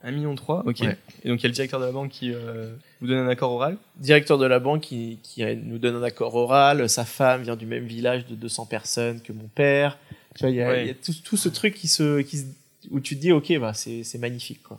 1,3 0.04 0.12
million, 0.12 0.32
ok. 0.66 0.80
Ouais. 0.82 0.96
Et 1.24 1.28
donc 1.30 1.40
il 1.40 1.42
y 1.42 1.46
a 1.46 1.48
le 1.48 1.54
directeur 1.54 1.80
de 1.80 1.86
la 1.86 1.92
banque 1.92 2.10
qui 2.10 2.30
euh, 2.32 2.74
vous 3.00 3.06
donne 3.06 3.26
un 3.26 3.28
accord 3.28 3.52
oral? 3.52 3.76
Directeur 3.96 4.38
de 4.38 4.46
la 4.46 4.58
banque 4.60 4.82
qui, 4.82 5.18
qui 5.22 5.44
nous 5.64 5.78
donne 5.78 5.96
un 5.96 6.02
accord 6.02 6.34
oral. 6.34 6.88
Sa 6.88 7.04
femme 7.04 7.42
vient 7.42 7.56
du 7.56 7.66
même 7.66 7.86
village 7.86 8.26
de 8.26 8.34
200 8.34 8.66
personnes 8.66 9.20
que 9.22 9.32
mon 9.32 9.48
père. 9.54 9.98
Tu 10.34 10.42
vois, 10.42 10.50
il 10.50 10.56
y 10.56 10.62
a, 10.62 10.68
Ouais. 10.68 10.82
il 10.84 10.88
y 10.88 10.90
a 10.90 10.94
tout, 10.94 11.14
tout 11.24 11.36
ce 11.38 11.48
truc 11.48 11.74
qui 11.74 11.88
se, 11.88 12.20
qui 12.20 12.36
se- 12.38 12.44
où 12.90 13.00
tu 13.00 13.16
te 13.16 13.20
dis, 13.20 13.32
ok, 13.32 13.58
bah, 13.58 13.72
c'est 13.74 14.04
c'est 14.04 14.18
magnifique. 14.18 14.62
Quoi. 14.62 14.78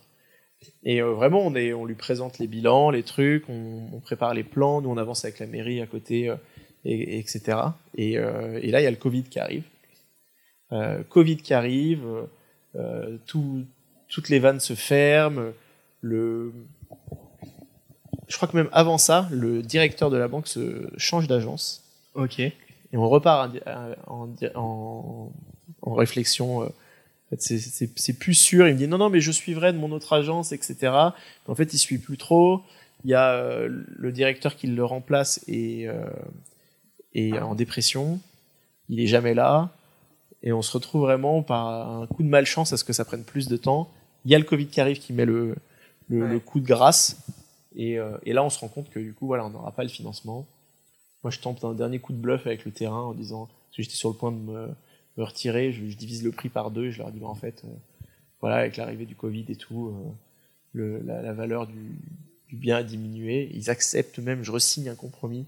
Et 0.83 1.01
euh, 1.01 1.11
vraiment, 1.11 1.41
on, 1.45 1.55
est, 1.55 1.73
on 1.73 1.85
lui 1.85 1.95
présente 1.95 2.39
les 2.39 2.47
bilans, 2.47 2.89
les 2.89 3.03
trucs, 3.03 3.47
on, 3.49 3.89
on 3.93 3.99
prépare 3.99 4.33
les 4.33 4.43
plans, 4.43 4.81
nous 4.81 4.89
on 4.89 4.97
avance 4.97 5.25
avec 5.25 5.39
la 5.39 5.47
mairie 5.47 5.81
à 5.81 5.85
côté, 5.85 6.29
euh, 6.29 6.35
et, 6.85 7.15
et 7.15 7.19
etc. 7.19 7.57
Et, 7.95 8.17
euh, 8.17 8.59
et 8.61 8.71
là, 8.71 8.81
il 8.81 8.83
y 8.83 8.87
a 8.87 8.91
le 8.91 8.97
Covid 8.97 9.23
qui 9.23 9.39
arrive. 9.39 9.63
Covid 11.09 11.37
qui 11.37 11.53
arrive, 11.53 12.03
tout, 13.25 13.63
toutes 14.09 14.27
les 14.27 14.39
vannes 14.39 14.59
se 14.59 14.75
ferment. 14.75 15.53
Le... 16.01 16.51
Je 18.27 18.35
crois 18.35 18.49
que 18.49 18.57
même 18.57 18.67
avant 18.73 18.97
ça, 18.97 19.29
le 19.31 19.61
directeur 19.61 20.09
de 20.09 20.17
la 20.17 20.27
banque 20.27 20.47
se 20.47 20.89
change 20.97 21.29
d'agence 21.29 21.85
Ok. 22.15 22.39
et 22.39 22.53
on 22.91 23.07
repart 23.07 23.55
en, 23.65 24.25
en, 24.25 24.29
en, 24.55 25.31
en 25.83 25.93
réflexion. 25.93 26.69
Fait, 27.31 27.41
c'est- 27.41 28.13
plus 28.19 28.33
sûr. 28.33 28.67
Il 28.67 28.73
me 28.73 28.77
dit 28.77 28.87
non, 28.87 28.97
non, 28.97 29.09
mais 29.09 29.19
je 29.21 29.31
suivrai 29.31 29.73
de 29.73 29.77
mon 29.77 29.91
autre 29.91 30.13
agence, 30.13 30.51
etc. 30.51 30.75
Mais 30.81 31.51
en 31.51 31.55
fait, 31.55 31.73
il 31.73 31.77
suit 31.77 31.97
plus 31.97 32.17
trop. 32.17 32.61
Il 33.03 33.09
y 33.11 33.13
a 33.13 33.31
euh, 33.33 33.67
le 33.69 34.11
directeur 34.11 34.55
qui 34.55 34.67
le 34.67 34.83
remplace 34.85 35.43
et, 35.47 35.87
euh, 35.87 36.05
et 37.13 37.37
en 37.39 37.55
dépression. 37.55 38.19
Il 38.89 38.99
est 38.99 39.07
jamais 39.07 39.33
là. 39.33 39.69
Et 40.43 40.53
on 40.53 40.61
se 40.61 40.71
retrouve 40.71 41.01
vraiment 41.01 41.41
par 41.41 42.01
un 42.01 42.07
coup 42.07 42.23
de 42.23 42.27
malchance 42.29 42.71
à 42.73 42.77
ce 42.77 42.83
que 42.83 42.93
ça 42.93 43.03
prenne 43.05 43.23
plus 43.23 43.47
de 43.47 43.57
temps. 43.57 43.89
Il 44.25 44.31
y 44.31 44.35
a 44.35 44.39
le 44.39 44.45
Covid 44.45 44.67
qui 44.67 44.79
arrive 44.81 44.99
qui 44.99 45.13
met 45.13 45.25
le, 45.25 45.55
le, 46.09 46.23
Ouais. 46.23 46.29
le 46.29 46.39
coup 46.39 46.59
de 46.59 46.65
grâce. 46.65 47.17
Et, 47.75 47.99
euh, 47.99 48.17
et 48.25 48.33
là, 48.33 48.43
on 48.43 48.49
se 48.49 48.59
rend 48.59 48.67
compte 48.69 48.89
que 48.89 48.99
du 48.99 49.13
coup, 49.13 49.27
voilà, 49.27 49.45
on 49.45 49.49
n'aura 49.49 49.71
pas 49.71 49.83
le 49.83 49.89
financement. 49.89 50.45
Moi, 51.23 51.31
je 51.31 51.39
tente 51.39 51.63
un 51.65 51.73
dernier 51.73 51.99
coup 51.99 52.13
de 52.13 52.17
bluff 52.17 52.45
avec 52.47 52.65
le 52.65 52.71
terrain 52.71 53.01
en 53.01 53.13
disant, 53.13 53.45
parce 53.47 53.77
que 53.77 53.83
j'étais 53.83 53.95
sur 53.95 54.09
le 54.09 54.15
point 54.15 54.31
de 54.31 54.37
me, 54.37 54.69
me 55.17 55.23
retirer, 55.23 55.71
je, 55.71 55.85
je 55.87 55.95
divise 55.97 56.23
le 56.23 56.31
prix 56.31 56.49
par 56.49 56.71
deux 56.71 56.85
et 56.85 56.91
je 56.91 56.99
leur 56.99 57.11
dis, 57.11 57.19
bah, 57.19 57.27
en 57.27 57.35
fait, 57.35 57.63
euh, 57.65 57.69
voilà, 58.41 58.57
avec 58.57 58.77
l'arrivée 58.77 59.05
du 59.05 59.15
Covid 59.15 59.45
et 59.49 59.55
tout, 59.55 59.87
euh, 59.87 60.11
le, 60.73 61.01
la, 61.05 61.21
la 61.21 61.33
valeur 61.33 61.65
du, 61.67 61.97
du 62.49 62.55
bien 62.55 62.77
a 62.77 62.83
diminué. 62.83 63.49
Ils 63.53 63.69
acceptent 63.69 64.19
même, 64.19 64.43
je 64.43 64.51
resigne 64.51 64.89
un 64.89 64.95
compromis 64.95 65.45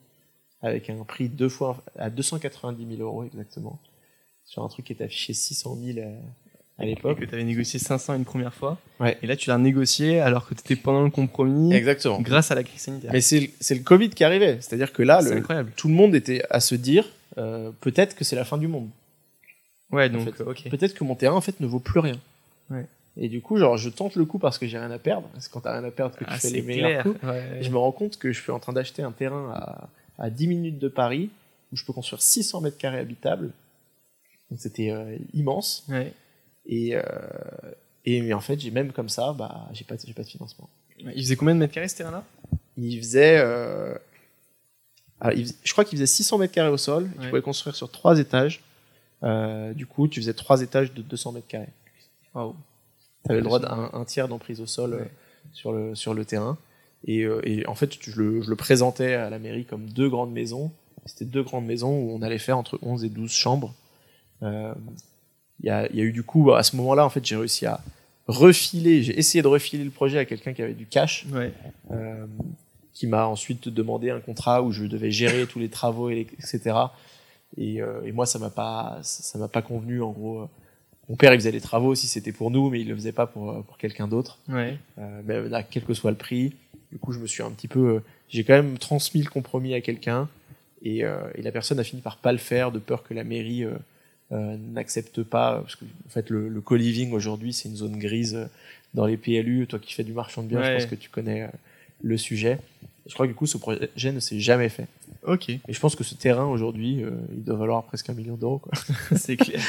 avec 0.62 0.90
un 0.90 1.04
prix 1.04 1.30
deux 1.30 1.50
fois 1.50 1.84
à 1.98 2.10
290 2.10 2.98
000 2.98 3.02
euros 3.02 3.24
exactement 3.24 3.80
sur 4.44 4.64
un 4.64 4.68
truc 4.68 4.86
qui 4.86 4.94
est 4.94 5.02
affiché 5.04 5.34
600 5.34 5.78
000 5.94 6.00
à, 6.00 6.82
à 6.82 6.86
Et 6.86 6.88
l'époque. 6.88 7.20
que 7.20 7.26
tu 7.26 7.34
avais 7.36 7.44
négocié 7.44 7.80
500 7.80 8.16
une 8.16 8.26
première 8.26 8.54
fois. 8.54 8.80
Ouais. 9.00 9.18
Et 9.22 9.28
là, 9.28 9.36
tu 9.38 9.50
l'as 9.50 9.58
négocié 9.60 10.20
alors 10.20 10.48
que 10.50 10.56
tu 10.56 10.62
étais 10.62 10.76
pendant 10.76 11.04
le 11.04 11.12
compromis 11.12 11.72
Exactement. 11.74 12.20
grâce 12.20 12.50
à 12.52 12.56
la 12.56 12.64
crise 12.64 12.82
sanitaire. 12.82 13.12
Mais 13.14 13.22
c'est 13.22 13.52
le- 13.70 13.84
Covid 13.84 14.10
qui 14.10 14.24
arrivait. 14.24 14.58
C'est-à-dire 14.60 14.92
que 14.92 15.04
là, 15.04 15.22
le- 15.22 15.44
tout 15.78 15.88
le 15.88 15.94
monde 15.94 16.16
était 16.16 16.42
à 16.50 16.60
se 16.60 16.74
dire 16.76 17.08
euh, 17.38 17.72
peut-être 17.80 18.16
que 18.16 18.24
c'est 18.26 18.36
la 18.36 18.44
fin 18.46 18.58
du 18.58 18.68
monde. 18.68 18.90
Ouais, 19.92 20.10
donc, 20.10 20.36
fait, 20.36 20.44
ok. 20.44 20.70
Peut-être 20.70 20.94
que 20.94 21.04
mon 21.04 21.16
terrain 21.16 21.36
en 21.36 21.42
fait 21.42 21.60
ne 21.60 21.68
vaut 21.68 21.80
plus 21.80 22.00
rien. 22.00 22.20
Ouais. 22.70 22.86
Et 23.18 23.28
du 23.28 23.42
coup, 23.42 23.58
genre, 23.58 23.76
je 23.78 23.90
tente 23.90 24.16
le 24.16 24.24
coup 24.26 24.38
parce 24.40 24.58
que 24.58 24.68
j'ai 24.68 24.78
rien 24.78 24.92
à 24.92 25.00
perdre. 25.00 25.28
Parce 25.34 25.48
que 25.48 25.54
quand 25.54 25.62
t'as 25.62 25.74
rien 25.78 25.84
à 25.88 25.92
perdre, 25.92 26.16
que 26.16 26.24
tu 26.24 26.30
Ah, 26.32 26.38
fais 26.38 26.52
les 26.52 26.62
meilleurs 26.62 26.90
clair. 26.90 27.04
coups. 27.04 27.24
Ouais. 27.24 27.58
Et 27.60 27.64
je 27.64 27.70
me 27.72 27.78
rends 27.78 27.92
compte 27.92 28.18
que 28.18 28.32
je 28.32 28.40
suis 28.42 28.52
en 28.52 28.60
train 28.60 28.72
d'acheter 28.74 29.02
un 29.02 29.12
terrain 29.12 29.52
à, 29.54 29.90
à 30.24 30.30
10 30.30 30.48
minutes 30.48 30.80
de 30.80 30.88
Paris 30.88 31.30
où 31.72 31.76
je 31.76 31.84
peux 31.86 31.92
construire 31.94 32.22
600 32.22 32.62
mètres 32.62 32.78
carrés 32.78 33.00
habitables. 33.00 33.52
Donc 34.52 34.60
c'était 34.60 34.92
euh, 34.92 35.18
immense. 35.34 35.84
Ouais. 35.90 36.14
Et, 36.66 36.96
euh, 36.96 37.02
et 38.06 38.22
mais 38.22 38.34
en 38.34 38.40
fait, 38.42 38.60
j'ai 38.60 38.72
même 38.72 38.92
comme 38.92 39.10
ça, 39.10 39.34
bah, 39.34 39.68
j'ai 39.74 39.84
pas, 39.84 39.96
j'ai 40.06 40.14
pas 40.14 40.24
de 40.24 40.28
financement. 40.30 40.70
Ouais. 41.04 41.12
Il 41.16 41.24
faisait 41.24 41.36
combien 41.36 41.56
de 41.56 41.60
mètres 41.60 41.74
carrés 41.74 41.88
ce 41.88 41.98
terrain-là? 41.98 42.24
Il 42.78 42.98
faisait, 43.00 43.40
euh, 43.40 43.96
alors, 45.20 45.38
il 45.38 45.44
faisait- 45.46 45.56
je 45.64 45.72
crois 45.74 45.84
qu'il 45.84 45.98
faisait 45.98 46.06
600 46.08 46.38
mètres 46.38 46.54
carrés 46.54 46.70
au 46.70 46.78
sol. 46.78 47.06
et 47.06 47.14
Tu 47.16 47.20
Ouais. 47.22 47.30
pouvais 47.30 47.42
construire 47.42 47.76
sur 47.76 47.92
trois 47.92 48.18
étages. 48.20 48.62
Euh, 49.24 49.74
du 49.74 49.86
coup, 49.86 50.08
tu 50.08 50.20
faisais 50.22 50.34
trois 50.34 50.62
étages 50.62 50.94
de 50.94 51.02
200 51.02 51.34
mètres 51.34 51.48
carrés. 51.48 51.68
Waouh. 52.34 52.56
Tu 53.26 53.32
avais 53.32 53.40
le 53.42 53.46
droit 53.46 53.60
d'un 53.60 53.90
un 53.94 54.06
tiers 54.06 54.28
d'emprise 54.28 54.62
au 54.62 54.66
sol 54.66 54.94
euh, 54.94 55.04
sur, 55.52 55.72
le, 55.74 55.94
sur 55.96 56.14
le 56.14 56.24
terrain. 56.26 56.58
Et, 57.06 57.24
euh, 57.24 57.42
et 57.44 57.66
en 57.68 57.76
fait, 57.76 57.94
je 58.02 58.20
le, 58.22 58.42
je 58.42 58.50
le 58.50 58.56
présentais 58.56 59.14
à 59.14 59.30
la 59.30 59.40
mairie 59.40 59.66
comme 59.66 59.86
deux 59.90 60.10
grandes 60.10 60.32
maisons. 60.32 60.72
C'était 61.06 61.26
deux 61.26 61.44
grandes 61.44 61.66
maisons 61.66 61.92
où 61.98 62.12
on 62.16 62.22
allait 62.22 62.38
faire 62.40 62.58
entre 62.58 62.78
11 62.82 63.04
et 63.04 63.10
12 63.10 63.32
chambres. 63.32 63.74
Il 64.42 64.46
y, 65.66 65.70
a, 65.70 65.88
il 65.90 65.96
y 65.98 66.02
a 66.02 66.04
eu 66.04 66.12
du 66.14 66.24
coup, 66.24 66.54
à 66.54 66.64
ce 66.64 66.76
moment-là, 66.78 67.06
en 67.06 67.10
fait, 67.10 67.26
j'ai 67.26 67.36
réussi 67.36 67.66
à 67.66 67.82
refiler, 68.28 69.02
j'ai 69.04 69.18
essayé 69.18 69.42
de 69.42 69.48
refiler 69.48 69.84
le 69.84 69.90
projet 69.90 70.20
à 70.20 70.26
quelqu'un 70.26 70.54
qui 70.54 70.62
avait 70.62 70.74
du 70.74 70.86
cash, 70.86 71.26
Ouais. 71.34 71.52
qui 72.94 73.08
m'a 73.08 73.26
ensuite 73.28 73.68
demandé 73.70 74.10
un 74.12 74.20
contrat 74.22 74.62
où 74.62 74.72
je 74.72 74.86
devais 74.86 75.12
gérer 75.12 75.46
tous 75.48 75.60
les 75.60 75.68
travaux, 75.70 76.10
etc. 76.10 76.60
Et, 77.60 77.82
euh, 77.82 78.02
et 78.06 78.12
moi, 78.12 78.26
ça 78.26 78.40
m'a 78.40 78.50
pas, 78.50 79.00
ça 79.04 79.38
m'a 79.38 79.48
pas 79.48 79.62
convenu. 79.62 80.02
En 80.02 80.12
gros, 80.12 80.48
mon 81.10 81.16
père, 81.16 81.34
il 81.34 81.40
faisait 81.40 81.52
les 81.52 81.62
travaux 81.62 81.94
si 81.94 82.08
c'était 82.08 82.32
pour 82.32 82.50
nous, 82.50 82.70
mais 82.70 82.82
il 82.82 82.88
le 82.88 82.96
faisait 82.96 83.12
pas 83.12 83.28
pour, 83.28 83.64
pour 83.66 83.78
quelqu'un 83.78 84.08
d'autre. 84.08 84.40
Ouais. 84.48 84.78
Euh, 84.98 85.22
mais 85.26 85.48
là, 85.50 85.62
quel 85.62 85.84
que 85.84 85.94
soit 85.94 86.12
le 86.12 86.18
prix, 86.18 86.54
du 86.92 86.98
coup, 86.98 87.12
je 87.12 87.20
me 87.20 87.28
suis 87.28 87.44
un 87.44 87.52
petit 87.52 87.68
peu, 87.68 87.96
euh, 87.96 88.00
j'ai 88.30 88.44
quand 88.44 88.54
même 88.54 88.78
transmis 88.78 89.22
le 89.22 89.30
compromis 89.30 89.74
à 89.74 89.82
quelqu'un, 89.82 90.30
et, 90.84 91.04
euh, 91.04 91.20
et 91.36 91.42
la 91.42 91.52
personne 91.52 91.80
a 91.80 91.84
fini 91.84 92.02
par 92.02 92.18
pas 92.18 92.32
le 92.32 92.38
faire 92.38 92.72
de 92.72 92.80
peur 92.80 93.04
que 93.04 93.14
la 93.14 93.24
mairie 93.24 93.66
euh, 93.66 93.74
euh, 94.32 94.56
n'accepte 94.72 95.24
pas, 95.24 95.60
parce 95.60 95.76
que 95.76 95.86
en 95.86 96.10
fait, 96.10 96.30
le, 96.30 96.48
le 96.48 96.62
co-living 96.62 97.12
aujourd'hui, 97.12 97.52
c'est 97.52 97.68
une 97.68 97.76
zone 97.76 97.98
grise 97.98 98.36
euh, 98.36 98.46
dans 98.94 99.06
les 99.06 99.18
PLU. 99.18 99.68
Toi 99.68 99.80
qui 99.80 99.94
fais 99.94 100.04
du 100.04 100.14
marchand 100.14 100.44
de 100.44 100.48
biens, 100.48 100.64
je 100.64 100.74
pense 100.74 100.86
que 100.86 100.96
tu 100.96 101.10
connais 101.10 101.44
euh, 101.44 101.48
le 102.02 102.16
sujet. 102.18 102.60
Je 103.10 103.14
crois 103.16 103.26
que 103.26 103.32
du 103.32 103.36
coup, 103.36 103.46
ce 103.48 103.58
projet 103.58 103.90
ne 104.14 104.20
s'est 104.22 104.40
jamais 104.40 104.70
fait. 104.70 104.88
Ok. 105.28 105.50
Et 105.50 105.60
je 105.68 105.80
pense 105.80 105.96
que 105.98 106.04
ce 106.06 106.16
terrain 106.16 106.46
aujourd'hui, 106.46 107.04
euh, 107.04 107.10
il 107.34 107.44
doit 107.44 107.58
valoir 107.58 107.84
presque 107.84 108.10
un 108.10 108.14
million 108.14 108.36
d'euros. 108.36 108.62
c'est 109.18 109.36
clair. 109.36 109.60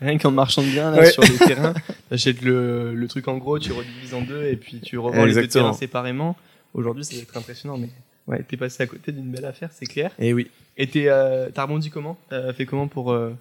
Rien 0.00 0.18
qu'en 0.18 0.32
marchant 0.32 0.62
bien 0.62 0.90
là, 0.90 0.98
Ouais. 1.00 1.10
sur 1.12 1.22
les 1.22 1.36
terrains, 1.38 1.74
t'achètes 2.08 2.42
le, 2.42 2.94
le 2.94 3.06
truc 3.08 3.28
en 3.28 3.38
gros, 3.38 3.58
tu 3.60 3.70
redivises 3.72 4.14
en 4.14 4.22
deux 4.22 4.46
et 4.46 4.56
puis 4.56 4.80
tu 4.80 4.98
revends 4.98 5.24
les 5.24 5.34
deux 5.34 5.46
terrains 5.46 5.72
séparément. 5.74 6.36
Aujourd'hui, 6.74 7.04
ça 7.04 7.14
va 7.14 7.22
être 7.22 7.36
impressionnant, 7.36 7.76
mais 7.78 7.90
ouais, 8.26 8.42
t'es 8.42 8.56
passé 8.56 8.82
à 8.82 8.86
côté 8.86 9.12
d'une 9.12 9.30
belle 9.30 9.44
affaire, 9.44 9.70
c'est 9.72 9.86
clair. 9.86 10.10
Et 10.18 10.32
oui. 10.32 10.50
Et 10.76 10.88
euh, 10.96 11.50
t'as 11.52 11.62
rebondi 11.64 11.90
comment? 11.90 12.16
T'as 12.30 12.52
fait 12.54 12.64
comment 12.66 12.88
pour 12.88 13.12
euh, 13.12 13.32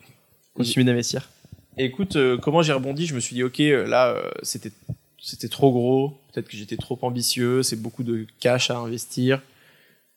continuer 0.53 0.85
d'investir? 0.85 1.29
Écoute, 1.77 2.17
euh, 2.17 2.37
comment 2.37 2.61
j'ai 2.61 2.73
rebondi? 2.73 3.05
Je 3.05 3.15
me 3.15 3.19
suis 3.21 3.35
dit, 3.35 3.43
ok, 3.43 3.59
euh, 3.61 3.87
là, 3.87 4.09
euh, 4.09 4.29
c'était 4.43 4.71
c'était 5.21 5.47
trop 5.47 5.71
gros. 5.71 6.17
Peut-être 6.33 6.47
que 6.47 6.57
j'étais 6.57 6.77
trop 6.77 6.97
ambitieux. 7.01 7.63
C'est 7.63 7.75
beaucoup 7.75 8.03
de 8.03 8.25
cash 8.39 8.69
à 8.71 8.77
investir, 8.77 9.41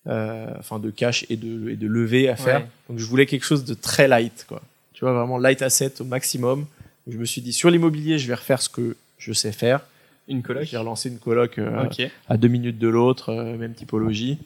euh, 0.06 0.46
enfin 0.58 0.78
de 0.78 0.90
cash 0.90 1.26
et 1.30 1.36
de 1.36 1.70
et 1.70 1.76
de 1.76 1.86
levée 1.86 2.28
à 2.28 2.36
faire. 2.36 2.60
Ouais. 2.60 2.66
Donc 2.88 2.98
je 2.98 3.04
voulais 3.04 3.26
quelque 3.26 3.44
chose 3.44 3.64
de 3.64 3.74
très 3.74 4.08
light, 4.08 4.44
quoi. 4.48 4.62
Tu 4.92 5.04
vois, 5.04 5.12
vraiment 5.12 5.38
light 5.38 5.62
asset 5.62 6.00
au 6.00 6.04
maximum. 6.04 6.66
Je 7.08 7.18
me 7.18 7.24
suis 7.24 7.40
dit, 7.40 7.52
sur 7.52 7.68
l'immobilier, 7.70 8.18
je 8.18 8.28
vais 8.28 8.34
refaire 8.34 8.62
ce 8.62 8.68
que 8.68 8.96
je 9.18 9.32
sais 9.32 9.50
faire. 9.52 9.80
Une 10.28 10.42
coloc? 10.42 10.64
J'ai 10.64 10.76
relancé 10.76 11.08
une 11.08 11.18
coloc 11.18 11.58
euh, 11.58 11.88
à 12.28 12.36
deux 12.36 12.46
minutes 12.48 12.78
de 12.78 12.86
l'autre, 12.88 13.30
euh, 13.30 13.56
même 13.56 13.74
typologie. 13.74 14.38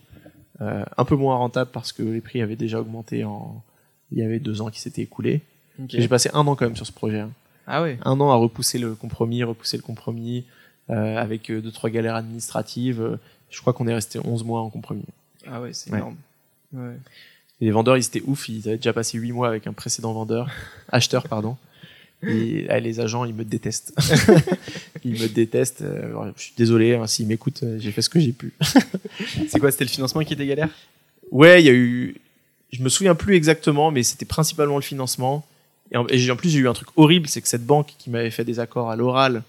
Euh, 0.62 0.84
un 0.96 1.04
peu 1.04 1.16
moins 1.16 1.36
rentable 1.36 1.70
parce 1.70 1.92
que 1.92 2.02
les 2.02 2.22
prix 2.22 2.40
avaient 2.40 2.56
déjà 2.56 2.80
augmenté 2.80 3.24
en. 3.24 3.62
Il 4.10 4.18
y 4.18 4.22
avait 4.22 4.38
deux 4.38 4.62
ans 4.62 4.70
qui 4.70 4.80
s'étaient 4.80 5.02
écoulés. 5.02 5.42
J'ai 5.88 6.08
passé 6.08 6.30
un 6.32 6.46
an 6.46 6.54
quand 6.54 6.64
même 6.64 6.76
sur 6.76 6.86
ce 6.86 6.92
projet. 6.92 7.20
hein. 7.20 7.30
Ah 7.66 7.82
ouais. 7.82 7.98
Un 8.04 8.20
an 8.20 8.30
à 8.30 8.34
repousser 8.36 8.78
le 8.78 8.94
compromis, 8.94 9.42
repousser 9.42 9.76
le 9.76 9.82
compromis, 9.82 10.44
euh, 10.90 11.16
avec 11.16 11.50
euh, 11.50 11.60
deux, 11.60 11.72
trois 11.72 11.90
galères 11.90 12.14
administratives. 12.14 13.00
Euh, 13.02 13.16
Je 13.50 13.60
crois 13.60 13.72
qu'on 13.72 13.86
est 13.88 13.94
resté 13.94 14.18
11 14.24 14.44
mois 14.44 14.60
en 14.60 14.70
compromis. 14.70 15.04
Ah 15.46 15.60
ouais, 15.60 15.72
c'est 15.72 15.90
Ouais. 15.90 15.98
énorme. 15.98 16.16
Ouais. 16.72 16.94
Et 17.60 17.64
les 17.66 17.70
vendeurs, 17.70 17.96
ils 17.96 18.04
étaient 18.04 18.22
ouf. 18.26 18.48
Ils 18.48 18.66
avaient 18.68 18.76
déjà 18.76 18.92
passé 18.92 19.18
8 19.18 19.32
mois 19.32 19.48
avec 19.48 19.66
un 19.66 19.72
précédent 19.72 20.12
vendeur, 20.12 20.48
acheteur, 20.92 21.26
pardon. 21.28 21.56
Et 22.22 22.66
ah, 22.70 22.80
les 22.80 22.98
agents, 23.00 23.24
ils 23.24 23.34
me 23.34 23.44
détestent. 23.44 23.94
ils 25.04 25.12
me 25.20 25.28
détestent. 25.28 25.82
Euh, 25.82 26.06
alors, 26.06 26.26
je 26.36 26.42
suis 26.42 26.54
désolé, 26.56 26.94
hein, 26.94 27.06
s'ils 27.06 27.26
m'écoutent, 27.26 27.62
j'ai 27.78 27.92
fait 27.92 28.02
ce 28.02 28.08
que 28.08 28.18
j'ai 28.20 28.32
pu. 28.32 28.52
C'est 29.48 29.58
quoi 29.60 29.70
C'était 29.70 29.84
le 29.84 29.90
financement 29.90 30.22
qui 30.22 30.32
était 30.34 30.46
galère? 30.46 30.70
Ouais, 31.30 31.62
il 31.62 31.66
y 31.66 31.68
a 31.68 31.72
eu. 31.74 32.16
Je 32.72 32.82
me 32.82 32.88
souviens 32.88 33.14
plus 33.14 33.34
exactement, 33.36 33.90
mais 33.90 34.02
c'était 34.02 34.24
principalement 34.24 34.76
le 34.76 34.82
financement. 34.82 35.44
Et 35.92 35.96
en, 35.96 36.06
et 36.08 36.18
j'ai- 36.18 36.30
en 36.30 36.36
plus, 36.36 36.48
j'ai 36.50 36.58
eu 36.58 36.68
un 36.68 36.72
truc 36.72 36.88
horrible, 36.96 37.28
c'est 37.28 37.40
que 37.40 37.48
cette 37.48 37.64
banque 37.66 37.94
qui 37.98 38.10
m'avait 38.10 38.30
fait 38.30 38.44
des 38.44 38.58
accords 38.60 38.90
à 38.90 38.96
l'oral 38.96 39.42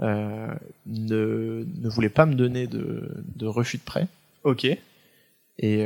euh, 0.00 0.48
ne, 0.86 1.64
ne 1.82 1.88
voulait 1.88 2.08
pas 2.08 2.26
me 2.26 2.34
donner 2.34 2.66
de, 2.66 3.08
de 3.36 3.46
refus 3.46 3.78
de 3.78 3.82
prêt. 3.82 4.06
Ok. 4.42 4.64
Et 4.64 4.78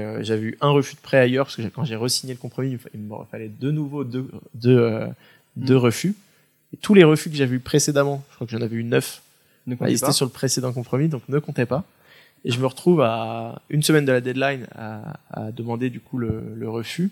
euh, 0.01 0.23
j'avais 0.23 0.43
eu 0.43 0.59
un 0.61 0.71
refus 0.71 0.95
de 0.95 1.01
prêt 1.01 1.19
ailleurs, 1.19 1.47
parce 1.47 1.57
que 1.57 1.63
quand 1.69 1.85
j'ai 1.85 1.97
re-signé 1.97 2.33
le 2.33 2.39
compromis, 2.39 2.79
il 2.95 3.01
me 3.01 3.15
fallait 3.31 3.51
de 3.61 3.71
nouveau 3.71 4.05
deux, 4.05 4.27
deux, 4.55 4.79
euh, 4.79 5.07
deux 5.57 5.75
Mm. 5.75 5.79
refus. 5.79 6.15
Et 6.73 6.77
tous 6.79 6.95
les 6.95 7.05
refus 7.05 7.29
que 7.31 7.37
j'avais 7.37 7.57
eu 7.57 7.61
précédemment, 7.61 8.25
je 8.31 8.35
crois 8.37 8.47
que 8.47 8.53
j'en 8.53 8.63
avais 8.63 8.77
eu 8.77 8.85
neuf, 8.85 9.23
Ne 9.67 9.75
bah, 9.75 9.91
ils 9.91 9.97
étaient 9.97 10.13
sur 10.13 10.25
le 10.27 10.31
précédent 10.33 10.73
compromis, 10.73 11.09
donc 11.09 11.23
ne 11.29 11.39
comptez 11.39 11.67
pas. 11.67 11.85
Et 12.45 12.51
je 12.53 12.61
me 12.61 12.67
retrouve 12.67 13.01
à 13.03 13.61
une 13.69 13.83
semaine 13.83 14.05
de 14.07 14.13
la 14.13 14.21
deadline 14.23 14.67
à, 14.75 15.19
à 15.31 15.51
demander 15.53 15.91
du 15.91 16.01
coup 16.01 16.17
le, 16.19 16.55
le 16.55 16.69
refus. 16.71 17.11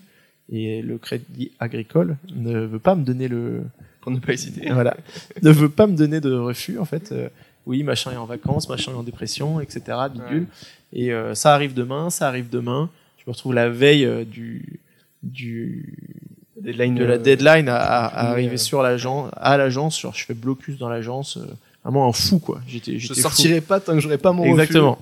Et 0.49 0.81
le 0.81 0.97
crédit 0.97 1.51
agricole 1.59 2.17
ne 2.33 2.59
veut 2.59 2.79
pas 2.79 2.95
me 2.95 3.03
donner 3.03 3.27
le, 3.27 3.63
Pour 4.01 4.11
ne 4.11 4.19
pas 4.19 4.33
hésiter. 4.33 4.69
voilà, 4.71 4.95
ne 5.41 5.51
veut 5.51 5.69
pas 5.69 5.87
me 5.87 5.95
donner 5.95 6.21
de 6.21 6.33
refus 6.33 6.79
en 6.79 6.85
fait. 6.85 7.11
Euh, 7.11 7.29
oui, 7.67 7.83
machin 7.83 8.13
est 8.13 8.17
en 8.17 8.25
vacances, 8.25 8.69
machin 8.69 8.93
est 8.93 8.95
en 8.95 9.03
dépression, 9.03 9.59
etc. 9.59 9.81
Bidule. 10.11 10.47
Et 10.93 11.11
euh, 11.11 11.35
ça 11.35 11.53
arrive 11.53 11.73
demain, 11.73 12.09
ça 12.09 12.27
arrive 12.27 12.49
demain. 12.49 12.89
Je 13.17 13.23
me 13.27 13.33
retrouve 13.33 13.53
la 13.53 13.69
veille 13.69 14.05
euh, 14.05 14.23
du 14.23 14.79
du 15.21 16.23
Deadline 16.61 16.95
de 16.95 17.03
la 17.03 17.17
deadline 17.17 17.67
à, 17.69 18.29
arriver 18.29 18.55
euh, 18.55 18.57
sur 18.57 18.81
l'agence, 18.81 19.29
à 19.35 19.57
l'agence. 19.57 19.99
Genre, 19.99 20.15
je 20.15 20.25
fais 20.25 20.33
blocus 20.33 20.77
dans 20.77 20.87
l'agence, 20.87 21.37
vraiment 21.83 22.07
un 22.07 22.13
fou 22.13 22.39
quoi. 22.39 22.61
J'étais, 22.67 22.93
Je 22.93 22.99
j'étais 22.99 23.15
fou. 23.15 23.21
sortirai 23.21 23.61
pas 23.61 23.79
tant 23.81 23.93
que 23.93 23.99
j'aurai 23.99 24.17
pas 24.17 24.31
mon 24.31 24.43
refus. 24.43 24.53
Exactement. 24.53 24.97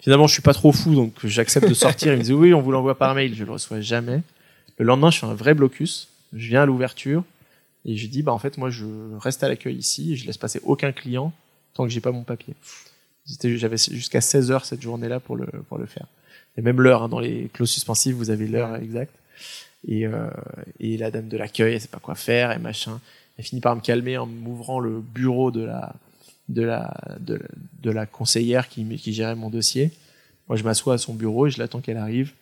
Finalement, 0.00 0.26
je 0.26 0.32
suis 0.34 0.42
pas 0.42 0.52
trop 0.52 0.72
fou, 0.72 0.94
donc 0.94 1.14
j'accepte 1.24 1.68
de 1.68 1.74
sortir. 1.74 2.12
Il 2.12 2.18
me 2.18 2.24
dit 2.24 2.32
oui, 2.32 2.52
on 2.52 2.60
vous 2.60 2.72
l'envoie 2.72 2.98
par 2.98 3.14
mail. 3.14 3.34
Je 3.34 3.44
le 3.44 3.52
reçois 3.52 3.80
jamais. 3.80 4.20
Le 4.78 4.84
lendemain, 4.84 5.10
je 5.10 5.18
fais 5.18 5.26
un 5.26 5.34
vrai 5.34 5.54
blocus. 5.54 6.08
Je 6.32 6.48
viens 6.48 6.62
à 6.62 6.66
l'ouverture 6.66 7.24
et 7.84 7.96
je 7.96 8.06
dis 8.06 8.22
bah 8.22 8.32
en 8.32 8.38
fait 8.38 8.56
moi 8.58 8.70
je 8.70 8.86
reste 9.18 9.42
à 9.42 9.48
l'accueil 9.48 9.74
ici 9.76 10.12
et 10.12 10.16
je 10.16 10.24
laisse 10.26 10.38
passer 10.38 10.60
aucun 10.64 10.92
client 10.92 11.32
tant 11.74 11.82
que 11.84 11.90
j'ai 11.90 12.00
pas 12.00 12.12
mon 12.12 12.22
papier. 12.22 12.54
J'avais 13.42 13.76
jusqu'à 13.76 14.20
16 14.20 14.50
heures 14.50 14.64
cette 14.64 14.80
journée-là 14.82 15.20
pour 15.20 15.36
le 15.36 15.46
pour 15.68 15.78
le 15.78 15.86
faire. 15.86 16.06
Et 16.56 16.62
même 16.62 16.80
l'heure 16.80 17.02
hein, 17.02 17.08
dans 17.08 17.20
les 17.20 17.50
clauses 17.52 17.70
suspensives, 17.70 18.14
vous 18.14 18.30
avez 18.30 18.46
l'heure 18.46 18.76
exacte. 18.76 19.14
Et, 19.88 20.06
euh, 20.06 20.28
et 20.80 20.96
la 20.96 21.10
dame 21.10 21.28
de 21.28 21.36
l'accueil, 21.36 21.74
elle 21.74 21.80
sait 21.80 21.88
pas 21.88 21.98
quoi 21.98 22.14
faire 22.14 22.52
et 22.52 22.58
machin. 22.58 23.00
Elle 23.36 23.44
finit 23.44 23.60
par 23.60 23.74
me 23.76 23.80
calmer 23.80 24.16
en 24.18 24.26
m'ouvrant 24.26 24.78
le 24.80 25.00
bureau 25.00 25.50
de 25.50 25.62
la 25.64 25.94
de 26.48 26.62
la 26.62 26.94
de, 27.20 27.34
la- 27.34 27.48
de 27.82 27.90
la 27.90 28.06
conseillère 28.06 28.68
qui, 28.68 28.84
qui 28.96 29.12
gérait 29.12 29.34
mon 29.34 29.50
dossier. 29.50 29.90
Moi, 30.48 30.56
je 30.56 30.64
m'assois 30.64 30.94
à 30.94 30.98
son 30.98 31.14
bureau 31.14 31.46
et 31.46 31.50
je 31.50 31.58
l'attends 31.58 31.80
qu'elle 31.80 31.96
arrive. 31.96 32.32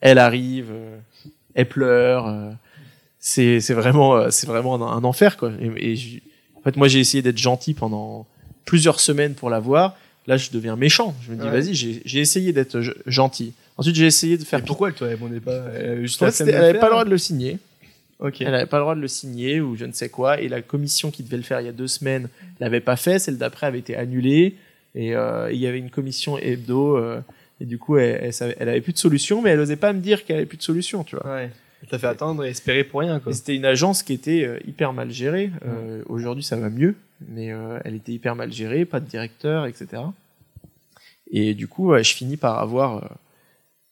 Elle 0.00 0.18
arrive, 0.18 0.68
euh, 0.70 0.98
elle 1.54 1.68
pleure. 1.68 2.26
euh, 2.28 2.50
c'est 3.18 3.60
c'est 3.60 3.74
vraiment 3.74 4.16
euh, 4.16 4.30
c'est 4.30 4.46
vraiment 4.46 4.74
un, 4.74 4.96
un 4.98 5.04
enfer 5.04 5.36
quoi. 5.36 5.52
Et, 5.60 5.92
et 5.92 5.96
je- 5.96 6.18
en 6.56 6.60
fait, 6.62 6.76
moi, 6.76 6.86
j'ai 6.86 7.00
essayé 7.00 7.22
d'être 7.22 7.38
gentil 7.38 7.74
pendant 7.74 8.24
plusieurs 8.64 9.00
semaines 9.00 9.34
pour 9.34 9.50
la 9.50 9.58
voir. 9.58 9.96
Là, 10.28 10.36
je 10.36 10.50
deviens 10.52 10.76
méchant. 10.76 11.12
Je 11.26 11.32
me 11.32 11.36
dis, 11.36 11.42
Ouais. 11.44 11.50
vas-y, 11.50 11.74
j'ai 11.74 12.02
j'ai 12.04 12.20
essayé 12.20 12.52
d'être 12.52 12.80
ge- 12.80 12.94
gentil. 13.06 13.52
Ensuite, 13.76 13.96
j'ai 13.96 14.06
essayé 14.06 14.38
de 14.38 14.44
faire. 14.44 14.60
Et 14.60 14.62
pourquoi 14.62 14.88
elle 14.90 14.94
te 14.94 15.02
répondait 15.02 15.40
pas 15.40 15.50
Euh, 15.50 16.06
elle 16.06 16.54
avait 16.54 16.70
faire 16.72 16.80
pas 16.80 16.86
le 16.86 16.92
droit 16.92 17.04
de 17.04 17.10
le 17.10 17.18
signer. 17.18 17.58
Ok. 18.20 18.40
Elle 18.40 18.52
n'avait 18.52 18.66
pas 18.66 18.76
le 18.76 18.82
droit 18.82 18.94
de 18.94 19.00
le 19.00 19.08
signer 19.08 19.60
ou 19.60 19.74
je 19.74 19.84
ne 19.84 19.92
sais 19.92 20.08
quoi. 20.08 20.40
Et 20.40 20.48
la 20.48 20.62
commission 20.62 21.10
qui 21.10 21.24
devait 21.24 21.38
le 21.38 21.42
faire 21.42 21.60
il 21.60 21.66
y 21.66 21.68
a 21.68 21.72
deux 21.72 21.88
semaines 21.88 22.28
l'avait 22.60 22.78
pas 22.80 22.94
fait. 22.94 23.18
Celle 23.18 23.36
d'après 23.38 23.66
avait 23.66 23.80
été 23.80 23.96
annulée. 23.96 24.54
Et 24.94 25.16
euh, 25.16 25.50
il 25.50 25.58
y 25.58 25.66
avait 25.66 25.78
une 25.78 25.90
commission 25.90 26.38
hebdo. 26.38 26.96
euh, 26.96 27.20
et 27.62 27.66
du 27.66 27.78
coup, 27.78 27.96
elle, 27.96 28.18
elle, 28.22 28.32
savait- 28.32 28.56
elle 28.58 28.68
avait 28.68 28.80
plus 28.80 28.92
de 28.92 28.98
solution, 28.98 29.40
mais 29.40 29.50
elle 29.50 29.60
osait 29.60 29.76
pas 29.76 29.92
me 29.92 30.00
dire 30.00 30.24
qu'elle 30.24 30.36
avait 30.36 30.46
plus 30.46 30.58
de 30.58 30.62
solution, 30.62 31.04
tu 31.04 31.16
vois. 31.16 31.26
Ouais. 31.32 31.50
T'as 31.90 31.98
fait 31.98 32.06
attendre 32.06 32.44
et 32.44 32.48
espérer 32.50 32.84
pour 32.84 33.00
rien, 33.00 33.20
c'était 33.32 33.56
une 33.56 33.64
agence 33.64 34.02
qui 34.04 34.12
était 34.12 34.44
euh, 34.44 34.58
hyper 34.68 34.92
mal 34.92 35.10
gérée. 35.10 35.50
Euh, 35.66 36.02
Aujourd'hui, 36.08 36.44
ça 36.44 36.54
va 36.56 36.68
mieux, 36.70 36.94
mais 37.28 37.52
euh, 37.52 37.78
elle 37.84 37.94
était 37.96 38.12
hyper 38.12 38.36
mal 38.36 38.52
gérée, 38.52 38.84
pas 38.84 39.00
de 39.00 39.06
directeur, 39.06 39.66
etc. 39.66 40.02
Et 41.30 41.54
du 41.54 41.66
coup, 41.66 41.96
je 41.96 42.12
finis 42.14 42.36
par 42.36 42.58
avoir. 42.58 43.16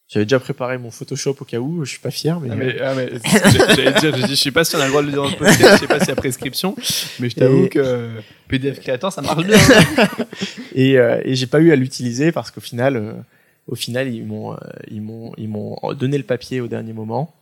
J'avais 0.07 0.25
déjà 0.25 0.39
préparé 0.39 0.77
mon 0.77 0.91
Photoshop 0.91 1.37
au 1.39 1.45
cas 1.45 1.59
où, 1.59 1.85
je 1.85 1.91
suis 1.91 1.99
pas 1.99 2.11
fier, 2.11 2.39
mais, 2.41 2.49
Ah, 2.51 2.55
mais, 2.55 2.81
ah, 2.81 2.93
mais 2.95 3.09
j'allais 3.75 3.93
dire, 3.99 4.17
je, 4.17 4.27
je 4.27 4.35
sais 4.35 4.51
pas 4.51 4.63
si 4.65 4.75
on 4.75 4.79
a 4.79 4.83
le 4.85 4.89
droit 4.89 5.01
de 5.01 5.07
le 5.07 5.13
dire 5.13 5.23
dans 5.23 5.29
le 5.29 5.35
podcast, 5.37 5.69
je 5.75 5.77
sais 5.79 5.87
pas 5.87 5.99
s'il 5.99 6.09
y 6.09 6.11
a 6.11 6.15
prescription, 6.15 6.75
mais 7.19 7.29
je 7.29 7.35
t'avoue 7.35 7.65
Et- 7.65 7.69
que 7.69 8.09
PDF 8.49 8.81
Creator, 8.81 9.11
ça 9.13 9.21
marche 9.21 9.45
bien. 9.45 9.57
hein. 9.57 10.07
et, 10.75 10.93
et 10.95 11.35
j'ai 11.35 11.47
pas 11.47 11.59
eu 11.61 11.71
à 11.71 11.77
l'utiliser 11.77 12.31
parce 12.33 12.51
qu'au 12.51 12.59
final, 12.61 13.23
au 13.67 13.75
final, 13.75 14.13
ils 14.13 14.25
m'ont, 14.25 14.53
euh, 14.53 14.57
ils 14.89 15.01
m'ont, 15.01 15.33
ils 15.37 15.47
m'ont 15.49 15.77
donné 15.93 16.17
le 16.17 16.23
papier 16.23 16.61
au 16.61 16.67
dernier 16.67 16.93
moment. 16.93 17.33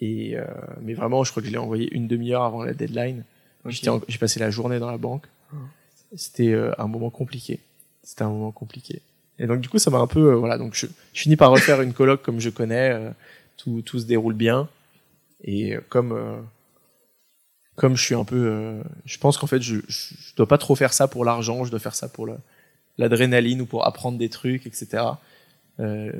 Et 0.00 0.36
euh, 0.36 0.44
mais 0.80 0.94
vraiment, 0.94 1.22
je 1.24 1.30
crois 1.30 1.42
que 1.42 1.46
je 1.48 1.52
l'ai 1.52 1.58
envoyé 1.58 1.92
une 1.94 2.08
demi-heure 2.08 2.42
avant 2.42 2.64
la 2.64 2.74
deadline. 2.74 3.24
En- 3.88 4.00
J'ai 4.08 4.18
passé 4.18 4.40
la 4.40 4.50
journée 4.50 4.78
dans 4.78 4.90
la 4.90 4.98
banque. 4.98 5.26
C'était 6.16 6.52
euh, 6.52 6.72
un 6.78 6.88
moment 6.88 7.10
compliqué. 7.10 7.60
C'était 8.02 8.22
un 8.22 8.30
moment 8.30 8.50
compliqué. 8.52 9.00
Et 9.38 9.46
donc 9.46 9.60
du 9.60 9.68
coup, 9.68 9.78
ça 9.78 9.90
m'a 9.90 9.98
un 9.98 10.06
peu, 10.06 10.32
euh, 10.32 10.36
voilà. 10.36 10.58
Donc 10.58 10.74
je, 10.74 10.86
je 11.12 11.20
finis 11.20 11.36
par 11.36 11.50
refaire 11.50 11.80
une 11.82 11.92
colloque 11.92 12.22
comme 12.22 12.40
je 12.40 12.50
connais. 12.50 13.12
tout, 13.56 13.82
tout 13.82 13.98
se 14.00 14.04
déroule 14.06 14.34
bien. 14.34 14.68
Et 15.44 15.76
comme 15.88 16.42
comme 17.76 17.96
je 17.96 18.04
suis 18.04 18.14
un 18.14 18.24
peu, 18.24 18.80
je 19.06 19.18
pense 19.18 19.38
qu'en 19.38 19.46
fait, 19.46 19.62
je, 19.62 19.76
je, 19.88 20.14
je 20.18 20.34
dois 20.36 20.46
pas 20.46 20.58
trop 20.58 20.74
faire 20.74 20.92
ça 20.92 21.08
pour 21.08 21.24
l'argent. 21.24 21.64
Je 21.64 21.70
dois 21.70 21.80
faire 21.80 21.94
ça 21.94 22.08
pour 22.08 22.26
le- 22.26 22.36
l'adrénaline 22.98 23.62
ou 23.62 23.66
pour 23.66 23.86
apprendre 23.86 24.18
des 24.18 24.28
trucs, 24.28 24.66
etc. 24.66 25.04
Euh, 25.80 26.12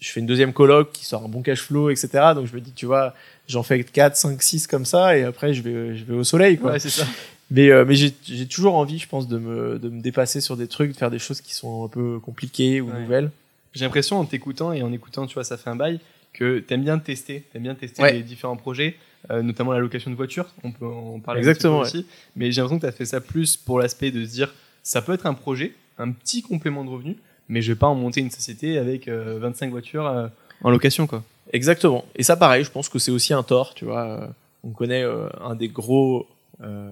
je 0.00 0.08
fais 0.10 0.20
une 0.20 0.26
deuxième 0.26 0.52
colloque 0.52 0.92
qui 0.92 1.04
sort 1.04 1.24
un 1.24 1.28
bon 1.28 1.42
cash 1.42 1.62
flow, 1.62 1.90
etc. 1.90 2.08
Donc 2.34 2.46
je 2.46 2.54
me 2.54 2.60
dis, 2.60 2.72
tu 2.72 2.86
vois, 2.86 3.14
j'en 3.48 3.62
fais 3.62 3.82
4, 3.82 4.16
5, 4.16 4.40
6 4.42 4.66
comme 4.66 4.84
ça, 4.84 5.16
et 5.18 5.24
après 5.24 5.52
je 5.52 5.62
vais, 5.62 5.96
je 5.96 6.04
vais 6.04 6.14
au 6.14 6.24
soleil, 6.24 6.58
quoi. 6.58 6.72
Ouais, 6.72 6.78
c'est 6.78 6.90
ça. 6.90 7.06
Mais, 7.50 7.68
euh, 7.70 7.84
mais 7.86 7.94
j'ai 7.94 8.14
j'ai 8.24 8.46
toujours 8.46 8.74
envie, 8.76 8.98
je 8.98 9.06
pense, 9.08 9.28
de 9.28 9.36
me, 9.38 9.78
de 9.78 9.88
me 9.88 10.00
dépasser 10.00 10.40
sur 10.40 10.56
des 10.56 10.66
trucs, 10.68 10.92
de 10.92 10.96
faire 10.96 11.10
des 11.10 11.18
choses 11.18 11.40
qui 11.40 11.54
sont 11.54 11.84
un 11.84 11.88
peu 11.88 12.18
compliquées 12.20 12.80
ou 12.80 12.90
Ouais. 12.90 13.00
nouvelles. 13.00 13.30
J'ai 13.74 13.84
l'impression 13.84 14.18
en 14.18 14.24
t'écoutant 14.24 14.72
et 14.72 14.82
en 14.82 14.92
écoutant, 14.92 15.26
tu 15.26 15.34
vois, 15.34 15.44
ça 15.44 15.56
fait 15.56 15.68
un 15.68 15.76
bail, 15.76 15.98
que 16.32 16.60
t'aimes 16.60 16.84
bien 16.84 16.98
tester, 16.98 17.44
t'aimes 17.52 17.64
bien 17.64 17.74
tester 17.74 18.00
Ouais. 18.02 18.12
les 18.12 18.22
différents 18.22 18.56
projets, 18.56 18.96
euh, 19.30 19.42
notamment 19.42 19.72
la 19.72 19.78
location 19.80 20.10
de 20.10 20.16
voiture, 20.16 20.46
on 20.62 20.70
peut 20.70 20.86
en 20.86 21.18
parler 21.20 21.40
Exactement, 21.40 21.80
aussi, 21.80 22.06
mais 22.36 22.50
j'ai 22.52 22.60
l'impression 22.60 22.78
que 22.80 22.86
t'as 22.86 22.92
fait 22.92 23.04
ça 23.04 23.20
plus 23.20 23.56
pour 23.56 23.78
l'aspect 23.80 24.10
de 24.12 24.24
se 24.24 24.30
dire, 24.30 24.54
ça 24.82 25.02
peut 25.02 25.12
être 25.12 25.26
un 25.26 25.34
projet, 25.34 25.74
un 25.98 26.12
petit 26.12 26.42
complément 26.42 26.84
de 26.84 26.90
revenu, 26.90 27.16
mais 27.48 27.62
je 27.62 27.72
vais 27.72 27.78
pas 27.78 27.86
en 27.86 27.94
monter 27.94 28.20
une 28.20 28.30
société 28.30 28.78
avec 28.78 29.08
euh, 29.08 29.38
25 29.40 29.70
voitures 29.70 30.06
euh, 30.06 30.28
en 30.62 30.70
location, 30.70 31.06
quoi. 31.06 31.22
Exactement. 31.52 32.04
Et 32.16 32.22
ça, 32.22 32.36
pareil, 32.36 32.64
je 32.64 32.70
pense 32.70 32.88
que 32.88 32.98
c'est 32.98 33.10
aussi 33.10 33.32
un 33.34 33.42
tort, 33.42 33.74
tu 33.74 33.84
vois. 33.84 34.04
euh, 34.08 34.26
On 34.64 34.70
connaît 34.70 35.02
euh, 35.02 35.28
un 35.40 35.54
des 35.54 35.68
gros 35.68 36.26
euh, 36.62 36.90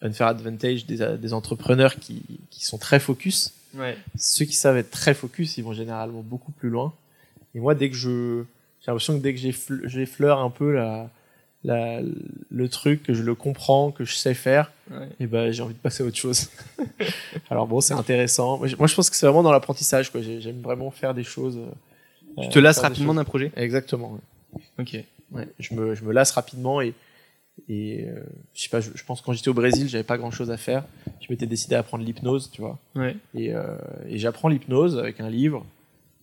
unfair 0.00 0.26
advantage 0.28 0.86
des, 0.86 1.16
des 1.18 1.32
entrepreneurs 1.32 1.96
qui, 1.96 2.22
qui 2.50 2.64
sont 2.64 2.78
très 2.78 3.00
focus. 3.00 3.52
Ouais. 3.74 3.96
Ceux 4.18 4.44
qui 4.44 4.54
savent 4.54 4.76
être 4.76 4.90
très 4.90 5.14
focus, 5.14 5.58
ils 5.58 5.64
vont 5.64 5.72
généralement 5.72 6.22
beaucoup 6.22 6.52
plus 6.52 6.70
loin. 6.70 6.92
Et 7.54 7.60
moi, 7.60 7.74
dès 7.74 7.90
que 7.90 7.96
je, 7.96 8.42
j'ai 8.80 8.86
l'impression 8.86 9.16
que 9.18 9.22
dès 9.22 9.34
que 9.34 9.40
j'effle- 9.40 9.86
j'effleure 9.86 10.40
un 10.40 10.50
peu 10.50 10.72
la, 10.74 11.10
la, 11.66 12.00
le 12.50 12.68
truc, 12.68 13.02
que 13.02 13.12
je 13.12 13.22
le 13.22 13.34
comprends, 13.34 13.90
que 13.90 14.04
je 14.04 14.14
sais 14.14 14.34
faire, 14.34 14.70
ouais. 14.90 15.08
et 15.20 15.26
ben 15.26 15.50
j'ai 15.50 15.62
envie 15.62 15.74
de 15.74 15.78
passer 15.78 16.02
à 16.02 16.06
autre 16.06 16.16
chose. 16.16 16.48
Alors 17.50 17.66
bon, 17.66 17.80
c'est 17.80 17.92
intéressant. 17.94 18.56
Moi, 18.58 18.68
je- 18.68 18.76
moi, 18.76 18.86
je 18.86 18.94
pense 18.94 19.10
que 19.10 19.16
c'est 19.16 19.26
vraiment 19.26 19.42
dans 19.42 19.52
l'apprentissage, 19.52 20.10
quoi. 20.10 20.20
J'aime 20.22 20.60
vraiment 20.62 20.90
faire 20.90 21.12
des 21.12 21.24
choses. 21.24 21.58
euh, 21.58 22.42
Tu 22.42 22.48
te 22.50 22.58
lasses 22.58 22.78
rapidement 22.78 23.14
d'un 23.14 23.24
projet? 23.24 23.50
Exactement. 23.56 24.12
ouais. 24.12 24.62
Ok. 24.78 25.04
Ouais, 25.32 25.48
je 25.58 25.74
me, 25.74 25.94
je 25.96 26.04
me 26.04 26.12
lasse 26.12 26.30
rapidement 26.30 26.80
et, 26.80 26.94
et 27.68 28.04
euh, 28.06 28.20
je 28.54 28.62
sais 28.62 28.68
pas, 28.68 28.80
je, 28.80 28.90
je 28.94 29.04
pense 29.04 29.20
que 29.20 29.26
quand 29.26 29.32
j'étais 29.32 29.48
au 29.48 29.54
Brésil, 29.54 29.88
j'avais 29.88 30.04
pas 30.04 30.18
grand 30.18 30.30
chose 30.30 30.52
à 30.52 30.56
faire. 30.56 30.84
Je 31.20 31.26
m'étais 31.30 31.46
décidé 31.46 31.74
à 31.74 31.80
apprendre 31.80 32.04
l'hypnose, 32.04 32.50
tu 32.52 32.60
vois. 32.60 32.78
Ouais. 32.94 33.16
Et, 33.34 33.52
euh, 33.52 33.76
et 34.08 34.18
j'apprends 34.18 34.48
l'hypnose 34.48 34.96
avec 34.98 35.18
un 35.20 35.28
livre. 35.28 35.66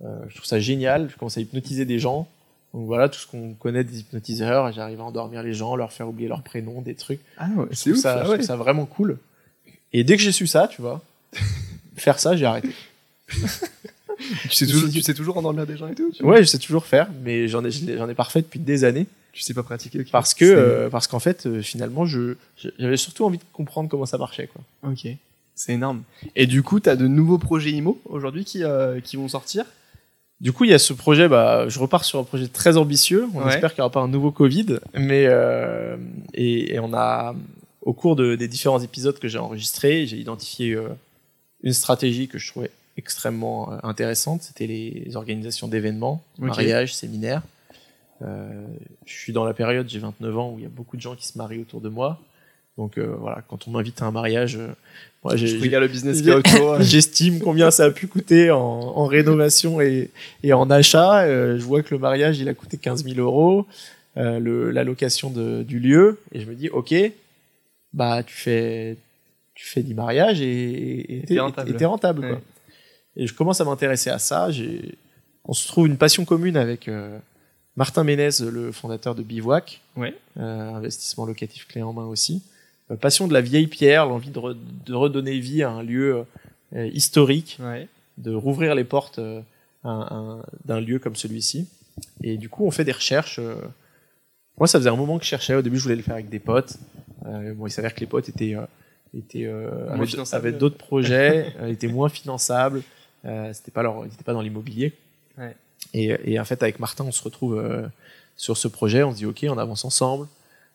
Euh, 0.04 0.20
je 0.30 0.36
trouve 0.36 0.46
ça 0.46 0.60
génial. 0.62 1.10
Je 1.10 1.18
commence 1.18 1.38
à 1.38 1.42
hypnotiser 1.42 1.84
des 1.86 2.00
gens. 2.00 2.30
Donc 2.74 2.88
voilà, 2.88 3.08
tout 3.10 3.20
ce 3.20 3.28
qu'on 3.28 3.54
connaît 3.54 3.84
des 3.84 4.00
hypnotiseurs. 4.00 4.68
et 4.70 4.74
J'arrive 4.74 5.00
à 5.00 5.04
endormir 5.04 5.44
les 5.44 5.54
gens, 5.54 5.76
leur 5.76 5.92
faire 5.94 6.08
oublier 6.10 6.28
leur 6.28 6.42
prénom, 6.42 6.82
des 6.82 6.96
trucs. 6.96 7.20
Ah 7.38 7.48
ouais, 7.56 7.68
c'est 7.72 7.92
ouf, 7.92 7.98
ça, 7.98 8.14
ah 8.22 8.26
je 8.26 8.30
ouais. 8.32 8.38
trouve 8.38 8.48
ça 8.48 8.56
vraiment 8.56 8.86
cool. 8.86 9.18
Et 9.94 10.04
dès 10.04 10.18
que 10.18 10.24
j'ai 10.24 10.32
su 10.32 10.48
ça, 10.48 10.68
tu 10.68 10.82
vois, 10.82 11.02
faire 11.96 12.20
ça, 12.20 12.36
j'ai 12.36 12.46
arrêté. 12.46 12.70
Tu 14.44 14.50
sais, 14.52 14.68
toujours, 14.68 14.90
tu 14.90 15.02
sais 15.02 15.14
toujours 15.14 15.36
endormir 15.38 15.66
des 15.66 15.76
gens 15.76 15.88
et 15.88 15.96
tout 15.96 16.10
tu 16.12 16.24
Ouais, 16.24 16.40
je 16.42 16.46
sais 16.48 16.60
toujours 16.60 16.86
faire, 16.86 17.10
mais 17.24 17.48
j'en 17.50 17.66
ai, 17.66 17.72
j'en 17.72 18.08
ai 18.08 18.14
pas 18.14 18.24
fait 18.24 18.42
depuis 18.42 18.60
des 18.60 18.84
années. 18.86 19.06
Tu 19.34 19.42
sais 19.42 19.54
pas 19.54 19.64
pratiquer. 19.64 20.04
Parce 20.12 20.34
que, 20.34 20.46
euh, 20.46 20.90
parce 20.90 21.08
qu'en 21.08 21.20
fait, 21.20 21.46
euh, 21.46 21.62
finalement, 21.62 22.06
je- 22.06 22.36
j'avais 22.80 22.96
surtout 22.96 23.26
envie 23.26 23.40
de 23.40 23.44
comprendre 23.52 23.90
comment 23.90 24.06
ça 24.06 24.18
marchait, 24.18 24.48
quoi. 24.48 24.62
Ok, 24.90 25.08
c'est 25.56 25.74
énorme. 25.74 26.04
Et 26.38 26.46
du 26.48 26.64
coup, 26.64 26.80
tu 26.80 26.88
as 26.90 26.96
de 26.96 27.08
nouveaux 27.08 27.40
projets 27.40 27.72
IMO 27.72 28.00
aujourd'hui 28.06 28.46
qui, 28.46 28.64
euh, 28.64 29.02
qui 29.02 29.18
vont 29.18 29.28
sortir? 29.28 29.66
Du 30.44 30.52
coup, 30.52 30.66
il 30.66 30.72
y 30.72 30.74
a 30.74 30.80
ce 30.80 30.92
projet, 30.92 31.30
bah, 31.30 31.70
je 31.70 31.80
repars 31.80 32.04
sur 32.04 32.20
un 32.20 32.26
projet 32.26 32.50
très 32.50 32.76
ambitieux. 32.76 33.30
On 33.34 33.46
Ouais. 33.46 33.54
espère 33.54 33.74
qu'il 33.74 33.80
n'y 33.82 33.86
aura 33.86 33.92
pas 33.92 34.02
un 34.02 34.10
nouveau 34.10 34.30
Covid. 34.30 34.78
Mais, 34.94 35.26
euh, 35.28 35.96
et, 36.34 36.74
et 36.74 36.80
on 36.80 36.94
a, 36.94 37.34
au 37.82 37.94
cours 37.94 38.18
de, 38.18 38.36
des 38.36 38.50
différents 38.50 38.82
épisodes 38.82 39.18
que 39.18 39.30
j'ai 39.30 39.38
enregistrés, 39.40 40.06
j'ai 40.06 40.18
identifié 40.18 40.74
euh, 40.74 40.90
une 41.64 41.72
stratégie 41.72 42.28
que 42.28 42.40
je 42.40 42.50
trouvais 42.52 42.72
extrêmement 42.98 43.72
euh, 43.72 43.78
intéressante. 43.84 44.44
C'était 44.44 44.68
les 44.68 45.16
organisations 45.16 45.70
d'événements, 45.70 46.22
mariages, 46.38 46.94
séminaires. 46.94 47.42
Je 48.20 49.14
suis 49.14 49.32
dans 49.34 49.46
la 49.46 49.54
période, 49.54 49.88
j'ai 49.90 50.00
29 50.00 50.38
ans, 50.38 50.52
où 50.52 50.60
il 50.60 50.64
y 50.64 50.66
a 50.66 50.70
beaucoup 50.70 50.96
de 50.98 51.02
gens 51.02 51.16
qui 51.16 51.26
se 51.28 51.38
marient 51.38 51.60
autour 51.62 51.80
de 51.82 51.90
moi. 51.90 52.20
Donc 52.78 52.98
euh, 52.98 53.16
voilà, 53.20 53.44
quand 53.48 53.68
on 53.68 53.72
m'invite 53.72 54.02
à 54.02 54.06
un 54.06 54.12
mariage, 54.12 54.56
euh, 54.58 54.70
moi 55.24 55.36
Je 55.36 55.60
regarde 55.62 55.84
le 55.84 55.88
business 55.90 56.26
autour. 56.28 56.78
J'estime 56.82 57.40
combien 57.40 57.70
ça 57.72 57.86
a 57.86 57.92
pu 57.92 58.08
coûter 58.08 58.50
en, 58.52 58.60
en 58.60 59.06
rénovation 59.06 59.80
et, 59.80 60.10
et 60.44 60.54
en 60.54 60.70
achat. 60.72 61.22
Euh, 61.24 61.58
je 61.60 61.64
vois 61.64 61.84
que 61.84 61.94
le 61.94 62.00
mariage, 62.00 62.40
il 62.40 62.50
a 62.50 62.54
coûté 62.54 62.78
15 62.78 63.04
000 63.04 63.20
euros, 63.20 63.68
euh, 64.18 64.40
le, 64.40 64.72
la 64.72 64.84
location 64.84 65.30
de, 65.30 65.62
du 65.64 65.80
lieu. 65.80 66.20
Et 66.32 66.40
je 66.42 66.46
me 66.50 66.56
dis, 66.56 66.70
OK, 66.70 66.94
bah, 67.94 68.24
tu 68.24 68.34
fais, 68.36 68.98
tu 69.54 69.68
fais 69.68 69.84
10 69.84 69.94
mariages 69.94 70.42
et 70.42 71.20
et 71.20 71.26
t'es 71.26 71.40
rentable. 71.40 71.70
et 71.70 71.76
t'es 71.76 71.86
rentable, 71.86 72.28
quoi. 72.28 72.42
Et 73.16 73.28
je 73.28 73.34
commence 73.36 73.62
à 73.62 73.66
m'intéresser 73.66 74.10
à 74.10 74.18
ça. 74.18 74.50
J'ai, 74.50 74.96
on 75.46 75.54
se 75.54 75.68
trouve 75.68 75.86
une 75.86 75.98
passion 75.98 76.26
commune 76.26 76.58
avec 76.58 76.88
euh, 76.88 77.20
Martin 77.76 78.04
Ménez, 78.04 78.30
le 78.52 78.72
fondateur 78.72 79.14
de 79.14 79.22
Bivouac, 79.22 79.80
Ouais. 79.96 80.16
euh, 80.40 80.74
investissement 80.74 81.26
locatif 81.28 81.68
clé 81.68 81.84
en 81.84 81.94
main 81.94 82.06
aussi. 82.08 82.42
Euh, 82.94 82.96
passion 82.96 83.28
de 83.28 83.34
la 83.34 83.42
vieille 83.42 83.68
pierre, 83.68 84.06
l'envie 84.06 84.30
de, 84.30 84.40
re- 84.40 84.58
de 84.86 84.94
redonner 84.94 85.40
vie 85.40 85.64
à 85.64 85.70
un 85.72 85.84
lieu 85.84 86.26
euh, 86.76 86.88
historique, 86.94 87.58
Ouais. 87.62 87.88
de 88.18 88.34
rouvrir 88.34 88.76
les 88.76 88.84
portes 88.84 89.20
euh, 89.20 89.42
d'un 89.84 90.80
lieu 90.82 91.00
comme 91.00 91.16
celui-ci. 91.16 91.68
Et 92.24 92.38
du 92.38 92.50
coup, 92.50 92.66
on 92.66 92.72
fait 92.72 92.86
des 92.86 92.92
recherches. 92.92 93.40
euh, 93.40 93.56
Moi, 94.58 94.68
ça 94.68 94.80
faisait 94.80 94.90
un 94.90 94.96
moment 94.96 95.18
que 95.18 95.24
je 95.24 95.30
cherchais. 95.30 95.56
Au 95.56 95.62
début, 95.62 95.78
je 95.78 95.84
voulais 95.84 95.96
le 95.96 96.02
faire 96.04 96.16
avec 96.16 96.30
des 96.30 96.40
potes. 96.40 96.78
Euh, 97.26 97.54
bon, 97.54 97.68
il 97.68 97.72
s'avère 97.72 97.94
que 97.94 98.00
les 98.00 98.06
potes 98.08 98.30
étaient, 98.30 98.56
euh, 98.56 98.66
étaient 99.18 99.46
euh, 99.46 99.90
avaient- 100.32 100.52
d'autres 100.52 100.78
projets, 100.78 101.54
étaient 101.68 101.88
moins 101.88 102.10
finançables. 102.10 102.82
Euh, 103.26 103.52
c'était 103.54 103.72
pas 103.72 103.84
leur, 103.84 104.06
ils 104.06 104.14
étaient 104.14 104.24
pas 104.24 104.34
dans 104.34 104.42
l'immobilier. 104.42 104.94
Ouais. 105.38 105.56
Et, 105.94 106.16
et 106.26 106.40
en 106.40 106.46
fait, 106.46 106.62
avec 106.64 106.80
Martin, 106.80 107.04
on 107.06 107.12
se 107.12 107.24
retrouve 107.24 107.58
euh, 107.58 107.88
sur 108.36 108.58
ce 108.58 108.68
projet. 108.68 109.04
On 109.04 109.12
se 109.12 109.18
dit, 109.18 109.26
ok, 109.26 109.46
on 109.50 109.58
avance 109.58 109.86
ensemble. 109.86 110.28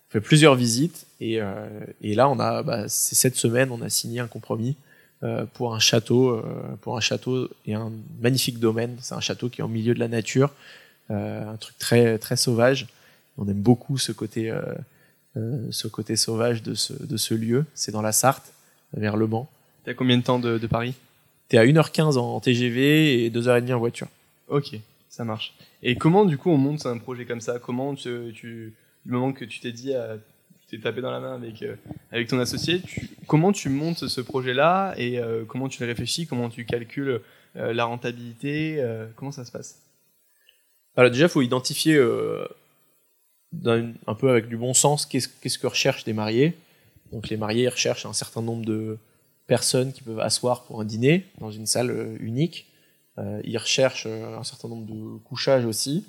On 0.08 0.12
fait 0.12 0.20
plusieurs 0.20 0.54
visites. 0.54 1.06
Et, 1.20 1.40
euh, 1.40 1.66
et 2.00 2.14
là, 2.14 2.28
on 2.28 2.38
a, 2.38 2.62
bah, 2.62 2.88
c'est 2.88 3.14
cette 3.14 3.36
semaine, 3.36 3.70
on 3.70 3.82
a 3.82 3.88
signé 3.90 4.20
un 4.20 4.26
compromis 4.26 4.76
euh, 5.22 5.44
pour 5.52 5.74
un 5.74 5.78
château, 5.78 6.30
euh, 6.30 6.42
pour 6.80 6.96
un 6.96 7.00
château 7.00 7.50
et 7.66 7.74
un 7.74 7.92
magnifique 8.20 8.58
domaine. 8.58 8.96
C'est 9.00 9.14
un 9.14 9.20
château 9.20 9.48
qui 9.48 9.60
est 9.60 9.64
au 9.64 9.68
milieu 9.68 9.94
de 9.94 9.98
la 9.98 10.08
nature, 10.08 10.52
euh, 11.10 11.52
un 11.52 11.56
truc 11.56 11.76
très 11.78 12.18
très 12.18 12.36
sauvage. 12.36 12.86
On 13.36 13.48
aime 13.48 13.60
beaucoup 13.60 13.98
ce 13.98 14.12
côté, 14.12 14.50
euh, 14.50 14.62
euh, 15.36 15.66
ce 15.70 15.88
côté 15.88 16.16
sauvage 16.16 16.62
de 16.62 16.74
ce, 16.74 16.92
de 16.92 17.16
ce 17.16 17.34
lieu. 17.34 17.66
C'est 17.74 17.92
dans 17.92 18.02
la 18.02 18.12
Sarthe, 18.12 18.52
vers 18.94 19.16
Le 19.16 19.26
Mans. 19.26 19.48
T'as 19.84 19.94
combien 19.94 20.16
de 20.16 20.22
temps 20.22 20.38
de, 20.38 20.58
de 20.58 20.66
Paris? 20.66 20.94
T'es 21.48 21.58
à 21.58 21.64
1h15 21.64 22.16
en 22.18 22.40
TGV 22.40 23.24
et 23.24 23.30
2h30 23.30 23.74
en 23.74 23.78
voiture. 23.78 24.08
Ok, 24.48 24.78
ça 25.08 25.24
marche. 25.24 25.54
Et 25.82 25.96
comment 25.96 26.24
du 26.24 26.38
coup 26.38 26.50
on 26.50 26.58
monte 26.58 26.86
un 26.86 26.98
projet 26.98 27.24
comme 27.24 27.40
ça? 27.40 27.58
Comment 27.58 27.94
tu, 27.94 28.32
tu 28.34 28.74
du 29.04 29.12
moment 29.12 29.32
que 29.32 29.44
tu 29.44 29.60
t'es 29.60 29.72
dit, 29.72 29.94
euh, 29.94 30.16
tu 30.68 30.80
tapé 30.80 31.00
dans 31.00 31.10
la 31.10 31.20
main 31.20 31.34
avec 31.34 31.62
euh, 31.62 31.76
ton 32.28 32.38
associé, 32.38 32.82
comment 33.26 33.52
tu 33.52 33.70
montes 33.70 34.06
ce 34.06 34.20
projet-là 34.20 34.94
et 34.98 35.18
euh, 35.18 35.44
comment 35.46 35.68
tu 35.68 35.82
le 35.82 35.88
réfléchis 35.88 36.26
Comment 36.26 36.50
tu 36.50 36.64
calcules 36.64 37.20
la 37.54 37.86
rentabilité 37.86 38.84
Comment 39.16 39.32
ça 39.32 39.44
se 39.44 39.50
passe? 39.50 39.80
Alors 40.96 41.10
déjà, 41.10 41.24
il 41.24 41.30
faut 41.30 41.42
identifier 41.42 41.98
un 41.98 44.14
peu 44.14 44.30
avec 44.30 44.48
du 44.48 44.56
bon 44.56 44.74
sens 44.74 45.06
qu'est-ce 45.06 45.58
que 45.58 45.66
recherchent 45.66 46.04
les 46.04 46.12
mariés. 46.12 46.54
Donc 47.10 47.30
les 47.30 47.36
mariés 47.36 47.68
recherchent 47.68 48.06
un 48.06 48.12
certain 48.12 48.42
nombre 48.42 48.64
de 48.64 48.98
personnes 49.46 49.92
qui 49.92 50.02
peuvent 50.02 50.20
asseoir 50.20 50.64
pour 50.64 50.80
un 50.80 50.84
dîner 50.84 51.24
dans 51.38 51.50
une 51.50 51.66
salle 51.66 52.16
unique. 52.20 52.66
Ils 53.42 53.58
recherchent 53.58 54.06
un 54.06 54.44
certain 54.44 54.68
nombre 54.68 54.86
de 54.86 55.18
couchages 55.24 55.64
aussi. 55.64 56.04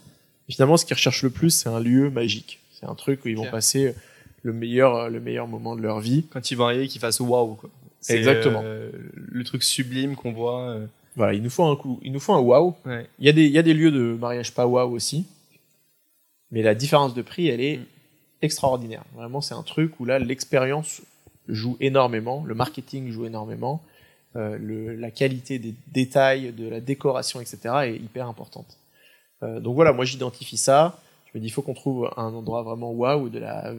finalement, 0.50 0.78
ce 0.78 0.86
qu'ils 0.86 0.96
recherchent 0.96 1.24
le 1.24 1.32
plus, 1.32 1.50
c'est 1.50 1.70
un 1.70 1.80
lieu 1.80 2.12
magique. 2.12 2.60
C'est 2.80 2.86
un 2.86 2.96
truc 2.96 3.26
où 3.26 3.28
ils 3.28 3.36
vont 3.38 3.50
passer 3.52 3.94
le 4.44 4.54
meilleur, 4.54 5.10
le 5.10 5.20
meilleur 5.20 5.48
moment 5.48 5.76
de 5.76 5.82
leur 5.82 6.00
vie. 6.00 6.26
Quand 6.30 6.50
ils 6.52 6.56
vont 6.56 6.66
arriver, 6.66 6.88
qu'ils 6.88 7.02
fassent 7.02 7.20
waouh. 7.20 7.56
quoi. 7.56 7.70
C'est, 8.00 8.18
Exactement. 8.18 8.62
euh, 8.64 8.90
le 9.14 9.44
truc 9.44 9.64
sublime 9.64 10.16
qu'on 10.16 10.32
voit. 10.32 10.62
euh, 10.70 10.86
Voilà, 11.18 11.34
il 11.34 11.44
nous 11.44 11.50
faut 11.50 11.66
un 11.66 11.76
coup, 11.76 12.00
il 12.02 12.12
nous 12.14 12.20
faut 12.22 12.34
un 12.34 12.40
wow. 12.40 12.76
ouais. 12.86 13.08
Il 13.20 13.26
y 13.26 13.30
a 13.30 13.34
des, 13.34 13.46
il 13.46 13.52
y 13.52 13.58
a 13.58 13.62
des 13.64 13.74
lieux 13.74 13.92
de 13.92 14.14
mariage 14.14 14.54
pas 14.54 14.66
wow 14.66 14.90
aussi, 14.90 15.26
mais 16.52 16.62
la 16.62 16.76
différence 16.76 17.14
de 17.14 17.22
prix, 17.22 17.48
elle 17.48 17.62
est 17.62 17.78
Mm. 17.78 17.86
extraordinaire. 18.42 19.04
Vraiment, 19.16 19.42
c'est 19.42 19.54
un 19.54 19.64
truc 19.64 20.00
où 20.00 20.06
là, 20.06 20.18
l'expérience 20.20 21.02
joue 21.50 21.76
énormément, 21.82 22.44
le 22.46 22.56
marketing 22.56 23.12
joue 23.12 23.26
énormément, 23.26 23.82
euh, 24.38 24.58
le, 24.58 24.96
la 24.96 25.12
qualité 25.12 25.60
des 25.60 25.74
détails, 25.92 26.54
de 26.54 26.70
la 26.70 26.80
décoration, 26.80 27.42
etc. 27.42 27.58
est 27.88 27.96
hyper 27.96 28.28
importante. 28.28 28.78
Euh, 29.44 29.60
donc 29.60 29.76
voilà, 29.76 29.92
moi 29.92 30.06
j'identifie 30.06 30.56
ça. 30.58 31.02
Je 31.32 31.38
me 31.38 31.42
dis, 31.42 31.48
il 31.48 31.52
faut 31.52 31.62
qu'on 31.62 31.74
trouve 31.74 32.12
un 32.18 32.34
endroit 32.34 32.64
vraiment 32.64 32.94
de 33.30 33.40
la, 33.40 33.74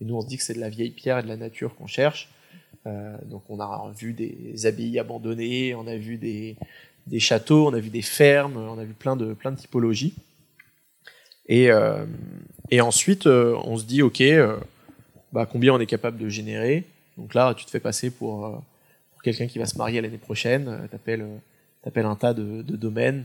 et 0.00 0.04
nous 0.04 0.14
on 0.14 0.20
se 0.20 0.26
dit 0.26 0.36
que 0.36 0.42
c'est 0.42 0.54
de 0.54 0.60
la 0.60 0.68
vieille 0.68 0.90
pierre 0.90 1.18
et 1.18 1.22
de 1.22 1.28
la 1.28 1.36
nature 1.36 1.74
qu'on 1.74 1.86
cherche. 1.86 2.28
Euh, 2.86 3.16
donc 3.26 3.42
on 3.48 3.60
a 3.60 3.92
vu 3.96 4.12
des 4.12 4.66
abbayes 4.66 4.98
abandonnées, 4.98 5.74
on 5.74 5.86
a 5.86 5.96
vu 5.96 6.16
des, 6.16 6.56
des 7.06 7.20
châteaux, 7.20 7.68
on 7.68 7.74
a 7.74 7.80
vu 7.80 7.90
des 7.90 8.02
fermes, 8.02 8.56
on 8.56 8.78
a 8.78 8.84
vu 8.84 8.94
plein 8.94 9.16
de, 9.16 9.34
plein 9.34 9.52
de 9.52 9.56
typologies. 9.56 10.14
Et, 11.46 11.70
euh, 11.70 12.04
et 12.70 12.80
ensuite, 12.80 13.26
euh, 13.26 13.56
on 13.64 13.76
se 13.76 13.84
dit, 13.84 14.02
OK, 14.02 14.22
bah, 15.32 15.46
combien 15.46 15.74
on 15.74 15.80
est 15.80 15.86
capable 15.86 16.18
de 16.18 16.28
générer? 16.28 16.84
Donc 17.18 17.34
là, 17.34 17.52
tu 17.54 17.64
te 17.64 17.70
fais 17.70 17.80
passer 17.80 18.10
pour, 18.10 18.62
pour 19.12 19.22
quelqu'un 19.22 19.46
qui 19.46 19.58
va 19.58 19.66
se 19.66 19.76
marier 19.76 20.00
l'année 20.00 20.18
prochaine, 20.18 20.88
t'appelles 20.90 21.26
t'appelles 21.82 22.06
un 22.06 22.14
tas 22.14 22.32
de, 22.32 22.62
de 22.62 22.76
domaines, 22.76 23.24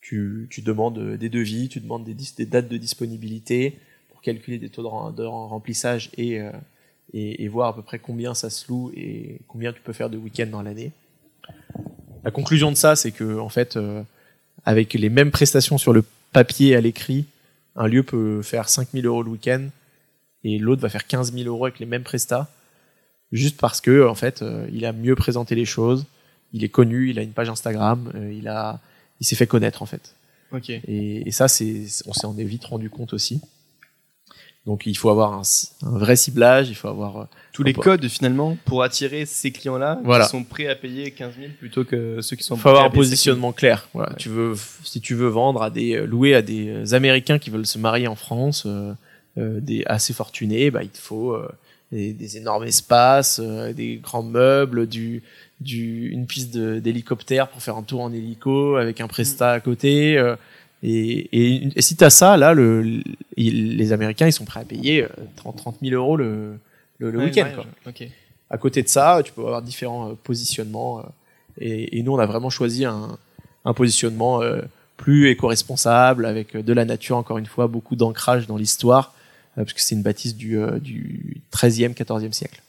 tu, 0.00 0.46
tu 0.50 0.62
demandes 0.62 1.16
des 1.16 1.28
devis, 1.28 1.68
tu 1.68 1.80
demandes 1.80 2.04
des, 2.04 2.14
des 2.14 2.46
dates 2.46 2.68
de 2.68 2.76
disponibilité 2.76 3.78
pour 4.10 4.20
calculer 4.20 4.58
des 4.58 4.68
taux 4.68 4.82
de 4.82 5.24
remplissage 5.24 6.10
et, 6.16 6.40
euh, 6.40 6.50
et, 7.12 7.44
et 7.44 7.48
voir 7.48 7.68
à 7.68 7.74
peu 7.74 7.82
près 7.82 7.98
combien 7.98 8.34
ça 8.34 8.50
se 8.50 8.68
loue 8.68 8.92
et 8.96 9.40
combien 9.48 9.72
tu 9.72 9.80
peux 9.80 9.92
faire 9.92 10.10
de 10.10 10.16
week-ends 10.16 10.50
dans 10.50 10.62
l'année. 10.62 10.92
La 12.24 12.30
conclusion 12.30 12.70
de 12.70 12.76
ça, 12.76 12.96
c'est 12.96 13.12
que 13.12 13.38
en 13.38 13.48
fait, 13.48 13.76
euh, 13.76 14.02
avec 14.64 14.94
les 14.94 15.08
mêmes 15.08 15.30
prestations 15.30 15.78
sur 15.78 15.92
le 15.92 16.04
papier 16.32 16.70
et 16.70 16.76
à 16.76 16.80
l'écrit, 16.80 17.26
un 17.76 17.86
lieu 17.86 18.02
peut 18.02 18.42
faire 18.42 18.68
5000 18.68 19.06
euros 19.06 19.22
le 19.22 19.30
week-end 19.30 19.68
et 20.44 20.58
l'autre 20.58 20.82
va 20.82 20.88
faire 20.88 21.06
15 21.06 21.32
000 21.32 21.48
euros 21.48 21.64
avec 21.64 21.78
les 21.78 21.86
mêmes 21.86 22.02
prestats, 22.02 22.48
juste 23.32 23.58
parce 23.58 23.80
que 23.80 24.06
en 24.06 24.14
fait, 24.14 24.42
euh, 24.42 24.68
il 24.72 24.84
a 24.84 24.92
mieux 24.92 25.14
présenté 25.14 25.54
les 25.54 25.64
choses, 25.64 26.06
il 26.52 26.64
est 26.64 26.68
connu, 26.68 27.10
il 27.10 27.18
a 27.18 27.22
une 27.22 27.32
page 27.32 27.48
Instagram, 27.48 28.10
euh, 28.14 28.32
il 28.32 28.48
a, 28.48 28.80
il 29.20 29.26
s'est 29.26 29.36
fait 29.36 29.46
connaître 29.46 29.82
en 29.82 29.86
fait. 29.86 30.14
Ok. 30.52 30.70
Et, 30.70 31.28
et 31.28 31.30
ça, 31.30 31.46
c'est, 31.48 31.82
on 32.06 32.12
s'en 32.12 32.36
est 32.38 32.44
vite 32.44 32.64
rendu 32.64 32.88
compte 32.90 33.12
aussi. 33.12 33.40
Donc 34.66 34.84
il 34.86 34.96
faut 34.96 35.08
avoir 35.08 35.32
un, 35.32 35.42
un 35.82 35.98
vrai 35.98 36.14
ciblage, 36.16 36.68
il 36.68 36.74
faut 36.74 36.88
avoir 36.88 37.16
euh, 37.16 37.24
Tous 37.52 37.62
les 37.62 37.72
codes 37.72 38.06
finalement 38.08 38.56
pour 38.66 38.82
attirer 38.82 39.24
ces 39.24 39.50
clients-là 39.50 39.98
Voilà. 40.04 40.24
qui 40.26 40.30
sont 40.30 40.44
prêts 40.44 40.66
à 40.66 40.74
payer 40.74 41.10
15 41.10 41.34
000 41.38 41.52
plutôt 41.58 41.84
que 41.84 42.20
ceux 42.20 42.36
qui 42.36 42.42
sont 42.44 42.56
Il 42.56 42.60
faut 42.60 42.68
avoir 42.68 42.84
un 42.84 42.90
payer 42.90 43.04
7 43.04 43.04
000. 43.04 43.10
positionnement 43.10 43.52
clair. 43.52 43.88
Voilà, 43.94 44.10
Ouais. 44.10 44.16
tu 44.18 44.28
veux, 44.28 44.54
si 44.84 45.00
tu 45.00 45.14
veux 45.14 45.28
vendre 45.28 45.62
à 45.62 45.70
des, 45.70 45.94
euh, 45.96 46.04
louer 46.06 46.34
à 46.34 46.42
des 46.42 46.68
euh, 46.68 46.94
Américains 46.94 47.38
qui 47.38 47.48
veulent 47.48 47.66
se 47.66 47.78
marier 47.78 48.08
en 48.08 48.16
France, 48.16 48.64
euh, 48.66 48.92
euh, 49.38 49.58
des 49.60 49.84
assez 49.86 50.12
fortunés, 50.12 50.70
bah, 50.70 50.82
il 50.82 50.90
te 50.90 50.98
faut 50.98 51.32
euh, 51.32 51.48
des, 51.92 52.12
des 52.12 52.36
énormes 52.36 52.64
espaces, 52.64 53.40
euh, 53.42 53.72
des 53.72 53.96
grands 53.96 54.22
meubles, 54.22 54.86
du, 54.86 55.22
du, 55.60 56.08
une 56.10 56.26
piste 56.26 56.56
d'hélicoptère 56.56 57.48
pour 57.48 57.62
faire 57.62 57.76
un 57.76 57.82
tour 57.82 58.02
en 58.02 58.12
hélico 58.12 58.76
avec 58.76 59.00
un 59.00 59.08
prestat 59.08 59.52
à 59.52 59.60
côté. 59.60 60.16
euh, 60.18 60.36
et, 60.82 61.28
et, 61.32 61.68
et 61.76 61.82
si 61.82 61.96
tu 61.96 62.04
as 62.04 62.10
ça, 62.10 62.36
là, 62.36 62.54
le, 62.54 63.00
les 63.36 63.92
Américains, 63.92 64.26
ils 64.26 64.32
sont 64.32 64.44
prêts 64.44 64.60
à 64.60 64.64
payer 64.64 65.02
euh, 65.04 65.08
30, 65.36 65.56
30 65.56 65.76
000 65.82 65.94
euros 66.00 66.16
le, 66.16 66.58
le, 66.98 67.10
le 67.10 67.18
Ouais, 67.18 67.24
week-end. 67.24 67.44
ouais, 67.46 67.52
quoi. 67.54 67.64
je- 67.84 67.90
Ok. 67.90 68.08
À 68.50 68.56
côté 68.58 68.82
de 68.82 68.88
ça, 68.88 69.20
tu 69.24 69.32
peux 69.32 69.42
avoir 69.42 69.60
différents 69.62 70.10
euh, 70.10 70.14
positionnements. 70.24 71.00
euh, 71.00 71.02
et, 71.60 71.98
et 71.98 72.02
nous, 72.02 72.12
on 72.14 72.18
a 72.18 72.26
vraiment 72.26 72.50
choisi 72.50 72.84
un, 72.84 73.18
un 73.64 73.74
positionnement 73.74 74.40
euh, 74.42 74.62
plus 74.96 75.28
éco-responsable, 75.30 76.24
avec 76.26 76.54
euh, 76.54 76.62
de 76.62 76.72
la 76.72 76.84
nature, 76.84 77.16
encore 77.16 77.38
une 77.38 77.46
fois, 77.46 77.66
beaucoup 77.66 77.96
d'ancrage 77.96 78.46
dans 78.46 78.56
l'histoire, 78.56 79.12
euh, 79.12 79.17
parce 79.64 79.72
que 79.74 79.80
c'est 79.80 79.94
une 79.94 80.02
bâtisse 80.02 80.34
du, 80.36 80.58
euh, 80.58 80.78
du 80.78 81.40
13e, 81.52 81.94
14e 81.94 82.32
siècle. 82.32 82.60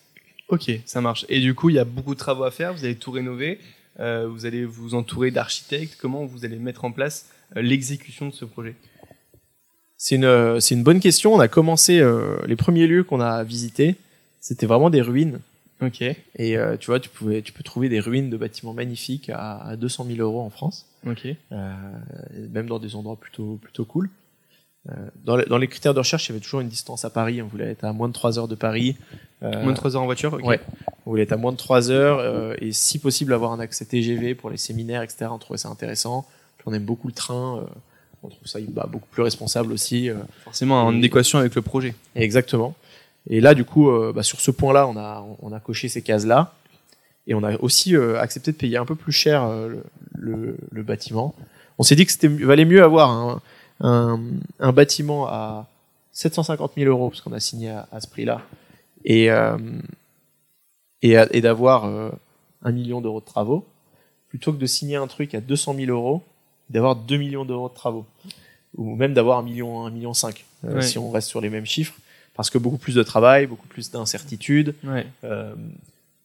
Ok, 0.47 0.71
ça 0.85 1.01
marche. 1.01 1.25
Et 1.29 1.39
du 1.39 1.53
coup, 1.53 1.69
il 1.69 1.75
y 1.75 1.79
a 1.79 1.85
beaucoup 1.85 2.13
de 2.15 2.19
travaux 2.19 2.43
à 2.43 2.51
faire. 2.51 2.73
Vous 2.73 2.83
allez 2.85 2.95
tout 2.95 3.11
rénover. 3.11 3.59
euh, 3.99 4.27
vous 4.27 4.45
allez 4.45 4.65
vous 4.65 4.95
entourer 4.95 5.29
d'architectes. 5.31 5.97
Comment 5.99 6.25
vous 6.25 6.45
allez 6.45 6.57
mettre 6.57 6.85
en 6.85 6.91
place 6.91 7.27
euh, 7.55 7.61
l'exécution 7.61 8.27
de 8.29 8.33
ce 8.33 8.45
projet? 8.45 8.75
C'est 9.97 10.15
une, 10.15 10.23
euh, 10.25 10.59
c'est 10.59 10.75
une 10.75 10.83
bonne 10.83 10.99
question. 11.01 11.33
On 11.33 11.39
a 11.39 11.47
commencé, 11.49 11.99
euh, 11.99 12.37
les 12.47 12.55
premiers 12.55 12.87
lieux 12.87 13.03
qu'on 13.03 13.19
a 13.19 13.43
visités, 13.43 13.95
c'était 14.39 14.65
vraiment 14.65 14.89
des 14.89 15.01
ruines. 15.01 15.39
Ok. 15.81 16.01
Et 16.01 16.57
euh, 16.57 16.77
tu 16.77 16.87
vois, 16.87 16.99
tu, 16.99 17.09
pouvais, 17.09 17.41
tu 17.41 17.51
peux 17.53 17.63
trouver 17.63 17.89
des 17.89 17.99
ruines 17.99 18.29
de 18.29 18.37
bâtiments 18.37 18.73
magnifiques 18.73 19.29
à, 19.29 19.57
à 19.61 19.75
200 19.75 20.05
000 20.05 20.19
euros 20.19 20.41
en 20.41 20.49
France. 20.49 20.85
Ok. 21.05 21.27
euh, 21.51 21.71
même 22.51 22.67
dans 22.67 22.79
des 22.79 22.95
endroits 22.95 23.17
plutôt, 23.17 23.59
plutôt 23.61 23.85
cool. 23.85 24.09
Euh, 24.87 24.93
dans, 25.25 25.35
les, 25.35 25.45
dans 25.45 25.57
les 25.57 25.67
critères 25.67 25.93
de 25.93 25.99
recherche, 25.99 26.27
il 26.27 26.29
y 26.29 26.35
avait 26.35 26.39
toujours 26.43 26.61
une 26.61 26.69
distance 26.69 27.03
à 27.05 27.09
Paris. 27.09 27.41
On 27.41 27.47
voulait 27.47 27.71
être 27.71 27.83
à 27.83 27.91
moins 27.91 28.07
de 28.07 28.13
3 28.13 28.39
heures 28.39 28.47
de 28.47 28.55
Paris. 28.55 28.95
Euh, 29.43 29.63
Moins 29.63 29.71
de 29.73 29.77
3 29.77 29.95
heures 29.95 30.01
en 30.01 30.05
voiture. 30.05 30.33
ok. 30.33 30.43
Ouais. 30.45 30.59
On 31.05 31.11
voulait 31.11 31.23
être 31.23 31.33
à 31.33 31.37
moins 31.37 31.51
de 31.51 31.57
3 31.57 31.91
heures 31.91 32.19
euh, 32.19 32.55
et 32.59 32.71
si 32.71 32.97
possible 32.99 33.33
avoir 33.33 33.51
un 33.51 33.59
accès 33.59 33.85
TGV 33.85 34.35
pour 34.35 34.49
les 34.49 34.57
séminaires, 34.57 35.01
etc. 35.01 35.27
On 35.31 35.37
trouvait 35.37 35.57
ça 35.57 35.69
intéressant. 35.69 36.25
Puis 36.57 36.63
on 36.67 36.73
aime 36.73 36.83
beaucoup 36.85 37.07
le 37.07 37.13
train. 37.13 37.57
euh, 37.57 37.61
on 38.23 38.29
trouve 38.29 38.47
ça 38.47 38.59
bah, 38.69 38.87
beaucoup 38.89 39.07
plus 39.11 39.21
responsable 39.23 39.71
aussi. 39.73 40.09
Forcément 40.43 40.83
en 40.83 41.01
équation 41.01 41.39
avec 41.39 41.55
le 41.55 41.61
projet. 41.61 41.93
Exactement. 42.15 42.75
Et 43.29 43.41
là, 43.41 43.53
du 43.53 43.63
coup, 43.65 43.89
bah, 44.13 44.23
sur 44.23 44.39
ce 44.41 44.51
point-là, 44.51 44.87
on 44.87 44.97
a, 44.97 45.25
on 45.41 45.51
a 45.53 45.59
coché 45.61 45.87
ces 45.87 46.01
cases-là. 46.01 46.53
Et 47.27 47.33
on 47.35 47.43
a 47.43 47.55
aussi 47.61 47.95
accepté 47.95 48.51
de 48.51 48.57
payer 48.57 48.75
un 48.77 48.85
peu 48.85 48.95
plus 48.95 49.11
cher 49.13 49.47
le, 49.67 49.83
le, 50.17 50.57
le 50.71 50.83
bâtiment. 50.83 51.33
On 51.77 51.83
s'est 51.83 51.95
dit 51.95 52.05
que 52.05 52.11
c'était 52.11 52.27
valait 52.27 52.65
mieux 52.65 52.83
avoir 52.83 53.09
un, 53.11 53.41
un, 53.79 54.19
un 54.59 54.71
bâtiment 54.71 55.27
à 55.27 55.67
750 56.11 56.73
000 56.75 56.89
euros, 56.89 57.09
parce 57.09 57.21
qu'on 57.21 57.33
a 57.33 57.39
signé 57.39 57.69
à, 57.69 57.87
à 57.91 58.01
ce 58.01 58.07
prix-là, 58.07 58.41
et, 59.05 59.31
euh, 59.31 59.57
et, 61.01 61.41
d'avoir 61.41 61.85
euh, 61.85 62.09
un 62.63 62.71
million 62.71 63.01
d'euros 63.01 63.21
de 63.21 63.25
travaux, 63.25 63.65
plutôt 64.27 64.51
que 64.53 64.57
de 64.57 64.65
signer 64.65 64.95
un 64.95 65.07
truc 65.07 65.33
à 65.33 65.41
200 65.41 65.75
000 65.75 65.91
euros, 65.91 66.23
d'avoir 66.69 66.95
2 66.95 67.17
millions 67.17 67.45
d'euros 67.45 67.69
de 67.69 67.73
travaux. 67.73 68.05
Ou 68.77 68.95
même 68.95 69.13
d'avoir 69.13 69.39
un 69.39 69.43
million, 69.43 69.85
un 69.85 69.89
million 69.89 70.13
cinq, 70.13 70.45
euh, 70.65 70.75
Ouais. 70.75 70.81
si 70.81 70.99
on 70.99 71.09
reste 71.09 71.27
sur 71.27 71.41
les 71.41 71.49
mêmes 71.49 71.65
chiffres 71.65 71.95
parce 72.35 72.49
que 72.49 72.57
beaucoup 72.57 72.77
plus 72.77 72.95
de 72.95 73.03
travail, 73.03 73.47
beaucoup 73.47 73.67
plus 73.67 73.91
d'incertitudes. 73.91 74.73
Ouais. 74.85 75.05
Euh, 75.25 75.53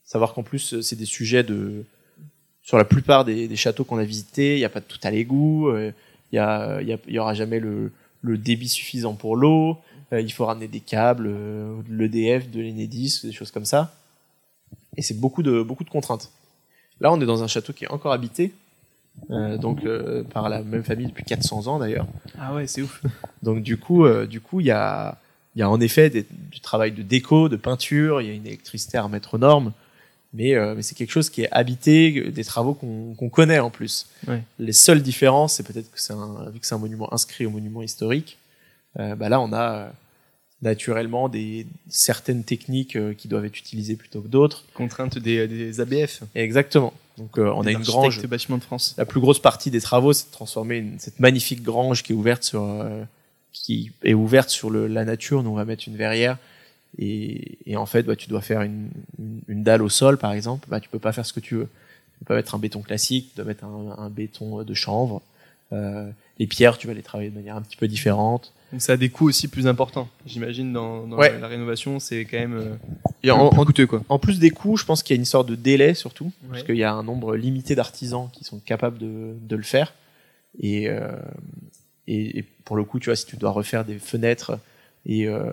savoir 0.04 0.32
qu'en 0.34 0.44
plus, 0.44 0.80
c'est 0.80 0.94
des 0.96 1.06
sujets 1.06 1.42
de. 1.42 1.84
Sur 2.62 2.78
la 2.78 2.84
plupart 2.84 3.24
des, 3.24 3.48
des 3.48 3.56
châteaux 3.56 3.82
qu'on 3.84 3.98
a 3.98 4.04
visités, 4.04 4.54
il 4.54 4.58
n'y 4.58 4.64
a 4.64 4.68
pas 4.68 4.78
de 4.78 4.84
tout 4.84 5.00
à 5.02 5.10
l'égout, 5.10 5.72
il 6.34 6.36
y, 6.36 6.40
a, 6.40 6.80
il 6.82 6.88
y, 6.88 6.92
a- 6.92 6.98
il 7.06 7.14
y 7.14 7.18
aura 7.18 7.34
jamais 7.34 7.60
le, 7.60 7.92
le 8.22 8.36
débit 8.38 8.68
suffisant 8.68 9.14
pour 9.14 9.36
l'eau, 9.36 9.78
euh, 10.12 10.20
il 10.20 10.32
faut 10.32 10.44
ramener 10.46 10.68
des 10.68 10.80
câbles, 10.80 11.26
euh, 11.28 11.80
de 11.88 11.94
l'EDF, 11.96 12.50
de 12.50 12.60
l'Enedis, 12.60 13.20
des 13.22 13.32
choses 13.32 13.50
comme 13.50 13.64
ça. 13.64 13.94
Et 14.96 15.02
c'est 15.02 15.18
beaucoup 15.18 15.42
de, 15.42 15.62
beaucoup 15.62 15.84
de 15.84 15.90
contraintes. 15.90 16.30
Là, 17.00 17.12
on 17.12 17.20
est 17.20 17.26
dans 17.26 17.42
un 17.42 17.46
château 17.48 17.72
qui 17.72 17.84
est 17.84 17.90
encore 17.90 18.12
habité, 18.12 18.52
euh, 19.30 19.56
donc 19.58 19.84
euh, 19.84 20.22
par 20.24 20.48
la 20.48 20.62
même 20.62 20.82
famille 20.84 21.06
depuis 21.06 21.24
400 21.24 21.66
ans 21.68 21.78
d'ailleurs. 21.78 22.06
Ah 22.38 22.54
ouais, 22.54 22.66
c'est 22.66 22.82
ouf. 22.82 23.00
Donc 23.42 23.62
du 23.62 23.76
coup, 23.76 24.08
du 24.26 24.40
coup, 24.40 24.60
il 24.60 24.66
y 24.66 24.70
a, 24.70 25.18
y 25.56 25.62
a 25.62 25.68
en 25.70 25.80
effet 25.80 26.10
des- 26.10 26.26
du 26.50 26.60
travail 26.60 26.92
de 26.92 27.02
déco, 27.02 27.48
de 27.48 27.56
peinture, 27.56 28.20
il 28.22 28.28
y 28.28 28.30
a 28.30 28.34
une 28.34 28.46
électricité 28.46 28.96
à 28.98 29.02
remettre 29.02 29.34
aux 29.34 29.38
normes, 29.38 29.72
mais, 30.34 30.54
euh, 30.54 30.74
mais 30.74 30.82
c'est 30.82 30.94
quelque 30.94 31.10
chose 31.12 31.30
qui 31.30 31.42
est 31.42 31.48
habité, 31.52 32.30
des 32.30 32.44
travaux 32.44 32.74
qu'on 32.74 33.14
qu'on 33.14 33.30
connaît 33.30 33.60
en 33.60 33.70
plus. 33.70 34.06
Ouais. 34.28 34.42
Les 34.58 34.72
seules 34.74 35.02
différences, 35.02 35.54
c'est 35.54 35.62
peut-être 35.62 35.90
que 35.90 36.00
c'est 36.00 36.12
un, 36.12 36.50
vu 36.52 36.60
que 36.60 36.66
c'est 36.66 36.74
un 36.74 36.78
monument 36.78 37.12
inscrit 37.14 37.46
au 37.46 37.50
monument 37.50 37.82
historique, 37.82 38.36
euh, 38.98 39.14
bah 39.14 39.28
là 39.28 39.40
on 39.40 39.52
a 39.52 39.72
euh, 39.76 39.88
naturellement 40.62 41.28
des 41.28 41.66
certaines 41.88 42.44
techniques 42.44 42.96
euh, 42.96 43.14
qui 43.14 43.28
doivent 43.28 43.44
être 43.44 43.58
utilisées 43.58 43.96
plutôt 43.96 44.20
que 44.20 44.28
d'autres. 44.28 44.64
Contrainte 44.74 45.18
des, 45.18 45.46
des 45.48 45.80
ABF. 45.80 46.22
Exactement. 46.34 46.92
Donc 47.18 47.38
euh, 47.38 47.52
on 47.54 47.62
des 47.62 47.68
a 47.68 47.72
une 47.72 47.82
grange 47.82 48.26
bâtiments 48.26 48.58
de 48.58 48.62
France. 48.64 48.94
la 48.98 49.04
plus 49.04 49.20
grosse 49.20 49.38
partie 49.40 49.70
des 49.70 49.80
travaux, 49.80 50.12
c'est 50.12 50.26
de 50.28 50.32
transformer 50.32 50.78
une- 50.78 50.98
cette 50.98 51.20
magnifique 51.20 51.62
grange 51.62 52.02
qui 52.02 52.12
est 52.12 52.16
ouverte 52.16 52.42
sur, 52.44 52.62
euh, 52.64 53.04
qui 53.52 53.92
est 54.02 54.14
ouverte 54.14 54.50
sur 54.50 54.70
le, 54.70 54.86
la 54.88 55.04
nature. 55.04 55.42
Nous, 55.42 55.50
on 55.50 55.54
va 55.54 55.64
mettre 55.64 55.84
une 55.86 55.96
verrière. 55.96 56.38
Et, 56.98 57.58
et 57.66 57.76
en 57.76 57.86
fait, 57.86 58.02
bah, 58.04 58.16
tu 58.16 58.28
dois 58.28 58.40
faire 58.40 58.62
une, 58.62 58.88
une, 59.18 59.40
une 59.48 59.62
dalle 59.62 59.82
au 59.82 59.88
sol, 59.88 60.16
par 60.18 60.32
exemple. 60.32 60.66
Bah, 60.70 60.80
tu 60.80 60.88
peux 60.88 60.98
pas 60.98 61.12
faire 61.12 61.26
ce 61.26 61.32
que 61.32 61.40
tu 61.40 61.54
veux. 61.56 61.64
Tu 61.66 62.18
peux 62.20 62.24
pas 62.26 62.36
mettre 62.36 62.54
un 62.54 62.58
béton 62.58 62.80
classique. 62.82 63.30
Tu 63.30 63.36
dois 63.36 63.44
mettre 63.44 63.64
un, 63.64 63.94
un 63.98 64.10
béton 64.10 64.62
de 64.62 64.74
chanvre. 64.74 65.20
Euh, 65.72 66.08
les 66.38 66.46
pierres, 66.46 66.78
tu 66.78 66.86
vas 66.86 66.94
les 66.94 67.02
travailler 67.02 67.30
de 67.30 67.34
manière 67.34 67.56
un 67.56 67.62
petit 67.62 67.76
peu 67.76 67.88
différente. 67.88 68.52
Donc 68.72 68.80
ça 68.82 68.92
a 68.94 68.96
des 68.96 69.08
coûts 69.08 69.28
aussi 69.28 69.48
plus 69.48 69.66
importants. 69.66 70.08
J'imagine 70.26 70.72
dans, 70.72 71.06
dans 71.06 71.16
Ouais. 71.16 71.36
la 71.38 71.46
rénovation, 71.48 71.98
c'est 72.00 72.24
quand 72.24 72.38
même 72.38 72.54
euh, 72.54 72.74
Et 73.22 73.30
en, 73.30 73.48
plus 73.50 73.60
en- 73.60 73.64
coûteux 73.64 73.86
quoi. 73.86 74.02
en 74.08 74.18
plus 74.18 74.38
des 74.40 74.50
coûts, 74.50 74.76
je 74.76 74.84
pense 74.84 75.02
qu'il 75.02 75.14
y 75.14 75.18
a 75.18 75.20
une 75.20 75.24
sorte 75.24 75.48
de 75.48 75.54
délai 75.54 75.94
surtout, 75.94 76.32
parce 76.50 76.64
qu'il 76.64 76.76
y 76.76 76.82
a 76.84 76.92
un 76.92 77.02
nombre 77.04 77.36
limité 77.36 77.74
d'artisans 77.76 78.28
qui 78.32 78.42
sont 78.44 78.58
capables 78.58 78.98
de, 78.98 79.34
de 79.40 79.56
le 79.56 79.62
faire. 79.62 79.94
Et, 80.60 80.88
euh, 80.88 81.08
et, 82.08 82.38
et 82.38 82.42
pour 82.64 82.76
le 82.76 82.82
coup, 82.84 82.98
tu 82.98 83.06
vois, 83.10 83.16
si 83.16 83.26
tu 83.26 83.36
dois 83.36 83.50
refaire 83.50 83.84
des 83.84 83.98
fenêtres 83.98 84.58
et, 85.06 85.26
euh, 85.28 85.50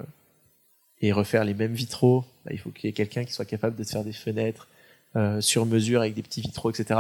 et 1.02 1.12
refaire 1.12 1.44
les 1.44 1.54
mêmes 1.54 1.74
vitraux, 1.74 2.26
bah, 2.46 2.52
il 2.54 2.60
faut 2.60 2.70
qu'il 2.70 2.88
y 2.88 2.90
ait 2.90 2.94
quelqu'un 2.94 3.24
qui 3.26 3.34
soit 3.34 3.46
capable 3.46 3.76
de 3.76 3.84
te 3.84 3.90
faire 3.90 4.04
des 4.04 4.14
fenêtres 4.14 4.68
euh, 5.16 5.42
sur 5.42 5.66
mesure 5.66 6.02
avec 6.02 6.14
des 6.14 6.22
petits 6.22 6.42
vitraux, 6.42 6.72
etc. 6.72 7.00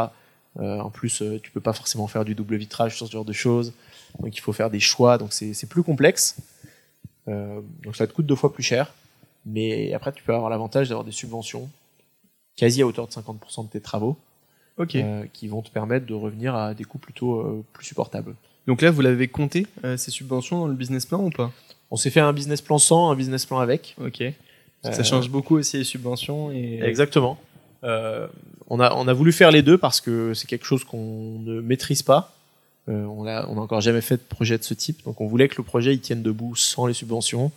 Euh, 0.59 0.79
en 0.79 0.89
plus, 0.89 1.21
euh, 1.21 1.39
tu 1.41 1.51
peux 1.51 1.61
pas 1.61 1.73
forcément 1.73 2.07
faire 2.07 2.25
du 2.25 2.35
double 2.35 2.55
vitrage 2.55 2.97
sur 2.97 3.07
ce 3.07 3.11
genre 3.11 3.25
de 3.25 3.33
choses. 3.33 3.73
Donc 4.19 4.35
il 4.35 4.41
faut 4.41 4.53
faire 4.53 4.69
des 4.69 4.79
choix. 4.79 5.17
Donc 5.17 5.33
c'est 5.33 5.69
plus 5.69 5.83
complexe. 5.83 6.37
Euh, 7.27 7.61
donc 7.83 7.95
ça 7.95 8.07
te 8.07 8.13
coûte 8.13 8.25
deux 8.25 8.35
fois 8.35 8.53
plus 8.53 8.63
cher. 8.63 8.93
Mais 9.45 9.93
après, 9.93 10.11
tu 10.11 10.23
peux 10.23 10.33
avoir 10.33 10.49
l'avantage 10.49 10.89
d'avoir 10.89 11.05
des 11.05 11.11
subventions 11.11 11.69
quasi 12.57 12.81
à 12.81 12.87
hauteur 12.87 13.07
de 13.07 13.11
50% 13.11 13.65
de 13.65 13.71
tes 13.71 13.81
travaux 13.81 14.17
qui 15.33 15.47
vont 15.47 15.61
te 15.61 15.69
permettre 15.69 16.07
de 16.07 16.13
revenir 16.15 16.55
à 16.55 16.73
des 16.73 16.85
coûts 16.85 16.97
plutôt 16.97 17.63
plus 17.71 17.85
supportables. 17.85 18.35
Donc 18.67 18.81
là, 18.81 18.91
vous 18.91 19.01
l'avez 19.01 19.27
compté, 19.27 19.67
euh, 19.83 19.97
ces 19.97 20.11
subventions 20.11 20.59
dans 20.59 20.67
le 20.67 20.75
business 20.75 21.05
plan 21.05 21.23
ou 21.23 21.29
pas? 21.29 21.51
On 21.91 21.97
s'est 21.97 22.09
fait 22.09 22.19
un 22.21 22.33
business 22.33 22.61
plan 22.61 22.77
sans, 22.79 23.11
un 23.11 23.15
business 23.15 23.45
plan 23.45 23.59
avec. 23.59 23.95
Ok. 24.03 24.21
Euh, 24.21 24.31
Ça 24.81 25.03
change 25.03 25.29
beaucoup 25.29 25.57
aussi 25.57 25.77
les 25.77 25.83
subventions 25.83 26.51
et. 26.51 26.79
Exactement. 26.81 27.37
Euh, 27.83 28.27
on, 28.69 28.79
a, 28.79 28.93
on 28.95 29.07
a 29.07 29.13
voulu 29.13 29.31
faire 29.33 29.51
les 29.51 29.61
deux 29.61 29.77
parce 29.77 30.01
que 30.01 30.33
c'est 30.33 30.47
quelque 30.47 30.65
chose 30.65 30.83
qu'on 30.83 31.39
ne 31.39 31.61
maîtrise 31.61 32.01
pas. 32.03 32.33
Euh, 32.89 33.03
on 33.05 33.27
a, 33.27 33.45
on 33.47 33.57
a 33.57 33.61
encore 33.61 33.81
jamais 33.81 34.01
fait 34.01 34.15
de 34.17 34.21
projet 34.27 34.57
de 34.57 34.63
ce 34.63 34.73
type, 34.73 35.03
donc 35.05 35.21
on 35.21 35.27
voulait 35.27 35.47
que 35.47 35.55
le 35.57 35.63
projet 35.63 35.93
il 35.93 35.99
tienne 35.99 36.23
debout 36.23 36.55
sans 36.55 36.87
les 36.87 36.93
subventions 36.95 37.51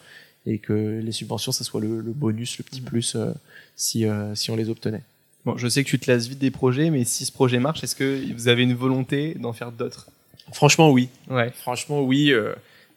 et 0.45 0.59
que 0.59 1.01
les 1.03 1.13
subventions 1.13 1.51
ça 1.51 1.65
soit 1.65 1.81
le, 1.81 2.01
le 2.01 2.13
bonus, 2.13 2.59
le 2.59 2.65
petit 2.65 2.83
plus 2.83 3.15
euh, 3.17 3.33
si, 3.77 4.05
euh, 4.05 4.35
si 4.35 4.51
on 4.51 4.57
les 4.57 4.69
obtenait. 4.69 5.01
Bon, 5.47 5.57
je 5.57 5.67
sais 5.69 5.83
que 5.83 5.89
tu 5.89 5.99
te 5.99 6.11
lasses 6.11 6.27
vite 6.27 6.39
des 6.41 6.51
projets, 6.51 6.91
mais 6.91 7.05
si 7.05 7.25
ce 7.25 7.33
projet 7.33 7.59
marche, 7.59 7.83
est-ce 7.85 7.97
que 7.97 8.21
vous 8.35 8.49
avez 8.49 8.63
une 8.65 8.75
volonté 8.75 9.35
d'en 9.35 9.55
faire 9.55 9.73
d'autres? 9.73 10.09
Franchement 10.53 10.91
oui, 10.91 11.09
Ouais. 11.31 11.51
franchement 11.53 12.03
oui. 12.03 12.31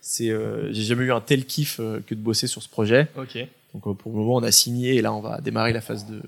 C'est, 0.09 0.29
euh, 0.29 0.71
j'ai 0.71 0.83
jamais 0.83 1.03
eu 1.03 1.11
un 1.11 1.19
tel 1.19 1.43
kiff 1.45 1.81
euh, 1.81 1.99
que 2.07 2.15
de 2.15 2.21
bosser 2.21 2.47
sur 2.47 2.63
ce 2.63 2.69
projet. 2.69 3.09
Ok. 3.17 3.37
Donc 3.73 3.87
euh, 3.87 3.93
pour 3.93 4.13
le 4.13 4.17
moment, 4.19 4.35
on 4.35 4.43
a 4.43 4.53
signé 4.53 4.95
et 4.95 5.01
là, 5.01 5.11
on 5.11 5.19
va 5.19 5.41
démarrer 5.41 5.73
la 5.73 5.81
phase 5.81 6.05
de, 6.05 6.21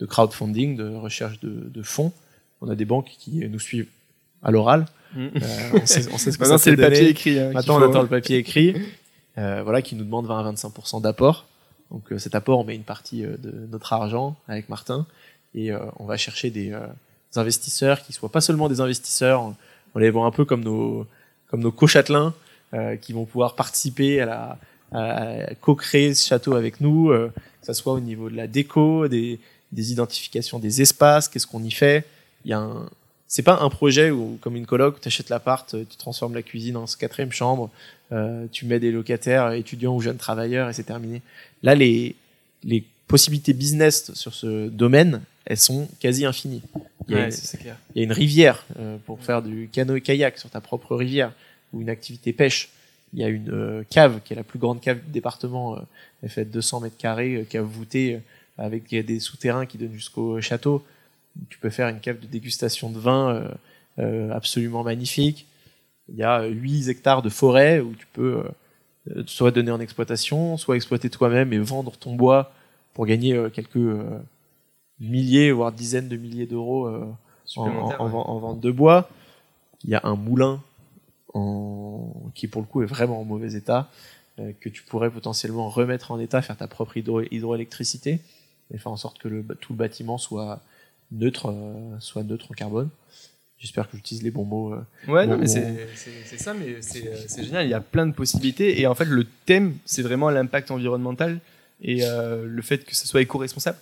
de 0.00 0.06
crowdfunding, 0.06 0.76
de 0.76 0.94
recherche 0.94 1.38
de, 1.40 1.50
de 1.68 1.82
fonds. 1.82 2.10
On 2.62 2.70
a 2.70 2.74
des 2.74 2.86
banques 2.86 3.10
qui 3.18 3.46
nous 3.46 3.58
suivent 3.58 3.88
à 4.42 4.50
l'oral. 4.50 4.86
Euh, 5.14 5.28
on, 5.74 5.84
sait, 5.84 6.08
on 6.10 6.16
sait 6.16 6.32
ce 6.32 6.38
que 6.38 6.42
Maintenant, 6.44 6.56
c'est 6.56 6.74
peut 6.74 6.80
le 6.82 6.88
papier 6.88 7.08
écrit. 7.10 7.38
hein, 7.38 7.52
Maintenant, 7.52 7.78
on 7.78 7.90
attend 7.90 8.00
le 8.00 8.08
papier 8.08 8.38
écrit. 8.38 8.74
Euh, 9.36 9.60
voilà, 9.62 9.82
qui 9.82 9.94
nous 9.94 10.04
demande 10.04 10.26
20 10.26 10.46
à 10.48 10.52
25% 10.52 11.02
d'apport. 11.02 11.46
Donc 11.90 12.10
euh, 12.10 12.18
cet 12.18 12.34
apport, 12.34 12.58
on 12.60 12.64
met 12.64 12.74
une 12.76 12.82
partie 12.82 13.22
de 13.22 13.66
notre 13.70 13.92
argent 13.92 14.36
avec 14.48 14.70
Martin 14.70 15.06
et 15.54 15.70
on 15.98 16.06
va 16.06 16.16
chercher 16.16 16.48
des, 16.48 16.70
des 16.70 17.38
investisseurs 17.38 18.02
qui 18.02 18.14
soient 18.14 18.32
pas 18.32 18.40
seulement 18.40 18.70
des 18.70 18.80
investisseurs, 18.80 19.54
on 19.94 19.98
les 19.98 20.08
voit 20.10 20.24
un 20.24 20.30
peu 20.30 20.44
comme 20.46 20.62
nos 20.64 21.06
comme 21.46 21.60
nos 21.60 21.72
co-châtelains 21.72 22.34
qui 23.00 23.12
vont 23.12 23.24
pouvoir 23.24 23.54
participer 23.54 24.20
à 24.20 24.26
la 24.26 24.58
à, 24.92 25.54
co-créer 25.60 26.14
ce 26.14 26.26
château 26.26 26.54
avec 26.54 26.80
nous, 26.80 27.10
euh, 27.10 27.30
que 27.60 27.66
ça 27.66 27.74
soit 27.74 27.92
au 27.92 28.00
niveau 28.00 28.30
de 28.30 28.36
la 28.36 28.46
déco, 28.46 29.08
des, 29.08 29.38
des 29.72 29.92
identifications 29.92 30.58
des 30.58 30.80
espaces, 30.80 31.28
qu'est-ce 31.28 31.46
qu'on 31.46 31.62
y 31.62 31.70
fait. 31.70 32.04
Il 32.44 32.50
y 32.50 32.54
a 32.54 32.58
un 32.58 32.88
c'est 33.30 33.42
pas 33.42 33.58
un 33.60 33.68
projet 33.68 34.10
où, 34.10 34.38
comme 34.40 34.56
une 34.56 34.64
coloc, 34.64 35.02
tu 35.02 35.08
achètes 35.08 35.28
l'appart, 35.28 35.68
tu 35.68 35.96
transformes 35.98 36.32
la 36.32 36.40
cuisine 36.40 36.78
en 36.78 36.86
quatrième 36.86 37.30
chambre, 37.30 37.68
euh, 38.10 38.46
tu 38.50 38.64
mets 38.64 38.80
des 38.80 38.90
locataires, 38.90 39.52
étudiants 39.52 39.94
ou 39.94 40.00
jeunes 40.00 40.16
travailleurs 40.16 40.70
et 40.70 40.72
c'est 40.72 40.84
terminé. 40.84 41.20
Là, 41.62 41.74
les, 41.74 42.16
les 42.64 42.84
possibilités 43.06 43.52
business 43.52 44.14
sur 44.14 44.32
ce 44.32 44.68
domaine, 44.68 45.20
elles 45.44 45.58
sont 45.58 45.88
quasi 46.00 46.24
infinies. 46.24 46.62
Il 47.06 47.14
y 47.14 47.18
a, 47.18 47.24
Ouais, 47.24 47.28
une, 47.28 47.58
clair. 47.60 47.76
il 47.94 47.98
y 47.98 48.00
a 48.00 48.04
une 48.04 48.12
rivière 48.12 48.64
euh, 48.78 48.96
pour 49.04 49.22
faire 49.22 49.42
du 49.42 49.68
canoë-kayak 49.70 50.38
sur 50.38 50.48
ta 50.48 50.62
propre 50.62 50.96
rivière 50.96 51.32
ou 51.72 51.80
une 51.80 51.90
activité 51.90 52.32
pêche. 52.32 52.70
Il 53.14 53.20
y 53.20 53.24
a 53.24 53.28
une 53.28 53.50
euh, 53.50 53.84
cave 53.88 54.20
qui 54.24 54.32
est 54.32 54.36
la 54.36 54.44
plus 54.44 54.58
grande 54.58 54.80
cave 54.80 55.00
du 55.00 55.10
département. 55.10 55.76
euh, 55.76 55.80
elle 56.22 56.28
fait 56.28 56.44
200 56.44 56.80
mètres 56.80 56.96
carrés, 56.96 57.36
euh, 57.36 57.44
cave 57.44 57.64
voûtée 57.64 58.20
avec 58.58 58.88
des 58.90 59.20
souterrains 59.20 59.66
qui 59.66 59.78
donnent 59.78 59.94
jusqu'au 59.94 60.40
château. 60.40 60.84
Tu 61.48 61.58
peux 61.58 61.70
faire 61.70 61.88
une 61.88 62.00
cave 62.00 62.18
de 62.18 62.26
dégustation 62.26 62.90
de 62.90 62.98
vin 62.98 63.48
absolument 64.32 64.82
magnifique. 64.82 65.46
Il 66.08 66.16
y 66.16 66.24
a 66.24 66.44
8 66.44 66.88
hectares 66.88 67.22
de 67.22 67.28
forêt 67.28 67.78
où 67.78 67.94
tu 67.94 68.06
peux 68.12 68.42
soit 69.26 69.52
donner 69.52 69.70
en 69.70 69.78
exploitation, 69.78 70.56
soit 70.56 70.74
exploiter 70.74 71.08
toi-même 71.08 71.52
et 71.52 71.58
vendre 71.60 71.96
ton 71.96 72.16
bois 72.16 72.52
pour 72.94 73.06
gagner 73.06 73.40
quelques 73.52 73.78
milliers, 74.98 75.52
voire 75.52 75.70
dizaines 75.70 76.08
de 76.08 76.16
milliers 76.16 76.46
d'euros 76.46 76.88
en, 77.54 77.64
en 78.00 78.38
vente 78.40 78.58
de 78.58 78.72
bois. 78.72 79.08
Il 79.84 79.90
y 79.90 79.94
a 79.94 80.00
un 80.02 80.16
moulin 80.16 80.60
en, 81.34 82.12
qui 82.34 82.46
pour 82.48 82.62
le 82.62 82.66
coup 82.66 82.82
est 82.82 82.86
vraiment 82.86 83.20
en 83.20 83.24
mauvais 83.24 83.54
état, 83.54 83.90
euh, 84.38 84.52
que 84.60 84.68
tu 84.68 84.82
pourrais 84.82 85.10
potentiellement 85.10 85.68
remettre 85.68 86.10
en 86.10 86.18
état, 86.20 86.42
faire 86.42 86.56
ta 86.56 86.66
propre 86.68 86.96
hydro- 86.96 87.22
hydroélectricité, 87.30 88.20
et 88.72 88.78
faire 88.78 88.92
en 88.92 88.96
sorte 88.96 89.18
que 89.18 89.28
le, 89.28 89.42
tout 89.60 89.72
le 89.72 89.78
bâtiment 89.78 90.18
soit 90.18 90.60
neutre, 91.12 91.50
euh, 91.50 91.96
soit 92.00 92.22
neutre 92.22 92.46
en 92.50 92.54
carbone. 92.54 92.88
J'espère 93.58 93.90
que 93.90 93.96
j'utilise 93.96 94.22
les 94.22 94.30
bons 94.30 94.44
mots. 94.44 94.72
euh. 94.74 94.84
Ouais, 95.08 95.26
non, 95.26 95.36
mais 95.36 95.46
bon. 95.46 95.52
c'est 96.24 96.38
ça, 96.38 96.54
mais 96.54 96.80
c'est 96.80 97.08
euh, 97.08 97.16
c'est 97.26 97.42
génial. 97.42 97.66
Il 97.66 97.70
y 97.70 97.74
a 97.74 97.80
plein 97.80 98.06
de 98.06 98.12
possibilités. 98.12 98.80
Et 98.80 98.86
en 98.86 98.94
fait, 98.94 99.06
le 99.06 99.24
thème, 99.46 99.74
c'est 99.84 100.02
vraiment 100.02 100.30
l'impact 100.30 100.70
environnemental 100.70 101.40
et 101.82 102.04
euh, 102.04 102.44
le 102.46 102.62
fait 102.62 102.84
que 102.84 102.94
ce 102.94 103.08
soit 103.08 103.20
éco-responsable. 103.20 103.78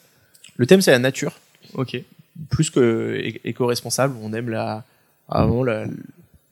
Le 0.56 0.66
thème 0.66 0.80
c'est 0.80 0.92
la 0.92 0.98
nature. 0.98 1.38
Ok. 1.74 2.00
plus 2.48 2.70
que 2.70 3.20
éco-responsable, 3.44 4.14
on 4.22 4.32
aime 4.32 4.48
la, 4.48 4.84
vraiment 5.28 5.64
la- 5.64 5.86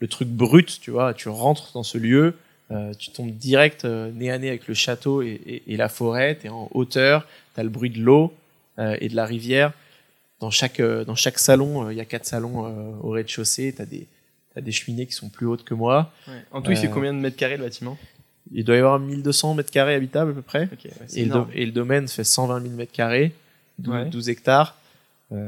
le 0.05 0.09
truc 0.09 0.29
brut, 0.29 0.81
tu 0.83 0.91
vois. 0.91 1.15
Tu 1.15 1.29
rentres 1.31 1.71
dans 1.73 1.83
ce 1.83 1.97
lieu, 1.99 2.35
euh, 2.71 2.93
tu 2.95 3.11
tombes 3.11 3.31
direct 3.31 3.85
euh, 3.87 4.11
nez 4.13 4.31
à 4.31 4.39
nez 4.39 4.49
avec 4.49 4.69
le 4.69 4.75
château 4.75 5.23
et, 5.23 5.41
et- 5.47 5.63
et 5.73 5.77
la 5.79 5.89
forêt, 5.89 6.37
tu 6.39 6.47
es 6.47 6.51
en 6.51 6.69
hauteur, 6.73 7.27
tu 7.55 7.61
as 7.61 7.63
le 7.63 7.71
bruit 7.71 7.91
de 7.91 8.01
l'eau 8.01 8.35
euh, 8.79 8.97
et 9.01 9.09
de 9.09 9.17
la 9.17 9.25
rivière. 9.25 9.73
Dans 10.41 10.51
chaque, 10.51 10.81
dans 10.83 11.15
chaque 11.15 11.39
salon, 11.39 11.91
il 11.91 11.97
y 11.97 12.01
a 12.01 12.05
quatre 12.05 12.27
salons 12.27 12.59
au 13.03 13.11
rez-de-chaussée, 13.11 13.73
tu 13.75 13.81
as 13.81 13.87
des, 13.87 14.07
t'as 14.55 14.61
des 14.61 14.73
cheminées 14.73 15.07
qui 15.07 15.13
sont 15.15 15.31
plus 15.31 15.47
hautes 15.47 15.65
que 15.65 15.73
moi. 15.75 16.13
En 16.53 16.61
tout, 16.61 16.71
il 16.71 16.77
fait 16.77 16.91
combien 16.91 17.15
de 17.15 17.19
mètres 17.19 17.37
carrés 17.37 17.57
le 17.57 17.63
bâtiment? 17.65 17.97
Il 18.53 18.63
doit 18.65 18.75
y 18.77 18.79
avoir 18.81 18.99
1200 18.99 19.55
mètres 19.55 19.71
carrés 19.71 19.95
habitables 19.95 20.33
à 20.33 20.35
peu 20.35 20.43
près. 20.43 20.65
Ouais, 20.65 20.77
Et 21.15 21.21
le, 21.21 21.27
énorme. 21.27 21.47
do- 21.47 21.51
et 21.55 21.65
le 21.65 21.73
domaine 21.73 22.09
fait 22.09 22.25
120 22.25 22.61
000 22.61 22.75
mètres 22.75 22.93
carrés, 22.93 23.33
12, 23.79 23.95
Ouais. 23.95 24.05
12 24.11 24.29
hectares. 24.29 24.77
Il 25.31 25.39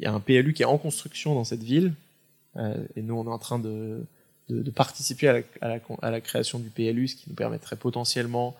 y 0.00 0.06
a 0.06 0.12
un 0.12 0.20
PLU 0.20 0.54
qui 0.54 0.62
est 0.62 0.66
en 0.66 0.78
construction 0.78 1.34
dans 1.34 1.44
cette 1.44 1.62
ville. 1.62 1.92
Euh, 2.56 2.74
et 2.96 3.02
nous, 3.02 3.14
on 3.14 3.24
est 3.24 3.32
en 3.32 3.38
train 3.38 3.58
de, 3.58 4.04
de, 4.48 4.62
de 4.62 4.70
participer 4.70 5.28
à 5.28 5.32
la, 5.34 5.40
à, 5.60 5.68
la, 5.68 5.80
con- 5.80 5.98
à 6.02 6.10
la 6.10 6.20
création 6.20 6.58
du 6.58 6.70
PLU, 6.70 7.08
ce 7.08 7.16
qui 7.16 7.24
nous 7.28 7.34
permettrait 7.36 7.76
potentiellement 7.76 8.56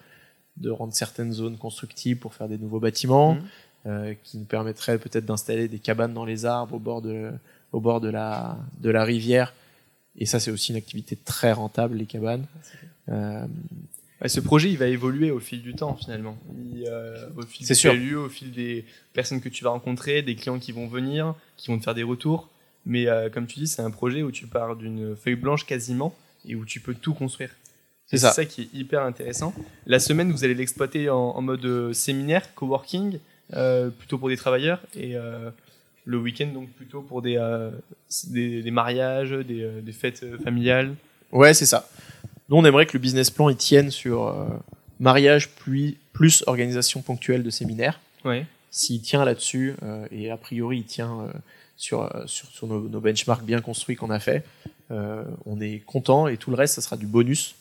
de 0.57 0.71
rendre 0.71 0.93
certaines 0.93 1.33
zones 1.33 1.57
constructibles 1.57 2.21
pour 2.21 2.35
faire 2.35 2.49
des 2.49 2.59
nouveaux 2.59 2.81
bâtiments, 2.81 3.35
Mhm. 3.35 3.43
euh, 3.87 4.15
qui 4.25 4.39
nous 4.39 4.45
permettrait 4.45 4.99
peut-être 4.99 5.25
d'installer 5.25 5.69
des 5.69 5.79
cabanes 5.79 6.13
dans 6.15 6.25
les 6.25 6.45
arbres 6.47 6.75
au 6.75 6.79
bord 6.81 7.01
de, 7.01 7.31
au 7.73 7.81
bord 7.81 8.01
de, 8.01 8.09
la, 8.11 8.59
de 8.81 8.91
la 8.91 9.05
rivière. 9.05 9.55
Et 10.17 10.27
ça, 10.27 10.41
c'est 10.41 10.51
aussi 10.51 10.73
une 10.73 10.79
activité 10.79 11.15
très 11.17 11.53
rentable, 11.53 11.97
les 11.97 12.07
cabanes. 12.07 12.45
Euh, 13.09 13.47
Ouais, 14.21 14.29
ce 14.29 14.41
projet, 14.41 14.69
il 14.69 14.77
va 14.79 14.89
évoluer 14.89 15.31
au 15.31 15.39
fil 15.39 15.63
du 15.63 15.75
temps 15.77 15.95
finalement. 15.95 16.37
Il, 16.75 16.85
euh, 16.89 17.29
au 17.37 17.43
fil 17.43 17.65
C'est 17.65 17.75
du 17.75 17.79
sûr. 17.79 17.93
PLU, 17.93 18.17
au 18.17 18.29
fil 18.29 18.51
des 18.51 18.85
personnes 19.13 19.41
que 19.41 19.49
tu 19.49 19.63
vas 19.63 19.71
rencontrer, 19.71 20.23
des 20.23 20.35
clients 20.35 20.59
qui 20.59 20.73
vont 20.73 20.89
venir, 20.89 21.37
qui 21.57 21.69
vont 21.69 21.79
te 21.79 21.85
faire 21.85 21.95
des 21.95 22.03
retours. 22.03 22.49
Mais 22.87 23.07
euh, 23.07 23.29
comme 23.29 23.47
tu 23.47 23.59
dis, 23.59 23.67
c'est 23.67 23.83
un 23.83 23.91
projet 23.91 24.23
où 24.23 24.31
tu 24.31 24.47
pars 24.47 24.77
d'une 24.77 25.15
feuille 25.17 25.35
blanche 25.37 25.67
quasiment 25.67 26.15
et 26.47 26.55
où 26.55 26.65
tu 26.65 26.81
peux 26.81 26.95
tout 26.95 27.15
construire. 27.15 27.51
C'est 28.07 28.17
ça. 28.17 28.33
Ça 28.33 28.47
qui 28.47 28.63
est 28.63 28.69
hyper 28.73 29.03
intéressant. 29.03 29.53
La 29.85 29.99
semaine, 29.99 30.33
vous 30.33 30.43
allez 30.43 30.55
l'exploiter 30.55 31.11
en, 31.11 31.17
en 31.17 31.43
mode 31.43 31.65
euh, 31.67 31.93
séminaire, 31.93 32.55
coworking, 32.55 33.19
euh, 33.53 33.91
plutôt 33.91 34.17
pour 34.17 34.31
des 34.31 34.37
travailleurs, 34.39 34.81
et 34.95 35.15
euh, 35.15 35.51
le 36.07 36.17
week-end 36.17 36.47
donc 36.47 36.71
plutôt 36.71 37.03
pour 37.03 37.21
des, 37.21 37.37
des, 38.29 38.63
des 38.63 38.71
mariages, 38.71 39.33
des, 39.33 39.69
des 39.83 39.93
fêtes 39.93 40.25
familiales. 40.43 40.95
Ouais, 41.33 41.53
c'est 41.53 41.67
ça. 41.67 41.87
Nous, 42.49 42.57
on 42.57 42.65
aimerait 42.65 42.87
que 42.87 42.95
le 42.95 43.03
business 43.03 43.29
plan 43.31 43.51
il 43.51 43.57
tienne 43.57 43.91
sur 43.91 44.35
mariage 45.01 45.51
plus, 45.51 45.99
plus 46.15 46.43
organisation 46.47 47.03
ponctuelle 47.03 47.43
de 47.43 47.51
séminaires. 47.51 48.01
Ouais. 48.25 48.47
S'il 48.71 49.03
tient 49.03 49.23
là-dessus, 49.23 49.75
et 50.11 50.31
a 50.31 50.39
priori 50.39 50.79
il 50.79 50.85
tient 50.85 51.31
sur, 51.79 52.03
euh, 52.15 52.27
sur, 52.27 52.49
sur 52.49 52.67
nos, 52.67 52.89
nos 52.89 53.01
benchmarks 53.01 53.45
bien 53.45 53.61
construits 53.63 53.97
qu'on 53.97 54.11
a 54.11 54.19
fait, 54.21 54.45
euh, 54.91 55.25
on 55.47 55.61
est 55.61 55.79
content 55.87 56.27
et 56.29 56.37
tout 56.37 56.51
le 56.51 56.57
reste, 56.57 56.75
ça 56.75 56.83
sera 56.83 56.97
du 56.99 57.07
bonus, 57.07 57.55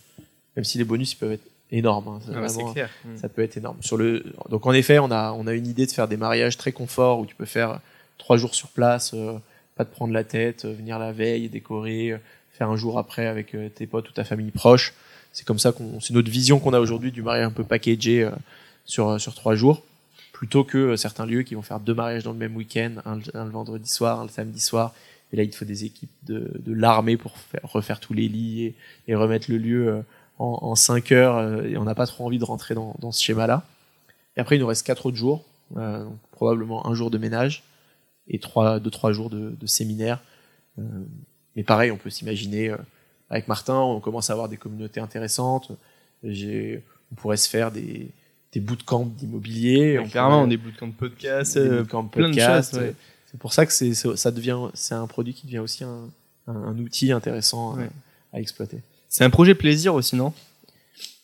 même 0.57 0.65
si 0.65 0.77
les 0.77 0.83
bonus 0.83 1.13
ils 1.13 1.17
peuvent 1.17 1.31
être 1.33 1.47
énormes. 1.71 2.07
hein. 2.07 2.19
Ah 2.35 2.41
bah, 2.41 2.49
c'est 2.49 2.55
vraiment- 2.55 2.73
clair. 2.73 2.89
Mm. 3.05 3.17
ça 3.17 3.29
peut 3.29 3.43
être 3.43 3.55
énorme. 3.57 3.77
Sur 3.81 3.95
le, 3.97 4.25
donc 4.49 4.65
en 4.65 4.73
effet, 4.73 4.99
on 4.99 5.11
a, 5.11 5.31
on 5.31 5.47
a 5.47 5.53
une 5.53 5.67
idée 5.67 5.85
de 5.85 5.91
faire 5.91 6.07
des 6.09 6.17
mariages 6.17 6.57
très 6.57 6.71
confort 6.73 7.19
où 7.19 7.25
tu 7.25 7.35
peux 7.35 7.45
faire 7.45 7.79
trois 8.17 8.37
jours 8.37 8.55
sur 8.55 8.69
place, 8.69 9.11
euh, 9.13 9.33
pas 9.75 9.85
te 9.85 9.93
prendre 9.93 10.13
la 10.13 10.23
tête, 10.23 10.65
euh, 10.65 10.73
venir 10.73 10.97
la 10.97 11.11
veille, 11.11 11.47
décorer, 11.49 12.11
euh, 12.13 12.17
faire 12.53 12.69
un 12.69 12.75
jour 12.77 12.97
après 12.97 13.27
avec 13.27 13.53
euh, 13.53 13.69
tes 13.69 13.85
potes 13.85 14.09
ou 14.09 14.13
ta 14.13 14.23
famille 14.23 14.49
proche. 14.51 14.93
C'est 15.33 15.45
comme 15.45 15.59
ça 15.59 15.71
qu'on, 15.71 15.99
c'est 15.99 16.13
notre 16.15 16.31
vision 16.31 16.59
qu'on 16.59 16.73
a 16.73 16.79
aujourd'hui 16.79 17.11
du 17.11 17.21
mariage 17.21 17.45
un 17.45 17.51
peu 17.51 17.63
packagé 17.63 18.23
euh, 18.23 18.31
sur 18.85 19.21
sur 19.21 19.35
trois 19.35 19.53
jours, 19.53 19.83
plutôt 20.37 20.63
que 20.63 20.77
euh, 20.77 20.97
certains 20.97 21.25
lieux 21.25 21.41
qui 21.41 21.55
vont 21.55 21.63
faire 21.63 21.79
deux 21.79 21.95
mariages 21.95 22.23
dans 22.23 22.31
le 22.31 22.37
même 22.37 22.55
week-end, 22.55 22.91
un, 23.05 23.15
le- 23.15 23.49
vendredi 23.49 23.89
soir, 23.89 24.19
un 24.19 24.23
le 24.23 24.29
samedi 24.29 24.59
soir, 24.59 24.93
Et 25.33 25.35
là, 25.35 25.41
il 25.41 25.51
faut 25.51 25.65
des 25.65 25.83
équipes 25.83 26.11
de, 26.27 26.47
l'armée 26.67 27.17
pour 27.17 27.39
faire, 27.39 27.61
refaire 27.63 27.99
tous 27.99 28.13
les 28.13 28.27
lits 28.27 28.65
et, 28.65 28.75
et 29.07 29.15
remettre 29.15 29.49
le 29.49 29.57
lieu 29.57 29.87
euh, 29.87 30.01
en, 30.37 30.59
en 30.61 30.75
5 30.75 31.11
heures. 31.11 31.37
euh, 31.37 31.63
Et 31.63 31.75
on 31.75 31.85
n'a 31.85 31.95
pas 31.95 32.05
trop 32.05 32.23
envie 32.23 32.37
de 32.37 32.43
rentrer 32.45 32.75
dans, 32.75 33.11
ce 33.11 33.23
schéma-là. 33.23 33.65
Et 34.35 34.39
après, 34.39 34.57
il 34.57 34.59
nous 34.59 34.67
reste 34.67 34.85
quatre 34.85 35.07
autres 35.07 35.17
jours, 35.17 35.43
donc 35.71 36.19
probablement 36.31 36.85
un 36.85 36.93
jour 36.93 37.09
de 37.09 37.17
ménage 37.17 37.63
et 38.27 38.37
trois, 38.37 38.79
deux, 38.79 38.91
trois 38.91 39.11
jours 39.13 39.31
de, 39.31 39.65
séminaire. 39.65 40.21
Mais 41.55 41.63
pareil, 41.63 41.89
on 41.89 41.97
peut 41.97 42.11
s'imaginer, 42.11 42.71
avec 43.31 43.47
Martin, 43.47 43.79
on 43.79 43.99
commence 43.99 44.29
à 44.29 44.33
avoir 44.33 44.47
des 44.47 44.57
communautés 44.57 44.99
intéressantes. 44.99 45.71
On 46.23 47.15
pourrait 47.15 47.37
se 47.37 47.49
faire 47.49 47.71
des, 47.71 48.11
des 48.53 48.59
bootcamps 48.59 49.05
d'immobilier. 49.05 49.99
on 49.99 50.07
Clairement, 50.07 50.37
pourrait- 50.43 50.49
des 50.49 50.57
bootcamps 50.57 50.87
de 50.87 50.93
podcast, 50.93 51.57
des 51.57 51.67
euh, 51.67 51.79
bootcamps 51.81 52.05
plein 52.05 52.29
de 52.29 52.39
choses, 52.39 52.73
ouais. 52.79 52.93
C'est 53.29 53.39
pour 53.39 53.53
ça 53.53 53.65
que 53.65 53.73
c'est, 53.73 53.93
ça 53.93 54.31
devient, 54.31 54.57
c'est 54.73 54.95
un 54.95 55.05
produit 55.05 55.33
qui 55.33 55.45
devient 55.47 55.59
aussi 55.59 55.83
un, 55.83 56.09
un, 56.47 56.55
un 56.55 56.77
outil 56.79 57.11
intéressant 57.11 57.75
Ouais. 57.75 57.89
à 58.33 58.39
exploiter. 58.39 58.79
C'est 59.09 59.23
un 59.25 59.29
projet 59.29 59.53
plaisir 59.53 59.93
aussi, 59.93 60.15
non? 60.15 60.33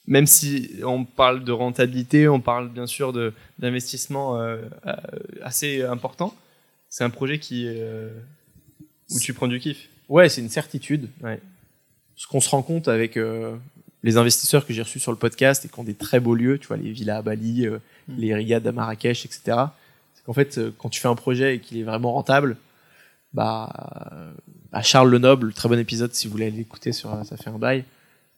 Même 0.06 0.28
si 0.28 0.70
on 0.84 1.06
parle 1.06 1.46
de 1.46 1.54
rentabilité, 1.54 2.28
on 2.28 2.42
parle 2.42 2.70
bien 2.70 2.88
sûr 2.88 3.14
de 3.14 3.34
d'investissement 3.58 4.38
euh, 4.38 4.58
euh, 4.86 4.94
assez 5.42 5.82
important, 5.82 6.36
c'est 6.90 7.06
un 7.06 7.10
projet 7.10 7.40
qui 7.40 7.66
euh, 7.68 8.10
où 9.12 9.20
tu 9.20 9.34
prends 9.34 9.48
du 9.48 9.60
kiff. 9.62 9.88
Ouais, 10.10 10.28
c'est 10.28 10.42
une 10.42 10.50
certitude. 10.50 11.08
Ouais. 11.22 11.40
Ce 12.18 12.28
qu'on 12.28 12.42
se 12.42 12.50
rend 12.50 12.62
compte 12.64 12.90
avec 12.90 13.16
euh, 13.16 13.56
les 14.04 14.18
investisseurs 14.18 14.66
que 14.66 14.74
j'ai 14.74 14.82
reçus 14.82 15.00
sur 15.00 15.12
le 15.12 15.18
podcast 15.18 15.66
et 15.66 15.70
qui 15.70 15.80
ont 15.80 15.84
des 15.84 15.94
très 15.94 16.20
beaux 16.20 16.36
lieux, 16.36 16.60
tu 16.60 16.68
vois, 16.68 16.78
les 16.78 16.92
villas 16.92 17.18
à 17.18 17.22
Bali, 17.22 17.66
euh, 17.68 17.80
Mm. 18.10 18.16
les 18.18 18.36
riades 18.36 18.68
à 18.68 18.72
Marrakech, 18.74 19.26
etc. 19.26 19.42
C'est 20.14 20.24
qu'en 20.26 20.34
fait, 20.34 20.58
euh, 20.58 20.74
quand 20.78 20.90
tu 20.90 21.00
fais 21.00 21.08
un 21.08 21.16
projet 21.16 21.56
et 21.56 21.60
qu'il 21.60 21.78
est 21.78 21.84
vraiment 21.84 22.12
rentable, 22.14 22.58
bah, 23.34 24.10
euh, 24.12 24.32
bah, 24.72 24.82
Charles 24.82 25.10
Lenoble, 25.10 25.54
très 25.54 25.70
bon 25.70 25.80
épisode 25.80 26.14
si 26.14 26.28
vous 26.28 26.34
voulez 26.34 26.52
l'écouter 26.52 26.92
sur 26.92 27.10
ça 27.26 27.38
fait 27.38 27.50
un 27.50 27.58
bail. 27.58 27.84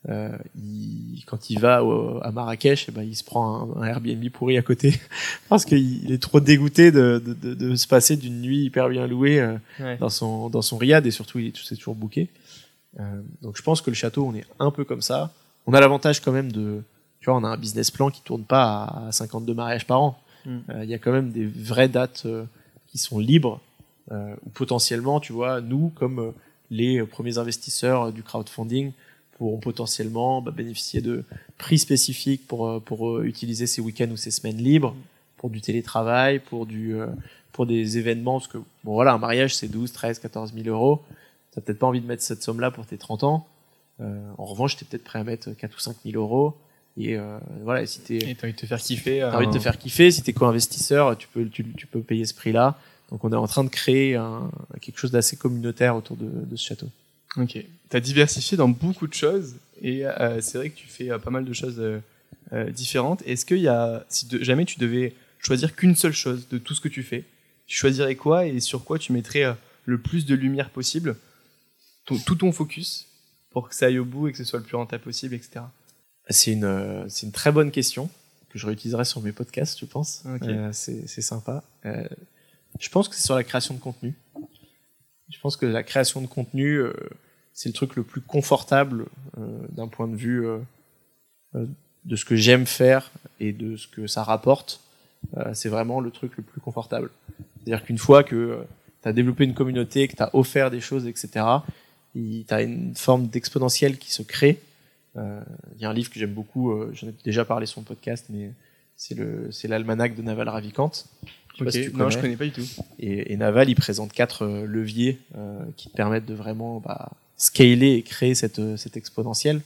euh, 0.07 0.30
il- 0.55 1.24
quand 1.26 1.49
il 1.49 1.59
va 1.59 1.84
au- 1.84 2.20
à 2.24 2.32
Marrakech, 2.32 2.86
eh 2.89 2.91
ben, 2.91 3.01
il 3.01 3.16
se 3.16 3.24
prend 3.24 3.76
un, 3.76 3.82
un 3.82 3.88
Airbnb 3.88 4.24
pourri 4.30 4.55
à 4.55 4.61
côté 4.61 4.93
parce 5.49 5.66
qu'il 5.66 6.03
il 6.05 6.11
est 6.11 6.22
trop 6.22 6.39
dégoûté 6.39 6.91
de, 6.91 7.20
de, 7.26 7.34
de, 7.34 7.53
de 7.55 7.76
se 7.76 7.88
passer 7.88 8.16
d'une 8.16 8.39
nuit 8.39 8.66
hyper 8.66 8.88
bien 8.89 9.07
louée 9.07 9.39
euh, 9.41 9.57
Ouais. 9.80 9.97
dans 9.97 10.09
son 10.09 10.49
dans 10.51 10.61
son 10.61 10.78
riad 10.78 11.03
et 11.07 11.09
surtout 11.11 11.39
il 11.39 11.47
est 11.47 11.53
c'est 11.57 11.76
toujours. 11.76 11.97
Euh, 12.99 13.03
donc 13.41 13.57
je 13.57 13.63
pense 13.63 13.82
que 13.82 13.89
le 13.89 13.95
château 13.95 14.28
on 14.28 14.36
est 14.36 14.45
un 14.59 14.70
peu 14.70 14.84
comme 14.86 15.01
ça. 15.01 15.34
On 15.68 15.74
a 15.74 15.80
l'avantage 15.80 16.22
quand 16.22 16.32
même 16.32 16.51
de 16.51 16.82
tu 17.20 17.30
vois 17.30 17.39
on 17.39 17.43
a 17.43 17.47
un 17.47 17.57
business 17.57 17.91
plan 17.91 18.09
qui 18.09 18.22
tourne 18.22 18.43
pas 18.43 18.84
à 19.07 19.11
52 19.11 19.53
mariages 19.53 19.88
par 19.88 20.01
an. 20.01 20.20
Mm. 20.45 20.57
Euh, 20.70 20.84
Il 20.84 20.89
y 20.89 20.93
a 20.93 20.99
quand 20.99 21.11
même 21.11 21.32
des 21.32 21.45
vraies 21.45 21.89
dates 21.89 22.24
euh, 22.26 22.45
qui 22.88 22.97
sont 22.97 23.20
libres 23.20 23.59
euh, 24.11 24.36
ou 24.45 24.49
potentiellement 24.49 25.20
tu 25.20 25.34
vois 25.34 25.61
nous 25.61 25.91
comme 25.95 26.34
les 26.70 27.03
premiers 27.03 27.38
investisseurs 27.38 28.11
du 28.11 28.24
crowdfunding 28.24 28.91
pourront 29.38 29.59
potentiellement 29.59 30.41
bah, 30.41 30.51
bénéficier 30.51 31.01
de 31.01 31.24
prix 31.57 31.80
spécifiques 31.80 32.47
pour 32.47 32.82
pour 32.84 33.22
utiliser 33.22 33.68
ces 33.68 33.82
week-ends 33.82 34.11
ou 34.11 34.18
ces 34.18 34.32
semaines 34.32 34.57
libres 34.57 34.95
pour 35.38 35.49
du 35.49 35.61
télétravail 35.61 36.39
pour 36.39 36.66
du 36.66 36.95
pour 37.55 37.66
des 37.66 37.97
événements, 37.97 38.39
parce 38.39 38.49
que 38.49 38.57
bon 38.84 38.93
voilà, 38.95 39.13
un 39.13 39.18
mariage 39.18 39.55
c'est 39.55 39.70
12, 39.70 39.93
13, 39.93 40.20
14 40.20 40.53
000 40.53 40.68
euros. 40.68 41.01
T'as 41.51 41.61
peut-être 41.61 41.80
pas 41.80 41.88
envie 41.88 42.01
de 42.01 42.05
mettre 42.05 42.22
cette 42.22 42.43
somme-là 42.43 42.70
pour 42.70 42.86
tes 42.86 42.97
30 42.97 43.24
ans. 43.24 43.47
Euh, 44.01 44.31
en 44.37 44.45
revanche, 44.45 44.75
t'es 44.77 44.85
peut-être 44.85 45.03
prêt 45.03 45.19
à 45.19 45.23
mettre 45.23 45.51
4 45.51 45.75
ou 45.75 45.79
5 45.79 45.95
000 46.05 46.21
euros. 46.21 46.55
Et 46.97 47.17
euh, 47.17 47.37
voilà, 47.63 47.85
si 47.85 47.99
t'es, 48.01 48.17
Et 48.17 48.35
t'as 48.35 48.47
envie 48.47 48.53
de 48.53 48.59
te 48.59 48.65
faire 48.65 48.79
kiffer. 48.79 49.19
t'as 49.19 49.37
envie 49.37 49.47
de 49.47 49.51
te 49.51 49.57
euh, 49.57 49.61
faire 49.61 49.77
kiffer, 49.77 50.11
si 50.11 50.21
t'es 50.23 50.33
co-investisseur, 50.33 51.17
tu 51.17 51.27
peux, 51.27 51.47
tu, 51.49 51.65
tu 51.77 51.87
peux 51.87 52.01
payer 52.01 52.25
ce 52.25 52.33
prix-là. 52.33 52.79
Donc 53.11 53.23
on 53.23 53.31
est 53.31 53.35
en 53.35 53.47
train 53.47 53.63
de 53.63 53.69
créer 53.69 54.15
un, 54.15 54.49
quelque 54.81 54.97
chose 54.97 55.11
d'assez 55.11 55.35
communautaire 55.37 55.95
autour 55.95 56.15
de, 56.17 56.25
de 56.25 56.55
ce 56.55 56.65
château. 56.65 56.89
Ok. 57.37 57.57
T'as 57.89 57.99
diversifié 57.99 58.57
dans 58.57 58.69
beaucoup 58.69 59.07
de 59.07 59.13
choses 59.13 59.55
et 59.81 60.05
euh, 60.05 60.39
c'est 60.41 60.57
vrai 60.57 60.69
que 60.69 60.75
tu 60.77 60.87
fais 60.87 61.11
euh, 61.11 61.19
pas 61.19 61.29
mal 61.31 61.43
de 61.45 61.53
choses 61.53 61.79
euh, 61.79 62.71
différentes. 62.71 63.21
Est-ce 63.25 63.45
qu'il 63.45 63.59
y 63.59 63.67
a, 63.67 64.05
si 64.09 64.25
de- 64.27 64.41
jamais 64.43 64.63
tu 64.65 64.79
devais 64.79 65.13
choisir 65.39 65.75
qu'une 65.75 65.95
seule 65.95 66.13
chose 66.13 66.47
de 66.49 66.57
tout 66.57 66.73
ce 66.73 66.81
que 66.81 66.87
tu 66.87 67.03
fais, 67.03 67.25
tu 67.67 67.77
choisirais 67.77 68.15
quoi 68.15 68.45
et 68.47 68.59
sur 68.61 68.83
quoi 68.85 68.97
tu 68.99 69.11
mettrais 69.11 69.53
le 69.85 69.97
plus 69.99 70.25
de 70.25 70.33
lumière 70.33 70.69
possible, 70.69 71.17
ton- 72.05 72.17
tout 72.19 72.35
ton 72.35 72.51
focus? 72.53 73.07
Pour 73.56 73.70
que 73.70 73.76
ça 73.76 73.86
aille 73.86 73.99
au 73.99 74.06
bout 74.06 74.28
et 74.28 74.34
que 74.34 74.38
ce 74.38 74.43
soit 74.43 74.60
le 74.60 74.66
plus 74.66 74.76
rentable 74.76 75.01
possible, 75.01 75.34
etc. 75.34 75.62
C'est 76.30 76.51
une, 76.51 76.66
euh, 76.66 77.06
c'est 77.08 77.26
une 77.26 77.32
très 77.32 77.53
bonne 77.53 77.72
question 77.72 78.10
que 78.49 78.60
je 78.60 78.68
réutiliserai 78.68 79.06
sur 79.06 79.22
mes 79.22 79.32
podcasts, 79.32 79.80
je 79.80 79.86
pense. 79.86 80.24
Euh, 80.26 80.70
c'est, 80.74 81.08
c'est 81.08 81.22
sympa. 81.22 81.64
Euh, 81.86 82.06
je 82.82 82.89
pense 82.89 83.08
que 83.08 83.16
c'est 83.16 83.24
sur 83.24 83.34
la 83.36 83.45
création 83.45 83.74
de 83.74 83.80
contenu. 83.80 84.14
Je 85.30 85.39
pense 85.39 85.56
que 85.56 85.66
la 85.66 85.84
création 85.84 86.20
de 86.20 86.28
contenu, 86.28 86.80
euh, 86.80 86.91
c'est 87.53 87.70
le 87.70 87.74
truc 87.74 87.95
le 87.95 88.03
plus 88.03 88.20
confortable 88.20 89.06
d'un 89.72 89.88
point 89.88 90.10
de 90.10 90.18
vue 90.18 90.45
de 91.53 92.16
ce 92.18 92.26
que 92.26 92.36
j'aime 92.36 92.66
faire 92.66 93.10
et 93.39 93.53
de 93.53 93.78
ce 93.78 93.88
que 93.88 94.06
ça 94.06 94.24
rapporte. 94.24 94.82
C'est 95.53 95.70
vraiment 95.70 96.01
le 96.01 96.12
truc 96.12 96.36
le 96.36 96.43
plus 96.43 96.60
confortable. 96.60 97.10
C'est-à-dire 97.64 97.86
qu'une 97.86 97.97
fois 97.97 98.26
que 98.26 98.66
tu 99.01 99.08
as 99.08 99.14
développé 99.14 99.45
une 99.45 99.53
communauté, 99.53 100.10
que 100.10 100.18
tu 100.18 100.24
as 100.24 100.36
offert 100.36 100.70
des 100.70 100.82
choses, 100.82 101.08
etc., 101.08 101.45
tu 102.16 102.53
as 102.53 102.61
une 102.61 102.95
forme 102.95 103.28
d'exponentiel 103.28 103.97
qui 103.97 104.11
se 104.11 104.24
crée. 104.24 104.61
Euh, 105.18 105.41
Il 105.76 105.82
y 105.82 105.86
a 105.86 105.89
un 105.89 105.93
livre 105.93 106.09
que 106.09 106.20
j'aime 106.20 106.34
beaucoup, 106.34 106.72
euh, 106.72 106.91
j'en 106.93 107.07
ai 107.07 107.13
déjà 107.24 107.45
parlé 107.45 107.66
sur 107.66 107.80
mon 107.82 107.86
podcast, 107.86 108.26
mais 108.30 108.51
c'est 108.97 109.68
l'almanach 109.68 110.16
de 110.16 110.22
Naval 110.22 110.49
Ravikant. 110.49 110.91
Je 111.57 111.70
si 111.70 111.89
non, 111.93 112.09
je 112.09 112.18
connais. 112.18 112.36
connais 112.36 112.36
pas 112.36 112.45
du 112.45 112.51
tout. 112.51 112.68
Et, 112.99 113.34
et 113.34 113.38
Naval, 113.38 113.70
il 113.70 113.76
présente 113.76 114.11
quatre 114.11 114.43
euh, 114.43 114.66
leviers 114.66 115.20
euh, 115.38 115.63
qui 115.78 115.89
te 115.89 115.95
permettent 115.95 116.26
de 116.26 116.34
vraiment 116.34 116.82
bah, 116.82 117.11
scaler 117.38 117.93
et 117.93 118.01
créer 118.01 118.36
cette, 118.36 118.76
cette 118.78 118.97
exponentielle. 118.97 119.61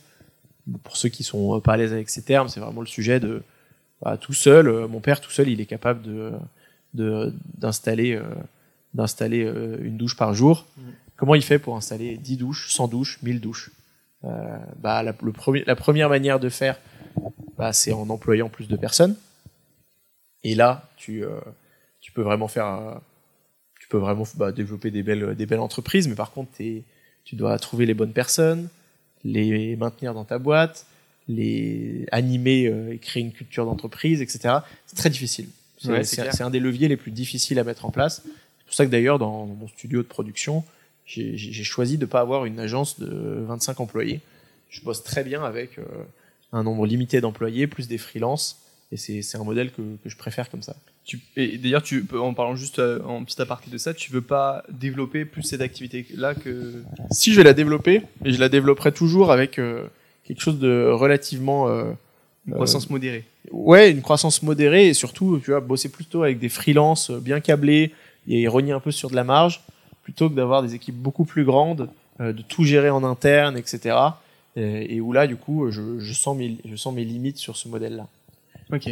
Pour 0.83 0.97
ceux 0.97 1.09
qui 1.09 1.23
sont 1.23 1.57
euh, 1.57 1.59
pas 1.59 1.73
à 1.73 1.77
l'aise 1.77 1.93
avec 1.93 2.09
ces 2.09 2.21
termes, 2.21 2.47
c'est 2.47 2.59
vraiment 2.59 2.81
le 2.81 2.87
sujet 2.87 3.19
de 3.19 3.41
bah, 4.03 4.17
tout 4.17 4.33
seul. 4.33 4.87
mon 4.87 4.99
père, 4.99 5.19
tout 5.19 5.31
seul, 5.31 5.49
il 5.49 5.61
est 5.61 5.65
capable 5.65 6.03
de 6.03 6.31
d'installer 6.93 8.19
d'installer 8.95 9.41
une 9.81 9.95
douche 9.95 10.17
par 10.17 10.33
jour. 10.33 10.65
Mhm. 10.77 10.83
Comment 11.19 11.35
il 11.35 11.43
fait 11.43 11.59
pour 11.59 11.75
installer 11.75 12.15
10 12.15 12.37
douches, 12.37 12.71
100 12.71 12.87
douches, 12.87 13.19
1000 13.23 13.41
douches? 13.41 13.71
Euh, 14.23 14.57
bah, 14.77 15.03
la, 15.03 15.13
le 15.21 15.31
premier, 15.33 15.65
la 15.67 15.75
première 15.75 16.07
manière 16.07 16.39
de 16.39 16.47
faire, 16.47 16.79
bah, 17.57 17.73
c'est 17.73 17.91
en 17.91 18.09
employant 18.09 18.47
plus 18.47 18.69
de 18.69 18.77
personnes. 18.77 19.17
Et 20.45 20.55
là, 20.55 20.89
tu, 20.95 21.25
euh, 21.25 21.31
tu 21.99 22.13
peux 22.13 22.21
vraiment 22.21 22.47
faire, 22.47 22.67
euh, 22.67 22.95
tu 23.81 23.89
peux 23.89 23.97
vraiment 23.97 24.23
bah, 24.35 24.53
développer 24.53 24.91
des 24.91 25.03
belles, 25.03 25.35
des 25.35 25.45
belles 25.45 25.59
entreprises, 25.59 26.07
mais 26.07 26.15
par 26.15 26.31
contre, 26.31 26.51
tu 26.55 27.35
dois 27.35 27.59
trouver 27.59 27.85
les 27.85 27.93
bonnes 27.93 28.13
personnes, 28.13 28.69
les 29.25 29.75
maintenir 29.75 30.13
dans 30.13 30.23
ta 30.23 30.39
boîte, 30.39 30.85
les 31.27 32.07
animer 32.13 32.73
et 32.91 32.97
créer 32.97 33.23
une 33.23 33.33
culture 33.33 33.65
d'entreprise, 33.65 34.21
etc. 34.21 34.59
C'est 34.85 34.95
très 34.95 35.09
difficile. 35.09 35.49
Ouais, 35.83 36.05
c'est 36.05 36.41
un 36.41 36.49
des 36.49 36.61
leviers 36.61 36.87
les 36.87 36.97
plus 36.97 37.11
difficiles 37.11 37.59
à 37.59 37.65
mettre 37.65 37.83
en 37.83 37.91
place. 37.91 38.21
C'est 38.23 38.65
pour 38.65 38.73
ça 38.73 38.85
que 38.85 38.91
d'ailleurs, 38.91 39.19
dans 39.19 39.45
mon 39.47 39.67
studio 39.67 40.01
de 40.01 40.07
production, 40.07 40.63
j'ai 41.09 41.63
choisi 41.63 41.97
de 41.97 42.05
ne 42.05 42.09
pas 42.09 42.19
avoir 42.21 42.45
une 42.45 42.59
agence 42.59 42.99
de 42.99 43.09
25 43.47 43.79
employés. 43.79 44.19
Je 44.69 44.81
bosse 44.81 45.03
très 45.03 45.23
bien 45.23 45.43
avec 45.43 45.79
euh, 45.79 45.83
un 46.53 46.63
nombre 46.63 46.85
limité 46.85 47.19
d'employés, 47.21 47.65
plus 47.67 47.87
des 47.87 47.97
freelances, 47.97 48.59
et 48.91 48.97
c'est 48.97 49.21
c'est 49.23 49.37
un 49.37 49.43
modèle 49.43 49.71
que, 49.71 49.81
que 50.03 50.09
je 50.09 50.15
préfère 50.17 50.49
comme 50.51 50.61
ça. 50.61 50.75
Tu, 51.05 51.19
et 51.35 51.57
d'ailleurs, 51.57 51.81
tu 51.81 52.03
peux, 52.03 52.19
en 52.19 52.35
parlant 52.35 52.55
juste 52.55 52.77
euh, 52.77 53.01
en 53.03 53.23
petit 53.23 53.41
aparté 53.41 53.71
de 53.71 53.77
ça, 53.79 53.95
tu 53.95 54.11
veux 54.11 54.21
pas 54.21 54.63
développer 54.69 55.25
plus 55.25 55.41
cette 55.41 55.61
activité-là 55.61 56.35
que. 56.35 56.83
Si 57.09 57.31
je 57.33 57.37
vais 57.37 57.43
la 57.43 57.53
développer, 57.53 58.03
et 58.25 58.31
je 58.31 58.39
la 58.39 58.49
développerai 58.49 58.91
toujours 58.91 59.31
avec 59.31 59.57
euh, 59.57 59.87
quelque 60.25 60.41
chose 60.41 60.59
de 60.59 60.87
relativement... 60.91 61.67
euh, 61.67 61.91
Une 62.45 62.53
Euh, 62.53 62.55
croissance 62.57 62.89
modérée. 62.91 63.23
ouais, 63.51 63.89
une 63.89 64.01
croissance 64.03 64.43
modérée, 64.43 64.87
et 64.89 64.93
surtout, 64.93 65.39
tu 65.43 65.49
vois, 65.49 65.59
bosser 65.61 65.89
plutôt 65.89 66.21
avec 66.21 66.37
des 66.37 66.49
freelances 66.49 67.09
bien 67.09 67.39
câblés, 67.39 67.91
et 68.27 68.47
rogner 68.47 68.73
un 68.73 68.79
peu 68.79 68.91
sur 68.91 69.09
de 69.09 69.15
la 69.15 69.23
marge, 69.23 69.61
plutôt 70.09 70.27
que 70.27 70.33
d'avoir 70.33 70.63
des 70.63 70.73
équipes 70.73 70.95
beaucoup 70.95 71.23
plus 71.23 71.45
grandes, 71.45 71.87
euh, 72.19 72.33
de 72.33 72.41
tout 72.41 72.63
gérer 72.63 72.89
en 72.89 73.03
interne, 73.03 73.55
etc. 73.55 73.95
Et, 74.55 74.95
et 74.95 75.01
où 75.01 75.13
là, 75.13 75.27
du 75.27 75.35
coup, 75.35 75.69
je, 75.69 75.99
je, 75.99 76.13
sens 76.13 76.35
mes, 76.35 76.57
je 76.65 76.75
sens 76.75 76.95
mes 76.95 77.05
limites 77.05 77.37
sur 77.37 77.55
ce 77.55 77.67
modèle-là. 77.67 78.07
Ok, 78.73 78.89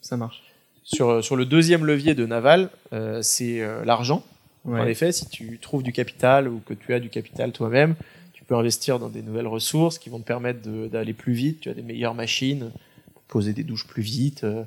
ça 0.00 0.16
marche. 0.16 0.40
Sur, 0.84 1.24
sur 1.24 1.34
le 1.34 1.46
deuxième 1.46 1.84
levier 1.84 2.14
de 2.14 2.26
Naval, 2.26 2.70
euh, 2.92 3.22
c'est 3.22 3.60
euh, 3.60 3.84
l'argent. 3.84 4.24
En 4.64 4.86
effet, 4.86 5.10
si 5.10 5.28
tu 5.28 5.58
trouves 5.58 5.82
du 5.82 5.92
capital 5.92 6.46
ou 6.46 6.60
que 6.64 6.74
tu 6.74 6.94
as 6.94 7.00
du 7.00 7.08
capital 7.08 7.50
toi-même, 7.50 7.96
tu 8.32 8.44
peux 8.44 8.54
investir 8.54 9.00
dans 9.00 9.08
des 9.08 9.22
nouvelles 9.22 9.48
ressources 9.48 9.98
qui 9.98 10.08
vont 10.08 10.20
te 10.20 10.24
permettre 10.24 10.60
d'aller 10.88 11.14
plus 11.14 11.32
vite. 11.32 11.58
Tu 11.62 11.70
as 11.70 11.74
des 11.74 11.82
meilleures 11.82 12.14
machines 12.14 12.70
poser 13.26 13.52
des 13.52 13.64
douches 13.64 13.88
plus 13.88 14.02
vite, 14.02 14.44
euh, 14.44 14.62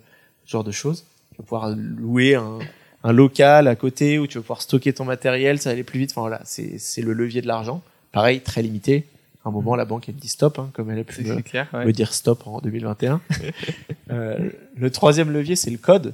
ce 0.46 0.52
genre 0.52 0.66
de 0.66 0.72
choses. 0.72 1.06
Tu 1.32 1.38
vas 1.38 1.44
pouvoir 1.44 1.74
louer 1.78 2.36
un, 2.36 2.60
un 3.06 3.14
local 3.14 3.68
à 3.68 3.76
côté 3.76 4.20
où 4.20 4.28
tu 4.28 4.38
vas 4.38 4.42
pouvoir 4.42 4.62
stocker 4.62 4.92
ton 4.92 5.06
matériel, 5.06 5.60
ça 5.60 5.70
va 5.70 5.74
aller 5.74 5.84
plus 5.84 6.00
vite. 6.00 6.12
Enfin 6.12 6.22
voilà, 6.22 6.42
c'est 6.44 7.02
le 7.02 7.14
levier 7.14 7.42
de 7.42 7.48
l'argent. 7.48 7.82
Pareil, 8.12 8.42
très 8.42 8.62
limité. 8.62 9.06
À 9.44 9.50
un 9.50 9.52
moment, 9.52 9.76
la 9.76 9.86
banque 9.86 10.10
elle 10.10 10.16
dit 10.16 10.28
stop, 10.28 10.58
hein, 10.58 10.72
comme 10.74 10.90
elle 10.90 11.00
a 11.00 11.04
pu 11.04 11.24
me, 11.24 11.36
c'est 11.36 11.44
clair. 11.44 11.68
ouais. 11.74 11.86
me 11.86 11.94
dire 11.94 12.14
stop 12.14 12.46
en 12.48 12.60
2021. 12.60 13.22
Euh, 14.12 14.52
le 14.78 14.92
troisième 14.92 15.32
levier, 15.32 15.56
c'est 15.56 15.72
le 15.72 15.80
code. 15.80 16.14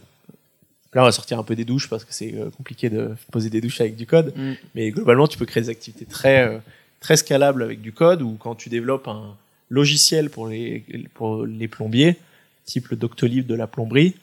Là, 0.93 1.01
on 1.01 1.05
va 1.05 1.11
sortir 1.11 1.37
un 1.37 1.43
peu 1.43 1.57
des 1.57 1.65
douches 1.65 1.89
parce 1.89 2.05
que 2.05 2.13
c'est 2.13 2.33
euh, 2.35 2.49
compliqué 2.49 2.89
de 2.89 3.15
poser 3.31 3.49
des 3.49 3.59
douches 3.59 3.81
avec 3.81 3.97
du 3.97 4.05
code. 4.05 4.33
Mm. 4.33 4.53
Mais 4.75 4.91
globalement, 4.91 5.27
tu 5.27 5.37
peux 5.37 5.45
créer 5.45 5.63
des 5.63 5.69
activités 5.69 6.05
très, 6.05 6.47
euh, 6.47 6.59
très 7.01 7.17
scalables 7.17 7.61
avec 7.61 7.81
du 7.81 7.91
code 7.91 8.21
ou 8.21 8.37
quand 8.39 8.55
tu 8.55 8.69
développes 8.69 9.09
un 9.09 9.35
logiciel 9.71 10.29
pour 10.29 10.47
les, 10.47 10.85
pour 11.15 11.45
les 11.45 11.67
plombiers, 11.67 12.17
type 12.65 12.89
le 12.89 12.97
Doctolib 12.97 13.47
de 13.47 13.55
la 13.55 13.67
plomberie, 13.67 14.15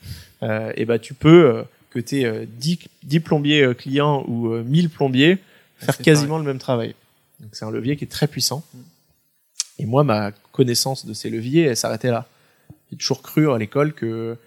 euh, 0.43 0.71
et 0.75 0.85
ben 0.85 0.99
tu 0.99 1.13
peux, 1.13 1.45
euh, 1.45 1.63
que 1.89 1.99
tu 1.99 2.21
aies 2.21 2.45
10, 2.45 2.79
10 3.03 3.19
plombiers 3.19 3.63
euh, 3.63 3.73
clients 3.73 4.23
ou 4.27 4.53
euh, 4.53 4.63
1000 4.63 4.89
plombiers, 4.89 5.37
faire 5.79 5.97
quasiment 5.97 6.37
le 6.37 6.43
même 6.43 6.59
travail. 6.59 6.95
Donc 7.39 7.49
c'est 7.53 7.65
un 7.65 7.71
levier 7.71 7.95
qui 7.95 8.03
est 8.03 8.07
très 8.07 8.27
puissant. 8.27 8.63
Mm. 8.73 8.79
Et 9.79 9.85
moi, 9.85 10.03
ma 10.03 10.31
connaissance 10.51 11.05
de 11.05 11.13
ces 11.13 11.29
leviers, 11.29 11.63
elle 11.63 11.77
s'arrêtait 11.77 12.11
là. 12.11 12.27
J'ai 12.91 12.97
toujours 12.97 13.21
cru 13.21 13.51
à 13.51 13.57
l'école 13.57 13.93
que, 13.93 14.37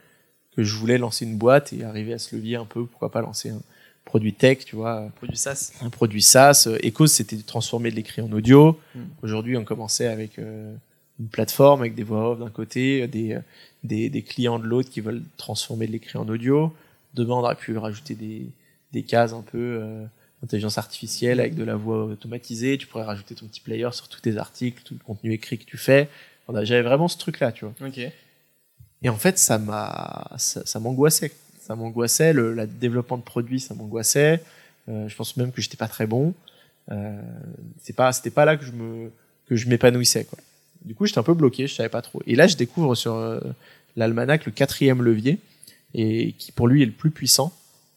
que 0.55 0.63
je 0.63 0.77
voulais 0.77 0.99
lancer 0.99 1.25
une 1.25 1.37
boîte 1.37 1.73
et 1.73 1.85
arriver 1.85 2.13
à 2.13 2.19
ce 2.19 2.37
levier 2.37 2.57
un 2.57 2.67
peu, 2.67 2.85
pourquoi 2.85 3.11
pas 3.11 3.23
lancer 3.23 3.51
un 3.51 3.61
produit 4.05 4.35
tech, 4.35 4.65
tu 4.65 4.77
vois, 4.77 5.09
Produit 5.17 5.37
SaaS. 5.37 5.73
un 5.81 5.91
produit 5.91 6.23
SaaS. 6.23 6.65
Euh, 6.67 6.87
Ecos, 6.87 7.07
c'était 7.07 7.37
de 7.37 7.43
transformer 7.43 7.91
de 7.91 7.97
l'écrit 7.97 8.21
en 8.21 8.31
audio. 8.33 8.79
Mm. 8.95 9.01
Aujourd'hui, 9.23 9.57
on 9.57 9.65
commençait 9.65 10.07
avec 10.07 10.39
euh, 10.39 10.75
une 11.19 11.29
plateforme, 11.29 11.81
avec 11.81 11.95
des 11.95 12.03
voix 12.03 12.33
off 12.33 12.41
d'un 12.41 12.51
côté, 12.51 13.07
des, 13.07 13.35
euh, 13.35 13.41
des, 13.85 14.11
des 14.11 14.23
clients 14.23 14.59
de 14.59 14.67
l'autre 14.67 14.91
qui 14.91 15.01
veulent 15.01 15.23
transformer 15.37 15.87
de 15.87 15.93
l'écrit 15.93 16.19
en 16.19 16.29
audio. 16.29 16.75
Demain, 17.15 17.35
on 17.35 17.39
aurait 17.41 17.57
pu 17.57 17.77
rajouter 17.77 18.15
des, 18.15 18.47
des 18.93 19.03
cases 19.03 19.33
un 19.33 19.43
peu 19.43 19.59
euh, 19.83 20.05
intelligence 20.43 20.79
artificielle 20.79 21.41
avec 21.41 21.55
de 21.55 21.65
la 21.65 21.77
voix 21.77 22.05
automatisée. 22.05 22.79
Tu 22.79 22.87
pourrais 22.87 23.05
rajouter 23.05 23.35
ton 23.35 23.47
petit 23.47 23.61
player 23.61 23.89
sur 23.93 24.09
tous 24.09 24.21
tes 24.21 24.37
articles, 24.37 24.83
tout 24.83 24.95
le 24.95 25.05
contenu 25.05 25.33
écrit 25.33 25.59
que 25.59 25.65
tu 25.65 25.77
fais. 25.77 26.09
J'avais 26.63 26.83
vraiment 26.83 27.09
ce 27.09 27.17
truc-là, 27.19 27.53
tu 27.53 27.65
vois. 27.65 27.75
Ok. 27.87 27.99
Et 29.03 29.09
en 29.09 29.17
fait, 29.17 29.39
ça 29.39 29.59
m'a, 29.59 30.31
ça, 30.37 30.65
ça 30.67 30.79
m'angoissait. 30.81 31.33
Ça 31.59 31.75
m'angoissait. 31.75 32.33
Le, 32.33 32.53
le 32.53 32.67
développement 32.67 33.17
de 33.17 33.23
produits, 33.23 33.61
ça 33.61 33.75
m'angoissait. 33.75 34.43
Euh, 34.89 35.09
je 35.09 35.17
pense 35.17 35.37
même 35.37 35.53
que 35.53 35.63
j'étais 35.63 35.77
pas 35.77 35.89
très 35.89 36.07
bon. 36.07 36.35
Euh, 36.91 37.21
c'est 37.81 37.95
pas, 37.95 38.13
c'était 38.13 38.31
pas 38.31 38.45
là 38.45 38.57
que 38.57 38.65
je 38.65 38.73
me, 38.73 39.11
que 39.47 39.57
je 39.57 39.69
m'épanouissais, 39.69 40.25
quoi. 40.25 40.39
Du 40.85 40.95
coup, 40.95 41.07
j'étais 41.07 41.19
un 41.19 41.23
peu 41.23 41.35
bloqué. 41.35 41.67
Je 41.69 41.75
savais 41.75 41.89
pas 41.89 42.03
trop. 42.03 42.23
Et 42.27 42.35
là, 42.35 42.47
je 42.47 42.57
découvre 42.57 42.95
sur 42.95 43.15
euh, 43.15 43.41
l'almanach 43.97 44.45
le 44.45 44.53
quatrième 44.53 45.03
levier 45.03 45.39
et 45.95 46.33
qui 46.33 46.53
pour 46.53 46.69
lui 46.69 46.83
est 46.83 46.87
le 46.87 46.93
plus 46.93 47.11
puissant, 47.11 47.53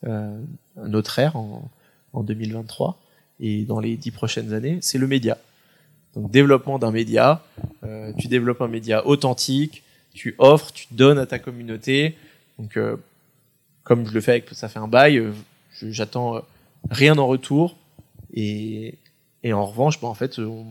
euh, 0.06 0.38
notre 0.78 1.20
ère 1.20 1.36
en, 1.36 1.70
en 2.14 2.24
2023 2.24 3.00
et 3.40 3.64
dans 3.64 3.80
les 3.80 3.98
dix 3.98 4.12
prochaines 4.12 4.54
années, 4.54 4.80
c'est 4.82 4.98
le 4.98 5.08
média. 5.08 5.38
Donc 6.16 6.32
développement 6.32 6.80
d'un 6.80 6.92
média, 6.92 7.44
euh, 7.84 8.14
tu 8.18 8.28
développes 8.28 8.62
un 8.62 8.68
média 8.68 9.06
authentique, 9.06 9.84
tu 10.14 10.34
offres, 10.38 10.72
tu 10.72 10.88
donnes 10.92 11.20
à 11.20 11.26
ta 11.26 11.40
communauté. 11.40 12.16
Donc, 12.58 12.78
euh, 12.78 12.96
comme 13.84 14.08
je 14.08 14.14
le 14.14 14.22
fais 14.22 14.32
avec 14.32 14.50
ça 14.54 14.70
fait 14.70 14.80
un 14.80 14.88
bail, 14.88 15.18
euh, 15.18 15.34
j'attends 15.82 16.38
euh, 16.38 16.40
rien 16.90 17.18
en 17.18 17.28
retour. 17.28 17.76
Et, 18.34 18.96
et 19.44 19.54
en 19.54 19.66
revanche, 19.66 20.00
bah, 20.00 20.08
en 20.08 20.14
fait, 20.14 20.40
on, 20.40 20.66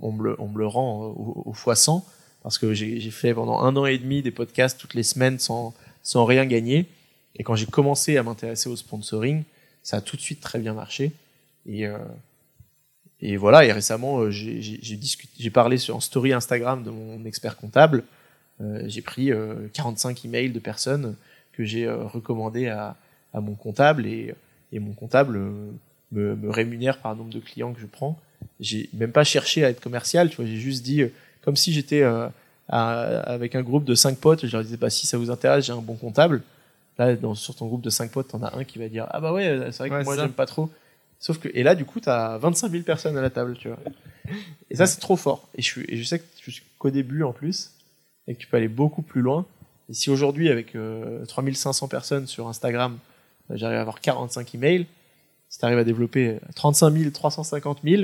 on 0.00 0.12
me, 0.12 0.24
le, 0.24 0.36
on 0.38 0.48
me 0.48 0.58
le 0.58 0.66
rend 0.66 1.04
euh, 1.04 1.06
au, 1.06 1.42
au 1.46 1.52
fois 1.54 1.74
100 1.74 2.06
parce 2.42 2.58
que 2.58 2.74
j'ai 2.74 3.00
fait 3.10 3.34
pendant 3.34 3.58
un 3.58 3.74
an 3.76 3.86
et 3.86 3.98
demi 3.98 4.22
des 4.22 4.30
podcasts 4.30 4.78
toutes 4.78 4.94
les 4.94 5.02
semaines 5.02 5.40
sans, 5.40 5.74
sans 6.06 6.24
rien 6.24 6.46
gagner. 6.46 6.86
Et 7.34 7.42
quand 7.42 7.56
j'ai 7.56 7.66
commencé 7.66 8.16
à 8.16 8.22
m'intéresser 8.22 8.68
au 8.68 8.76
sponsoring, 8.76 9.42
ça 9.82 9.96
a 9.96 10.00
tout 10.00 10.16
de 10.16 10.20
suite 10.20 10.40
très 10.40 10.60
bien 10.60 10.72
marché. 10.72 11.10
Et, 11.66 11.84
euh, 11.84 11.98
voilà, 13.36 13.64
et 13.64 13.72
récemment, 13.72 14.20
euh, 14.20 14.30
j'ai- 14.30 15.50
parlé 15.52 15.78
sur 15.78 15.96
en 15.96 16.00
story 16.00 16.32
Instagram 16.32 16.84
de 16.84 16.90
mon 16.90 17.24
expert 17.24 17.56
comptable. 17.56 18.04
Euh, 18.60 18.84
j'ai 18.86 19.02
pris 19.02 19.32
euh, 19.32 19.66
45 19.72 20.24
emails 20.24 20.50
de 20.50 20.60
personnes 20.60 21.16
que 21.52 21.64
j'ai 21.64 21.90
recommandées 21.90 22.68
à, 22.68 22.96
mon 23.34 23.54
comptable 23.54 24.06
et, 24.06 24.34
mon 24.72 24.92
comptable 24.92 25.38
me, 26.12 26.36
me 26.36 26.50
rémunère 26.50 26.98
par 27.00 27.12
le 27.12 27.18
nombre 27.18 27.34
de 27.34 27.40
clients 27.40 27.72
que 27.72 27.80
je 27.80 27.86
prends. 27.86 28.16
J'ai 28.60 28.88
même 28.94 29.12
pas 29.12 29.24
cherché 29.24 29.64
à 29.64 29.70
être 29.70 29.80
commercial, 29.80 30.30
tu 30.30 30.36
vois, 30.36 30.46
j'ai 30.46 30.56
juste 30.56 30.84
dit, 30.84 31.02
comme 31.42 31.56
si 31.56 31.72
j'étais 31.72 32.04
à- 32.68 33.20
avec 33.20 33.54
un 33.54 33.62
groupe 33.62 33.84
de 33.84 33.94
5 33.94 34.18
potes, 34.18 34.46
je 34.46 34.52
leur 34.56 34.62
disais, 34.64 34.76
bah, 34.76 34.90
si 34.90 35.06
ça 35.06 35.18
vous 35.18 35.30
intéresse, 35.30 35.66
j'ai 35.66 35.72
un 35.72 35.76
bon 35.82 35.94
comptable. 35.96 36.42
Là, 36.98 37.14
dans, 37.14 37.34
sur 37.34 37.54
ton 37.54 37.66
groupe 37.66 37.82
de 37.82 37.90
5 37.90 38.10
potes, 38.10 38.28
t'en 38.28 38.42
as 38.42 38.56
un 38.56 38.64
qui 38.64 38.78
va 38.78 38.88
dire, 38.88 39.06
ah 39.10 39.20
bah 39.20 39.32
ouais, 39.32 39.58
c'est 39.70 39.78
vrai 39.78 39.90
que 39.90 39.94
Ouais, 39.94 40.04
moi 40.04 40.16
j'aime 40.16 40.32
pas 40.32 40.46
trop. 40.46 40.70
Sauf 41.18 41.38
que, 41.38 41.48
et 41.54 41.62
là, 41.62 41.74
du 41.74 41.84
coup, 41.84 42.00
t'as 42.00 42.38
25 42.38 42.70
000 42.70 42.82
personnes 42.84 43.16
à 43.16 43.22
la 43.22 43.30
table, 43.30 43.56
tu 43.58 43.68
vois. 43.68 43.78
Et 44.70 44.76
ça, 44.76 44.86
c'est 44.86 45.00
trop 45.00 45.16
fort. 45.16 45.48
Et 45.54 45.62
je, 45.62 45.66
suis, 45.66 45.84
et 45.88 45.96
je 45.96 46.04
sais 46.04 46.22
qu'au 46.78 46.90
début, 46.90 47.22
en 47.22 47.32
plus, 47.32 47.70
et 48.26 48.34
que 48.34 48.40
tu 48.40 48.46
peux 48.46 48.56
aller 48.56 48.68
beaucoup 48.68 49.02
plus 49.02 49.20
loin. 49.22 49.46
Et 49.88 49.94
si 49.94 50.10
aujourd'hui, 50.10 50.48
avec 50.50 50.74
euh, 50.74 51.24
3500 51.26 51.88
personnes 51.88 52.26
sur 52.26 52.48
Instagram, 52.48 52.98
euh, 53.50 53.56
j'arrive 53.56 53.78
à 53.78 53.80
avoir 53.82 54.00
45 54.00 54.54
emails, 54.56 54.86
si 55.48 55.58
tu 55.60 55.64
arrives 55.64 55.78
à 55.78 55.84
développer 55.84 56.38
35 56.56 56.90
000, 56.92 57.10
350 57.10 57.78
000, 57.84 58.02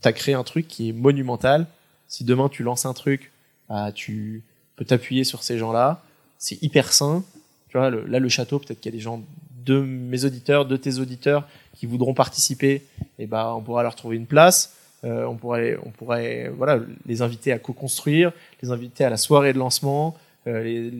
tu 0.00 0.08
as 0.08 0.12
créé 0.12 0.34
un 0.34 0.44
truc 0.44 0.68
qui 0.68 0.90
est 0.90 0.92
monumental. 0.92 1.66
Si 2.06 2.24
demain 2.24 2.48
tu 2.48 2.62
lances 2.62 2.86
un 2.86 2.92
truc, 2.94 3.31
bah, 3.72 3.90
tu 3.90 4.42
peux 4.76 4.84
t'appuyer 4.84 5.24
sur 5.24 5.42
ces 5.42 5.56
gens-là. 5.56 6.02
C'est 6.38 6.62
hyper 6.62 6.92
sain. 6.92 7.24
Tu 7.70 7.78
vois, 7.78 7.88
là, 7.88 8.18
le 8.18 8.28
château, 8.28 8.58
peut-être 8.58 8.80
qu'il 8.80 8.92
y 8.92 8.94
a 8.94 8.98
des 8.98 9.02
gens 9.02 9.22
de 9.64 9.80
mes 9.80 10.26
auditeurs, 10.26 10.66
de 10.66 10.76
tes 10.76 10.98
auditeurs 10.98 11.48
qui 11.76 11.86
voudront 11.86 12.12
participer. 12.12 12.82
Et 13.18 13.26
bah, 13.26 13.54
on 13.56 13.62
pourra 13.62 13.82
leur 13.82 13.94
trouver 13.94 14.16
une 14.16 14.26
place. 14.26 14.74
Euh, 15.04 15.24
on 15.24 15.36
pourrait, 15.36 15.78
on 15.86 15.90
pourrait, 15.90 16.52
voilà, 16.54 16.80
les 17.06 17.22
inviter 17.22 17.50
à 17.50 17.58
co-construire, 17.58 18.30
les 18.62 18.70
inviter 18.70 19.04
à 19.04 19.10
la 19.10 19.16
soirée 19.16 19.54
de 19.54 19.58
lancement, 19.58 20.16
euh, 20.46 20.90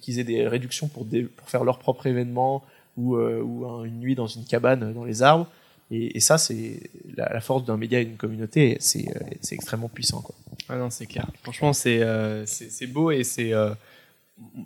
qu'ils 0.00 0.20
aient 0.20 0.24
des 0.24 0.46
réductions 0.46 0.86
pour, 0.86 1.04
pour 1.36 1.48
faire 1.50 1.64
leur 1.64 1.78
propre 1.80 2.06
événement 2.06 2.62
ou, 2.96 3.16
euh, 3.16 3.42
ou 3.42 3.66
un- 3.66 3.84
une 3.84 3.98
nuit 3.98 4.14
dans 4.14 4.28
une 4.28 4.44
cabane 4.44 4.92
dans 4.94 5.04
les 5.04 5.22
arbres. 5.22 5.48
Et, 5.92 6.16
et 6.16 6.20
ça, 6.20 6.38
c'est 6.38 6.90
la, 7.16 7.30
la 7.32 7.40
force 7.42 7.64
d'un 7.66 7.76
média 7.76 8.00
et 8.00 8.06
d'une 8.06 8.16
communauté, 8.16 8.78
c'est 8.80 9.06
euh, 9.14 9.20
c'est 9.42 9.54
extrêmement 9.54 9.90
puissant. 9.90 10.22
Quoi. 10.22 10.34
Ah 10.70 10.76
non, 10.76 10.88
c'est 10.88 11.04
clair. 11.04 11.30
Franchement, 11.42 11.74
c'est 11.74 12.00
euh, 12.02 12.46
beau 12.88 13.10
et 13.10 13.24
c'est 13.24 13.52
euh, 13.52 13.74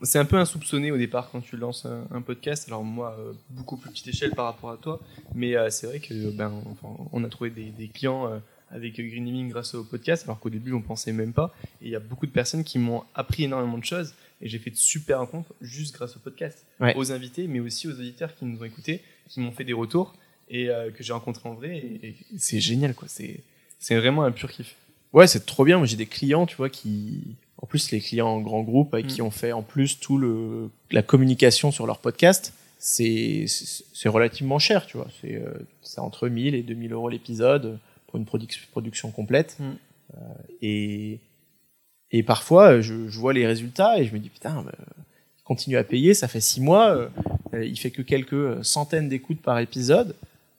c'est 0.05 0.21
un 0.21 0.25
peu 0.25 0.37
insoupçonné 0.37 0.93
au 0.93 0.97
départ 0.97 1.29
quand 1.31 1.41
tu 1.41 1.57
lances 1.57 1.85
un, 1.85 2.21
podcast. 2.23 2.69
Alors 2.69 2.85
moi, 2.85 3.19
beaucoup 3.51 3.77
plus 3.77 3.91
petite 3.91 4.07
échelle 4.07 4.31
par 4.31 4.45
rapport 4.47 4.71
à 4.71 4.77
toi, 4.77 5.01
mais 5.35 5.55
c'est 5.71 5.89
vrai 5.89 5.99
que 5.99 6.31
ben 6.31 6.63
enfin, 6.71 6.95
on 7.13 7.25
a 7.25 7.29
trouvé 7.29 7.51
des, 7.51 7.71
des 7.71 7.89
clients 7.89 8.41
avec 8.71 8.95
Green 8.95 9.25
Living 9.25 9.51
grâce 9.51 9.75
au 9.75 9.85
podcast, 9.85 10.23
alors 10.25 10.39
qu'au 10.39 10.49
début 10.49 10.73
on 10.73 10.81
pensait 10.81 11.13
même 11.13 11.33
pas. 11.33 11.53
Et 11.83 11.87
il 11.87 11.91
y 11.91 11.97
a 11.97 12.01
beaucoup 12.01 12.27
de 12.27 12.31
personnes 12.31 12.65
qui 12.65 12.79
m'ont 12.79 13.03
appris 13.15 13.45
énormément 13.45 13.77
de 13.77 13.85
choses 13.85 14.15
et 14.41 14.49
j'ai 14.49 14.59
fait 14.59 14.71
de 14.71 14.77
super 14.77 15.19
rencontres 15.19 15.53
juste 15.61 15.95
grâce 15.95 16.17
au 16.17 16.21
podcast, 16.21 16.65
Ouais. 16.81 16.95
aux 16.97 17.13
invités, 17.13 17.49
mais 17.49 17.61
aussi 17.61 17.89
aux 17.89 17.93
auditeurs 17.93 18.35
qui 18.35 18.45
nous 18.45 18.59
ont 18.61 18.65
écoutés, 18.65 19.03
qui 19.29 19.41
m'ont 19.41 19.53
fait 19.53 19.65
des 19.65 19.73
retours 19.73 20.15
et 20.49 20.69
euh, 20.71 20.91
que 20.91 21.03
j'ai 21.03 21.13
rencontrés 21.13 21.49
en 21.49 21.55
vrai. 21.55 21.77
Et, 21.79 22.07
et 22.09 22.15
c'est 22.39 22.61
génial 22.61 22.95
quoi. 22.95 23.09
C'est 23.09 23.41
c'est 23.79 23.97
vraiment 23.97 24.23
un 24.25 24.33
pur 24.33 24.51
kiff. 24.51 24.75
Ouais, 25.13 25.27
c'est 25.27 25.47
trop 25.47 25.65
bien. 25.65 25.79
Moi, 25.79 25.87
j'ai 25.87 25.97
des 25.97 26.07
clients, 26.07 26.47
tu 26.47 26.57
vois, 26.57 26.69
qui, 26.69 27.21
en 27.59 27.67
plus, 27.67 27.91
les 27.91 28.01
clients 28.01 28.29
en 28.29 28.41
grand 28.41 28.63
groupe 28.63 28.93
avec 28.95 29.07
Mm. 29.07 29.09
qui 29.09 29.23
on 29.23 29.31
fait 29.31 29.53
en 29.53 29.63
plus 29.63 29.99
tout 30.01 30.19
le 30.19 30.69
la 30.91 31.03
communication 31.03 31.71
sur 31.71 31.87
leur 31.87 31.99
podcast, 31.99 32.53
c'est 32.79 33.47
relativement 34.07 34.59
cher, 34.59 34.87
tu 34.87 34.97
vois. 34.97 35.09
C'est 35.21 35.35
euh, 35.37 35.53
c'est 35.83 36.01
entre 36.01 36.29
1000 36.29 36.55
et 36.55 36.63
2000 36.63 36.93
euros 36.93 37.09
l'épisode 37.09 37.79
pour 38.07 38.19
une 38.19 38.25
produc- 38.25 38.67
production 38.71 39.11
complète. 39.11 39.57
Mm. 39.59 39.65
Euh, 40.15 40.19
et 40.63 41.19
et 42.13 42.23
parfois, 42.23 42.81
je, 42.81 43.09
je 43.09 43.19
vois 43.19 43.33
les 43.33 43.47
résultats 43.47 43.99
et 43.99 44.05
je 44.07 44.13
me 44.15 44.19
dis 44.19 44.29
putain, 44.29 44.63
bah, 44.63 44.73
continue 45.45 45.77
à 45.77 45.85
payer. 45.85 46.15
Ça 46.15 46.29
fait 46.29 46.41
six 46.41 46.61
mois, 46.61 46.91
euh, 46.91 47.09
euh, 47.55 47.65
il 47.65 47.79
fait 47.79 47.91
que 47.91 48.03
quelques 48.03 48.65
centaines 48.65 49.09
d'écoutes 49.09 49.41
par 49.43 49.59
épisode. 49.59 50.15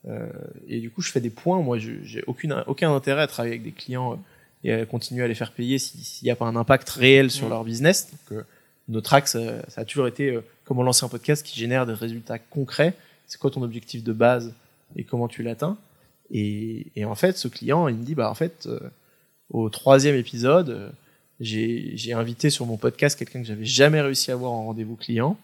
Euh, 0.08 0.28
et 0.68 0.80
du 0.80 0.89
coup, 0.89 1.01
je 1.01 1.12
fais 1.12 1.20
des 1.22 1.30
points. 1.30 1.62
Moi, 1.62 1.80
je- 1.80 2.01
j'ai 2.03 2.24
aucune, 2.28 2.64
aucun 2.68 2.93
intérêt 2.95 3.22
à 3.24 3.28
travailler 3.28 3.53
avec 3.55 3.64
des 3.64 3.72
clients 3.72 4.14
euh, 4.14 4.16
et 4.64 4.72
à 4.74 4.86
continuer 4.86 5.24
à 5.24 5.28
les 5.28 5.36
faire 5.36 5.51
payer 5.51 5.78
si- 5.80 6.03
s'il 6.03 6.26
n'y 6.26 6.32
a 6.32 6.36
pas 6.36 6.45
un 6.45 6.55
impact 6.55 6.89
réel 6.89 7.30
sur 7.32 7.47
Mm. 7.47 7.49
leur 7.49 7.64
business. 7.64 8.10
Donc, 8.12 8.38
euh, 8.39 8.43
notre 8.88 9.14
axe, 9.14 9.36
ça 9.68 9.82
a 9.82 9.86
toujours 9.86 10.08
été 10.08 10.39
comment 10.64 10.82
lancer 10.82 11.05
un 11.05 11.10
podcast 11.10 11.45
qui 11.45 11.60
génère 11.60 11.86
des 11.86 11.93
résultats 11.93 12.39
concrets. 12.39 12.93
C'est 13.28 13.38
quoi 13.38 13.51
ton 13.51 13.62
objectif 13.62 14.01
de 14.03 14.14
base 14.14 14.53
et 14.95 15.03
comment 15.03 15.28
tu 15.28 15.43
l'atteins? 15.43 15.78
Et, 16.32 16.88
et 16.95 17.03
en 17.03 17.16
fait, 17.16 17.38
ce 17.38 17.49
client, 17.49 17.89
il 17.89 17.95
me 17.95 18.03
dit, 18.05 18.16
bah 18.16 18.30
en 18.30 18.34
fait, 18.34 18.66
euh, 18.68 18.80
au 19.49 19.70
troisième 19.70 20.16
épisode, 20.16 20.70
euh, 20.70 20.89
j'ai 21.41 21.91
j'ai 21.97 22.14
invité 22.14 22.49
sur 22.49 22.66
mon 22.66 22.78
podcast 22.78 23.20
quelqu'un 23.20 23.41
que 23.41 23.47
j'avais 23.47 23.66
jamais 23.66 23.99
réussi 24.01 24.32
à 24.32 24.36
avoir 24.36 24.51
en 24.53 24.66
rendez-vous 24.68 24.95
client. 24.95 25.38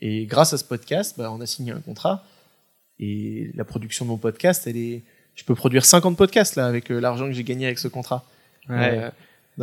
Et 0.00 0.26
grâce 0.26 0.52
à 0.52 0.58
ce 0.58 0.64
podcast, 0.64 1.14
bah, 1.16 1.30
on 1.32 1.40
a 1.40 1.46
signé 1.46 1.72
un 1.72 1.80
contrat. 1.80 2.24
Et 3.00 3.50
la 3.54 3.64
production 3.64 4.04
de 4.04 4.10
mon 4.10 4.16
podcast, 4.16 4.66
elle 4.66 4.76
est, 4.76 5.02
je 5.34 5.44
peux 5.44 5.54
produire 5.54 5.84
50 5.84 6.16
podcasts 6.16 6.56
là 6.56 6.66
avec 6.66 6.90
euh, 6.90 6.98
l'argent 6.98 7.26
que 7.26 7.32
j'ai 7.32 7.44
gagné 7.44 7.66
avec 7.66 7.78
ce 7.78 7.88
contrat. 7.88 8.24
Euh, 8.70 9.10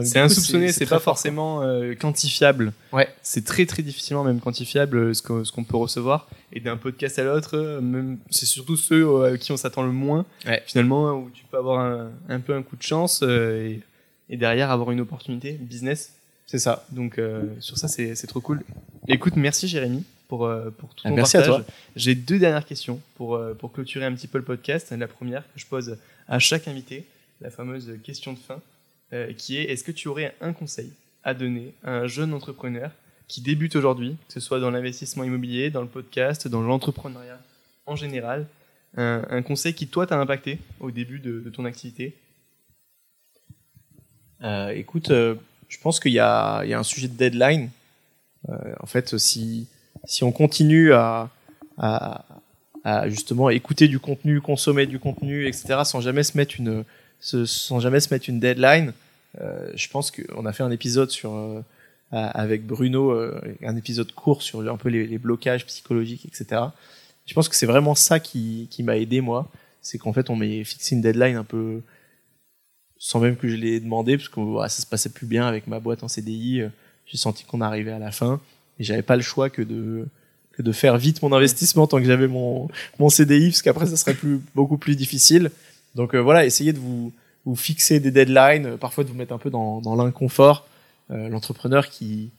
C'est 0.03 0.19
insoupçonné, 0.19 0.71
c'est 0.71 0.85
pas 0.85 0.97
fort, 0.99 1.15
forcément 1.15 1.61
euh, 1.61 1.93
quantifiable. 1.95 2.73
Ouais. 2.91 3.07
C'est 3.21 3.43
très 3.43 3.65
très 3.65 3.83
difficilement 3.83 4.23
même 4.23 4.39
quantifiable 4.39 5.13
ce 5.15 5.21
qu'on 5.21 5.43
ce 5.43 5.51
qu'on 5.51 5.63
peut 5.63 5.77
recevoir. 5.77 6.27
Et 6.51 6.59
d'un 6.59 6.77
podcast 6.77 7.17
à 7.19 7.23
l'autre, 7.23 7.81
c'est 8.29 8.45
surtout 8.45 8.77
ceux 8.77 9.23
à 9.25 9.37
qui 9.37 9.51
on 9.51 9.57
s'attend 9.57 9.83
le 9.83 9.91
moins. 9.91 10.25
Ouais. 10.45 10.61
Finalement, 10.65 11.13
où 11.13 11.29
tu 11.33 11.43
peux 11.49 11.57
avoir 11.57 11.79
un, 11.79 12.11
un 12.29 12.39
peu 12.39 12.55
un 12.55 12.61
coup 12.61 12.75
de 12.75 12.83
chance 12.83 13.21
euh, 13.23 13.67
et, 13.67 13.81
et 14.29 14.37
derrière 14.37 14.71
avoir 14.71 14.91
une 14.91 15.01
opportunité 15.01 15.53
business. 15.53 16.13
C'est 16.45 16.59
ça. 16.59 16.85
Donc 16.91 17.19
sur 17.59 17.77
ça, 17.77 17.87
c'est 17.87 18.27
trop 18.27 18.41
cool. 18.41 18.61
Écoute, 19.07 19.35
merci 19.35 19.67
Jérémy 19.67 20.03
pour, 20.33 20.47
euh, 20.47 20.71
pour 20.71 20.95
tout 20.95 21.03
Ah, 21.05 21.09
ton 21.09 21.15
merci 21.15 21.37
à 21.37 21.41
partage. 21.41 21.63
toi. 21.65 21.73
J'ai 21.95 22.15
deux 22.15 22.39
dernières 22.39 22.65
questions 22.65 22.99
pour, 23.13 23.35
euh, 23.35 23.53
pour 23.53 23.71
clôturer 23.71 24.05
un 24.05 24.13
petit 24.15 24.25
peu 24.25 24.39
le 24.39 24.43
podcast. 24.43 24.91
La 24.91 25.07
première 25.07 25.43
que 25.43 25.59
je 25.59 25.67
pose 25.67 25.95
à 26.27 26.39
chaque 26.39 26.67
invité, 26.67 27.05
la 27.39 27.51
fameuse 27.51 27.99
question 28.03 28.33
de 28.33 28.39
fin, 28.39 28.59
euh, 29.13 29.31
qui 29.33 29.57
est 29.57 29.65
est-ce 29.65 29.83
que 29.83 29.91
tu 29.91 30.07
aurais 30.07 30.33
un 30.41 30.51
conseil 30.51 30.91
à 31.23 31.35
donner 31.35 31.75
à 31.83 31.91
un 31.91 32.07
jeune 32.07 32.33
entrepreneur 32.33 32.89
qui 33.27 33.41
débute 33.41 33.75
aujourd'hui, 33.75 34.17
que 34.27 34.33
ce 34.33 34.39
soit 34.39 34.59
dans 34.59 34.71
l'investissement 34.71 35.23
immobilier, 35.23 35.69
dans 35.69 35.81
le 35.83 35.87
podcast, 35.87 36.47
dans 36.47 36.63
l'entrepreneuriat 36.63 37.39
en 37.85 37.95
général, 37.95 38.47
un, 38.97 39.23
un 39.29 39.43
conseil 39.43 39.75
qui 39.75 39.85
toi 39.85 40.07
t'a 40.07 40.17
impacté 40.19 40.57
au 40.79 40.89
début 40.89 41.19
de, 41.19 41.41
de 41.41 41.49
ton 41.51 41.65
activité? 41.65 42.15
Euh, 44.43 44.69
écoute, 44.69 45.11
euh, 45.11 45.35
je 45.69 45.77
pense 45.77 45.99
qu'il 45.99 46.13
y 46.13 46.19
a, 46.19 46.63
il 46.63 46.69
y 46.71 46.73
a 46.73 46.79
un 46.79 46.83
sujet 46.83 47.07
de 47.07 47.15
deadline. 47.15 47.69
Euh, 48.49 48.73
en 48.81 48.87
fait, 48.87 49.17
si, 49.17 49.67
si 50.05 50.23
on 50.23 50.31
continue 50.31 50.93
à, 50.93 51.29
à, 51.77 52.25
à 52.83 53.09
justement 53.09 53.49
écouter 53.49 53.87
du 53.87 53.99
contenu, 53.99 54.41
consommer 54.41 54.85
du 54.85 54.99
contenu, 54.99 55.47
etc., 55.47 55.81
sans 55.85 56.01
jamais 56.01 56.23
se 56.23 56.37
mettre 56.37 56.55
une, 56.59 56.83
sans 57.19 57.79
jamais 57.79 57.99
se 57.99 58.13
mettre 58.13 58.29
une 58.29 58.39
deadline, 58.39 58.93
euh, 59.41 59.71
je 59.75 59.87
pense 59.87 60.11
qu'on 60.11 60.45
a 60.45 60.53
fait 60.53 60.63
un 60.63 60.71
épisode 60.71 61.09
sur, 61.09 61.33
euh, 61.33 61.61
avec 62.11 62.65
Bruno, 62.65 63.11
euh, 63.11 63.41
un 63.63 63.75
épisode 63.77 64.11
court 64.11 64.43
sur 64.43 64.59
un 64.69 64.77
peu 64.77 64.89
les, 64.89 65.17
blocages 65.17 65.65
psychologiques, 65.65 66.25
etc. 66.25 66.61
Je 67.25 67.33
pense 67.33 67.47
que 67.47 67.55
c'est 67.55 67.65
vraiment 67.65 67.95
ça 67.95 68.19
qui, 68.19 68.67
qui 68.69 68.83
m'a 68.83 68.97
aidé, 68.97 69.21
moi. 69.21 69.49
C'est 69.81 69.97
qu'en 69.97 70.13
fait, 70.13 70.29
on 70.29 70.35
m'ait 70.35 70.63
fixé 70.63 70.95
une 70.95 71.01
deadline 71.01 71.37
un 71.37 71.43
peu, 71.43 71.81
sans 72.97 73.19
même 73.19 73.37
que 73.37 73.47
je 73.47 73.55
l'ai 73.55 73.79
demandé, 73.79 74.17
parce 74.17 74.29
que 74.29 74.39
voilà, 74.41 74.69
ça 74.69 74.81
se 74.81 74.87
passait 74.87 75.09
plus 75.09 75.27
bien 75.27 75.47
avec 75.47 75.67
ma 75.67 75.79
boîte 75.79 76.03
en 76.03 76.07
CDI. 76.09 76.63
J'ai 77.05 77.17
senti 77.17 77.45
qu'on 77.45 77.61
arrivait 77.61 77.91
à 77.91 77.99
la 77.99 78.11
fin 78.11 78.41
et 78.79 78.83
j'avais 78.83 79.01
pas 79.01 79.15
le 79.15 79.21
choix 79.21 79.49
que 79.49 79.61
de 79.61 80.07
que 80.53 80.61
de 80.61 80.71
faire 80.71 80.97
vite 80.97 81.21
mon 81.23 81.33
investissement 81.33 81.87
tant 81.87 81.97
que 81.97 82.05
j'avais 82.05 82.27
mon 82.27 82.69
mon 82.99 83.09
CDI, 83.09 83.49
parce 83.49 83.61
qu'après 83.61 83.87
ça 83.87 83.97
serait 83.97 84.13
plus 84.13 84.39
beaucoup 84.55 84.77
plus 84.77 84.95
difficile. 84.95 85.51
Donc 85.95 86.15
euh, 86.15 86.19
voilà, 86.19 86.45
essayez 86.45 86.73
de 86.73 86.79
vous 86.79 87.11
vous 87.45 87.55
fixer 87.55 87.99
des 87.99 88.11
deadlines, 88.11 88.65
euh, 88.65 88.77
parfois 88.77 89.03
de 89.03 89.09
vous 89.09 89.15
mettre 89.15 89.33
un 89.33 89.37
peu 89.37 89.49
dans 89.49 89.81
dans 89.81 89.95
l'inconfort. 89.95 90.67
Euh, 91.11 91.29
L'entrepreneur 91.29 91.89
qui 91.89 92.29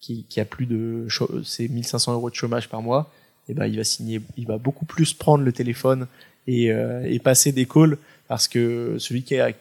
qui 0.00 0.24
qui 0.28 0.40
a 0.40 0.44
plus 0.44 0.66
de 0.66 1.06
c'est 1.44 1.68
1500 1.68 2.14
euros 2.14 2.30
de 2.30 2.34
chômage 2.34 2.68
par 2.68 2.82
mois, 2.82 3.10
et 3.48 3.54
ben 3.54 3.66
il 3.66 3.76
va 3.76 3.84
signer, 3.84 4.20
il 4.36 4.46
va 4.46 4.58
beaucoup 4.58 4.84
plus 4.84 5.12
prendre 5.12 5.44
le 5.44 5.52
téléphone 5.52 6.06
et 6.46 6.70
euh, 6.72 7.02
et 7.04 7.18
passer 7.18 7.52
des 7.52 7.66
calls 7.66 7.98
parce 8.28 8.48
que 8.48 8.96
celui 8.98 9.22
qui 9.22 9.34
est 9.34 9.54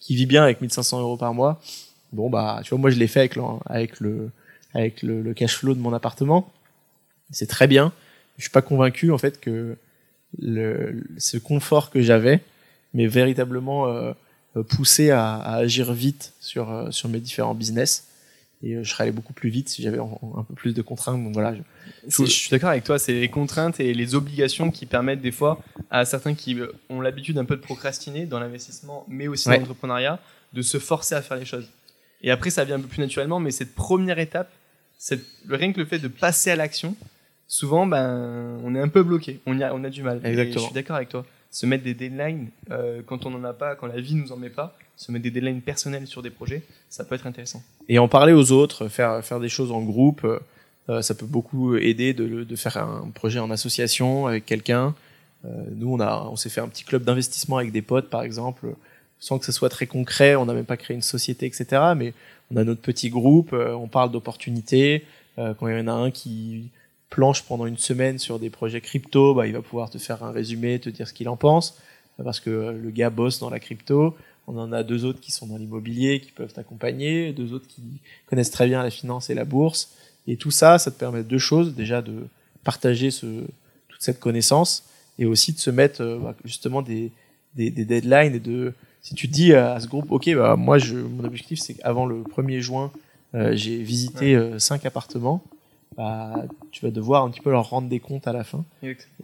qui 0.00 0.14
vit 0.14 0.26
bien 0.26 0.42
avec 0.44 0.60
1500 0.60 1.00
euros 1.00 1.16
par 1.16 1.34
mois, 1.34 1.60
bon 2.12 2.30
bah 2.30 2.60
tu 2.64 2.70
vois 2.70 2.78
moi 2.78 2.90
je 2.90 2.96
l'ai 2.96 3.08
fait 3.08 3.20
avec 3.20 3.38
avec 3.66 4.00
le 4.00 4.30
avec 4.74 5.02
le, 5.02 5.22
le 5.22 5.34
cash 5.34 5.56
flow 5.56 5.74
de 5.74 5.80
mon 5.80 5.92
appartement, 5.92 6.52
c'est 7.30 7.46
très 7.48 7.66
bien. 7.66 7.92
Je 8.36 8.42
suis 8.42 8.50
pas 8.50 8.62
convaincu 8.62 9.10
en 9.10 9.18
fait 9.18 9.40
que 9.40 9.76
le, 10.38 11.02
ce 11.18 11.36
confort 11.38 11.90
que 11.90 12.02
j'avais 12.02 12.40
m'est 12.94 13.06
véritablement 13.06 13.86
euh, 13.88 14.12
poussé 14.68 15.10
à, 15.10 15.36
à 15.36 15.56
agir 15.56 15.92
vite 15.92 16.32
sur 16.40 16.70
euh, 16.70 16.90
sur 16.90 17.08
mes 17.08 17.20
différents 17.20 17.54
business 17.54 18.06
et 18.62 18.74
euh, 18.74 18.82
je 18.84 18.90
serais 18.90 19.04
allé 19.04 19.12
beaucoup 19.12 19.32
plus 19.32 19.50
vite 19.50 19.68
si 19.68 19.82
j'avais 19.82 19.98
un, 19.98 20.08
un 20.36 20.42
peu 20.42 20.54
plus 20.54 20.74
de 20.74 20.82
contraintes. 20.82 21.22
Donc 21.22 21.32
voilà, 21.32 21.54
je- 22.06 22.24
suis 22.26 22.50
d'accord 22.50 22.70
avec 22.70 22.84
toi, 22.84 22.98
c'est 22.98 23.12
les 23.12 23.28
contraintes 23.28 23.80
et 23.80 23.94
les 23.94 24.14
obligations 24.14 24.70
qui 24.70 24.84
permettent 24.86 25.20
des 25.22 25.32
fois 25.32 25.62
à 25.90 26.04
certains 26.04 26.34
qui 26.34 26.56
ont 26.90 27.00
l'habitude 27.00 27.38
un 27.38 27.44
peu 27.44 27.56
de 27.56 27.60
procrastiner 27.62 28.26
dans 28.26 28.40
l'investissement, 28.40 29.04
mais 29.08 29.28
aussi 29.28 29.48
Ouais. 29.48 29.56
dans 29.56 29.60
l'entrepreneuriat, 29.62 30.18
de 30.52 30.62
se 30.62 30.78
forcer 30.78 31.14
à 31.14 31.22
faire 31.22 31.36
les 31.36 31.44
choses. 31.44 31.68
Et 32.22 32.30
après, 32.32 32.50
ça 32.50 32.64
vient 32.64 32.76
un 32.76 32.80
peu 32.80 32.88
plus 32.88 33.00
naturellement, 33.00 33.38
mais 33.38 33.52
cette 33.52 33.74
première 33.76 34.18
étape, 34.18 34.50
rien 35.48 35.72
que 35.72 35.78
le 35.80 35.86
fait 35.86 35.98
de 35.98 36.08
passer 36.08 36.50
à 36.50 36.56
l'action, 36.56 36.96
souvent, 37.46 37.86
ben, 37.86 38.58
on 38.64 38.74
est 38.74 38.80
un 38.80 38.88
peu 38.88 39.02
bloqué, 39.02 39.40
on, 39.46 39.58
y 39.58 39.62
a, 39.62 39.74
on 39.74 39.84
a 39.84 39.90
du 39.90 40.02
mal. 40.02 40.20
Et 40.24 40.28
Exactement. 40.28 40.60
je 40.60 40.64
suis 40.66 40.74
d'accord 40.74 40.96
avec 40.96 41.08
toi. 41.08 41.24
Se 41.50 41.64
mettre 41.64 41.84
des 41.84 41.94
deadlines 41.94 42.48
euh, 42.70 43.00
quand 43.06 43.24
on 43.24 43.30
n'en 43.30 43.42
a 43.44 43.54
pas, 43.54 43.74
quand 43.74 43.86
la 43.86 44.00
vie 44.00 44.14
nous 44.14 44.32
en 44.32 44.36
met 44.36 44.50
pas, 44.50 44.76
se 44.96 45.10
mettre 45.12 45.22
des 45.22 45.30
deadlines 45.30 45.62
personnelles 45.62 46.06
sur 46.06 46.22
des 46.22 46.30
projets, 46.30 46.62
ça 46.90 47.04
peut 47.04 47.14
être 47.14 47.26
intéressant. 47.26 47.62
et 47.88 47.98
en 47.98 48.08
parler 48.08 48.32
aux 48.32 48.52
autres, 48.52 48.88
faire 48.88 49.24
faire 49.24 49.40
des 49.40 49.48
choses 49.48 49.72
en 49.72 49.80
groupe, 49.82 50.26
euh, 50.90 51.02
ça 51.02 51.14
peut 51.14 51.26
beaucoup 51.26 51.76
aider 51.76 52.12
de, 52.12 52.44
de 52.44 52.56
faire 52.56 52.76
un 52.76 53.10
projet 53.14 53.38
en 53.38 53.50
association 53.50 54.26
avec 54.26 54.44
quelqu'un. 54.44 54.94
Euh, 55.44 55.48
nous, 55.76 55.92
on 55.94 56.00
a, 56.00 56.28
on 56.30 56.36
s'est 56.36 56.50
fait 56.50 56.60
un 56.60 56.68
petit 56.68 56.84
club 56.84 57.04
d'investissement 57.04 57.58
avec 57.58 57.72
des 57.72 57.82
potes, 57.82 58.10
par 58.10 58.22
exemple, 58.22 58.74
sans 59.20 59.38
que 59.38 59.44
ce 59.44 59.52
soit 59.52 59.68
très 59.68 59.86
concret. 59.86 60.36
On 60.36 60.46
n'a 60.46 60.54
même 60.54 60.64
pas 60.64 60.76
créé 60.76 60.94
une 60.94 61.02
société, 61.02 61.46
etc. 61.46 61.66
Mais 61.96 62.14
on 62.52 62.56
a 62.56 62.64
notre 62.64 62.80
petit 62.80 63.10
groupe. 63.10 63.52
euh, 63.52 63.74
on 63.74 63.88
parle 63.88 64.10
d'opportunités. 64.10 65.04
Euh, 65.38 65.54
quand 65.54 65.68
il 65.68 65.76
y 65.76 65.80
en 65.80 65.88
a 65.88 65.92
un 65.92 66.10
qui 66.10 66.70
planche 67.10 67.42
pendant 67.42 67.66
une 67.66 67.78
semaine 67.78 68.18
sur 68.18 68.38
des 68.38 68.50
projets 68.50 68.80
crypto, 68.80 69.34
bah, 69.34 69.46
il 69.46 69.52
va 69.52 69.62
pouvoir 69.62 69.90
te 69.90 69.98
faire 69.98 70.22
un 70.22 70.30
résumé, 70.30 70.78
te 70.78 70.90
dire 70.90 71.08
ce 71.08 71.12
qu'il 71.12 71.28
en 71.28 71.36
pense, 71.36 71.78
parce 72.22 72.40
que 72.40 72.50
euh, 72.50 72.72
le 72.72 72.90
gars 72.90 73.10
bosse 73.10 73.38
dans 73.38 73.50
la 73.50 73.60
crypto. 73.60 74.16
On 74.46 74.56
en 74.58 74.72
a 74.72 74.82
deux 74.82 75.04
autres 75.04 75.20
qui 75.20 75.30
sont 75.30 75.46
dans 75.46 75.58
l'immobilier, 75.58 76.20
qui 76.20 76.32
peuvent 76.32 76.52
t'accompagner, 76.52 77.32
deux 77.32 77.52
autres 77.52 77.66
qui 77.66 77.82
connaissent 78.26 78.50
très 78.50 78.66
bien 78.66 78.82
la 78.82 78.90
finance 78.90 79.28
et 79.30 79.34
la 79.34 79.44
bourse. 79.44 79.92
Et 80.26 80.36
tout 80.36 80.50
ça, 80.50 80.78
ça 80.78 80.90
te 80.90 80.98
permet 80.98 81.22
deux 81.22 81.38
choses. 81.38 81.74
Déjà 81.74 82.00
de 82.00 82.26
partager 82.64 83.10
ce, 83.10 83.26
toute 83.88 84.00
cette 84.00 84.20
connaissance 84.20 84.84
et 85.18 85.26
aussi 85.26 85.52
de 85.52 85.58
se 85.58 85.70
mettre 85.70 86.02
euh, 86.02 86.18
bah, 86.18 86.34
justement 86.44 86.82
des, 86.82 87.12
des 87.54 87.70
deadlines 87.70 88.34
et 88.34 88.40
de 88.40 88.72
si 89.08 89.14
tu 89.14 89.26
te 89.26 89.32
dis 89.32 89.54
à 89.54 89.80
ce 89.80 89.86
groupe, 89.86 90.10
ok, 90.10 90.34
bah, 90.34 90.56
moi, 90.56 90.76
je, 90.76 90.94
mon 90.94 91.24
objectif, 91.24 91.58
c'est 91.60 91.74
qu'avant 91.74 92.04
le 92.04 92.22
1er 92.22 92.60
juin, 92.60 92.92
euh, 93.34 93.52
j'ai 93.54 93.82
visité 93.82 94.34
euh, 94.34 94.58
cinq 94.58 94.84
appartements, 94.84 95.42
bah, 95.96 96.44
tu 96.70 96.84
vas 96.84 96.90
devoir 96.90 97.24
un 97.24 97.30
petit 97.30 97.40
peu 97.40 97.50
leur 97.50 97.70
rendre 97.70 97.88
des 97.88 98.00
comptes 98.00 98.28
à 98.28 98.34
la 98.34 98.44
fin. 98.44 98.66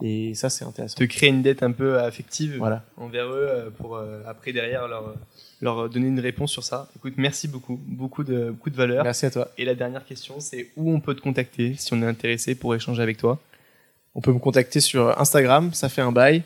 Et 0.01 0.33
ça, 0.33 0.49
c'est 0.49 0.65
intéressant. 0.65 0.97
Te 0.97 1.03
créer 1.03 1.29
une 1.29 1.43
dette 1.43 1.61
un 1.61 1.71
peu 1.71 1.99
affective. 1.99 2.57
Voilà. 2.57 2.83
envers 2.97 3.27
eux 3.27 3.47
euh, 3.47 3.69
pour 3.69 3.95
euh, 3.95 4.23
après 4.25 4.53
derrière 4.53 4.87
leur, 4.87 5.13
leur 5.61 5.87
donner 5.87 6.07
une 6.07 6.19
réponse 6.19 6.51
sur 6.51 6.63
ça. 6.63 6.89
Écoute, 6.95 7.13
merci 7.15 7.47
beaucoup, 7.47 7.79
beaucoup 7.85 8.23
de, 8.23 8.49
beaucoup 8.49 8.71
de 8.71 8.75
valeur. 8.75 9.03
Merci 9.03 9.27
à 9.27 9.31
toi. 9.31 9.51
Et 9.59 9.65
la 9.65 9.75
dernière 9.75 10.03
question, 10.03 10.39
c'est 10.39 10.71
où 10.75 10.91
on 10.91 10.99
peut 10.99 11.13
te 11.13 11.21
contacter 11.21 11.75
si 11.77 11.93
on 11.93 12.01
est 12.01 12.07
intéressé 12.07 12.55
pour 12.55 12.73
échanger 12.73 13.03
avec 13.03 13.17
toi? 13.17 13.39
On 14.15 14.21
peut 14.21 14.33
me 14.33 14.39
contacter 14.39 14.79
sur 14.79 15.17
Instagram, 15.19 15.73
ça 15.73 15.89
fait 15.89 16.01
un 16.01 16.11
bail. 16.11 16.41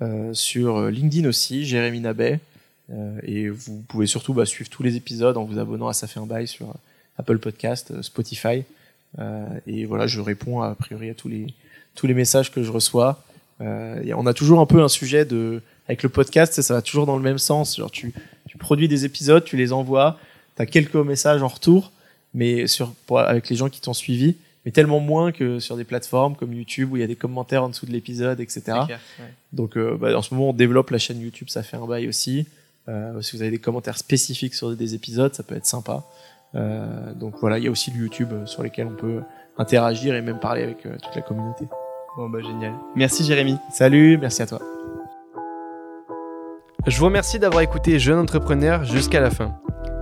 Euh, 0.00 0.32
sur 0.32 0.86
LinkedIn 0.86 1.28
aussi, 1.28 1.66
Jérémy 1.66 2.00
Nabet. 2.00 2.38
Euh, 2.92 3.18
et 3.22 3.48
vous 3.48 3.82
pouvez 3.88 4.06
surtout 4.06 4.32
bah, 4.34 4.46
suivre 4.46 4.70
tous 4.70 4.82
les 4.82 4.96
épisodes 4.96 5.36
en 5.36 5.44
vous 5.44 5.58
abonnant 5.58 5.88
à 5.88 5.92
Ça 5.92 6.06
fait 6.06 6.20
un 6.20 6.26
bail 6.26 6.46
sur 6.48 6.74
Apple 7.18 7.38
Podcast, 7.38 7.90
euh, 7.90 8.02
Spotify. 8.02 8.64
Euh, 9.18 9.46
et 9.66 9.84
voilà, 9.84 10.06
je 10.06 10.20
réponds 10.20 10.60
a 10.62 10.74
priori 10.74 11.10
à 11.10 11.14
tous 11.14 11.28
les, 11.28 11.46
tous 11.94 12.06
les 12.06 12.14
messages 12.14 12.50
que 12.52 12.62
je 12.62 12.70
reçois. 12.70 13.22
Euh, 13.60 14.00
et 14.04 14.14
on 14.14 14.26
a 14.26 14.34
toujours 14.34 14.60
un 14.60 14.66
peu 14.66 14.82
un 14.82 14.88
sujet 14.88 15.24
de. 15.24 15.62
Avec 15.88 16.02
le 16.02 16.10
podcast, 16.10 16.60
ça, 16.60 16.74
va 16.74 16.82
toujours 16.82 17.06
dans 17.06 17.16
le 17.16 17.22
même 17.22 17.38
sens. 17.38 17.78
Genre, 17.78 17.90
tu, 17.90 18.12
tu 18.46 18.58
produis 18.58 18.88
des 18.88 19.06
épisodes, 19.06 19.42
tu 19.42 19.56
les 19.56 19.72
envoies, 19.72 20.18
tu 20.56 20.62
as 20.62 20.66
quelques 20.66 20.94
messages 20.96 21.42
en 21.42 21.48
retour, 21.48 21.92
mais 22.34 22.66
sur, 22.66 22.92
pour- 23.06 23.20
avec 23.20 23.48
les 23.48 23.56
gens 23.56 23.70
qui 23.70 23.80
t'ont 23.80 23.94
suivi, 23.94 24.36
mais 24.66 24.70
tellement 24.70 25.00
moins 25.00 25.32
que 25.32 25.60
sur 25.60 25.78
des 25.78 25.84
plateformes 25.84 26.36
comme 26.36 26.52
YouTube 26.52 26.92
où 26.92 26.98
il 26.98 27.00
y 27.00 27.02
a 27.02 27.06
des 27.06 27.16
commentaires 27.16 27.64
en 27.64 27.70
dessous 27.70 27.86
de 27.86 27.92
l'épisode, 27.92 28.38
etc. 28.38 28.60
C'est 28.66 28.72
clair, 28.86 29.00
ouais. 29.20 29.24
Donc 29.54 29.78
euh, 29.78 29.96
bah, 29.96 30.14
en 30.16 30.20
ce 30.20 30.34
moment, 30.34 30.50
on 30.50 30.52
développe 30.52 30.90
la 30.90 30.98
chaîne 30.98 31.20
YouTube, 31.22 31.48
ça 31.48 31.62
fait 31.62 31.78
un 31.78 31.86
bail 31.86 32.06
aussi. 32.06 32.46
Euh, 32.88 33.20
si 33.20 33.36
vous 33.36 33.42
avez 33.42 33.50
des 33.50 33.58
commentaires 33.58 33.98
spécifiques 33.98 34.54
sur 34.54 34.74
des 34.74 34.94
épisodes, 34.94 35.34
ça 35.34 35.42
peut 35.42 35.56
être 35.56 35.66
sympa. 35.66 36.04
Euh, 36.54 37.12
donc 37.14 37.34
voilà, 37.40 37.58
il 37.58 37.64
y 37.64 37.68
a 37.68 37.70
aussi 37.70 37.90
le 37.90 37.98
YouTube 37.98 38.30
euh, 38.32 38.46
sur 38.46 38.62
lesquels 38.62 38.86
on 38.86 38.96
peut 38.96 39.20
interagir 39.58 40.14
et 40.14 40.22
même 40.22 40.38
parler 40.38 40.62
avec 40.62 40.86
euh, 40.86 40.96
toute 41.02 41.14
la 41.14 41.22
communauté. 41.22 41.66
Bon 42.16 42.28
bah 42.28 42.40
génial. 42.40 42.72
Merci 42.96 43.24
Jérémy. 43.24 43.56
Salut, 43.70 44.18
merci 44.18 44.42
à 44.42 44.46
toi. 44.46 44.60
Je 46.86 46.98
vous 46.98 47.04
remercie 47.04 47.38
d'avoir 47.38 47.62
écouté 47.62 47.98
Jeune 47.98 48.18
Entrepreneur 48.18 48.84
jusqu'à 48.84 49.20
la 49.20 49.30
fin. 49.30 49.54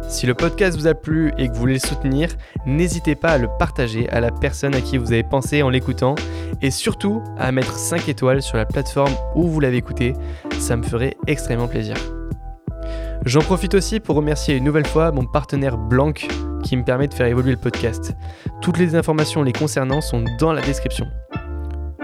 Si 0.09 0.25
le 0.25 0.35
podcast 0.35 0.79
vous 0.79 0.87
a 0.87 0.95
plu 0.95 1.33
et 1.37 1.49
que 1.49 1.53
vous 1.53 1.59
voulez 1.59 1.75
le 1.75 1.81
soutenir, 1.81 2.29
n'hésitez 2.65 3.17
pas 3.17 3.31
à 3.31 3.39
le 3.39 3.49
partager 3.59 4.09
à 4.11 4.21
la 4.21 4.31
personne 4.31 4.73
à 4.75 4.81
qui 4.81 4.99
vous 4.99 5.13
avez 5.13 5.25
pensé 5.25 5.63
en 5.63 5.69
l'écoutant 5.69 6.15
et 6.63 6.71
surtout 6.71 7.25
à 7.39 7.51
mettre 7.51 7.77
5 7.77 8.09
étoiles 8.09 8.41
sur 8.41 8.57
la 8.57 8.67
plateforme 8.67 9.13
où 9.35 9.49
vous 9.49 9.59
l'avez 9.59 9.79
écouté, 9.79 10.13
ça 10.61 10.77
me 10.77 10.85
ferait 10.85 11.17
extrêmement 11.27 11.67
plaisir. 11.67 11.97
J'en 13.27 13.41
profite 13.41 13.75
aussi 13.75 13.99
pour 13.99 14.15
remercier 14.15 14.55
une 14.55 14.63
nouvelle 14.63 14.87
fois 14.87 15.11
mon 15.11 15.27
partenaire 15.27 15.77
Blanc 15.77 16.13
qui 16.13 16.77
me 16.77 16.85
permet 16.85 17.09
de 17.09 17.15
faire 17.15 17.27
évoluer 17.27 17.51
le 17.51 17.57
podcast. 17.57 18.15
Toutes 18.63 18.79
les 18.79 18.95
informations 18.95 19.43
les 19.43 19.53
concernant 19.53 20.01
sont 20.01 20.23
dans 20.39 20.53
la 20.53 20.63
description. 20.63 21.09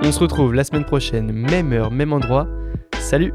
On 0.02 0.10
se 0.10 0.18
retrouve 0.18 0.52
la 0.52 0.64
semaine 0.64 0.84
prochaine, 0.84 1.30
même 1.30 1.72
heure, 1.72 1.92
même 1.92 2.12
endroit. 2.12 2.48
Salut 2.98 3.32